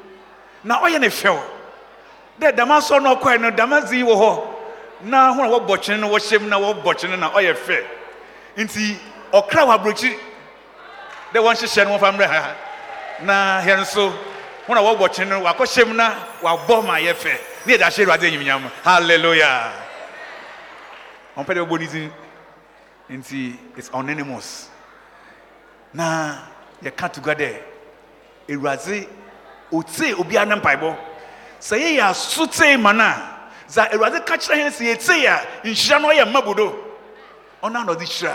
na 0.65 0.81
ɔyɛ 0.81 1.01
ne 1.01 1.09
fɛw 1.09 1.39
dɛ 2.41 2.57
dama 2.57 2.78
sɔ 2.78 3.02
no 3.02 3.17
ɔkɔɛ 3.17 3.41
no 3.42 3.51
dama 3.51 3.86
zi 3.86 4.02
wɔ 4.02 4.17
hɔ 4.17 4.52
na 5.03 5.33
ho 5.33 5.43
na 5.43 5.49
wɔbɔ 5.49 5.79
kyene 5.83 6.01
no 6.01 6.09
wɔhyɛ 6.09 6.41
mu 6.41 6.49
na 6.49 6.59
wɔbɔ 6.59 6.95
kyene 6.99 7.17
na 7.19 7.31
ɔyɛ 7.31 7.55
fɛ. 7.55 7.85
Nti 8.57 8.97
ɔkra 9.33 9.67
wɔ 9.67 9.75
aburokyi. 9.79 10.19
Dɛ 11.33 11.39
wɔnhyehyɛ 11.41 11.85
no 11.85 11.99
wɔfa 11.99 12.13
mmerɛ 12.13 12.27
ha. 12.29 12.55
Na 13.23 13.61
yɛn 13.63 13.81
nso 13.81 14.11
ho 14.67 14.75
na 14.75 14.81
wɔbɔ 14.81 15.09
kyene 15.15 15.29
no 15.29 15.41
wakɔhyɛ 15.43 15.87
mu 15.89 15.95
na 15.95 16.15
wabɔ 16.43 16.87
ma 16.87 16.95
yɛ 16.99 17.15
fɛ. 17.15 17.39
Ne 17.67 17.77
yɛde 17.77 17.83
ahyɛ 17.83 18.05
awurade 18.05 18.23
anyimnyam 18.31 18.71
hallelujah. 18.85 19.73
Ɔmpɛ 21.37 21.55
dɛ 21.55 21.67
wɔbɔ 21.67 21.79
ne 21.81 21.87
din. 21.87 22.13
Nti 23.11 23.57
it's 23.77 23.91
anonymous. 23.93 24.69
Na 25.93 26.37
yɛka 26.83 27.13
together 27.13 27.57
awurade 28.49 29.09
ɔtee 29.73 30.15
obiara 30.15 30.47
ne 30.47 30.55
mpaebɔ. 30.61 30.97
Sɛ 31.61 31.79
yɛyɛ 31.79 32.11
aso 32.11 32.47
tee 32.47 32.77
ma 32.77 32.93
no 32.93 33.05
a 33.05 33.32
sɛ 33.73 33.83
awurade 33.94 34.25
ka 34.26 34.36
kyerɛ 34.36 34.57
hɛn 34.60 34.70
sɛ 34.70 34.84
yɛtee 34.91 35.26
a 35.26 35.36
nhyira 35.65 36.01
no 36.01 36.09
ɔyɛ 36.09 36.25
mmabodo. 36.28 36.67
Ɔno 37.62 37.73
na 37.84 37.92
ɔde 37.94 38.05
hyira. 38.05 38.34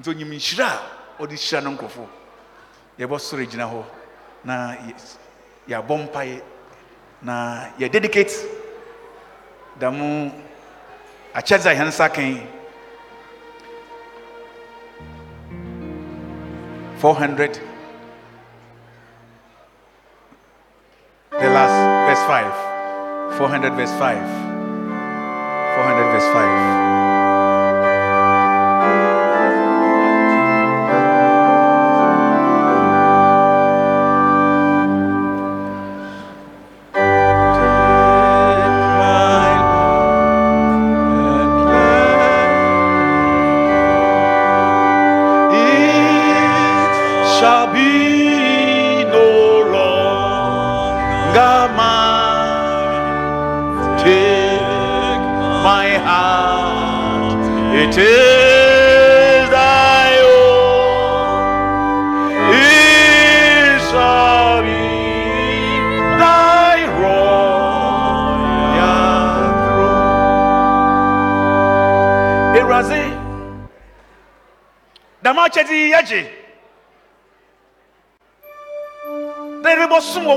Nti 0.00 0.08
onyim 0.10 0.30
nhyira 0.34 0.66
a 0.66 1.22
ɔde 1.22 1.32
hyira 1.38 1.62
no 1.62 1.70
nkurɔfo. 1.76 2.06
Yɛbɔsɔre 2.98 3.46
gyina 3.48 3.66
hɔ. 3.70 3.84
Na 4.44 4.74
yɛ- 4.74 5.16
yɛabɔ 5.68 6.08
mpaeɛ 6.08 6.42
na 7.22 7.66
yɛdedicate 7.78 8.34
da 9.78 9.90
mo 9.90 10.32
akyɛdze 11.34 11.66
a 11.70 11.74
yɛn 11.74 11.86
nsa 11.88 12.08
kan 12.12 12.48
400 16.98 17.60
The 21.38 21.50
last 21.50 22.08
verse 22.08 22.24
5. 22.26 23.36
400 23.38 23.74
verse 23.74 23.92
5. 23.98 24.45
400 25.76 26.10
verse 26.10 26.32
5. 26.32 26.85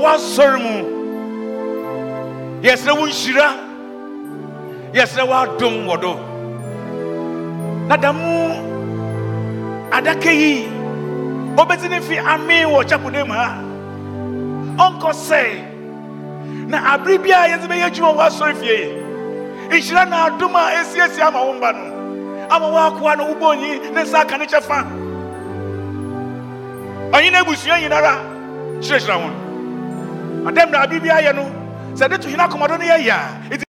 Wɔ 0.00 0.04
w'asɔre 0.04 0.58
mu. 0.64 0.74
Yɛsrɛ 2.62 2.92
wo 2.98 3.06
nhyira. 3.06 3.48
Yɛsrɛ 4.94 5.26
wo 5.28 5.34
adom 5.34 5.86
wɔ 5.86 6.00
do. 6.00 6.12
Na 7.88 7.96
da 7.96 8.12
mu 8.12 8.54
adaka 9.90 10.32
yi, 10.32 10.68
obɛdzi 11.56 11.90
ne 11.90 12.00
fi 12.00 12.16
ame 12.18 12.64
wɔ 12.72 12.84
kyapode 12.88 13.26
mu 13.26 13.34
ha. 13.34 13.58
Ɔnkɔ 14.76 15.10
sɛe. 15.12 16.68
Na 16.68 16.94
abere 16.96 17.18
biara 17.18 17.48
yɛdze 17.48 17.68
bɛyɛ 17.68 17.84
adwuma 17.90 18.14
wɔ 18.14 18.16
w'asɔre 18.18 18.54
fie 18.56 18.66
yi. 18.66 19.00
nhyira 19.70 20.04
na 20.04 20.24
adom 20.26 20.54
a 20.56 20.72
esiesie 20.80 21.22
ama 21.22 21.44
wo 21.44 21.52
mba 21.54 21.72
no 21.72 21.84
ama 22.50 22.66
woakoa 22.66 23.16
no 23.16 23.24
wobɔ 23.34 23.46
onyi 23.54 23.92
ne 23.92 24.02
nsa 24.02 24.20
aka 24.20 24.36
ne 24.38 24.46
kyɛfa 24.46 24.78
ɔnye 27.12 27.30
no 27.32 27.38
abusua 27.40 27.78
nyinara 27.80 28.14
kyerɛkyerɛ 28.82 29.14
ho 29.22 29.30
adɛm 29.30 29.39
na 30.44 30.80
abere 30.82 31.00
bi 31.00 31.08
ayɛ 31.08 31.32
no 31.34 31.44
sɛ 31.94 32.08
to 32.20 32.28
hene 32.28 32.42
akɔmɔdɔ 32.42 32.78
no 32.78 32.84
yɛyɛ 32.84 33.10
a 33.10 33.69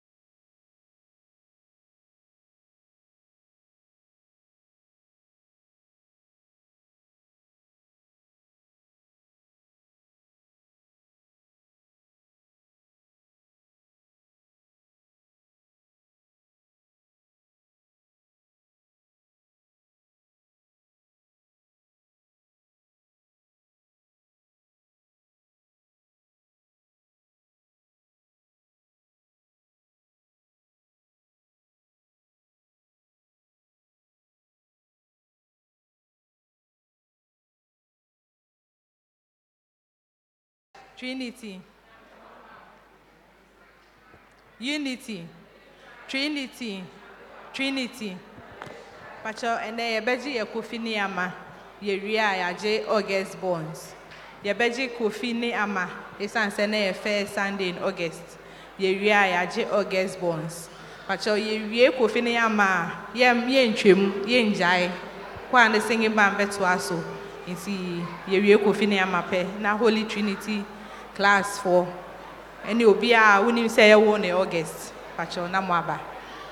Trinity. 41.00 41.58
Unity. 44.58 45.24
Trinity. 46.06 46.84
Trinity. 47.54 48.16
Pacho, 49.24 49.46
ɛnɛ 49.46 49.96
yɛbɛgye 49.96 50.36
yɛ 50.36 50.44
kofi 50.52 50.78
ne 50.78 50.98
ama 50.98 51.32
yɛwie 51.82 52.18
a 52.20 52.36
yɛagye 52.52 52.86
August 52.86 53.40
bonds. 53.40 53.94
Yɛbɛgye 54.44 54.90
kofi 54.98 55.32
ne 55.34 55.54
ama 55.54 55.88
ɛsiane 56.20 56.52
sɛ 56.52 56.68
na 56.68 56.76
yɛ 56.76 56.94
first 56.94 57.34
Sunday 57.34 57.70
in 57.70 57.78
August. 57.78 58.36
Yɛwie 58.78 59.08
a 59.08 59.24
yɛagye 59.32 59.72
August 59.72 60.20
bonds. 60.20 60.68
Pacho, 61.08 61.34
yɛwie 61.34 61.96
kofi 61.96 62.22
ne 62.22 62.36
ama 62.36 62.62
a 63.14 63.16
yɛm 63.16 63.48
yɛntwam 63.48 64.26
yɛngyae. 64.26 64.90
Kɔ 65.50 65.66
a 65.66 65.68
ne 65.70 65.80
singing 65.80 66.14
band 66.14 66.36
bɛtoa 66.36 66.78
so. 66.78 67.02
Nti 67.48 68.04
yɛwie 68.28 68.58
kofi 68.62 68.86
ne 68.86 68.98
ama 68.98 69.22
pɛ 69.22 69.60
na 69.60 69.74
Holy 69.78 70.04
Trinity 70.04 70.62
class 71.20 71.60
foɔ 71.60 71.84
ɛne 72.68 72.84
obi 72.88 73.12
a 73.12 73.40
wonim 73.44 73.68
sɛ 73.68 73.92
yɛwo 73.92 74.18
ne 74.18 74.30
august 74.32 74.92
pakyɛw 75.18 75.50
na 75.50 75.60
mo 75.60 75.74
aba. 75.74 76.00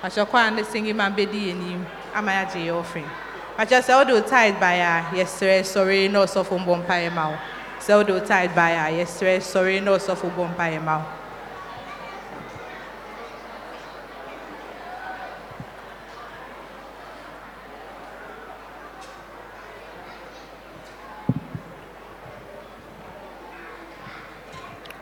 Pakyɛw 0.03 0.27
kɔ 0.31 0.37
a 0.47 0.51
ne 0.51 0.63
singing 0.63 0.97
man 0.97 1.13
bɛdi 1.17 1.41
yɛn 1.49 1.57
nim 1.57 1.87
ama 2.15 2.31
yɛagye 2.33 2.67
yɛ 2.69 2.73
offering 2.81 3.09
pakyɛw 3.57 3.81
sɛ 3.81 3.93
wode 3.99 4.13
wo 4.13 4.21
tithe 4.21 4.61
bae 4.61 4.81
a 4.81 5.05
yɛsrɛ 5.17 5.65
sɔre 5.65 6.11
na 6.11 6.19
ɔsɔfo 6.25 6.55
mbɔ 6.61 6.85
mpaeɛ 6.85 7.11
ma 7.15 7.29
wo 7.31 7.37
sɛ 7.81 7.97
wode 7.97 8.11
wo 8.11 8.21
tithe 8.21 8.55
bae 8.55 8.77
a 8.77 8.93
yɛsrɛ 9.01 9.41
sɔre 9.41 9.83
na 9.83 9.91
ɔsɔfo 9.97 10.29
bɔ 10.37 10.55
mpaeɛ 10.55 10.81
ma 10.85 10.99
wo 10.99 11.05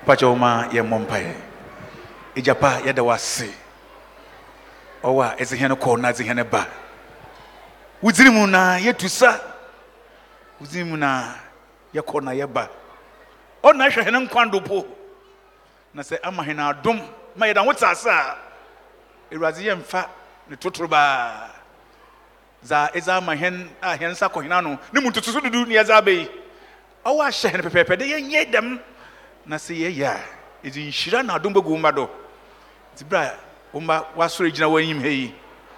pakyɛ 0.07 0.27
wo 0.31 0.37
ma 0.37 0.69
yɛmmɔ 0.71 0.97
mpaeɛ 1.03 1.35
ɛgyapa 2.37 2.71
yɛda 2.87 3.03
wo 3.03 3.11
ase 3.11 3.51
ɔwɔ 5.03 5.23
a 5.25 5.37
ɛdze 5.43 5.57
hɛn 5.59 5.99
na 6.01 6.09
ɛdze 6.13 6.23
hɛn 6.25 6.51
ba. 6.51 6.67
Wodziri 8.03 8.31
mu 8.33 8.47
na 8.47 8.79
yɛtu 8.79 9.09
sa 9.09 9.41
wodziri 10.61 10.85
mu 10.87 10.97
na 10.97 11.35
yɛkɔ 11.93 12.23
na 12.23 12.31
yɛba 12.33 12.69
ɔna 13.65 14.65
po. 14.65 14.87
Na 15.93 16.03
sɛ 16.03 16.19
ama 16.23 16.43
hɛn 16.45 16.61
adom 16.61 17.01
ma 17.35 17.47
yɛda 17.47 17.65
ho 17.65 17.73
tsase 17.73 18.07
a 18.07 18.37
awurade 19.33 19.59
yɛmfa 19.59 20.07
ne 20.49 20.57
totoro 20.57 20.87
dza 22.63 22.91
ɛdze 22.95 23.09
ama 23.09 23.33
a 23.33 23.37
hɛn 23.37 24.53
ano 24.53 24.79
ne 24.93 25.01
mu 25.01 25.11
ntotoso 25.11 25.41
dudu 25.41 25.67
ne 25.67 25.75
yɛdze 25.75 25.91
aba 25.91 26.11
yi 26.13 26.29
ɔwɔ 27.05 27.97
dɛ 27.97 28.07
yɛnyɛ 28.07 28.53
na 29.47 29.57
sɛ 29.57 29.75
yɛyɛ 29.75 30.05
a 30.05 30.69
nhyira 30.69 31.25
na 31.25 31.35
adom 31.35 31.55
bɛgu 31.55 31.71
wo 31.71 31.77
mma 31.77 31.93
do 31.93 32.11
nti 32.95 33.05
berɛ 33.05 33.27
a 33.27 33.39
wo 33.73 33.81
mma 33.81 34.05
woasɔre 34.17 34.51
gyina 34.51 34.69
w'anim 34.69 35.01
ha 35.01 35.09
yi. 35.09 35.35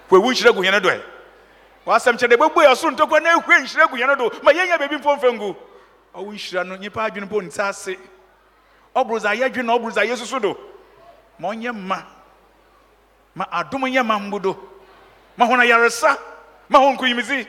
Hwɛwu 0.09 0.31
nhyira 0.33 0.53
gu 0.53 0.61
hɛn 0.61 0.81
do 0.81 0.89
ɛ. 0.89 1.01
W'asɛm 1.85 2.17
kyɛ 2.17 2.27
dɛ 2.27 2.37
ntɔkwa 2.37 3.21
na 3.21 3.37
ehwie 3.37 3.61
nhyira 3.61 3.87
gu 3.89 3.97
hɛn 3.97 4.17
do 4.17 4.31
ma 4.43 4.51
yɛnyɛ 4.51 4.77
baabi 4.79 4.95
mfɔmfɛ 4.97 5.33
ngu. 5.35 5.55
Ɔwo 6.15 6.33
nhyira 6.33 6.65
no 6.65 6.75
nyimpa 6.77 7.09
adwene 7.09 7.25
mpo 7.25 7.41
nti 7.41 7.59
ase. 7.59 7.97
Ɔboro 8.95 9.19
dza 9.19 9.35
yɛdwe 9.35 9.63
na 9.63 9.77
ɔboro 9.77 10.41
do. 10.41 10.57
Ma 11.37 11.49
ɔnyɛ 11.49 11.73
mma 11.73 12.05
ma 13.35 13.45
adom 13.51 13.81
nyɛ 13.81 14.03
ma 14.05 14.17
mbo 14.17 14.39
do. 14.39 14.57
Ma 15.37 15.45
hɔn 15.45 15.59
ayaresa 15.59 16.17
ma 16.67 16.79
hɔn 16.79 16.97
nkoyimdzi 16.97 17.47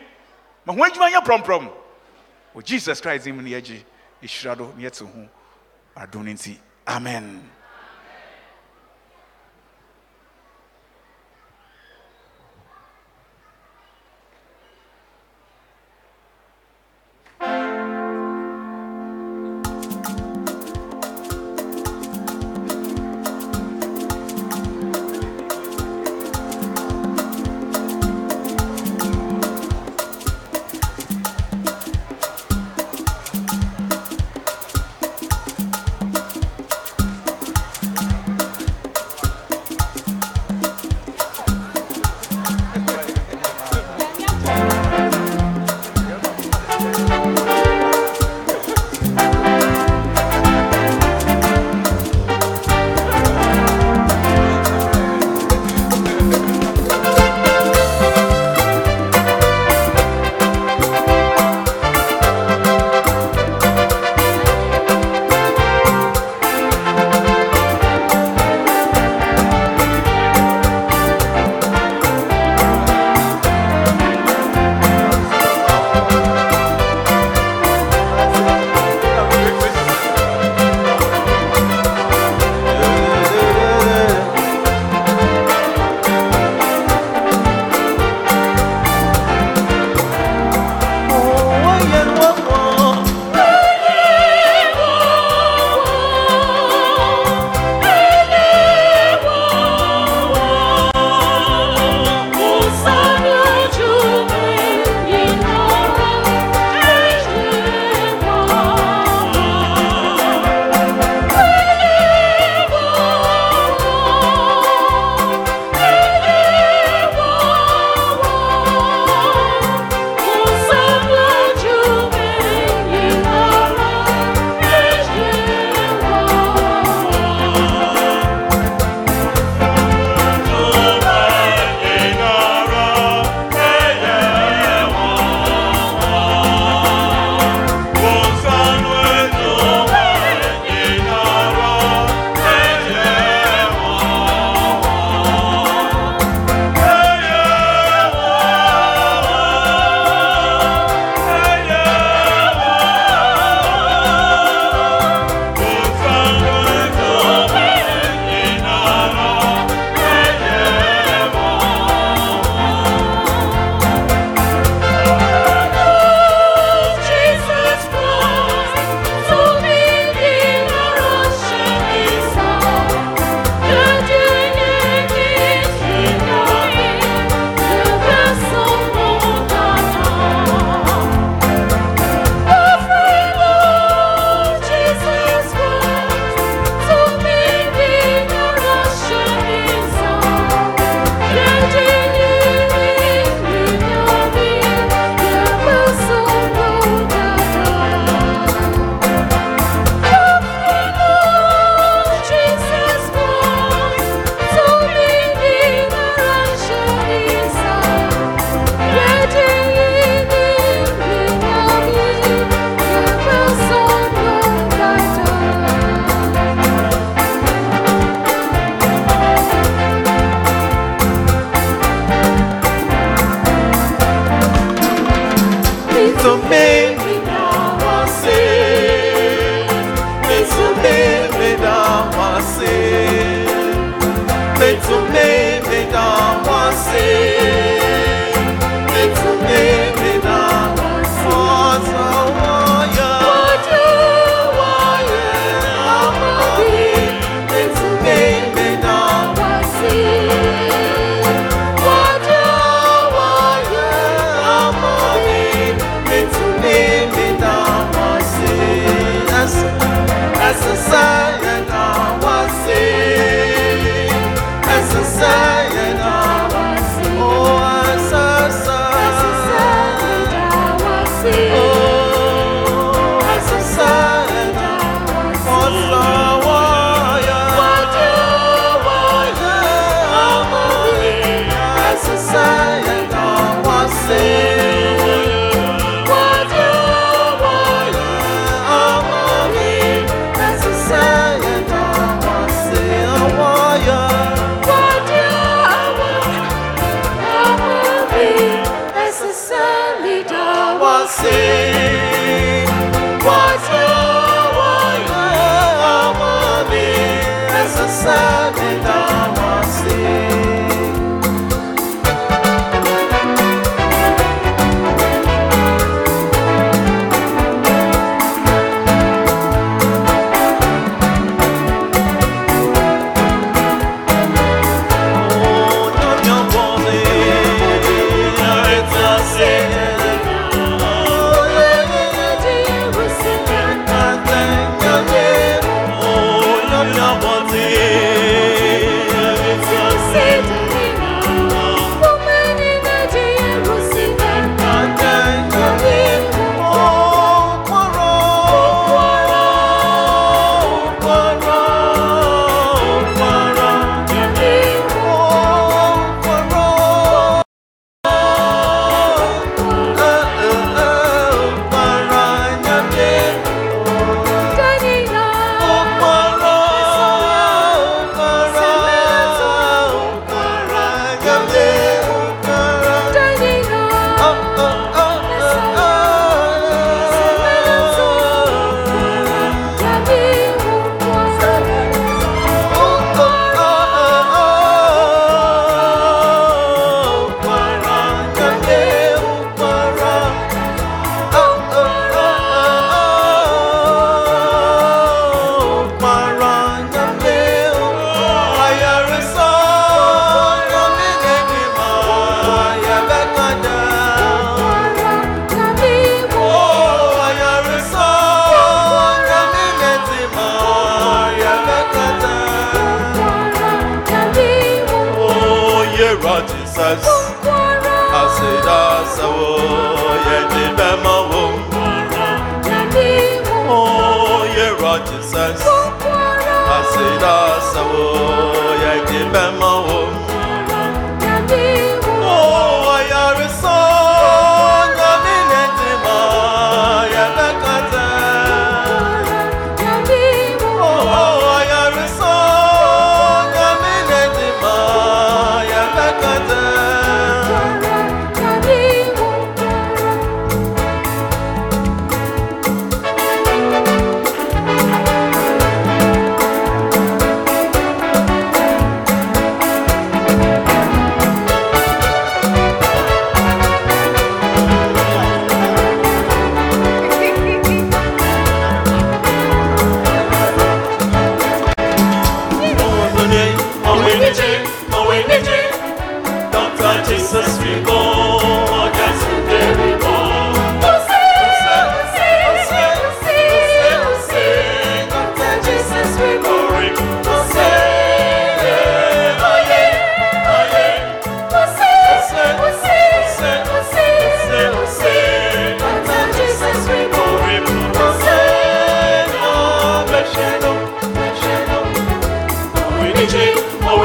ma 0.67 0.75
hɔn 0.75 0.91
adwuma 0.91 1.11
nyɛ 1.11 1.25
prɔmprɔm. 1.25 1.71
Wɔ 2.55 2.65
jesus 2.65 3.01
christ 3.01 3.27
mu 3.29 3.41
ne 3.41 3.51
yɛgye 3.51 3.83
ɛhyira 4.23 4.59
do 4.59 4.75
ne 4.77 4.85
yɛte 4.85 5.01
ho 5.07 5.29
adom 6.01 6.25
no 6.25 6.33
nti 6.33 6.53
amen 6.87 7.27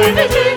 Jesus, 0.06 0.55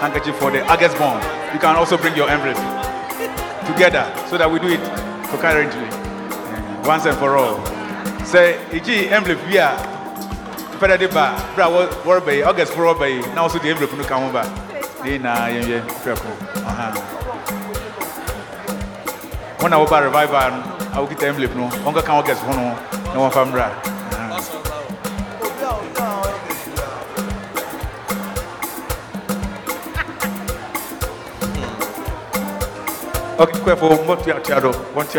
handkerchief 0.00 0.36
for 0.36 0.50
the 0.50 0.64
August 0.66 0.98
bond, 0.98 1.22
you 1.52 1.60
can 1.60 1.76
also 1.76 1.96
bring 1.96 2.16
your 2.16 2.28
envelope 2.28 2.56
together 3.66 4.04
so 4.28 4.36
that 4.38 4.50
we 4.50 4.58
do 4.58 4.68
it 4.68 4.80
concurrently, 5.30 5.86
uh, 5.86 6.82
once 6.86 7.06
and 7.06 7.16
for 7.18 7.36
all. 7.36 7.64
Say, 8.24 8.58
iji 8.70 9.10
envelope 9.10 9.46
we 9.46 9.58
are. 9.58 9.76
Fẹ́rẹ́ 10.80 10.98
de 10.98 11.06
ba, 11.08 11.32
bra 11.54 11.66
wọ́n 11.68 12.20
bẹ̀ 12.26 12.44
August 12.46 12.72
bẹ̀ 12.76 13.08
yìí, 13.08 13.34
náà 13.34 13.42
wọ́n 13.46 13.50
sọ 13.50 13.58
envelope 13.68 13.96
nù 13.96 14.04
kàn 14.04 14.18
wọ́n 14.22 14.32
bá. 14.32 14.42
Ní 15.04 15.18
na 15.18 15.48
yẹn 15.48 15.68
yẹn 15.70 15.82
fẹ́ 16.04 16.14
kù. 16.16 16.28
Wọ́n 19.60 19.70
náà 19.70 19.78
wọ́n 19.78 19.90
bá 19.90 20.00
revival 20.00 20.50
no, 20.50 20.62
àwọn 20.96 21.08
kìtà 21.08 21.26
envelope 21.26 21.54
no, 21.56 21.68
kọ́ 21.94 22.02
kàn 22.02 22.16
August 22.16 22.42
fún 22.44 22.56
no, 22.56 22.74
na 23.14 23.20
wọ́n 23.20 23.30
fa 23.30 23.93
mbra. 33.64 33.74
Okay, 33.74 33.76
kọ́ 33.76 33.88
ẹ̀fọ́ 33.88 34.72
wọ́n 34.96 35.06
ti 35.06 35.18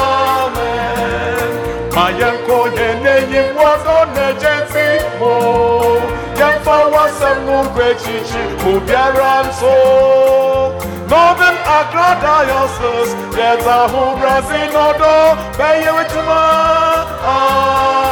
n'enyim 3.03 3.47
bɔdɔ 3.57 3.97
mɛgye 4.15 4.53
fi 4.71 4.85
mɔ 5.19 5.33
yɛmfa 6.39 6.77
w'asɛm 6.93 7.37
no 7.47 7.57
northern 11.11 11.57
accra 11.77 12.09
diocese 12.23 13.13
ahobrɛase 13.79 14.59
n'ɔdɔ 14.73 15.13
bɛyɛ 15.57 15.89
w'adwuma 15.95 16.41
amen. 17.33 18.10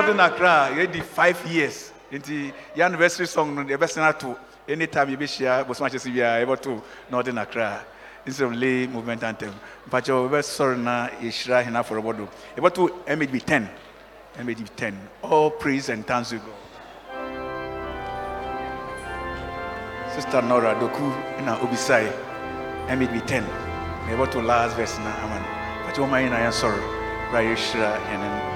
Northern 0.00 0.20
Accra, 0.20 0.70
yɛdi 0.72 1.02
five 1.02 1.46
years. 1.46 1.92
Nti 2.10 2.50
yɛ 2.74 2.86
anniversary 2.86 3.26
song 3.26 3.54
no 3.54 3.62
yɛbɛsena 3.62 4.18
to 4.18 4.34
anytime 4.66 5.14
bosom 5.14 5.86
akyɛ 5.86 5.98
sɛ 6.00 6.10
biara 6.10 6.46
yɛbɛto 6.46 6.82
Northern 7.10 7.36
Accra 7.36 7.84
instead 8.24 8.46
of 8.46 8.54
lay 8.54 8.86
movement 8.86 9.22
anthem. 9.22 9.52
Mpakyɛ 9.90 10.30
wɔbɛsɔre 10.30 10.78
na 10.78 11.08
yɛhyira 11.20 11.64
hena 11.64 11.82
afɔrebɔ 11.82 12.16
do. 12.16 12.28
Yɛbɛto 12.56 13.04
MHB 13.08 13.44
10. 13.44 13.68
MHB 14.38 14.68
10. 14.74 15.08
All 15.20 15.50
praise 15.50 15.90
and 15.90 16.06
thanks 16.06 16.30
to 16.30 16.38
God. 16.38 16.48
Sister 20.14 20.40
Nora 20.40 20.74
Doku 20.76 21.44
na 21.44 21.58
Obisai 21.58 22.10
MHB 22.88 23.26
10. 23.26 23.44
Na 23.44 24.16
yɛbɛto 24.16 24.42
last 24.42 24.76
verse 24.76 24.96
na 25.00 25.12
aman. 25.24 25.44
Mpakyɛ 25.84 26.08
wɔn 26.08 26.10
ayɛ 26.10 26.30
na 26.30 26.38
yɛnsɔre. 26.38 26.80
Bra 27.30 27.40
yɛhyira 27.40 28.00
hene 28.06 28.49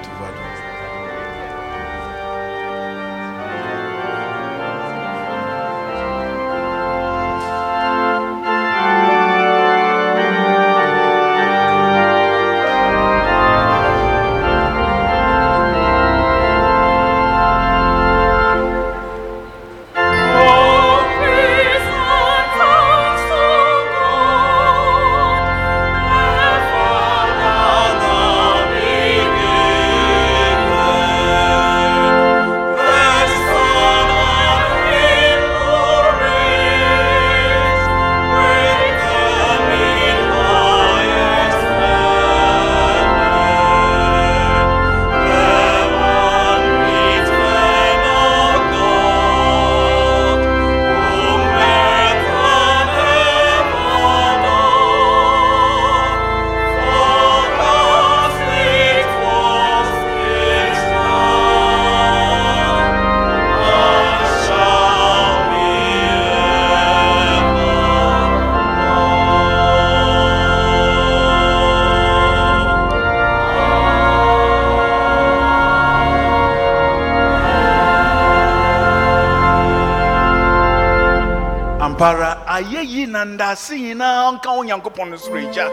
ndaase 83.55 83.79
nyinaa 83.79 84.31
nka 84.31 84.49
wo 84.51 84.63
nyankopɔn 84.65 85.09
no 85.09 85.17
soro 85.17 85.39
agya 85.39 85.65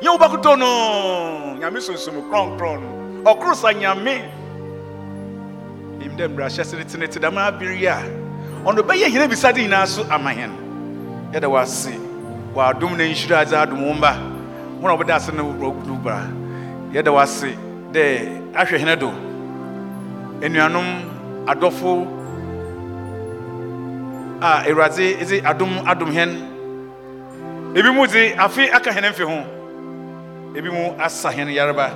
nyɛ 0.00 0.08
wo 0.10 0.18
bakotɔ 0.18 0.56
no 0.58 0.68
nyame 1.60 1.80
sonsom 1.80 2.16
krɔnkrɔn 2.32 2.80
no 2.80 3.30
ɔkoro 3.30 3.54
sa 3.54 3.68
nyame 3.72 4.24
nim 5.98 6.16
dɛ 6.16 6.28
mmarahyɛ 6.28 6.64
se 6.64 6.76
ne 6.76 6.84
tene 6.84 7.06
te 7.06 7.20
dama 7.20 7.42
abere 7.52 7.76
a 7.86 8.00
ɔno 8.64 8.80
bɛyɛ 8.80 9.12
hene 9.12 9.28
bisade 9.28 9.56
nyinaa 9.60 9.86
so 9.86 10.02
ama 10.10 10.30
hɛn 10.30 10.50
yɛda 11.32 11.44
wase 11.50 11.92
wɔadom 12.54 12.96
na 12.96 13.04
nhyira 13.04 13.40
adze 13.44 13.52
adom 13.52 13.84
wo 13.84 13.92
mba 13.92 14.16
wo 14.80 14.88
na 14.88 14.96
wɔbɛda 14.96 15.16
ase 15.16 15.28
no 15.32 15.52
no 15.52 15.94
bra 16.02 16.22
yɛda 16.90 17.12
wase 17.12 17.52
dɛ 17.92 18.54
ahwɛ 18.54 18.78
hene 18.80 18.96
do 18.98 19.10
anuanom 20.40 21.04
adɔfo 21.44 22.08
a 24.40 24.64
awurade 24.70 25.20
dze 25.20 25.42
adom 25.44 25.84
adom 25.84 26.08
hɛn 26.10 26.53
ebi 27.74 27.90
mu 27.90 28.06
dze 28.06 28.34
afe 28.38 28.70
aka 28.72 28.90
hɛn 28.90 29.10
mfe 29.10 29.22
ho. 29.24 29.38
Ebi 30.56 30.70
mu 30.70 30.94
asa 30.98 31.30
hɛn 31.30 31.50
yareba 31.50 31.90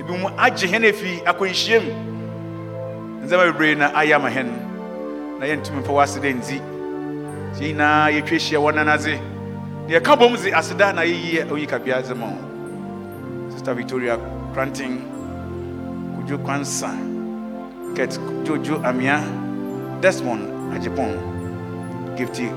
ebi 0.00 0.12
mu 0.12 0.28
agye 0.36 0.68
hɛn 0.68 0.84
afi 0.90 1.22
akwanhyia 1.24 1.80
mu. 1.80 1.92
Ndzɛmba 3.24 3.46
bebree 3.52 3.74
na 3.74 3.88
ayɛ 3.94 4.14
ama 4.16 4.28
hɛn 4.28 4.48
na 5.40 5.46
yɛntumi 5.46 5.80
mfa 5.80 5.92
w'ase 5.92 6.20
dɛ 6.20 6.34
nti 6.34 6.60
yɛn 7.56 7.60
nyinaa 7.60 8.10
yɛtwa 8.10 8.36
ahyia 8.36 8.58
wɔ 8.60 8.74
nanadze. 8.74 9.18
Deɛ 9.88 10.00
ɛka 10.00 10.18
bom 10.18 10.34
dze 10.36 10.52
aseda 10.52 10.92
na 10.94 11.02
yɛyi 11.02 11.50
oyi 11.50 11.66
kabea 11.66 12.02
dze 12.02 12.14
ma 12.14 12.26
wo. 12.26 13.50
Sister 13.50 13.74
victoria 13.74 14.18
cranting 14.52 15.00
kudwo 16.16 16.38
kwansa 16.44 16.90
ket 17.96 18.18
jojo 18.44 18.82
amia 18.84 19.20
desmond 20.00 20.42
agyepɔn 20.74 21.16
gifty 22.16 22.50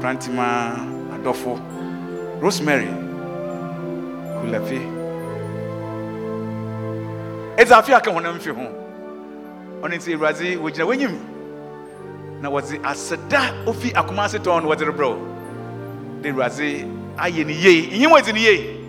krantima 0.00 0.91
adɔfo 1.22 1.58
rosemary 2.40 2.88
kulafe 4.40 4.78
ɛdze 7.56 7.72
afe 7.74 7.94
aka 7.94 8.10
honam 8.10 8.36
mfe 8.36 8.50
ho 8.50 8.62
ɔno 9.82 9.94
nti 9.96 10.14
awurade 10.14 10.56
wɔgyina 10.58 10.84
w'anyim 10.86 11.14
na 12.42 12.48
wɔdze 12.50 12.80
aseda 12.84 13.54
ofi 13.66 13.92
akoma 13.94 14.24
ase 14.24 14.38
tɔn 14.38 14.62
no 14.62 14.68
wɔdze 14.68 14.84
rebrɛ 14.90 15.06
wo 15.08 15.18
de 16.22 16.28
awurade 16.30 16.86
ayɛ 17.18 17.46
ne 17.46 17.52
yie 17.52 17.98
nyim 17.98 18.10
wɔdze 18.10 18.32
ne 18.34 18.40
yie 18.40 18.80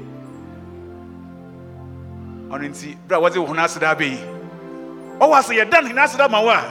ɔno 2.50 2.70
nti 2.70 2.98
berɛ 3.08 3.18
a 3.18 3.22
wɔdze 3.30 3.38
wo 3.38 3.45
ho 3.45 3.53
no 3.53 3.62
aseda 3.64 3.94
abɛyi 3.95 4.18
ɔwɔ 5.20 5.38
ase 5.38 5.50
yɛda 5.53 5.84
ne 5.84 5.90
hene 5.90 6.30
ma 6.32 6.42
wo 6.42 6.50
a 6.50 6.64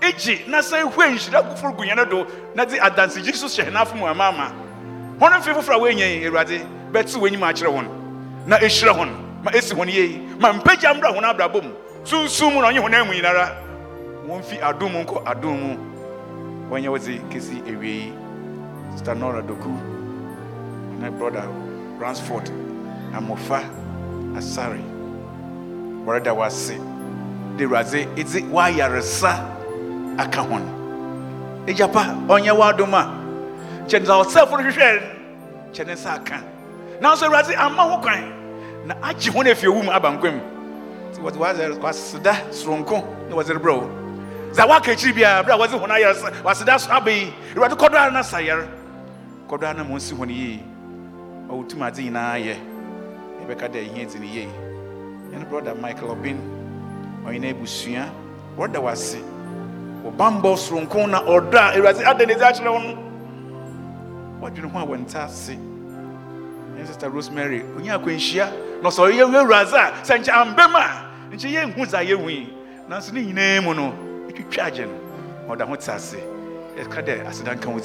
egye 0.00 0.46
na 0.46 0.58
sɛ 0.58 0.82
ehwɛ 0.86 1.10
nhyira 1.10 1.42
foforo 1.50 1.72
gu 1.76 1.82
yɛn 1.84 2.08
do 2.08 2.24
na 2.54 2.64
de 2.64 2.76
adansegye 2.78 3.34
so 3.34 3.46
hyɛ 3.46 3.70
n'afo 3.72 3.96
mu 3.96 4.06
ama 4.06 4.24
ama 4.28 4.52
wɔn 5.22 5.38
mfe 5.38 5.54
foforɔ 5.54 5.74
a 5.76 5.78
wɔanya 5.78 6.06
yi 6.10 6.24
awurade 6.26 6.66
bɛte 6.92 7.14
wɔn 7.16 7.28
anim 7.28 7.40
akyerɛ 7.42 7.70
wɔn 7.70 7.86
na 8.46 8.56
ehyira 8.58 8.92
wɔn 8.92 9.08
ma 9.44 9.50
esi 9.52 9.72
wɔn 9.74 9.88
yie 9.88 10.18
ma 10.40 10.52
mpagya 10.52 10.94
mbra 10.94 11.12
wɔn 11.14 11.22
abrabɔ 11.22 11.62
mu. 11.62 11.70
Sunsun 12.04 12.52
mu 12.54 12.60
na 12.60 12.68
ɔnye 12.72 12.80
wɔn 12.82 12.94
amu 13.00 13.12
nyinara. 13.12 13.54
Wɔn 14.26 14.42
fi 14.42 14.56
adum 14.58 14.90
mu 14.92 15.04
nkɔ 15.04 15.22
adum 15.24 15.56
mu. 15.60 15.76
Wɔnyɛ 16.70 16.88
wɔdze 16.90 17.30
kesi 17.30 17.62
ewie 17.68 18.06
yi 18.06 18.12
sister 18.92 19.14
nora 19.14 19.42
doku 19.42 19.70
ne 20.98 21.08
brother 21.10 21.46
ransford 22.00 22.50
amofa 23.14 23.62
asare 24.36 24.80
wɔreda 26.04 26.34
wase. 26.34 26.76
De 27.56 27.64
awurade 27.64 28.08
edze 28.16 28.42
wayaresa 28.50 29.38
aka 30.18 30.40
hɔn. 30.42 30.62
Egyapa 31.68 32.26
ɔnyɛ 32.26 32.56
w'adom 32.58 32.94
a 32.94 33.22
kyɛ 33.88 34.00
nsa 34.00 34.24
ɔsɛfo 34.24 34.50
no 34.58 34.64
hwehwɛ 34.70 35.11
kyɛ 35.72 35.86
ne 35.86 35.92
nsa 35.94 36.14
aka. 36.14 36.40
Nanso 37.00 37.26
awurade 37.26 37.54
ama 37.56 37.82
ho 37.82 37.98
kwan. 38.00 38.32
Na 38.86 38.94
agye 39.02 39.30
hɔn 39.30 39.50
afi 39.50 39.66
owu 39.66 39.82
mu 39.84 39.90
aba 39.90 40.10
nkwam 40.10 40.40
nti 41.12 41.20
wɔde 41.20 41.38
waseda 41.80 42.34
soronko 42.50 43.02
na 43.28 43.36
wɔdze 43.36 43.52
rebrɛ 43.58 43.72
wo. 43.80 43.90
Dza 44.52 44.66
waka 44.68 44.92
akyiri 44.92 45.12
biara 45.14 45.42
berɛ 45.44 45.54
a 45.54 45.58
wɔdze 45.58 45.80
hɔn 45.80 45.90
ayɛ 45.90 46.14
sa- 46.14 46.30
waseda 46.44 46.78
so 46.80 46.90
aba 46.92 47.10
yi 47.10 47.32
awurade 47.54 47.74
kɔdɔ 47.76 47.94
ara 47.94 48.10
na 48.10 48.22
sa 48.22 48.38
yare. 48.40 48.68
Kɔdɔ 49.48 49.62
ara 49.64 49.74
na 49.74 49.84
ma 49.84 49.94
ɔnsi 49.96 50.14
hɔn 50.14 50.28
yie. 50.30 50.62
Ɔwo 51.48 51.68
tum 51.68 51.80
adze 51.82 51.98
nyinaa 52.02 52.36
yɛ. 52.38 52.56
Yɛbɛka 53.42 53.68
dɛ 53.70 53.88
ɛhia 53.88 54.06
dzi 54.06 54.18
ne 54.20 54.26
yie. 54.26 54.48
Yɛne 55.32 55.46
brɔda 55.50 55.78
michael 55.80 56.10
obin 56.10 56.38
ɔyɛ 57.26 57.50
abusua. 57.54 58.06
Wɔda 58.58 58.80
wase 58.82 59.18
wɔbambɔ 60.04 60.56
soronko 60.58 61.08
na 61.08 61.20
ɔdɔ 61.22 61.54
a 61.56 61.72
awurade 61.78 62.04
ada 62.06 62.26
ne 62.26 62.34
dze 62.34 62.42
akyerɛ 62.42 62.72
wo 62.72 62.78
no 62.78 62.98
wɔdwene 64.42 64.70
ho 64.70 64.78
a 64.78 64.86
wɔnta 64.86 65.24
ase. 65.24 65.56
Yɛn 66.76 66.86
sister 66.86 67.08
rosemary 67.08 67.62
onye 67.76 67.90
akwanhyia 67.90 68.50
na 68.82 68.88
ɔsɛ 68.88 69.12
ɔyɛ 69.12 69.22
awurade 69.22 69.72
a 69.74 69.92
sɛ 70.02 70.18
nkyɛ 70.18 70.32
ambɛm 70.32 70.74
a 70.74 71.34
nkyɛ 71.34 71.48
yɛnhu 71.54 71.86
dza 71.86 71.98
yɛhu 72.02 72.28
yi. 72.30 72.52
Nanso 72.88 73.12
ne 73.12 73.22
nyinaa 73.22 73.62
mu 73.62 73.74
no 73.74 73.94
ɛtwitwa 74.28 74.66
agye 74.66 74.86
no. 74.86 75.54
Ɔda 75.54 75.66
ho 75.66 75.76
te 75.76 75.92
ase. 75.92 76.16
Yɛka 76.76 77.04
dɛ 77.06 77.26
aseda 77.26 77.54
nka 77.54 77.66
wo 77.70 77.78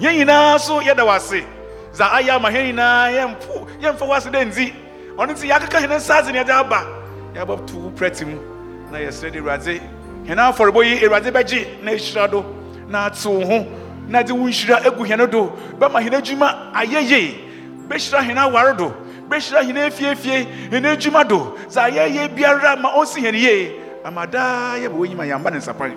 yɛn 0.00 0.18
nyinaa 0.18 0.58
so 0.60 0.80
yɛda 0.80 1.04
wo 1.04 1.12
ase. 1.12 1.44
Dza 1.92 2.04
ayɛ 2.10 2.36
ama 2.36 2.50
hɛn 2.50 2.74
nyinaa 2.74 3.10
yɛmpo 3.16 3.66
yɛmfa 3.80 4.06
wo 4.06 4.12
ase 4.12 4.26
dɛ 4.26 4.44
nti 4.52 4.74
ɔno 5.16 5.32
nti 5.32 5.48
yɛakeka 5.48 5.80
hene 5.80 5.96
nsa 5.96 6.20
adze 6.20 6.32
ne 6.32 6.44
yɛde 6.44 6.50
aba. 6.50 6.84
Yɛabɔto 7.34 7.74
wo 7.74 7.90
prɛte 7.90 8.26
mu. 8.26 8.38
Na 8.92 8.98
yɛsrɛ 8.98 9.32
de 9.32 9.38
awurade 9.40 9.80
hɛn 10.26 10.36
afɔrebɔ 10.36 10.84
yi 10.84 11.06
awurade 11.06 11.32
bɛgye 11.32 11.82
na 11.82 11.92
ɛhyira 11.92 12.30
do 12.30 12.44
na 12.88 13.06
ate 13.06 13.24
wo 13.24 13.40
ho. 13.46 13.85
Na 14.08 14.22
de 14.22 14.32
wo 14.32 14.46
agu 14.46 15.04
hɛn 15.04 15.30
do 15.30 15.52
bɛma 15.78 16.00
hɛn 16.00 16.14
adwuma 16.14 16.72
ayɛ 16.72 17.00
yie 17.02 17.34
bɛhyira 17.88 18.20
hɛn 18.22 18.38
aware 18.38 18.74
do 18.74 18.92
bɛhyira 19.28 19.62
hɛn 19.62 19.78
afiefie 19.86 20.46
hɛn 20.70 20.86
adwuma 20.86 21.24
do. 21.28 21.54
Sɛ 21.68 21.90
ayɛyɛ 21.90 22.34
biara 22.34 22.76
ma 22.80 22.94
ɔnsi 22.94 23.20
hɛn 23.22 23.34
yie 23.34 23.72
ama 24.04 24.26
daa 24.26 24.76
yɛbɛ 24.78 24.94
wɔnyim 24.94 25.20
a 25.20 25.26
yɛamba 25.26 25.50
ne 25.52 25.58
nsapare. 25.58 25.94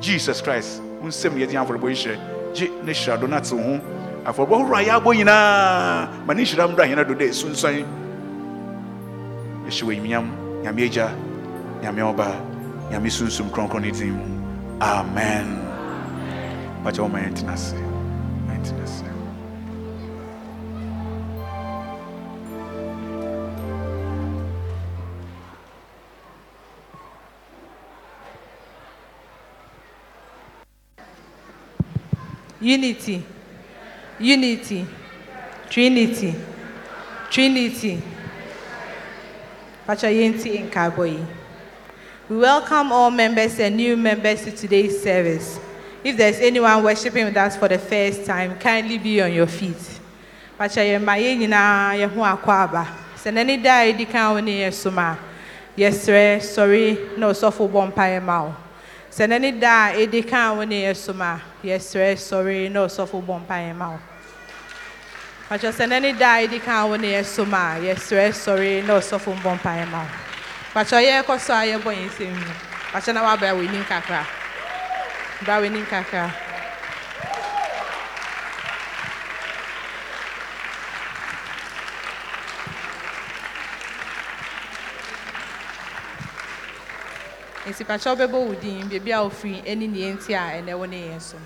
Jesus 0.00 0.40
christ 0.40 0.80
nsɛm 1.02 1.34
ne 1.34 1.44
yɛde 1.46 1.54
afɔrebɔ 1.54 1.88
yi 1.90 1.94
hyɛ 1.94 2.18
gye 2.54 2.70
ne 2.82 2.92
hyira 2.92 3.20
do 3.20 3.26
na 3.26 3.40
wo 3.52 3.58
ho 3.58 3.80
afɔrebɔ 4.24 4.56
horow 4.56 4.74
a 4.74 4.84
yɛabɔ 4.84 5.16
nyinaa 5.16 6.26
ma 6.26 6.32
ne 6.34 6.42
nhyira 6.42 6.66
mmra 6.68 6.86
hɛn 6.88 7.06
do 7.06 7.14
dɛ 7.14 7.28
sunsuan 7.32 7.84
yɛhyɛ 9.66 9.82
wɔ 9.84 9.92
anyimiam 9.92 10.26
nyame 10.62 10.84
agya 10.86 11.10
nyame 11.82 12.00
ɔba 12.00 12.26
nyame 12.90 13.10
sunsum 13.10 13.50
kronkron 13.50 13.82
ne 13.82 13.90
din. 13.90 14.16
Amen 14.80 15.67
wakyɛ 16.84 17.00
wɔma 17.04 17.18
yɛntena 17.24 17.52
ase 17.54 17.74
Ma 18.46 18.52
yɛntena 18.54 19.16
Unity, 32.60 33.22
unity, 34.18 34.84
trinity, 35.70 36.34
trinity. 37.30 38.02
Pachayenti 39.86 40.56
in 40.56 40.68
Kaboyi. 40.68 41.24
We 42.28 42.36
welcome 42.36 42.90
all 42.92 43.10
members 43.12 43.58
and 43.60 43.76
new 43.76 43.96
members 43.96 44.42
to 44.44 44.50
today's 44.50 45.00
service. 45.02 45.60
If 46.04 46.16
there's 46.16 46.38
anyone 46.38 46.84
worshiping 46.84 47.24
with 47.24 47.36
us 47.36 47.56
for 47.56 47.66
the 47.66 47.78
first 47.78 48.24
time, 48.24 48.56
kindly 48.58 48.98
be 48.98 49.20
on 49.20 49.32
your 49.32 49.48
feet. 49.48 50.00
Pachayemaye 50.58 51.36
nyina 51.36 51.98
ye 51.98 52.06
akwaba. 52.06 52.86
Sɛ 53.16 53.32
n'ani 53.32 53.60
da 53.62 53.80
a 53.80 53.88
edi 53.88 54.04
kan 54.04 54.34
wo 54.34 54.40
ne 54.40 54.60
yɛ 54.60 54.72
som 54.72 54.96
a, 54.98 55.18
yɛsrɛ 55.76 56.38
sɔre 56.38 57.18
na 57.18 57.26
ɔsɔfo 57.26 57.68
bɔ 57.68 57.92
mpaeɛ 57.92 58.22
ma 58.22 58.42
wo. 58.42 58.54
Sɛ 59.10 59.26
n'ani 59.28 59.58
da 59.60 59.88
a 59.88 59.96
edi 60.00 60.22
kan 60.22 60.56
wo 60.56 60.64
ne 60.64 60.84
yɛ 60.84 60.94
som 60.96 61.20
a, 61.20 61.40
yɛsrɛ 61.64 62.14
sɔre 62.14 62.70
na 62.70 62.80
ɔsɔfo 62.86 63.24
bɔ 63.24 63.44
mpaeɛ 63.44 63.74
ma 63.76 63.90
wo. 63.90 63.98
Pacho 65.48 65.68
sɛ 65.68 65.88
n'ani 65.88 66.16
da 66.16 66.34
a 66.36 66.42
edi 66.44 66.60
kan 66.60 66.88
wo 66.88 66.96
ne 66.96 67.12
yɛ 67.12 67.24
som 67.24 67.52
a, 67.52 67.76
yɛsrɛ 67.80 68.30
sɔre 68.30 68.86
na 68.86 68.98
ɔsɔfo 69.00 69.34
bɔ 69.42 69.58
mpaeɛ 69.58 69.90
ma 69.90 69.98
wo. 70.02 70.08
Pacho 70.74 70.96
yɛrekɔ 70.96 71.40
so 71.40 71.54
a 71.54 71.66
yɛbɔ 71.66 71.90
yɛn 71.90 72.08
nsɛm 72.08 72.34
mu. 72.34 72.52
Pacho 72.92 73.12
na 73.12 73.36
w'anim 73.36 73.84
kakra. 73.84 74.24
Bra 75.44 75.60
w'anim 75.60 75.86
kakra. 75.86 76.48
nti 87.68 87.84
pakyɛ 87.84 88.10
wobɛbɔ 88.12 88.38
wo 88.48 88.54
din 88.54 88.88
baabi 88.88 89.12
a 89.12 89.22
wofiri 89.22 89.60
ne 89.76 89.86
neɛ 89.86 90.14
nti 90.16 90.32
a 90.34 90.58
ɛnɛ 90.58 90.72
wo 90.78 90.84
ne 90.86 90.98
yɛn 91.08 91.20
so 91.20 91.36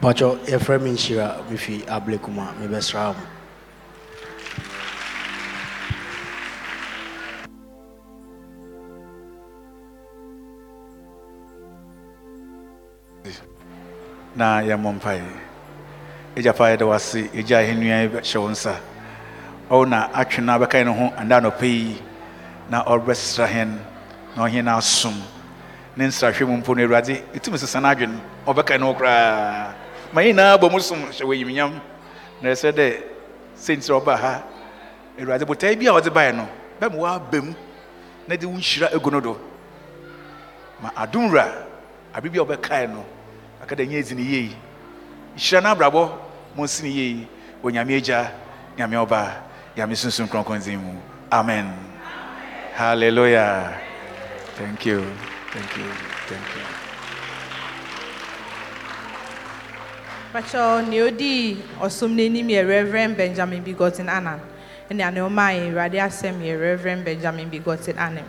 Pacho, 0.00 0.36
yɛfrɛ 0.46 0.80
me 0.80 0.90
nhyira 0.92 1.42
mefi 1.50 1.84
ablekuma 1.86 2.54
mebɛsra 2.58 3.14
mo 3.14 3.37
na 14.38 14.62
yɛmmɔ 14.62 14.90
mpae 14.94 15.22
ɛgya 16.36 16.52
pa 16.56 16.64
yɛda 16.70 16.86
wase 16.86 17.26
ɛgya 17.34 17.58
ahennua 17.58 18.22
hyɛ 18.22 18.38
wo 18.40 18.48
nsa 18.48 18.74
ɔwo 19.70 19.88
na 19.88 20.08
atwe 20.14 20.40
no 20.44 20.52
bɛkae 20.58 20.84
no 20.84 20.92
ho 20.94 21.12
anda 21.18 21.40
anɔpa 21.40 21.62
yi 21.66 22.00
na 22.70 22.84
ɔrebɛsra 22.84 23.46
hɛn 23.50 23.70
na 24.36 24.42
ɔhe 24.46 24.62
no 24.64 24.70
asom 24.78 25.14
ne 25.96 26.06
nsrahwɛ 26.06 26.46
mu 26.46 26.56
mpo 26.62 26.74
no 26.76 26.82
awurade 26.86 27.18
ɛtumi 27.34 27.58
sesa 27.58 27.80
no 27.82 27.88
adwene 27.88 28.18
ɔbɛka 28.46 28.78
ne 28.78 28.84
wo 28.86 28.94
koraa 28.94 29.74
ma 30.12 30.20
nyinaa 30.22 30.56
bɔ 30.56 30.70
mu 30.70 30.78
som 30.80 30.98
hyɛ 31.10 31.24
wɔ 31.26 31.34
yimnyam 31.42 31.72
na 32.40 32.50
ɛsɛ 32.50 32.70
dɛ 32.72 33.02
sɛntirɛ 33.58 34.00
ɔbaa 34.00 34.16
ha 34.16 34.42
awurade 35.18 35.44
botae 35.44 35.74
bi 35.76 35.86
a 35.86 35.92
ɔde 35.92 36.10
baeɛ 36.14 36.32
no 36.36 36.46
bɛma 36.80 36.94
woaba 36.96 37.42
mu. 37.42 37.54
Na 38.28 38.36
de 38.36 38.46
wo 38.46 38.54
nhyira 38.54 38.92
agu 38.94 39.10
no 39.10 39.20
do. 39.20 39.36
Ma 40.82 40.90
adom 40.94 41.28
wura 41.30 41.66
abe 42.14 42.28
bi 42.30 42.38
a 42.38 42.44
wɔbɛkae 42.44 42.88
no. 42.88 43.04
Aka 43.68 43.76
dɛ 43.76 43.84
nyɛ 43.84 44.00
ɛdzi 44.00 44.14
ne 44.16 44.22
yie 44.24 44.56
hyira 45.36 45.60
no 45.60 45.68
abrabɔ 45.68 46.02
mo 46.56 46.64
nsi 46.64 46.82
ne 46.82 46.88
yie 46.88 47.28
onyame 47.62 48.00
agya 48.00 48.32
nyame 48.78 48.96
ɔba 48.96 49.44
nyame 49.76 49.92
sunsum 49.94 50.24
kronkron 50.26 50.56
din 50.64 50.80
mu 50.80 50.96
amen. 51.30 51.68
Hallelujah. 52.72 53.76
Thank 54.56 54.86
you. 54.86 55.04
Thank 55.52 55.76
you. 55.76 55.84
Thank 56.32 56.48
you. 56.56 56.64
Pacho 60.32 60.80
Neodi 60.88 61.60
Osum 61.76 62.16
Nenim 62.16 62.48
yɛ 62.48 62.66
Reverend 62.66 63.18
Benjamin 63.18 63.62
Anan. 64.08 64.40
And 64.88 65.02
I 65.02 65.10
know 65.10 65.28
my 65.28 65.54
Radia 65.76 66.08
Asem 66.08 66.40
yɛ 66.40 66.58
Reverend 66.58 67.04
Benjamin 67.04 67.50
Begotten 67.50 67.98
Anan. 67.98 68.24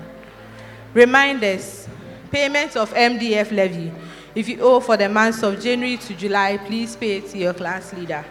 Reminders 0.94 1.88
payment 2.30 2.76
of 2.76 2.92
MDF 2.94 3.52
levy. 3.56 3.94
If 4.36 4.48
you 4.48 4.62
owe 4.62 4.80
for 4.80 4.96
the 4.96 5.10
months 5.10 5.42
of 5.44 5.62
January 5.62 5.98
to 5.98 6.14
July, 6.14 6.58
please 6.58 6.96
pay 6.96 7.18
it 7.18 7.30
to 7.32 7.38
your 7.38 7.54
class 7.54 7.94
leader. 7.94 8.24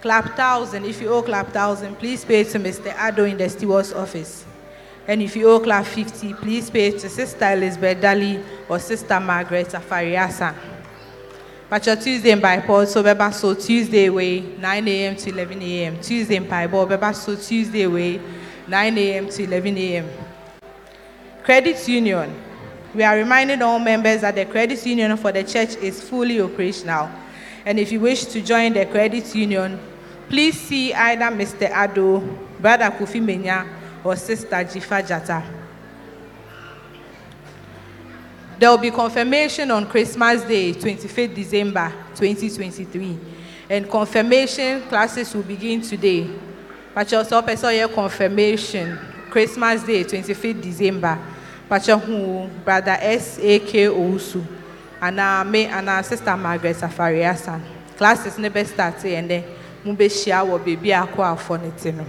Clap 0.00 0.36
thousand. 0.36 0.84
If 0.84 1.00
you 1.00 1.08
owe 1.08 1.22
clap 1.22 1.48
thousand, 1.48 1.96
please 1.96 2.24
pay 2.24 2.40
it 2.42 2.50
to 2.50 2.58
Mr. 2.58 2.94
Ado 2.98 3.24
in 3.24 3.36
the 3.36 3.48
steward's 3.48 3.92
office. 3.92 4.44
And 5.06 5.20
if 5.20 5.34
you 5.34 5.48
owe 5.50 5.58
clap 5.60 5.86
50, 5.86 6.34
please 6.34 6.70
pay 6.70 6.88
it 6.88 7.00
to 7.00 7.08
Sister 7.08 7.52
Elizabeth 7.52 8.00
Daly 8.00 8.42
or 8.68 8.78
Sister 8.78 9.18
Margaret 9.18 9.68
Afariasa. 9.68 10.54
But 11.68 11.86
your 11.86 11.96
Tuesday 11.96 12.30
in 12.30 12.40
Bible, 12.40 12.86
so 12.86 13.02
beba 13.02 13.32
so 13.32 13.54
Tuesday 13.54 14.08
way, 14.10 14.40
9 14.40 14.88
a.m. 14.88 15.16
to 15.16 15.30
11 15.30 15.62
a.m. 15.62 16.00
Tuesday 16.00 16.36
in 16.36 16.48
Bible, 16.48 16.86
beba 16.86 17.14
so 17.14 17.34
Tuesday 17.34 17.86
way, 17.86 18.20
9 18.68 18.98
a.m. 18.98 19.28
to 19.28 19.42
11 19.42 19.78
a.m. 19.78 20.08
Credit 21.42 21.88
Union. 21.88 22.51
We 22.94 23.02
are 23.02 23.16
reminding 23.16 23.62
all 23.62 23.78
members 23.78 24.20
that 24.20 24.34
the 24.34 24.44
credit 24.44 24.84
union 24.84 25.16
for 25.16 25.32
the 25.32 25.42
church 25.42 25.76
is 25.76 26.02
fully 26.02 26.40
operational. 26.40 27.08
And 27.64 27.78
if 27.78 27.90
you 27.90 28.00
wish 28.00 28.24
to 28.26 28.42
join 28.42 28.74
the 28.74 28.84
credit 28.84 29.34
union, 29.34 29.80
please 30.28 30.60
see 30.60 30.92
either 30.92 31.24
Mr. 31.26 31.70
Ado, 31.72 32.20
Brother 32.60 32.90
Kofi 32.90 33.20
Menya, 33.22 33.66
or 34.04 34.16
Sister 34.16 34.56
Jifa 34.56 35.02
Jata. 35.06 35.42
There 38.58 38.70
will 38.70 38.78
be 38.78 38.90
confirmation 38.90 39.70
on 39.70 39.86
Christmas 39.88 40.42
Day, 40.42 40.72
25th 40.72 41.34
December 41.34 41.92
2023. 42.14 43.18
And 43.70 43.90
confirmation 43.90 44.82
classes 44.82 45.34
will 45.34 45.42
begin 45.42 45.80
today. 45.80 46.28
But 46.94 47.08
so 47.08 47.42
person 47.42 47.70
here 47.70 47.88
confirmation 47.88 48.98
Christmas 49.30 49.82
Day, 49.82 50.04
25th 50.04 50.60
December. 50.60 51.18
Pacho 51.72 51.96
hu 51.96 52.48
brother 52.62 52.98
S.A.K. 53.00 53.86
Owusu. 53.88 54.44
Ana 55.00 55.42
me 55.42 55.64
ana 55.64 56.02
sister 56.02 56.36
Margaret 56.36 56.76
Safari 56.76 57.22
Hassan. 57.22 57.62
Classes 57.96 58.36
never 58.36 58.62
start 58.62 59.02
and 59.06 59.30
then 59.30 59.44
mube 59.82 60.10
share 60.10 60.44
wo 60.44 60.58
baby 60.58 60.90
akwa 60.90 61.34
afọ 61.34 61.58
ne 61.62 61.70
ti 61.70 61.90
no. 61.92 62.04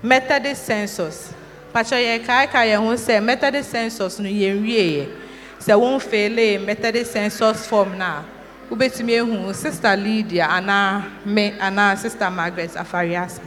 Methodist 0.00 0.64
census. 0.64 1.34
Pacho 1.72 1.96
ye 1.96 2.20
kai 2.20 2.46
kai 2.46 2.66
ye 2.66 2.74
ho 2.74 2.94
say 2.94 3.18
Methodist 3.18 3.68
census 3.68 4.20
no 4.20 4.28
ye 4.28 4.54
wie 4.54 4.98
ye. 4.98 5.08
Sɛ 5.58 5.74
wɔmfeele 5.74 6.64
Methodist 6.64 7.10
census 7.14 7.66
form 7.66 7.98
no 7.98 8.04
a, 8.04 8.24
wobɛtumi 8.70 9.18
ahu 9.18 9.52
Sister 9.52 9.96
Lydia 9.96 10.46
anaa 10.46 11.26
me 11.26 11.50
anaa 11.58 11.98
Sister 11.98 12.30
Margaret 12.30 12.70
Afariasa. 12.70 13.42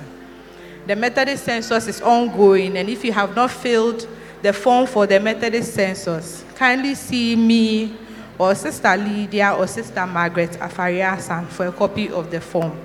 The 0.85 0.95
Methodist 0.97 1.45
census 1.45 1.87
is 1.87 2.01
ongoing, 2.01 2.75
and 2.75 2.89
if 2.89 3.05
you 3.05 3.13
have 3.13 3.33
not 3.33 3.49
filled 3.49 4.05
the 4.45 4.53
form 4.53 4.85
for 4.85 5.07
the 5.07 5.19
Methodist 5.19 5.73
census, 5.73 6.45
kindly 6.53 6.93
see 6.93 7.35
me 7.35 7.97
or 8.37 8.53
Sister 8.53 8.95
Lydia 8.95 9.55
or 9.57 9.65
Sister 9.65 10.05
Margaret 10.05 10.51
Afariasa 10.51 11.47
for 11.47 11.65
a 11.65 11.71
copy 11.71 12.09
of 12.09 12.29
the 12.29 12.39
form. 12.39 12.77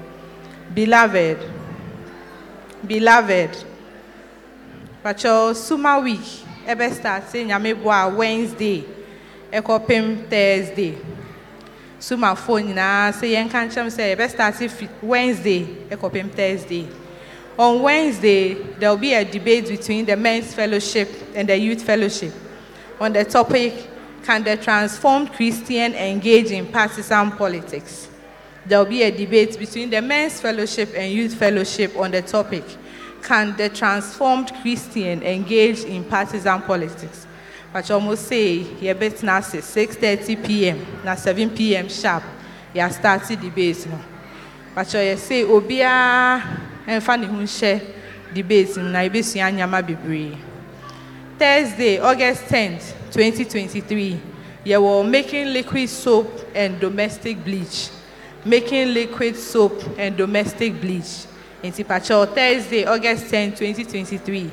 Beloved, 0.73 1.37
beloved, 2.87 3.63
Pacho 5.03 5.53
Summer 5.53 6.01
Week, 6.01 6.25
ebe 6.67 6.91
start 6.95 7.25
nyame 7.25 7.75
boa 7.77 8.09
Wednesday, 8.09 8.83
ɛkɔpem 9.53 10.31
Thursday. 10.31 10.97
Sumafoɔ 12.01 12.65
nyinaa 12.65 13.13
sɛ 13.13 13.37
yɛnka 13.37 13.69
nkyɛm 13.69 13.89
sɛ 13.93 14.17
yɛbɛ 14.17 14.31
start 14.31 14.55
Wednesday 15.03 15.67
ɛkɔpem 15.91 16.31
Thursday. 16.33 16.89
On 17.59 17.83
Wednesday, 17.83 18.55
there 18.55 18.91
will 18.91 18.97
be 18.97 19.13
a 19.13 19.25
debate 19.25 19.69
between 19.69 20.07
the 20.07 20.17
Men's 20.17 20.55
Fellowship 20.55 21.09
and 21.35 21.49
the 21.49 21.57
Youth 21.57 21.83
Fellowship 21.83 22.33
on 23.01 23.13
the 23.13 23.25
topic 23.25 23.89
Can 24.25 24.45
the 24.45 24.57
Transformed 24.57 25.33
Christian 25.33 25.95
Engage 25.95 26.51
in 26.51 26.67
Partisan 26.67 27.33
Politics? 27.33 28.09
There 28.67 28.79
will 28.79 28.87
be 28.87 29.03
a 29.03 29.11
debate 29.11 29.59
between 29.59 29.91
the 29.91 30.01
Men's 30.01 30.41
Fellowship 30.41 30.91
and 30.95 31.13
Youth 31.13 31.35
Fellowship 31.35 31.97
on 31.97 32.11
the 32.11 32.23
topic 32.23 32.65
Can 33.23 33.57
the 33.57 33.69
Transformed 33.69 34.53
Christian 34.63 35.23
Engage 35.23 35.81
in 35.81 36.05
Partisan 36.05 36.63
Politics? 36.63 37.27
But 37.73 37.89
you 37.89 37.95
almost 37.95 38.27
say, 38.27 38.67
you're 38.81 38.95
better 38.95 39.25
now, 39.25 39.41
6.30 39.41 40.45
p.m., 40.45 40.87
now 41.05 41.15
7 41.15 41.51
p.m. 41.51 41.89
sharp, 41.89 42.25
you 42.75 42.81
are 42.81 42.91
starting 42.91 43.41
debate. 43.41 43.87
No? 43.87 44.01
But 44.75 44.93
you 44.93 45.17
say, 45.17 45.45
Obia, 45.45 46.70
and 46.91 47.03
funny 47.03 47.27
who 47.27 47.47
share 47.47 47.81
debate, 48.35 48.77
na 48.77 48.99
ibesua 49.01 49.53
nyama 49.53 49.83
bebree. 49.83 50.37
Thursday, 51.39 51.99
August 51.99 52.43
10th, 52.49 52.93
2023, 53.13 54.21
you 54.65 54.81
were 54.83 55.05
making 55.05 55.53
liquid 55.53 55.89
soap 55.89 56.29
and 56.55 56.79
domestic 56.81 57.43
bleach. 57.45 57.91
Making 58.45 58.93
liquid 58.93 59.37
soap 59.37 59.73
and 59.99 60.17
domestic 60.17 60.81
bleach. 60.81 61.27
Nti 61.63 61.87
pacho 61.87 62.27
Thursday, 62.27 62.85
August 62.85 63.31
10, 63.31 63.53
2023, 63.53 64.51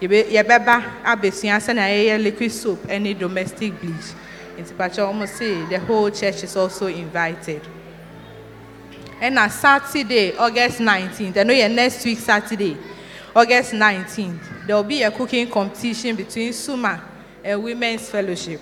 yɛbɛ- 0.00 0.30
yɛbɛba 0.30 0.82
abesua 1.04 1.58
sɛnea 1.58 1.88
yɛyɛ 1.88 2.22
liquid 2.22 2.52
soap 2.52 2.86
ne 2.88 3.14
domestic 3.14 3.78
bleach. 3.80 4.14
Nti 4.58 4.76
pacho 4.76 5.12
wɔn 5.12 5.26
say 5.28 5.64
the 5.66 5.78
whole 5.78 6.10
church 6.10 6.44
is 6.44 6.56
also 6.56 6.86
invited. 6.86 7.60
Ɛna 9.20 9.50
saturday 9.50 10.36
august 10.36 10.78
19th 10.80 11.34
ɛno 11.34 11.52
yɛ 11.52 11.70
next 11.74 12.04
week 12.04 12.18
saturday 12.18 12.76
august 13.36 13.72
19th 13.72 14.66
there 14.66 14.76
will 14.76 14.82
be 14.84 15.02
a 15.02 15.10
cooking 15.10 15.48
competition 15.50 16.16
between 16.16 16.52
suma 16.52 17.02
and 17.42 17.62
women's 17.62 18.08
fellowship. 18.08 18.60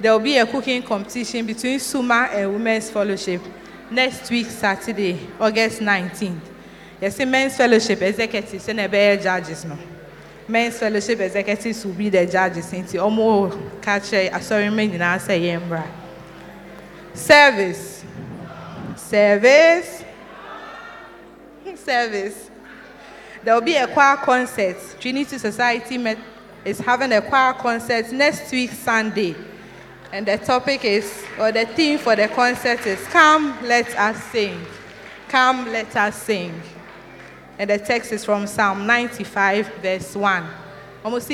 There 0.00 0.12
will 0.12 0.20
be 0.20 0.38
a 0.38 0.46
cooking 0.46 0.82
competition 0.82 1.44
between 1.46 1.78
suma 1.78 2.28
and 2.32 2.52
women's 2.52 2.90
fellowship 2.90 3.40
next 3.90 4.30
week 4.30 4.46
saturday 4.46 5.18
august 5.40 5.80
19th 5.80 6.40
yɛsɛ 7.00 7.28
men's 7.28 7.56
fellowship 7.56 8.02
executives 8.02 8.66
ɛna 8.66 8.88
ɛbɛyɛ 8.88 9.22
judges 9.22 9.64
no? 9.64 9.78
Men's 10.48 10.78
fellowship 10.78 11.20
executives 11.20 11.84
will 11.84 11.92
be 11.92 12.08
the 12.08 12.26
judges 12.26 12.66
nti 12.72 12.98
kyerɛ 13.80 14.30
asɔrima 14.30 14.90
nyinaa 14.90 15.18
sɛ 15.18 15.38
yɛn 15.40 15.60
mbra 15.68 15.84
service. 17.14 18.04
Service. 18.98 20.04
Service. 21.76 22.50
There 23.44 23.54
will 23.54 23.60
be 23.60 23.76
a 23.76 23.86
choir 23.86 24.16
concert. 24.16 24.76
Trinity 25.00 25.38
Society 25.38 26.16
is 26.64 26.78
having 26.80 27.12
a 27.12 27.22
choir 27.22 27.52
concert 27.54 28.10
next 28.12 28.50
week, 28.50 28.70
Sunday. 28.70 29.36
And 30.12 30.26
the 30.26 30.38
topic 30.38 30.84
is, 30.84 31.24
or 31.38 31.52
the 31.52 31.66
theme 31.66 31.98
for 31.98 32.16
the 32.16 32.28
concert 32.28 32.86
is 32.86 33.00
Come, 33.08 33.56
Let 33.62 33.94
Us 33.96 34.22
Sing. 34.24 34.60
Come, 35.28 35.70
Let 35.70 35.94
Us 35.94 36.22
Sing. 36.22 36.60
And 37.58 37.70
the 37.70 37.78
text 37.78 38.12
is 38.12 38.24
from 38.24 38.46
Psalm 38.46 38.86
95, 38.86 39.74
verse 39.82 40.14
1. 40.14 40.46
Almost 41.04 41.28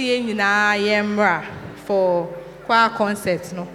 for 1.84 2.26
choir 2.65 2.89
concert 2.91 3.52
no. 3.52 3.68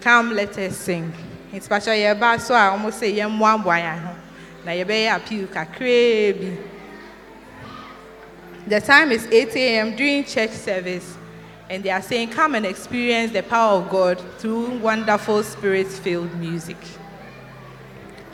Come, 0.00 0.34
let 0.34 0.56
us 0.58 0.76
sing. 0.76 1.12
Nti 1.52 1.68
pakyɛ 1.68 1.94
yɛba 2.04 2.40
so 2.40 2.54
a 2.54 2.72
wɔn 2.72 2.90
sɛ 2.90 3.14
yɛmmoaboa 3.18 3.76
yɛn 3.84 3.98
ho 4.02 4.14
na 4.64 4.72
yɛbɛyɛ 4.72 5.16
appeal. 5.16 5.48
The 8.66 8.80
time 8.80 9.10
is 9.12 9.26
8 9.26 9.56
a.m. 9.56 9.96
during 9.96 10.24
church 10.24 10.52
service, 10.52 11.16
and 11.68 11.82
they 11.82 11.90
are 11.90 12.00
saying, 12.00 12.30
Come 12.30 12.54
and 12.54 12.64
experience 12.64 13.32
the 13.32 13.42
power 13.42 13.80
of 13.80 13.90
God 13.90 14.20
through 14.38 14.78
wonderful 14.78 15.42
spirit 15.42 15.88
filled 15.88 16.32
music. 16.38 16.76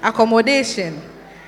Accommodation. 0.02 1.00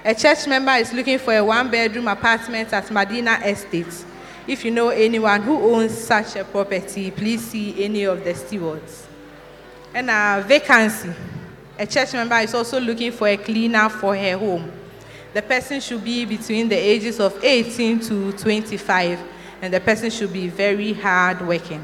A 0.05 0.15
church 0.15 0.47
member 0.47 0.73
is 0.73 0.93
looking 0.95 1.19
for 1.19 1.37
a 1.37 1.45
one 1.45 1.71
bedroom 1.71 2.09
apartment 2.09 2.73
at 2.73 2.87
Madina 2.87 3.45
Estate. 3.45 4.05
If 4.47 4.65
you 4.65 4.71
know 4.71 4.89
anyone 4.89 5.43
who 5.43 5.75
owns 5.75 5.97
such 5.97 6.37
a 6.37 6.45
property, 6.45 7.11
please 7.11 7.47
see 7.47 7.85
any 7.85 8.05
of 8.05 8.25
the 8.25 8.35
stewards. 8.35 9.07
And 9.95 10.09
a 10.11 10.43
vacancy. 10.49 11.13
A 11.81 11.87
church 11.87 12.13
member 12.13 12.37
is 12.37 12.55
also 12.55 12.79
looking 12.79 13.11
for 13.11 13.27
a 13.27 13.39
cleaner 13.39 13.89
for 13.89 14.15
her 14.15 14.37
home. 14.37 14.71
The 15.33 15.41
person 15.41 15.81
should 15.81 16.05
be 16.05 16.27
between 16.27 16.69
the 16.69 16.77
ages 16.77 17.19
of 17.19 17.43
18 17.43 18.01
to 18.01 18.33
25, 18.33 19.19
and 19.63 19.73
the 19.73 19.81
person 19.81 20.11
should 20.11 20.31
be 20.31 20.49
very 20.49 20.93
hard 20.93 21.41
working. 21.41 21.83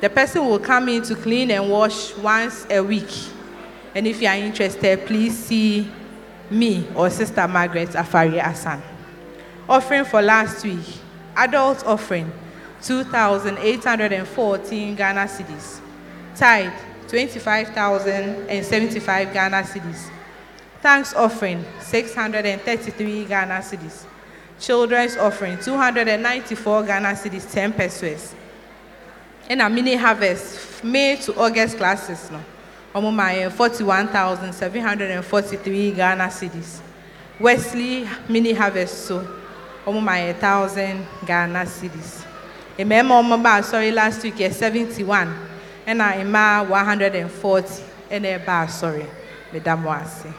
The 0.00 0.10
person 0.10 0.44
will 0.44 0.58
come 0.58 0.88
in 0.88 1.04
to 1.04 1.14
clean 1.14 1.52
and 1.52 1.70
wash 1.70 2.16
once 2.16 2.66
a 2.68 2.82
week. 2.82 3.12
And 3.94 4.08
if 4.08 4.20
you 4.20 4.26
are 4.26 4.34
interested, 4.34 5.06
please 5.06 5.38
see 5.38 5.88
me 6.50 6.88
or 6.92 7.08
Sister 7.08 7.46
Margaret 7.46 7.90
Afari 7.90 8.42
Asan. 8.42 8.82
Offering 9.68 10.04
for 10.04 10.20
last 10.20 10.64
week, 10.64 10.84
adult 11.36 11.86
offering, 11.86 12.32
2,814 12.82 14.96
Ghana 14.96 15.28
cedis. 15.28 15.78
Tithe, 16.34 16.72
25,075 17.12 19.32
Ghana 19.34 19.62
cedis. 19.64 20.08
Thanks 20.80 21.12
offering, 21.12 21.62
633 21.78 23.26
Ghana 23.26 23.60
cedis. 23.60 24.06
Children's 24.58 25.18
offering, 25.18 25.58
294 25.58 26.82
Ghana 26.84 27.08
cedis, 27.08 27.52
10 27.52 27.74
pesos. 27.74 28.34
And 29.50 29.60
a 29.60 29.68
mini 29.68 29.94
harvest, 29.94 30.82
May 30.82 31.16
to 31.16 31.38
August 31.38 31.76
classes, 31.76 32.30
no. 32.30 32.40
My 33.10 33.50
41,743 33.50 35.92
Ghana 35.92 36.28
cedis. 36.28 36.80
Wesley 37.38 38.08
mini 38.26 38.54
harvest, 38.54 39.04
so 39.04 39.22
omo 39.84 40.00
my 40.02 40.32
1,000 40.32 41.06
Ghana 41.26 41.66
cedis. 41.66 42.24
Ba 43.42 43.62
sorry 43.62 43.90
last 43.90 44.22
week 44.22 44.40
is 44.40 44.56
71, 44.56 45.50
and 45.86 46.02
I 46.02 46.20
ema 46.20 46.64
140, 46.68 47.82
and 48.10 48.26
a 48.26 48.38
ba 48.38 48.68
sorry, 48.68 49.06
Madam 49.52 49.84
Wasi. 49.84 50.32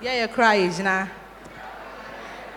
Yeah, 0.00 0.20
you 0.20 0.28
cry, 0.28 0.68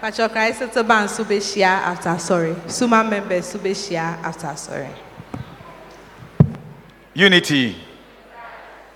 Is 0.04 0.16
to 0.18 0.84
ban 0.84 1.08
Subeshia 1.08 1.64
after 1.66 2.18
sorry. 2.20 2.56
Suma 2.68 3.04
members 3.04 3.52
Subeshia 3.54 4.22
after 4.24 4.56
sorry. 4.56 4.90
Unity. 7.16 7.76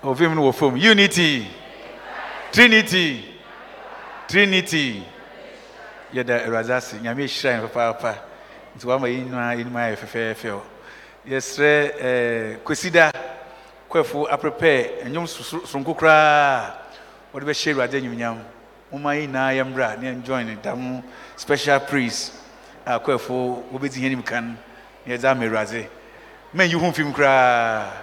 Of 0.02 0.18
him 0.20 0.34
no 0.36 0.52
form. 0.52 0.76
Unity. 0.76 1.46
Trinity. 2.52 3.24
Trinity. 4.28 5.04
Yɛda 6.14 6.44
awurade 6.46 6.70
ase 6.70 6.94
nyame 7.02 7.24
hyira 7.26 7.62
no 7.62 7.68
papaapa 7.68 8.14
nti 8.76 8.86
wama 8.86 9.08
yi 9.08 9.22
nyinaa 9.24 9.54
yɛnim 9.56 9.72
ayɛ 9.72 9.96
fɛfɛɛfɛ 9.96 10.50
o 10.52 10.62
yɛsrɛ 11.26 11.90
eh, 12.00 12.56
kwasida 12.62 13.10
kwafo 13.88 14.28
aprepare 14.30 15.04
soso- 15.26 15.64
soronko 15.66 15.96
koraa 15.96 16.74
wɔde 17.32 17.44
bɛhyɛ 17.44 17.72
awurade 17.72 17.94
anyimnyam 17.96 18.38
moma 18.92 19.14
yi 19.14 19.26
nyinaa 19.26 19.52
yɛmmra 19.52 19.98
ne 19.98 20.12
yɛnjoin 20.12 20.44
ne 20.46 20.56
dam 20.62 21.02
special 21.36 21.80
praise 21.80 22.30
a 22.86 22.98
kwafo 23.00 23.64
wobɛdi 23.72 24.00
hɛ 24.00 24.08
nim 24.10 24.22
kan 24.22 24.56
na 25.06 25.14
yɛdze 25.14 25.24
ama 25.24 25.44
awurade 25.46 25.88
manyi 26.54 26.74
ho 26.74 26.86
mfim 26.90 27.12
koraa 27.12 28.02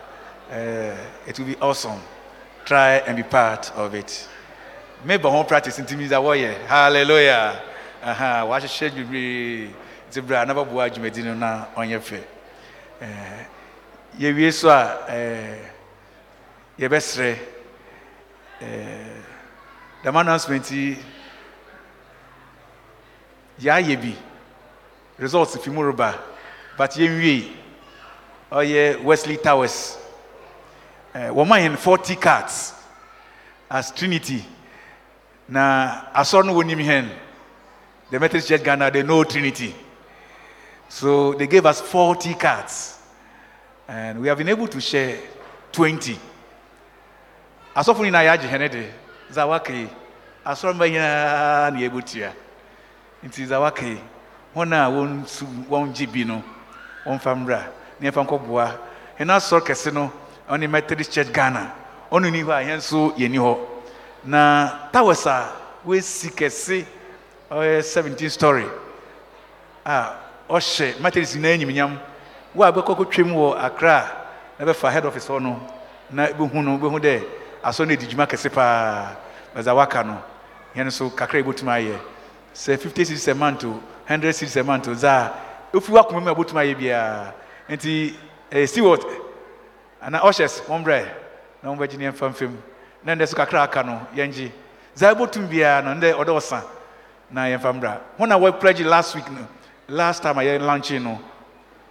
Eh, 0.51 0.97
it 1.27 1.37
will 1.37 1.45
be 1.45 1.55
awesome. 1.57 2.01
Try 2.65 2.95
and 3.05 3.15
be 3.15 3.21
part 3.23 3.71
of 3.75 3.93
it. 3.93 4.27
Meba 5.05 5.29
ho 5.29 5.43
practice 5.43 5.77
ntimi 5.79 6.07
dza 6.07 6.17
wɔyɛ 6.19 6.65
hallelujah. 6.67 7.61
Aha 8.03 8.43
wahyehyɛ 8.45 8.89
dwumee 8.89 9.69
nti 10.09 10.21
berɛ 10.21 10.41
a 10.41 10.45
na 10.45 10.53
bɛboa 10.53 10.89
dwumadi 10.89 11.23
no 11.23 11.33
na 11.35 11.65
ɔnyɛ 11.77 11.99
fɛ 11.99 12.19
Eh, 13.01 13.45
yɛwie 14.19 14.51
so 14.51 14.69
a 14.69 14.97
eh, 15.07 15.57
yɛbɛserɛ 16.79 17.37
dɛm 20.03 20.15
announcement 20.19 20.71
yi 20.71 20.97
yɛayɛ 23.59 24.01
bi 24.01 24.15
results 25.17 25.57
fi 25.57 25.69
mu 25.69 25.83
reba 25.83 26.15
but 26.77 26.91
yɛnwie 26.91 27.51
ɔyɛ 28.51 28.95
oh, 28.99 29.03
wesley 29.03 29.37
towers. 29.37 29.97
Uh, 31.13 31.29
Wɔma 31.33 31.59
yɛn 31.59 31.77
40 31.77 32.15
cards 32.15 32.73
as 33.69 33.91
trinity. 33.91 34.43
Na 35.47 36.05
asɔre 36.15 36.45
no 36.45 36.53
wɔnim 36.53 36.83
hɛn 36.83 37.09
the 38.09 38.19
methodist 38.19 38.47
church 38.47 38.63
ghana 38.63 38.89
they 38.91 39.03
know 39.03 39.23
trinity. 39.23 39.75
So 40.87 41.33
they 41.33 41.45
gave 41.47 41.65
us 41.65 41.81
40 41.81 42.33
cards. 42.35 42.97
And 43.87 44.21
we 44.21 44.27
have 44.27 44.37
been 44.37 44.49
able 44.49 44.67
to 44.67 44.79
share 44.79 45.17
20 45.71 46.17
asɔfo 47.75 47.97
nyinaa 47.97 48.25
yɛagye 48.37 48.49
hɛne 48.49 48.71
de 48.71 48.85
dza 49.29 49.45
waka 49.47 49.73
yi 49.73 49.87
asɔre 50.45 50.73
mba 50.73 50.87
nyinaa 50.89 51.71
na 51.71 51.79
yɛbɛtua 51.79 52.31
nti 53.23 53.45
dza 53.45 53.59
waka 53.59 53.85
yi 53.85 53.99
wɔn 54.55 54.73
a 54.73 54.89
wɔnsu 54.89 55.45
wɔngye 55.69 56.07
bi 56.11 56.23
no 56.23 56.43
wɔmfa 57.05 57.35
mmra 57.35 57.71
na 57.99 58.09
yɛmfa 58.09 58.23
nkɔboa 58.25 58.71
hɛn 59.19 59.29
asɔre 59.29 59.61
kɛse 59.65 59.91
no 59.93 60.11
ɔne 60.49 60.67
methodist 60.69 61.11
church 61.13 61.31
ghana. 61.31 61.71
Ɔno 62.11 62.31
ni 62.31 62.41
hɔ 62.43 62.51
a 62.51 62.63
yɛn 62.63 62.77
nso 62.77 63.11
yɛni 63.17 63.37
hɔ. 63.37 63.57
Na 64.25 64.89
towers 64.91 65.25
a 65.27 65.51
wɔasi 65.85 66.29
kɛse 66.33 66.85
ɔyɛ 67.51 67.83
17 67.83 68.29
story. 68.29 68.65
A 69.85 70.13
ɔhyɛ 70.49 70.99
methodist 70.99 71.35
nyinaa 71.35 71.53
anyimnyam 71.57 71.99
wo 72.55 72.63
a 72.63 72.71
bɛkɔ 72.73 72.97
kɔtwam 72.97 73.33
wɔ 73.33 73.57
accra 73.63 74.11
na 74.57 74.65
bɛfa 74.65 74.91
head 74.91 75.05
office 75.05 75.27
hɔ 75.27 75.39
no 75.41 75.59
na 76.09 76.27
bɛhu 76.27 76.63
no 76.63 76.77
bɛhu 76.77 76.99
dɛ 76.99 77.23
asɔ 77.63 77.85
no 77.87 77.93
adi 77.93 78.05
dwuma 78.07 78.25
kɛse 78.27 78.49
paa 78.53 79.15
bɛdza 79.55 79.75
waka 79.75 80.03
no. 80.03 80.21
Yɛn 80.75 81.15
kakra 81.15 81.39
ayɛ 81.41 81.97
sɛ 82.53 82.77
50 82.79 83.05
cities 83.05 83.27
a 83.27 83.35
month 83.35 83.63
o 83.65 83.81
100 84.07 84.33
cities 84.33 84.55
a 84.57 84.63
month 84.63 84.87
o 84.87 84.91
dza 84.93 85.09
a 85.73 85.77
ɛfi 85.77 85.89
wakoma 85.91 86.21
mu 86.21 86.33
wobɛtumi 86.33 86.75
ayɛ 86.75 87.33
nti 87.69 88.15
eh, 88.51 88.65
steward 88.65 89.03
ana 90.01 90.19
ushers 90.25 90.61
wɔn 90.67 90.83
brɛ 90.83 91.05
na 91.63 91.69
wɔn 91.69 91.77
bɛgye 91.77 91.97
ne 91.97 92.05
yɛmfa 92.11 92.29
mfam 92.33 92.55
na 93.03 93.15
ndɛ 93.15 93.27
so 93.27 93.35
kakra 93.35 93.63
aka 93.63 93.83
no 93.83 93.99
ɛbɛtum 94.15 95.47
biara 95.49 95.81
no 95.83 95.93
ndɛ 95.99 96.13
ɔdɛ 96.13 96.63
na 97.31 97.41
yɛmfa 97.45 97.73
mbra 97.73 97.99
wɔn 98.19 98.31
a 98.31 98.37
wɔ 98.39 98.59
pledge 98.59 98.81
last 98.81 99.15
week 99.15 99.29
no. 99.31 99.45
Last 99.89 100.21
time 100.21 100.37
a 100.37 100.41
yɛ 100.41 100.59
launching 100.61 101.03
no 101.03 101.19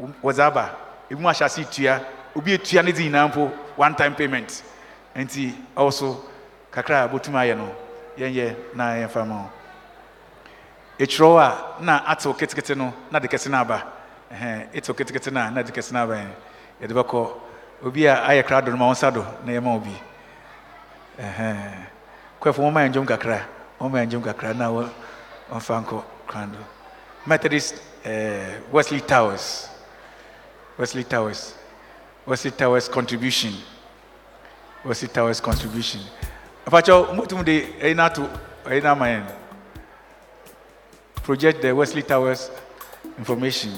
um, 0.00 0.14
wɔdze 0.22 0.38
aba 0.40 0.70
ebi 1.10 1.20
mu 1.20 1.28
ahyɛ 1.28 1.44
ase 1.44 1.64
tua 1.70 2.00
obi 2.36 2.52
etua 2.56 2.82
ne 2.84 2.92
nyinaa 2.92 3.26
mpo 3.28 3.50
one 3.76 3.94
time 3.97 4.14
payment 4.14 4.62
nti 5.16 5.54
ɔwɔ 5.76 5.92
so 5.92 6.24
kakra 6.70 7.04
a 7.04 7.08
bɛtum 7.08 7.34
ayɛ 7.34 7.56
no 7.56 7.68
yɛnyɛ 8.16 8.56
na 8.74 8.84
yɛmfa 8.96 9.26
ma 9.26 9.48
ekyerɛw 10.98 11.38
a 11.38 11.82
na 11.82 12.04
atew 12.06 12.34
ketekete 12.34 12.76
no 12.76 12.92
na 13.10 13.18
de 13.20 13.28
kɛse 13.28 13.48
no 13.48 13.58
aba. 13.58 13.82
Ɛhɛn 14.32 14.68
etew 14.74 14.94
ketekete 14.94 15.30
no 15.32 15.40
a 15.40 15.50
na 15.50 15.62
de 15.62 15.72
kɛse 15.72 15.92
no 15.92 16.02
aba 16.02 16.14
yɛn. 16.16 16.30
Yɛde 16.82 16.92
bɛkɔ. 16.92 17.30
Obi 17.84 18.06
a 18.06 18.14
ayɛ 18.26 18.44
kra 18.44 18.60
do 18.62 18.70
no 18.72 18.76
ma 18.76 18.86
wɔn 18.90 18.94
nsa 18.96 19.10
do 19.14 19.24
na 19.44 19.52
yɛma 19.52 19.76
obi. 19.76 19.94
Ɛhɛn 21.18 21.86
kɔfo 22.40 22.58
wɔn 22.58 22.72
ma 22.72 22.80
yɛn 22.80 22.92
dwom 22.92 23.06
kakra. 23.06 23.40
Wɔn 23.80 23.90
ma 23.90 23.98
yɛn 23.98 24.10
dwom 24.10 24.22
kakra 24.24 24.54
na 24.54 24.68
wɔ 24.68 24.88
wɔmfa 25.52 25.84
nkɔ 25.84 26.02
kran 26.26 26.50
do 26.52 26.58
methodist 27.26 27.74
ɛɛ 28.04 28.70
wesley 28.72 29.00
towers. 29.00 29.68
Wesley 30.76 31.04
towers. 31.04 31.54
Wesley 32.26 32.50
towers 32.50 32.88
contribution 32.88 33.52
wesley 34.84 35.08
towers 35.08 35.40
contribution. 35.40 36.00
Afakyɛw 36.66 37.15
motum 37.15 37.44
de 37.44 37.62
ɛyi 37.81 37.94
n'ato 37.94 38.28
ɛyi 38.65 38.82
n'ama 38.82 39.07
yɛn 39.07 39.24
project 41.23 41.60
the 41.62 41.74
wesley 41.74 42.02
towers 42.02 42.50
information. 43.18 43.73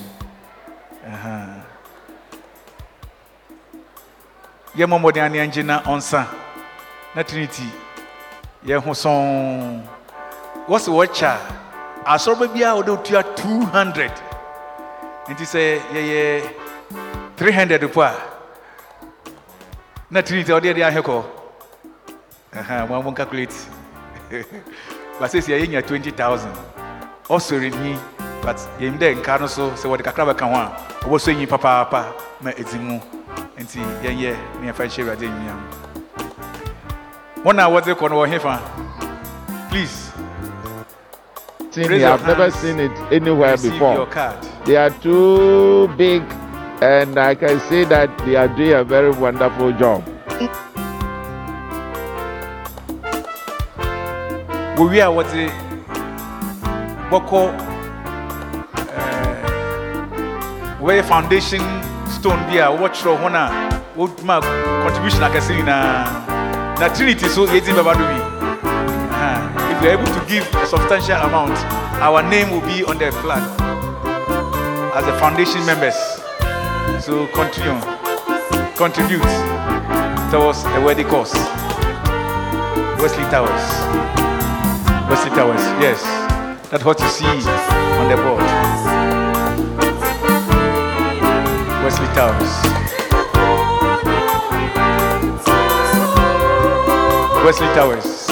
Uh-huh. 1.07 1.61
yɛmmɔ 4.77 4.99
mmɔden 5.01 5.25
ane 5.25 5.39
angye 5.41 5.63
na 5.65 5.83
ɔnsa 5.83 6.27
na 7.15 7.23
trinity. 7.23 7.67
Yɛho 8.65 8.91
sɔn 8.95 9.83
wɔse 10.69 10.89
wɔkyɛ 10.89 11.27
a 12.07 12.15
asɔrɔba 12.15 12.47
biara 12.53 12.77
wɔde 12.79 12.91
wotua 12.97 13.23
200 13.37 14.13
nti 15.29 15.45
sɛ 15.45 15.81
yɛyɛ 15.93 16.43
300 17.37 17.89
po 17.93 18.03
a 18.03 18.15
na 20.11 20.23
trinity 20.23 20.53
a 20.53 20.55
wɔde 20.61 20.67
yɛde 20.75 20.83
ahɛ 20.91 21.03
kɔ 21.03 21.25
Aha, 22.53 22.85
mo 22.89 23.01
mo 23.03 23.13
calculate. 23.13 23.55
But 25.21 25.31
sɛ 25.31 25.39
sɛ 25.41 25.61
yɛnya 25.61 25.83
20000 25.87 26.51
ɔsɔre 27.29 27.71
ni 27.83 27.97
but 28.43 28.57
yɛnim 28.81 28.99
dɛ 28.99 29.15
nka 29.23 29.41
no 29.41 29.47
so 29.47 29.71
sɛ 29.71 29.87
wɔde 29.87 30.03
kakra 30.03 30.27
bɛka 30.35 30.45
ho 30.51 30.55
a 30.55 30.73
wɔbɛsɔ 31.07 31.37
nyi 31.37 31.47
papaapa 31.47 32.05
ma 32.41 32.51
ɛdi 32.51 32.81
mu. 32.81 33.01
Nti 33.59 33.79
yɛnyɛ 34.03 34.37
ne 34.61 34.73
yɛmfa 34.73 34.85
nhyɛ 34.87 35.03
awurade 35.05 35.27
nnuam 35.31 35.61
wɔn 37.45 37.59
a 37.59 37.71
wɔdze 37.71 37.95
kɔ 37.95 38.11
no 38.11 38.17
wɔ 38.17 38.29
hefa 38.29 38.59
please. 39.71 40.11
Seen 41.71 41.87
Raise 41.87 42.03
it. 42.03 42.05
your 42.05 42.11
I've 42.15 42.27
never 42.27 42.43
hands. 42.51 42.55
seen 42.57 42.81
it 42.81 42.91
anywhere 43.13 43.53
receive 43.53 43.73
before. 43.75 43.95
your 43.95 44.07
card. 44.07 44.35
They 44.65 44.75
are 44.77 44.91
too 44.91 45.87
big, 45.97 46.23
and 46.83 47.19
I 47.19 47.35
can 47.35 47.61
say 47.69 47.85
that 47.85 48.09
they 48.25 48.37
are 48.37 48.49
doing 48.49 48.73
a 48.73 48.85
very 48.85 49.11
wonderful 49.11 49.73
job. 49.73 50.03
wɔwie 54.81 55.03
a 55.05 55.11
wɔdze 55.13 55.45
bɔkɔ 57.11 57.41
wɔyɛ 60.81 61.03
foundation 61.05 61.61
stone 62.09 62.41
bi 62.49 62.57
a 62.65 62.71
wɔkyerɛ 62.73 63.13
ho 63.21 63.27
a 63.29 63.45
wɔma 63.99 64.41
contribution 64.83 65.21
akɛse 65.21 65.53
nyinaa 65.53 66.81
na 66.81 66.89
trinity 66.89 67.29
so 67.29 67.45
yɛdin 67.47 67.77
bɛba 67.77 67.93
do 67.93 68.05
bi 68.09 68.19
if 69.71 69.83
you 69.83 69.89
are 69.91 69.93
able 70.01 70.07
to 70.17 70.21
give 70.27 70.49
a 70.55 70.67
substantial 70.67 71.21
amount 71.29 71.59
our 72.01 72.23
name 72.23 72.49
will 72.51 72.65
be 72.65 72.83
on 72.85 72.97
the 72.97 73.13
flag 73.21 73.43
as 74.97 75.05
the 75.05 75.13
foundation 75.21 75.61
members 75.67 76.21
so 77.01 77.27
continue. 77.29 77.81
Contribute 78.77 79.23
towards 80.31 80.63
the 80.65 80.81
wedding 80.85 81.07
cause. 81.09 81.33
Wesley 83.01 83.25
towers. 83.31 83.65
Wesley 85.09 85.31
towers 85.31 85.61
yes. 85.81 86.03
That's 86.71 86.85
what 86.85 87.01
you 87.01 87.09
see 87.09 87.27
on 87.27 88.09
the 88.09 88.17
board. 88.17 88.45
Wesley 91.85 92.07
towers. 92.15 92.53
Wesley 97.45 97.67
towers. 97.75 98.27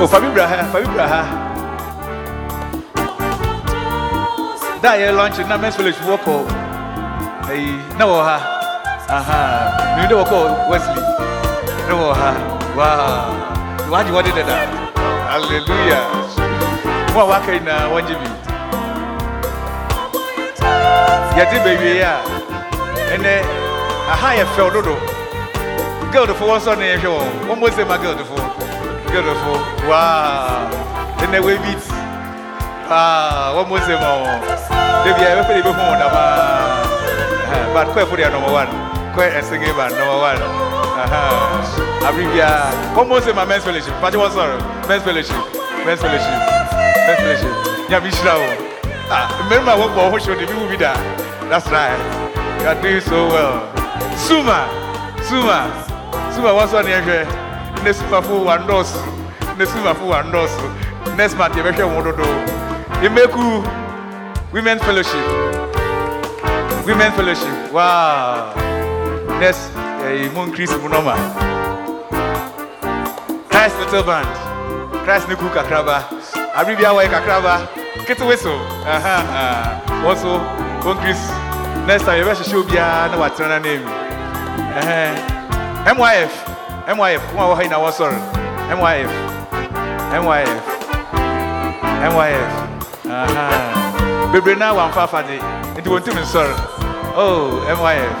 Oh 0.00 0.08
fabi 0.10 0.28
braha 0.34 0.70
fabi 0.72 0.86
braha 0.94 1.43
da 4.84 4.92
yɛ 5.00 5.10
lunch 5.16 5.38
na 5.48 5.56
men's 5.56 5.76
village 5.76 5.96
wɔkɔ 6.04 6.34
ɛyi 7.48 7.72
na 7.98 8.04
wɔ 8.04 8.18
ha. 8.28 8.36
Aha. 9.08 9.40
Mimi 9.96 10.08
de 10.08 10.14
wɔkɔ 10.14 10.68
wesley. 10.68 11.02
Na 11.88 11.94
wɔ 12.00 12.08
ha. 12.20 12.30
Wow. 12.76 13.88
Wagye 13.90 14.12
wɔde 14.12 14.30
dada 14.36 14.56
hallelujah. 15.30 16.04
Mo 17.14 17.20
a 17.20 17.26
waka 17.32 17.52
yi 17.54 17.60
na 17.60 17.88
wɔngye 17.92 18.14
bi 18.20 18.28
yɛde 21.38 21.56
bɛwie 21.64 22.02
a 22.04 22.14
ɛnɛ 23.14 23.32
aha 24.12 24.28
yɛ 24.36 24.44
fɛw 24.54 24.68
dodo. 24.74 24.96
Gildfo 26.12 26.44
wɔn 26.44 26.60
sɔ 26.60 26.76
ne 26.78 26.84
yɛhwɛ 26.92 27.08
wɔn 27.16 27.30
wɔn 27.48 27.58
mo 27.58 27.70
se 27.70 27.84
ma 27.84 27.96
gildfo 27.96 28.36
gildfo 29.08 29.52
wow 29.88 30.68
ɛnɛ 31.24 31.40
wɔ 31.40 31.56
beat 31.64 31.84
ah 31.88 31.88
wɔn 31.88 31.88
mo 31.88 31.88
se 31.88 31.93
ma 32.88 33.52
wɔn 33.54 33.80
debi 35.04 35.22
a 35.24 35.28
yɛbɛpɛ 35.30 35.52
de 35.54 35.60
ebi 35.60 35.70
hu 35.72 35.80
wɔn 35.80 35.98
dama 35.98 36.22
but 37.74 37.88
kɔɛ 37.94 38.06
fo 38.08 38.16
de 38.16 38.22
yɛ 38.22 38.30
number 38.32 38.52
one. 38.52 38.68
Kɔɛ 39.14 39.40
ɛsɛnge 39.40 39.76
ba 39.76 39.88
number 39.90 40.18
one. 40.18 40.40
Abiri 42.06 42.26
bia 42.32 42.48
wɔn 42.94 43.08
mo 43.08 43.20
se 43.20 43.32
ma 43.32 43.44
men's 43.44 43.64
fellowship. 43.64 43.94
Pati 44.00 44.16
wɔn 44.16 44.30
sɔrɔ 44.30 44.88
men's 44.88 45.02
fellowship. 45.02 45.36
Men's 45.84 46.00
fellowship. 46.00 46.38
Men's 47.06 47.20
fellowship. 47.20 47.54
Nyabi 47.90 48.10
hyira 48.10 48.34
wɔn 48.38 48.56
ah 49.10 49.28
mmarima 49.48 49.72
a 49.72 49.76
wɔbɔ 49.76 50.00
ɔho 50.10 50.18
hyɛ 50.18 50.38
de 50.38 50.46
bi 50.46 50.54
wu 50.54 50.68
bi 50.68 50.76
da 50.76 50.94
that's 51.50 51.66
right. 51.68 51.98
You 52.60 52.68
are 52.68 52.74
doing 52.80 53.00
so 53.00 53.26
well. 53.28 53.60
Suma. 54.16 54.68
Suma. 55.28 55.68
Suma 56.32 56.50
wɔn 56.54 56.66
sɔ 56.68 56.84
ne 56.84 56.90
yɛhwɛ 56.90 57.18
ne 57.84 57.90
sumafo 57.92 58.44
wa 58.44 58.58
ndɔɔso 58.58 59.02
ne 59.58 59.64
sumafo 59.66 60.04
wa 60.06 60.22
ndɔɔso 60.22 61.16
next 61.16 61.36
month 61.36 61.54
yɛbɛhwɛ 61.54 61.84
wɔn 61.84 62.04
dodo 62.04 62.53
emeku 63.04 63.62
women's 64.52 64.82
fellowship. 64.82 65.26
Women's 66.86 67.14
fellowship. 67.14 67.72
Wow. 67.72 68.54
Next 69.40 69.68
ɛyi 70.04 70.32
mo 70.32 70.44
increase 70.44 70.72
mo 70.80 70.88
normal 70.88 71.18
christ 73.48 73.76
little 73.80 74.02
band. 74.04 74.28
Christ 75.04 75.28
ne 75.28 75.34
ku 75.36 75.48
kakraba. 75.52 76.04
Abiri 76.56 76.76
bi 76.76 76.84
awɔ 76.84 77.04
yɛ 77.04 77.10
kakraba. 77.12 77.68
Ketewa 78.06 78.36
so 78.36 78.52
aha 78.84 79.80
wɔn 80.04 80.16
so 80.16 80.40
mo 80.84 80.92
increase 80.92 81.24
next 81.88 82.04
time 82.04 82.20
yɛbɛhyehyɛ 82.20 82.56
obiara 82.56 83.08
na 83.10 83.16
watena 83.16 83.48
na 83.48 83.58
n'anim 83.60 83.84
ɛhɛn 84.80 85.96
myf 85.96 86.32
myf 86.88 87.22
wɔn 87.32 87.40
a 87.40 87.48
wɔ 87.48 87.54
ha 87.56 87.62
yi 87.62 87.68
na 87.68 87.78
wɔsɔre 87.80 88.16
myf 88.80 89.12
myf 90.12 90.60
myf 92.12 92.52
aha 92.52 92.63
bebree 94.32 94.56
naa 94.56 94.72
wɔn 94.74 94.88
afa 94.90 95.02
afa 95.04 95.22
de 95.22 95.36
nti 95.78 95.88
wɔn 95.90 96.00
ntumi 96.00 96.20
nsɔre 96.22 96.54
oh 97.16 97.62
myf 97.82 98.16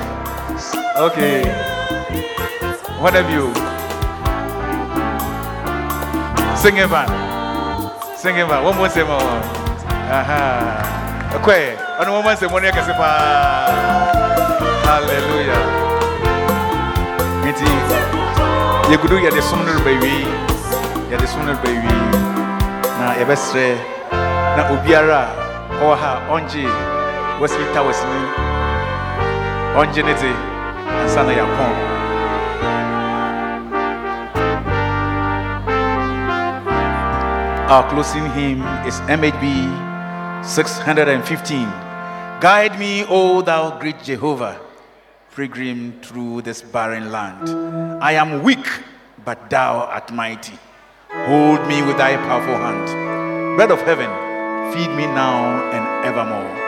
okay. 0.96 1.42
What 3.04 3.12
have 3.14 3.28
you? 3.28 3.52
Singing 6.56 6.88
band 6.88 7.10
singing 8.16 8.48
band 8.48 8.64
wɔn 8.64 8.74
mo 8.78 8.86
nsɛm 8.88 9.08
wɔ 9.10 9.18
aha. 10.08 10.40
Ɛkɔɛ 11.36 11.76
ɔno 12.00 12.10
wɔn 12.14 12.22
mo 12.24 12.30
nsɛm 12.32 12.50
wɔn 12.54 12.64
yɛ 12.64 12.72
kɛse 12.72 12.92
paa 12.96 13.68
hallelujah. 14.88 15.64
Nti 17.44 17.68
yɛgudu 18.88 19.16
yɛde 19.20 19.42
som 19.42 19.60
no 19.66 19.72
reba 19.76 19.92
wie 20.00 20.24
yɛde 21.10 21.26
som 21.28 21.44
no 21.44 21.52
reba 21.52 21.70
wie 21.82 21.98
na 22.98 23.14
yɛbɛsrɛ 23.20 23.66
na 24.56 24.62
obiara 24.70 25.22
ɔwɔ 25.82 25.94
ha 26.02 26.12
ɔngye 26.30 26.66
wesley 27.40 27.66
towers 27.74 28.00
ni 28.10 28.20
ɔngye 29.80 30.02
ne 30.04 30.14
dze 30.14 30.32
ansa 31.02 31.22
na 31.26 31.32
Our 37.74 37.82
closing 37.90 38.30
hymn 38.30 38.62
is 38.86 39.00
MHB 39.08 39.44
615. 40.44 41.66
Guide 42.38 42.78
me, 42.78 43.04
O 43.08 43.40
thou 43.42 43.78
great 43.80 44.00
Jehovah, 44.04 44.60
pilgrim 45.34 45.98
through 46.02 46.42
this 46.42 46.60
barren 46.62 47.10
land. 47.10 47.48
I 48.00 48.12
am 48.12 48.42
weak, 48.44 48.66
but 49.24 49.48
thou 49.50 49.88
art 49.90 50.12
mighty. 50.12 50.58
Hold 51.26 51.66
me 51.66 51.82
with 51.82 51.96
thy 51.96 52.16
powerful 52.16 52.54
hand. 52.54 52.86
Bread 53.56 53.72
of 53.72 53.80
heaven, 53.80 54.10
feed 54.74 54.90
me 54.90 55.06
now 55.06 55.70
and 55.70 56.04
evermore. 56.04 56.63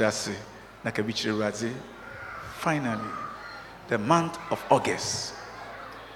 Ase 0.00 0.34
na 0.84 0.90
ka 0.90 1.02
bi 1.02 1.12
finally 2.58 3.10
the 3.88 3.98
month 3.98 4.38
of 4.50 4.62
august. 4.70 5.34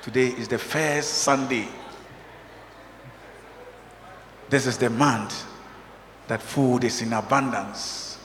Today 0.02 0.28
is 0.28 0.48
the 0.48 0.58
first 0.58 1.22
sunday. 1.22 1.68
This 4.48 4.66
is 4.66 4.78
the 4.78 4.90
month 4.90 5.44
that 6.26 6.42
food 6.42 6.84
is 6.84 7.02
in 7.02 7.12
abundance. 7.12 8.18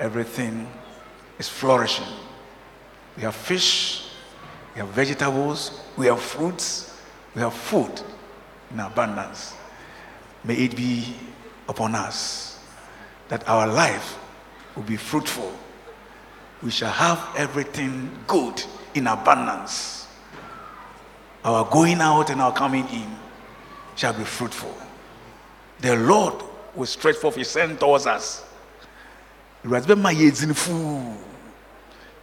Everything 0.00 0.66
is 1.38 1.48
flourishing. 1.48 2.06
We 3.16 3.22
have 3.22 3.34
fish 3.34 4.02
we 4.74 4.80
have 4.80 4.88
vegetables 4.90 5.80
we 5.96 6.06
have 6.06 6.20
fruits 6.20 6.94
we 7.34 7.40
have 7.42 7.54
food 7.54 8.00
in 8.70 8.80
abundance. 8.80 9.54
May 10.44 10.54
it 10.54 10.76
be 10.76 11.14
upon 11.68 11.94
us 11.94 12.58
that 13.28 13.46
our 13.48 13.66
life 13.66 14.15
will 14.76 14.82
be 14.84 14.96
fruitful. 14.96 15.50
We 16.62 16.70
shall 16.70 16.92
have 16.92 17.34
everything 17.36 18.10
good 18.26 18.62
in 18.94 19.06
abundance. 19.06 20.06
Our 21.44 21.64
going 21.70 22.00
out 22.00 22.30
and 22.30 22.40
our 22.40 22.52
coming 22.52 22.86
in 22.88 23.16
shall 23.94 24.12
be 24.12 24.24
fruitful. 24.24 24.74
The 25.80 25.96
Lord 25.96 26.34
will 26.74 26.86
stretch 26.86 27.16
forth 27.16 27.36
his 27.36 27.52
hand 27.54 27.80
towards 27.80 28.06
us. 28.06 28.44
Awurade 29.64 29.86
bɛma 29.86 30.12
yɛ 30.12 30.30
dzin 30.30 30.54
fuu 30.54 31.16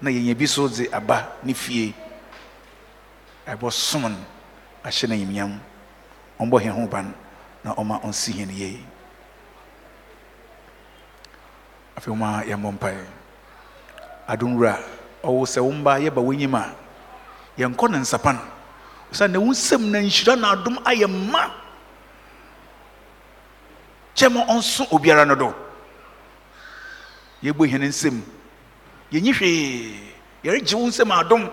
na 0.01 0.09
yɛnya 0.09 0.37
bi 0.37 0.45
so 0.45 0.69
aba 0.93 1.33
ne 1.43 1.53
fie 1.53 1.93
ɛbɛsom 3.47 4.01
no 4.11 4.17
ahyɛ 4.83 5.07
no 5.09 5.15
anyimnyam 5.15 5.59
ɔmbɔ 6.39 6.61
hɛn 6.61 6.71
ho 6.71 6.87
ban 6.87 7.13
na 7.63 7.73
ɔma 7.75 8.01
ɔnsi 8.03 8.31
hɛn 8.33 8.51
yie 8.55 8.79
afei 11.97 12.15
ma 12.15 12.43
yɛmmɔ 12.43 12.71
mpaeɛ 12.73 13.05
adomwura 14.27 14.79
ɔwo 15.23 15.45
sɛ 15.45 15.59
wo 15.61 15.71
mba 15.71 15.99
yɛba 15.99 16.21
w'anyim 16.21 16.55
a 16.55 16.75
yɛnkɔ 17.57 17.89
ne 17.91 17.97
nsapan 17.99 18.39
sɛ 19.13 19.29
ne 19.29 19.37
wo 19.37 19.51
nsɛm 19.51 19.81
na 19.91 19.99
nhyira 19.99 20.35
na 20.39 20.51
adom 20.55 20.77
ayɛ 20.83 21.07
ma. 21.07 21.49
Kyɛ 24.15 24.29
ma 24.31 24.45
ɔnso 24.45 24.87
obiara 24.91 25.25
no 25.25 25.35
do. 25.35 25.53
Yɛbɔ 27.43 27.69
hɛn 27.71 27.87
nsɛm 27.87 28.21
yɛnyi 29.11 29.33
hwee. 29.33 29.99
Yɛregye 30.43 30.73
wo 30.75 30.87
nsɛm 30.87 31.11
adom. 31.11 31.49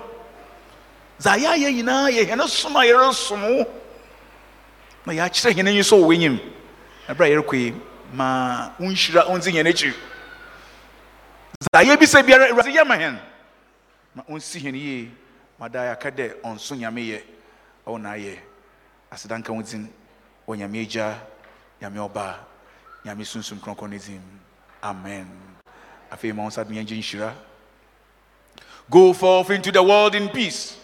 Dza 1.18 1.36
yɛayɛ 1.36 1.72
nyinaa 1.74 2.10
yɛ 2.10 2.48
som 2.48 2.76
a 2.76 2.80
yɛresom 2.80 3.58
wo. 3.58 3.64
Na 5.06 5.12
yɛakyerɛ 5.12 5.54
hɛn 5.54 5.74
yi 5.74 5.82
so 5.82 5.96
wɔ 5.96 6.06
w'enyim 6.08 6.40
ɛberɛ 7.08 7.24
a 7.24 7.30
yɛrekɔ 7.36 7.54
yi 7.54 7.74
ma 8.12 8.70
wo 8.78 8.86
nhyira 8.86 9.26
ɔndzi 9.28 9.52
hɛn 9.52 9.68
akyi 9.68 9.94
dza 11.60 11.82
yɛbisa 11.84 12.22
biara 12.22 12.48
awurade 12.48 12.72
yɛ 12.72 12.84
ma 12.86 12.96
hɛn 12.96 13.18
ma 14.14 14.22
ɔnsi 14.28 14.60
hɛn 14.60 14.74
yie. 14.74 15.10
Ma 15.58 15.68
da 15.68 15.94
yɛaka 15.94 16.10
dɛ 16.10 16.40
ɔnso 16.42 16.74
nyame 16.74 17.02
yɛ 17.04 17.22
ɔwo 17.86 18.00
na 18.00 18.12
ayɛ 18.12 18.38
aseda 19.12 19.38
nka 19.38 19.52
wo 19.52 19.62
din. 19.62 19.92
Wɔ 20.48 20.56
nyame 20.56 20.82
agya 20.82 21.20
nyame 21.82 21.98
ɔba 21.98 22.34
nyame 23.04 23.24
sunsum 23.26 23.60
kronkron 23.60 23.90
ne 23.90 23.98
din. 23.98 24.22
Amen. 24.82 25.28
Afei 26.10 26.34
ma 26.34 26.44
wo 26.44 26.48
nsa 26.48 26.64
de 26.64 26.74
yɛngye 26.74 26.98
nhyira 26.98 27.34
go 28.88 29.12
forth 29.12 29.50
into 29.50 29.70
the 29.70 29.82
world 29.82 30.14
in 30.14 30.30
peace. 30.30 30.76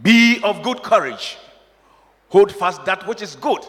Be 0.00 0.40
of 0.42 0.62
good 0.62 0.82
courage. 0.82 1.36
Hold 2.28 2.52
fast 2.52 2.84
that 2.84 3.06
which 3.06 3.20
is 3.20 3.34
good. 3.34 3.66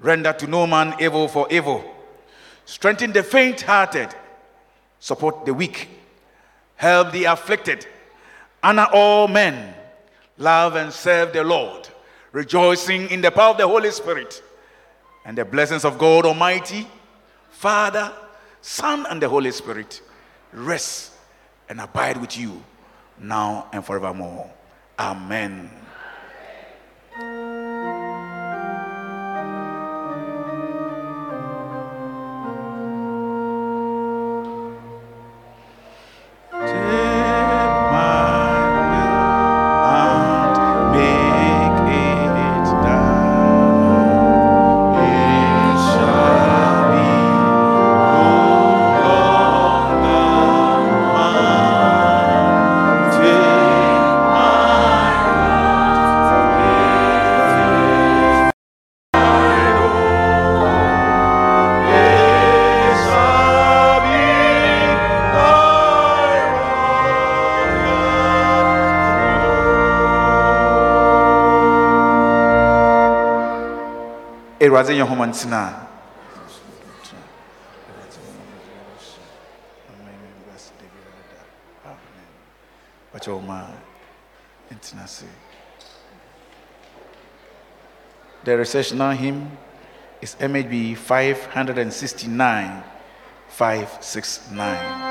Render 0.00 0.32
to 0.32 0.46
no 0.48 0.66
man 0.66 0.94
evil 0.98 1.28
for 1.28 1.46
evil. 1.50 1.84
Strengthen 2.64 3.12
the 3.12 3.22
faint 3.22 3.60
hearted 3.62 4.14
support 5.00 5.44
the 5.44 5.52
weak, 5.52 5.88
help 6.76 7.10
the 7.10 7.24
afflicted, 7.24 7.86
honor 8.62 8.86
all 8.92 9.26
men, 9.26 9.74
love 10.38 10.76
and 10.76 10.92
serve 10.92 11.32
the 11.32 11.42
Lord, 11.42 11.88
rejoicing 12.32 13.10
in 13.10 13.20
the 13.20 13.30
power 13.30 13.50
of 13.50 13.58
the 13.58 13.66
Holy 13.66 13.90
Spirit 13.90 14.42
and 15.24 15.36
the 15.36 15.44
blessings 15.44 15.84
of 15.84 15.98
God 15.98 16.24
Almighty, 16.24 16.86
Father, 17.50 18.12
Son, 18.60 19.06
and 19.10 19.20
the 19.20 19.28
Holy 19.28 19.50
Spirit 19.50 20.02
rest 20.52 21.12
and 21.68 21.80
abide 21.80 22.16
with 22.16 22.36
you 22.36 22.62
now 23.18 23.68
and 23.72 23.84
forevermore. 23.84 24.50
Amen. 24.98 25.70
Awurade 74.80 74.96
yɛ 74.96 75.04
homa 75.04 75.26
ntena 75.26 75.60
wakyɛ 83.12 83.30
wo 83.34 83.40
ma 83.40 83.66
ntena 84.72 85.04
the 88.44 88.56
recessional 88.56 89.12
hymn 89.12 89.58
is 90.22 90.34
MHB 90.40 90.96
569 90.96 92.82
569 93.48 95.09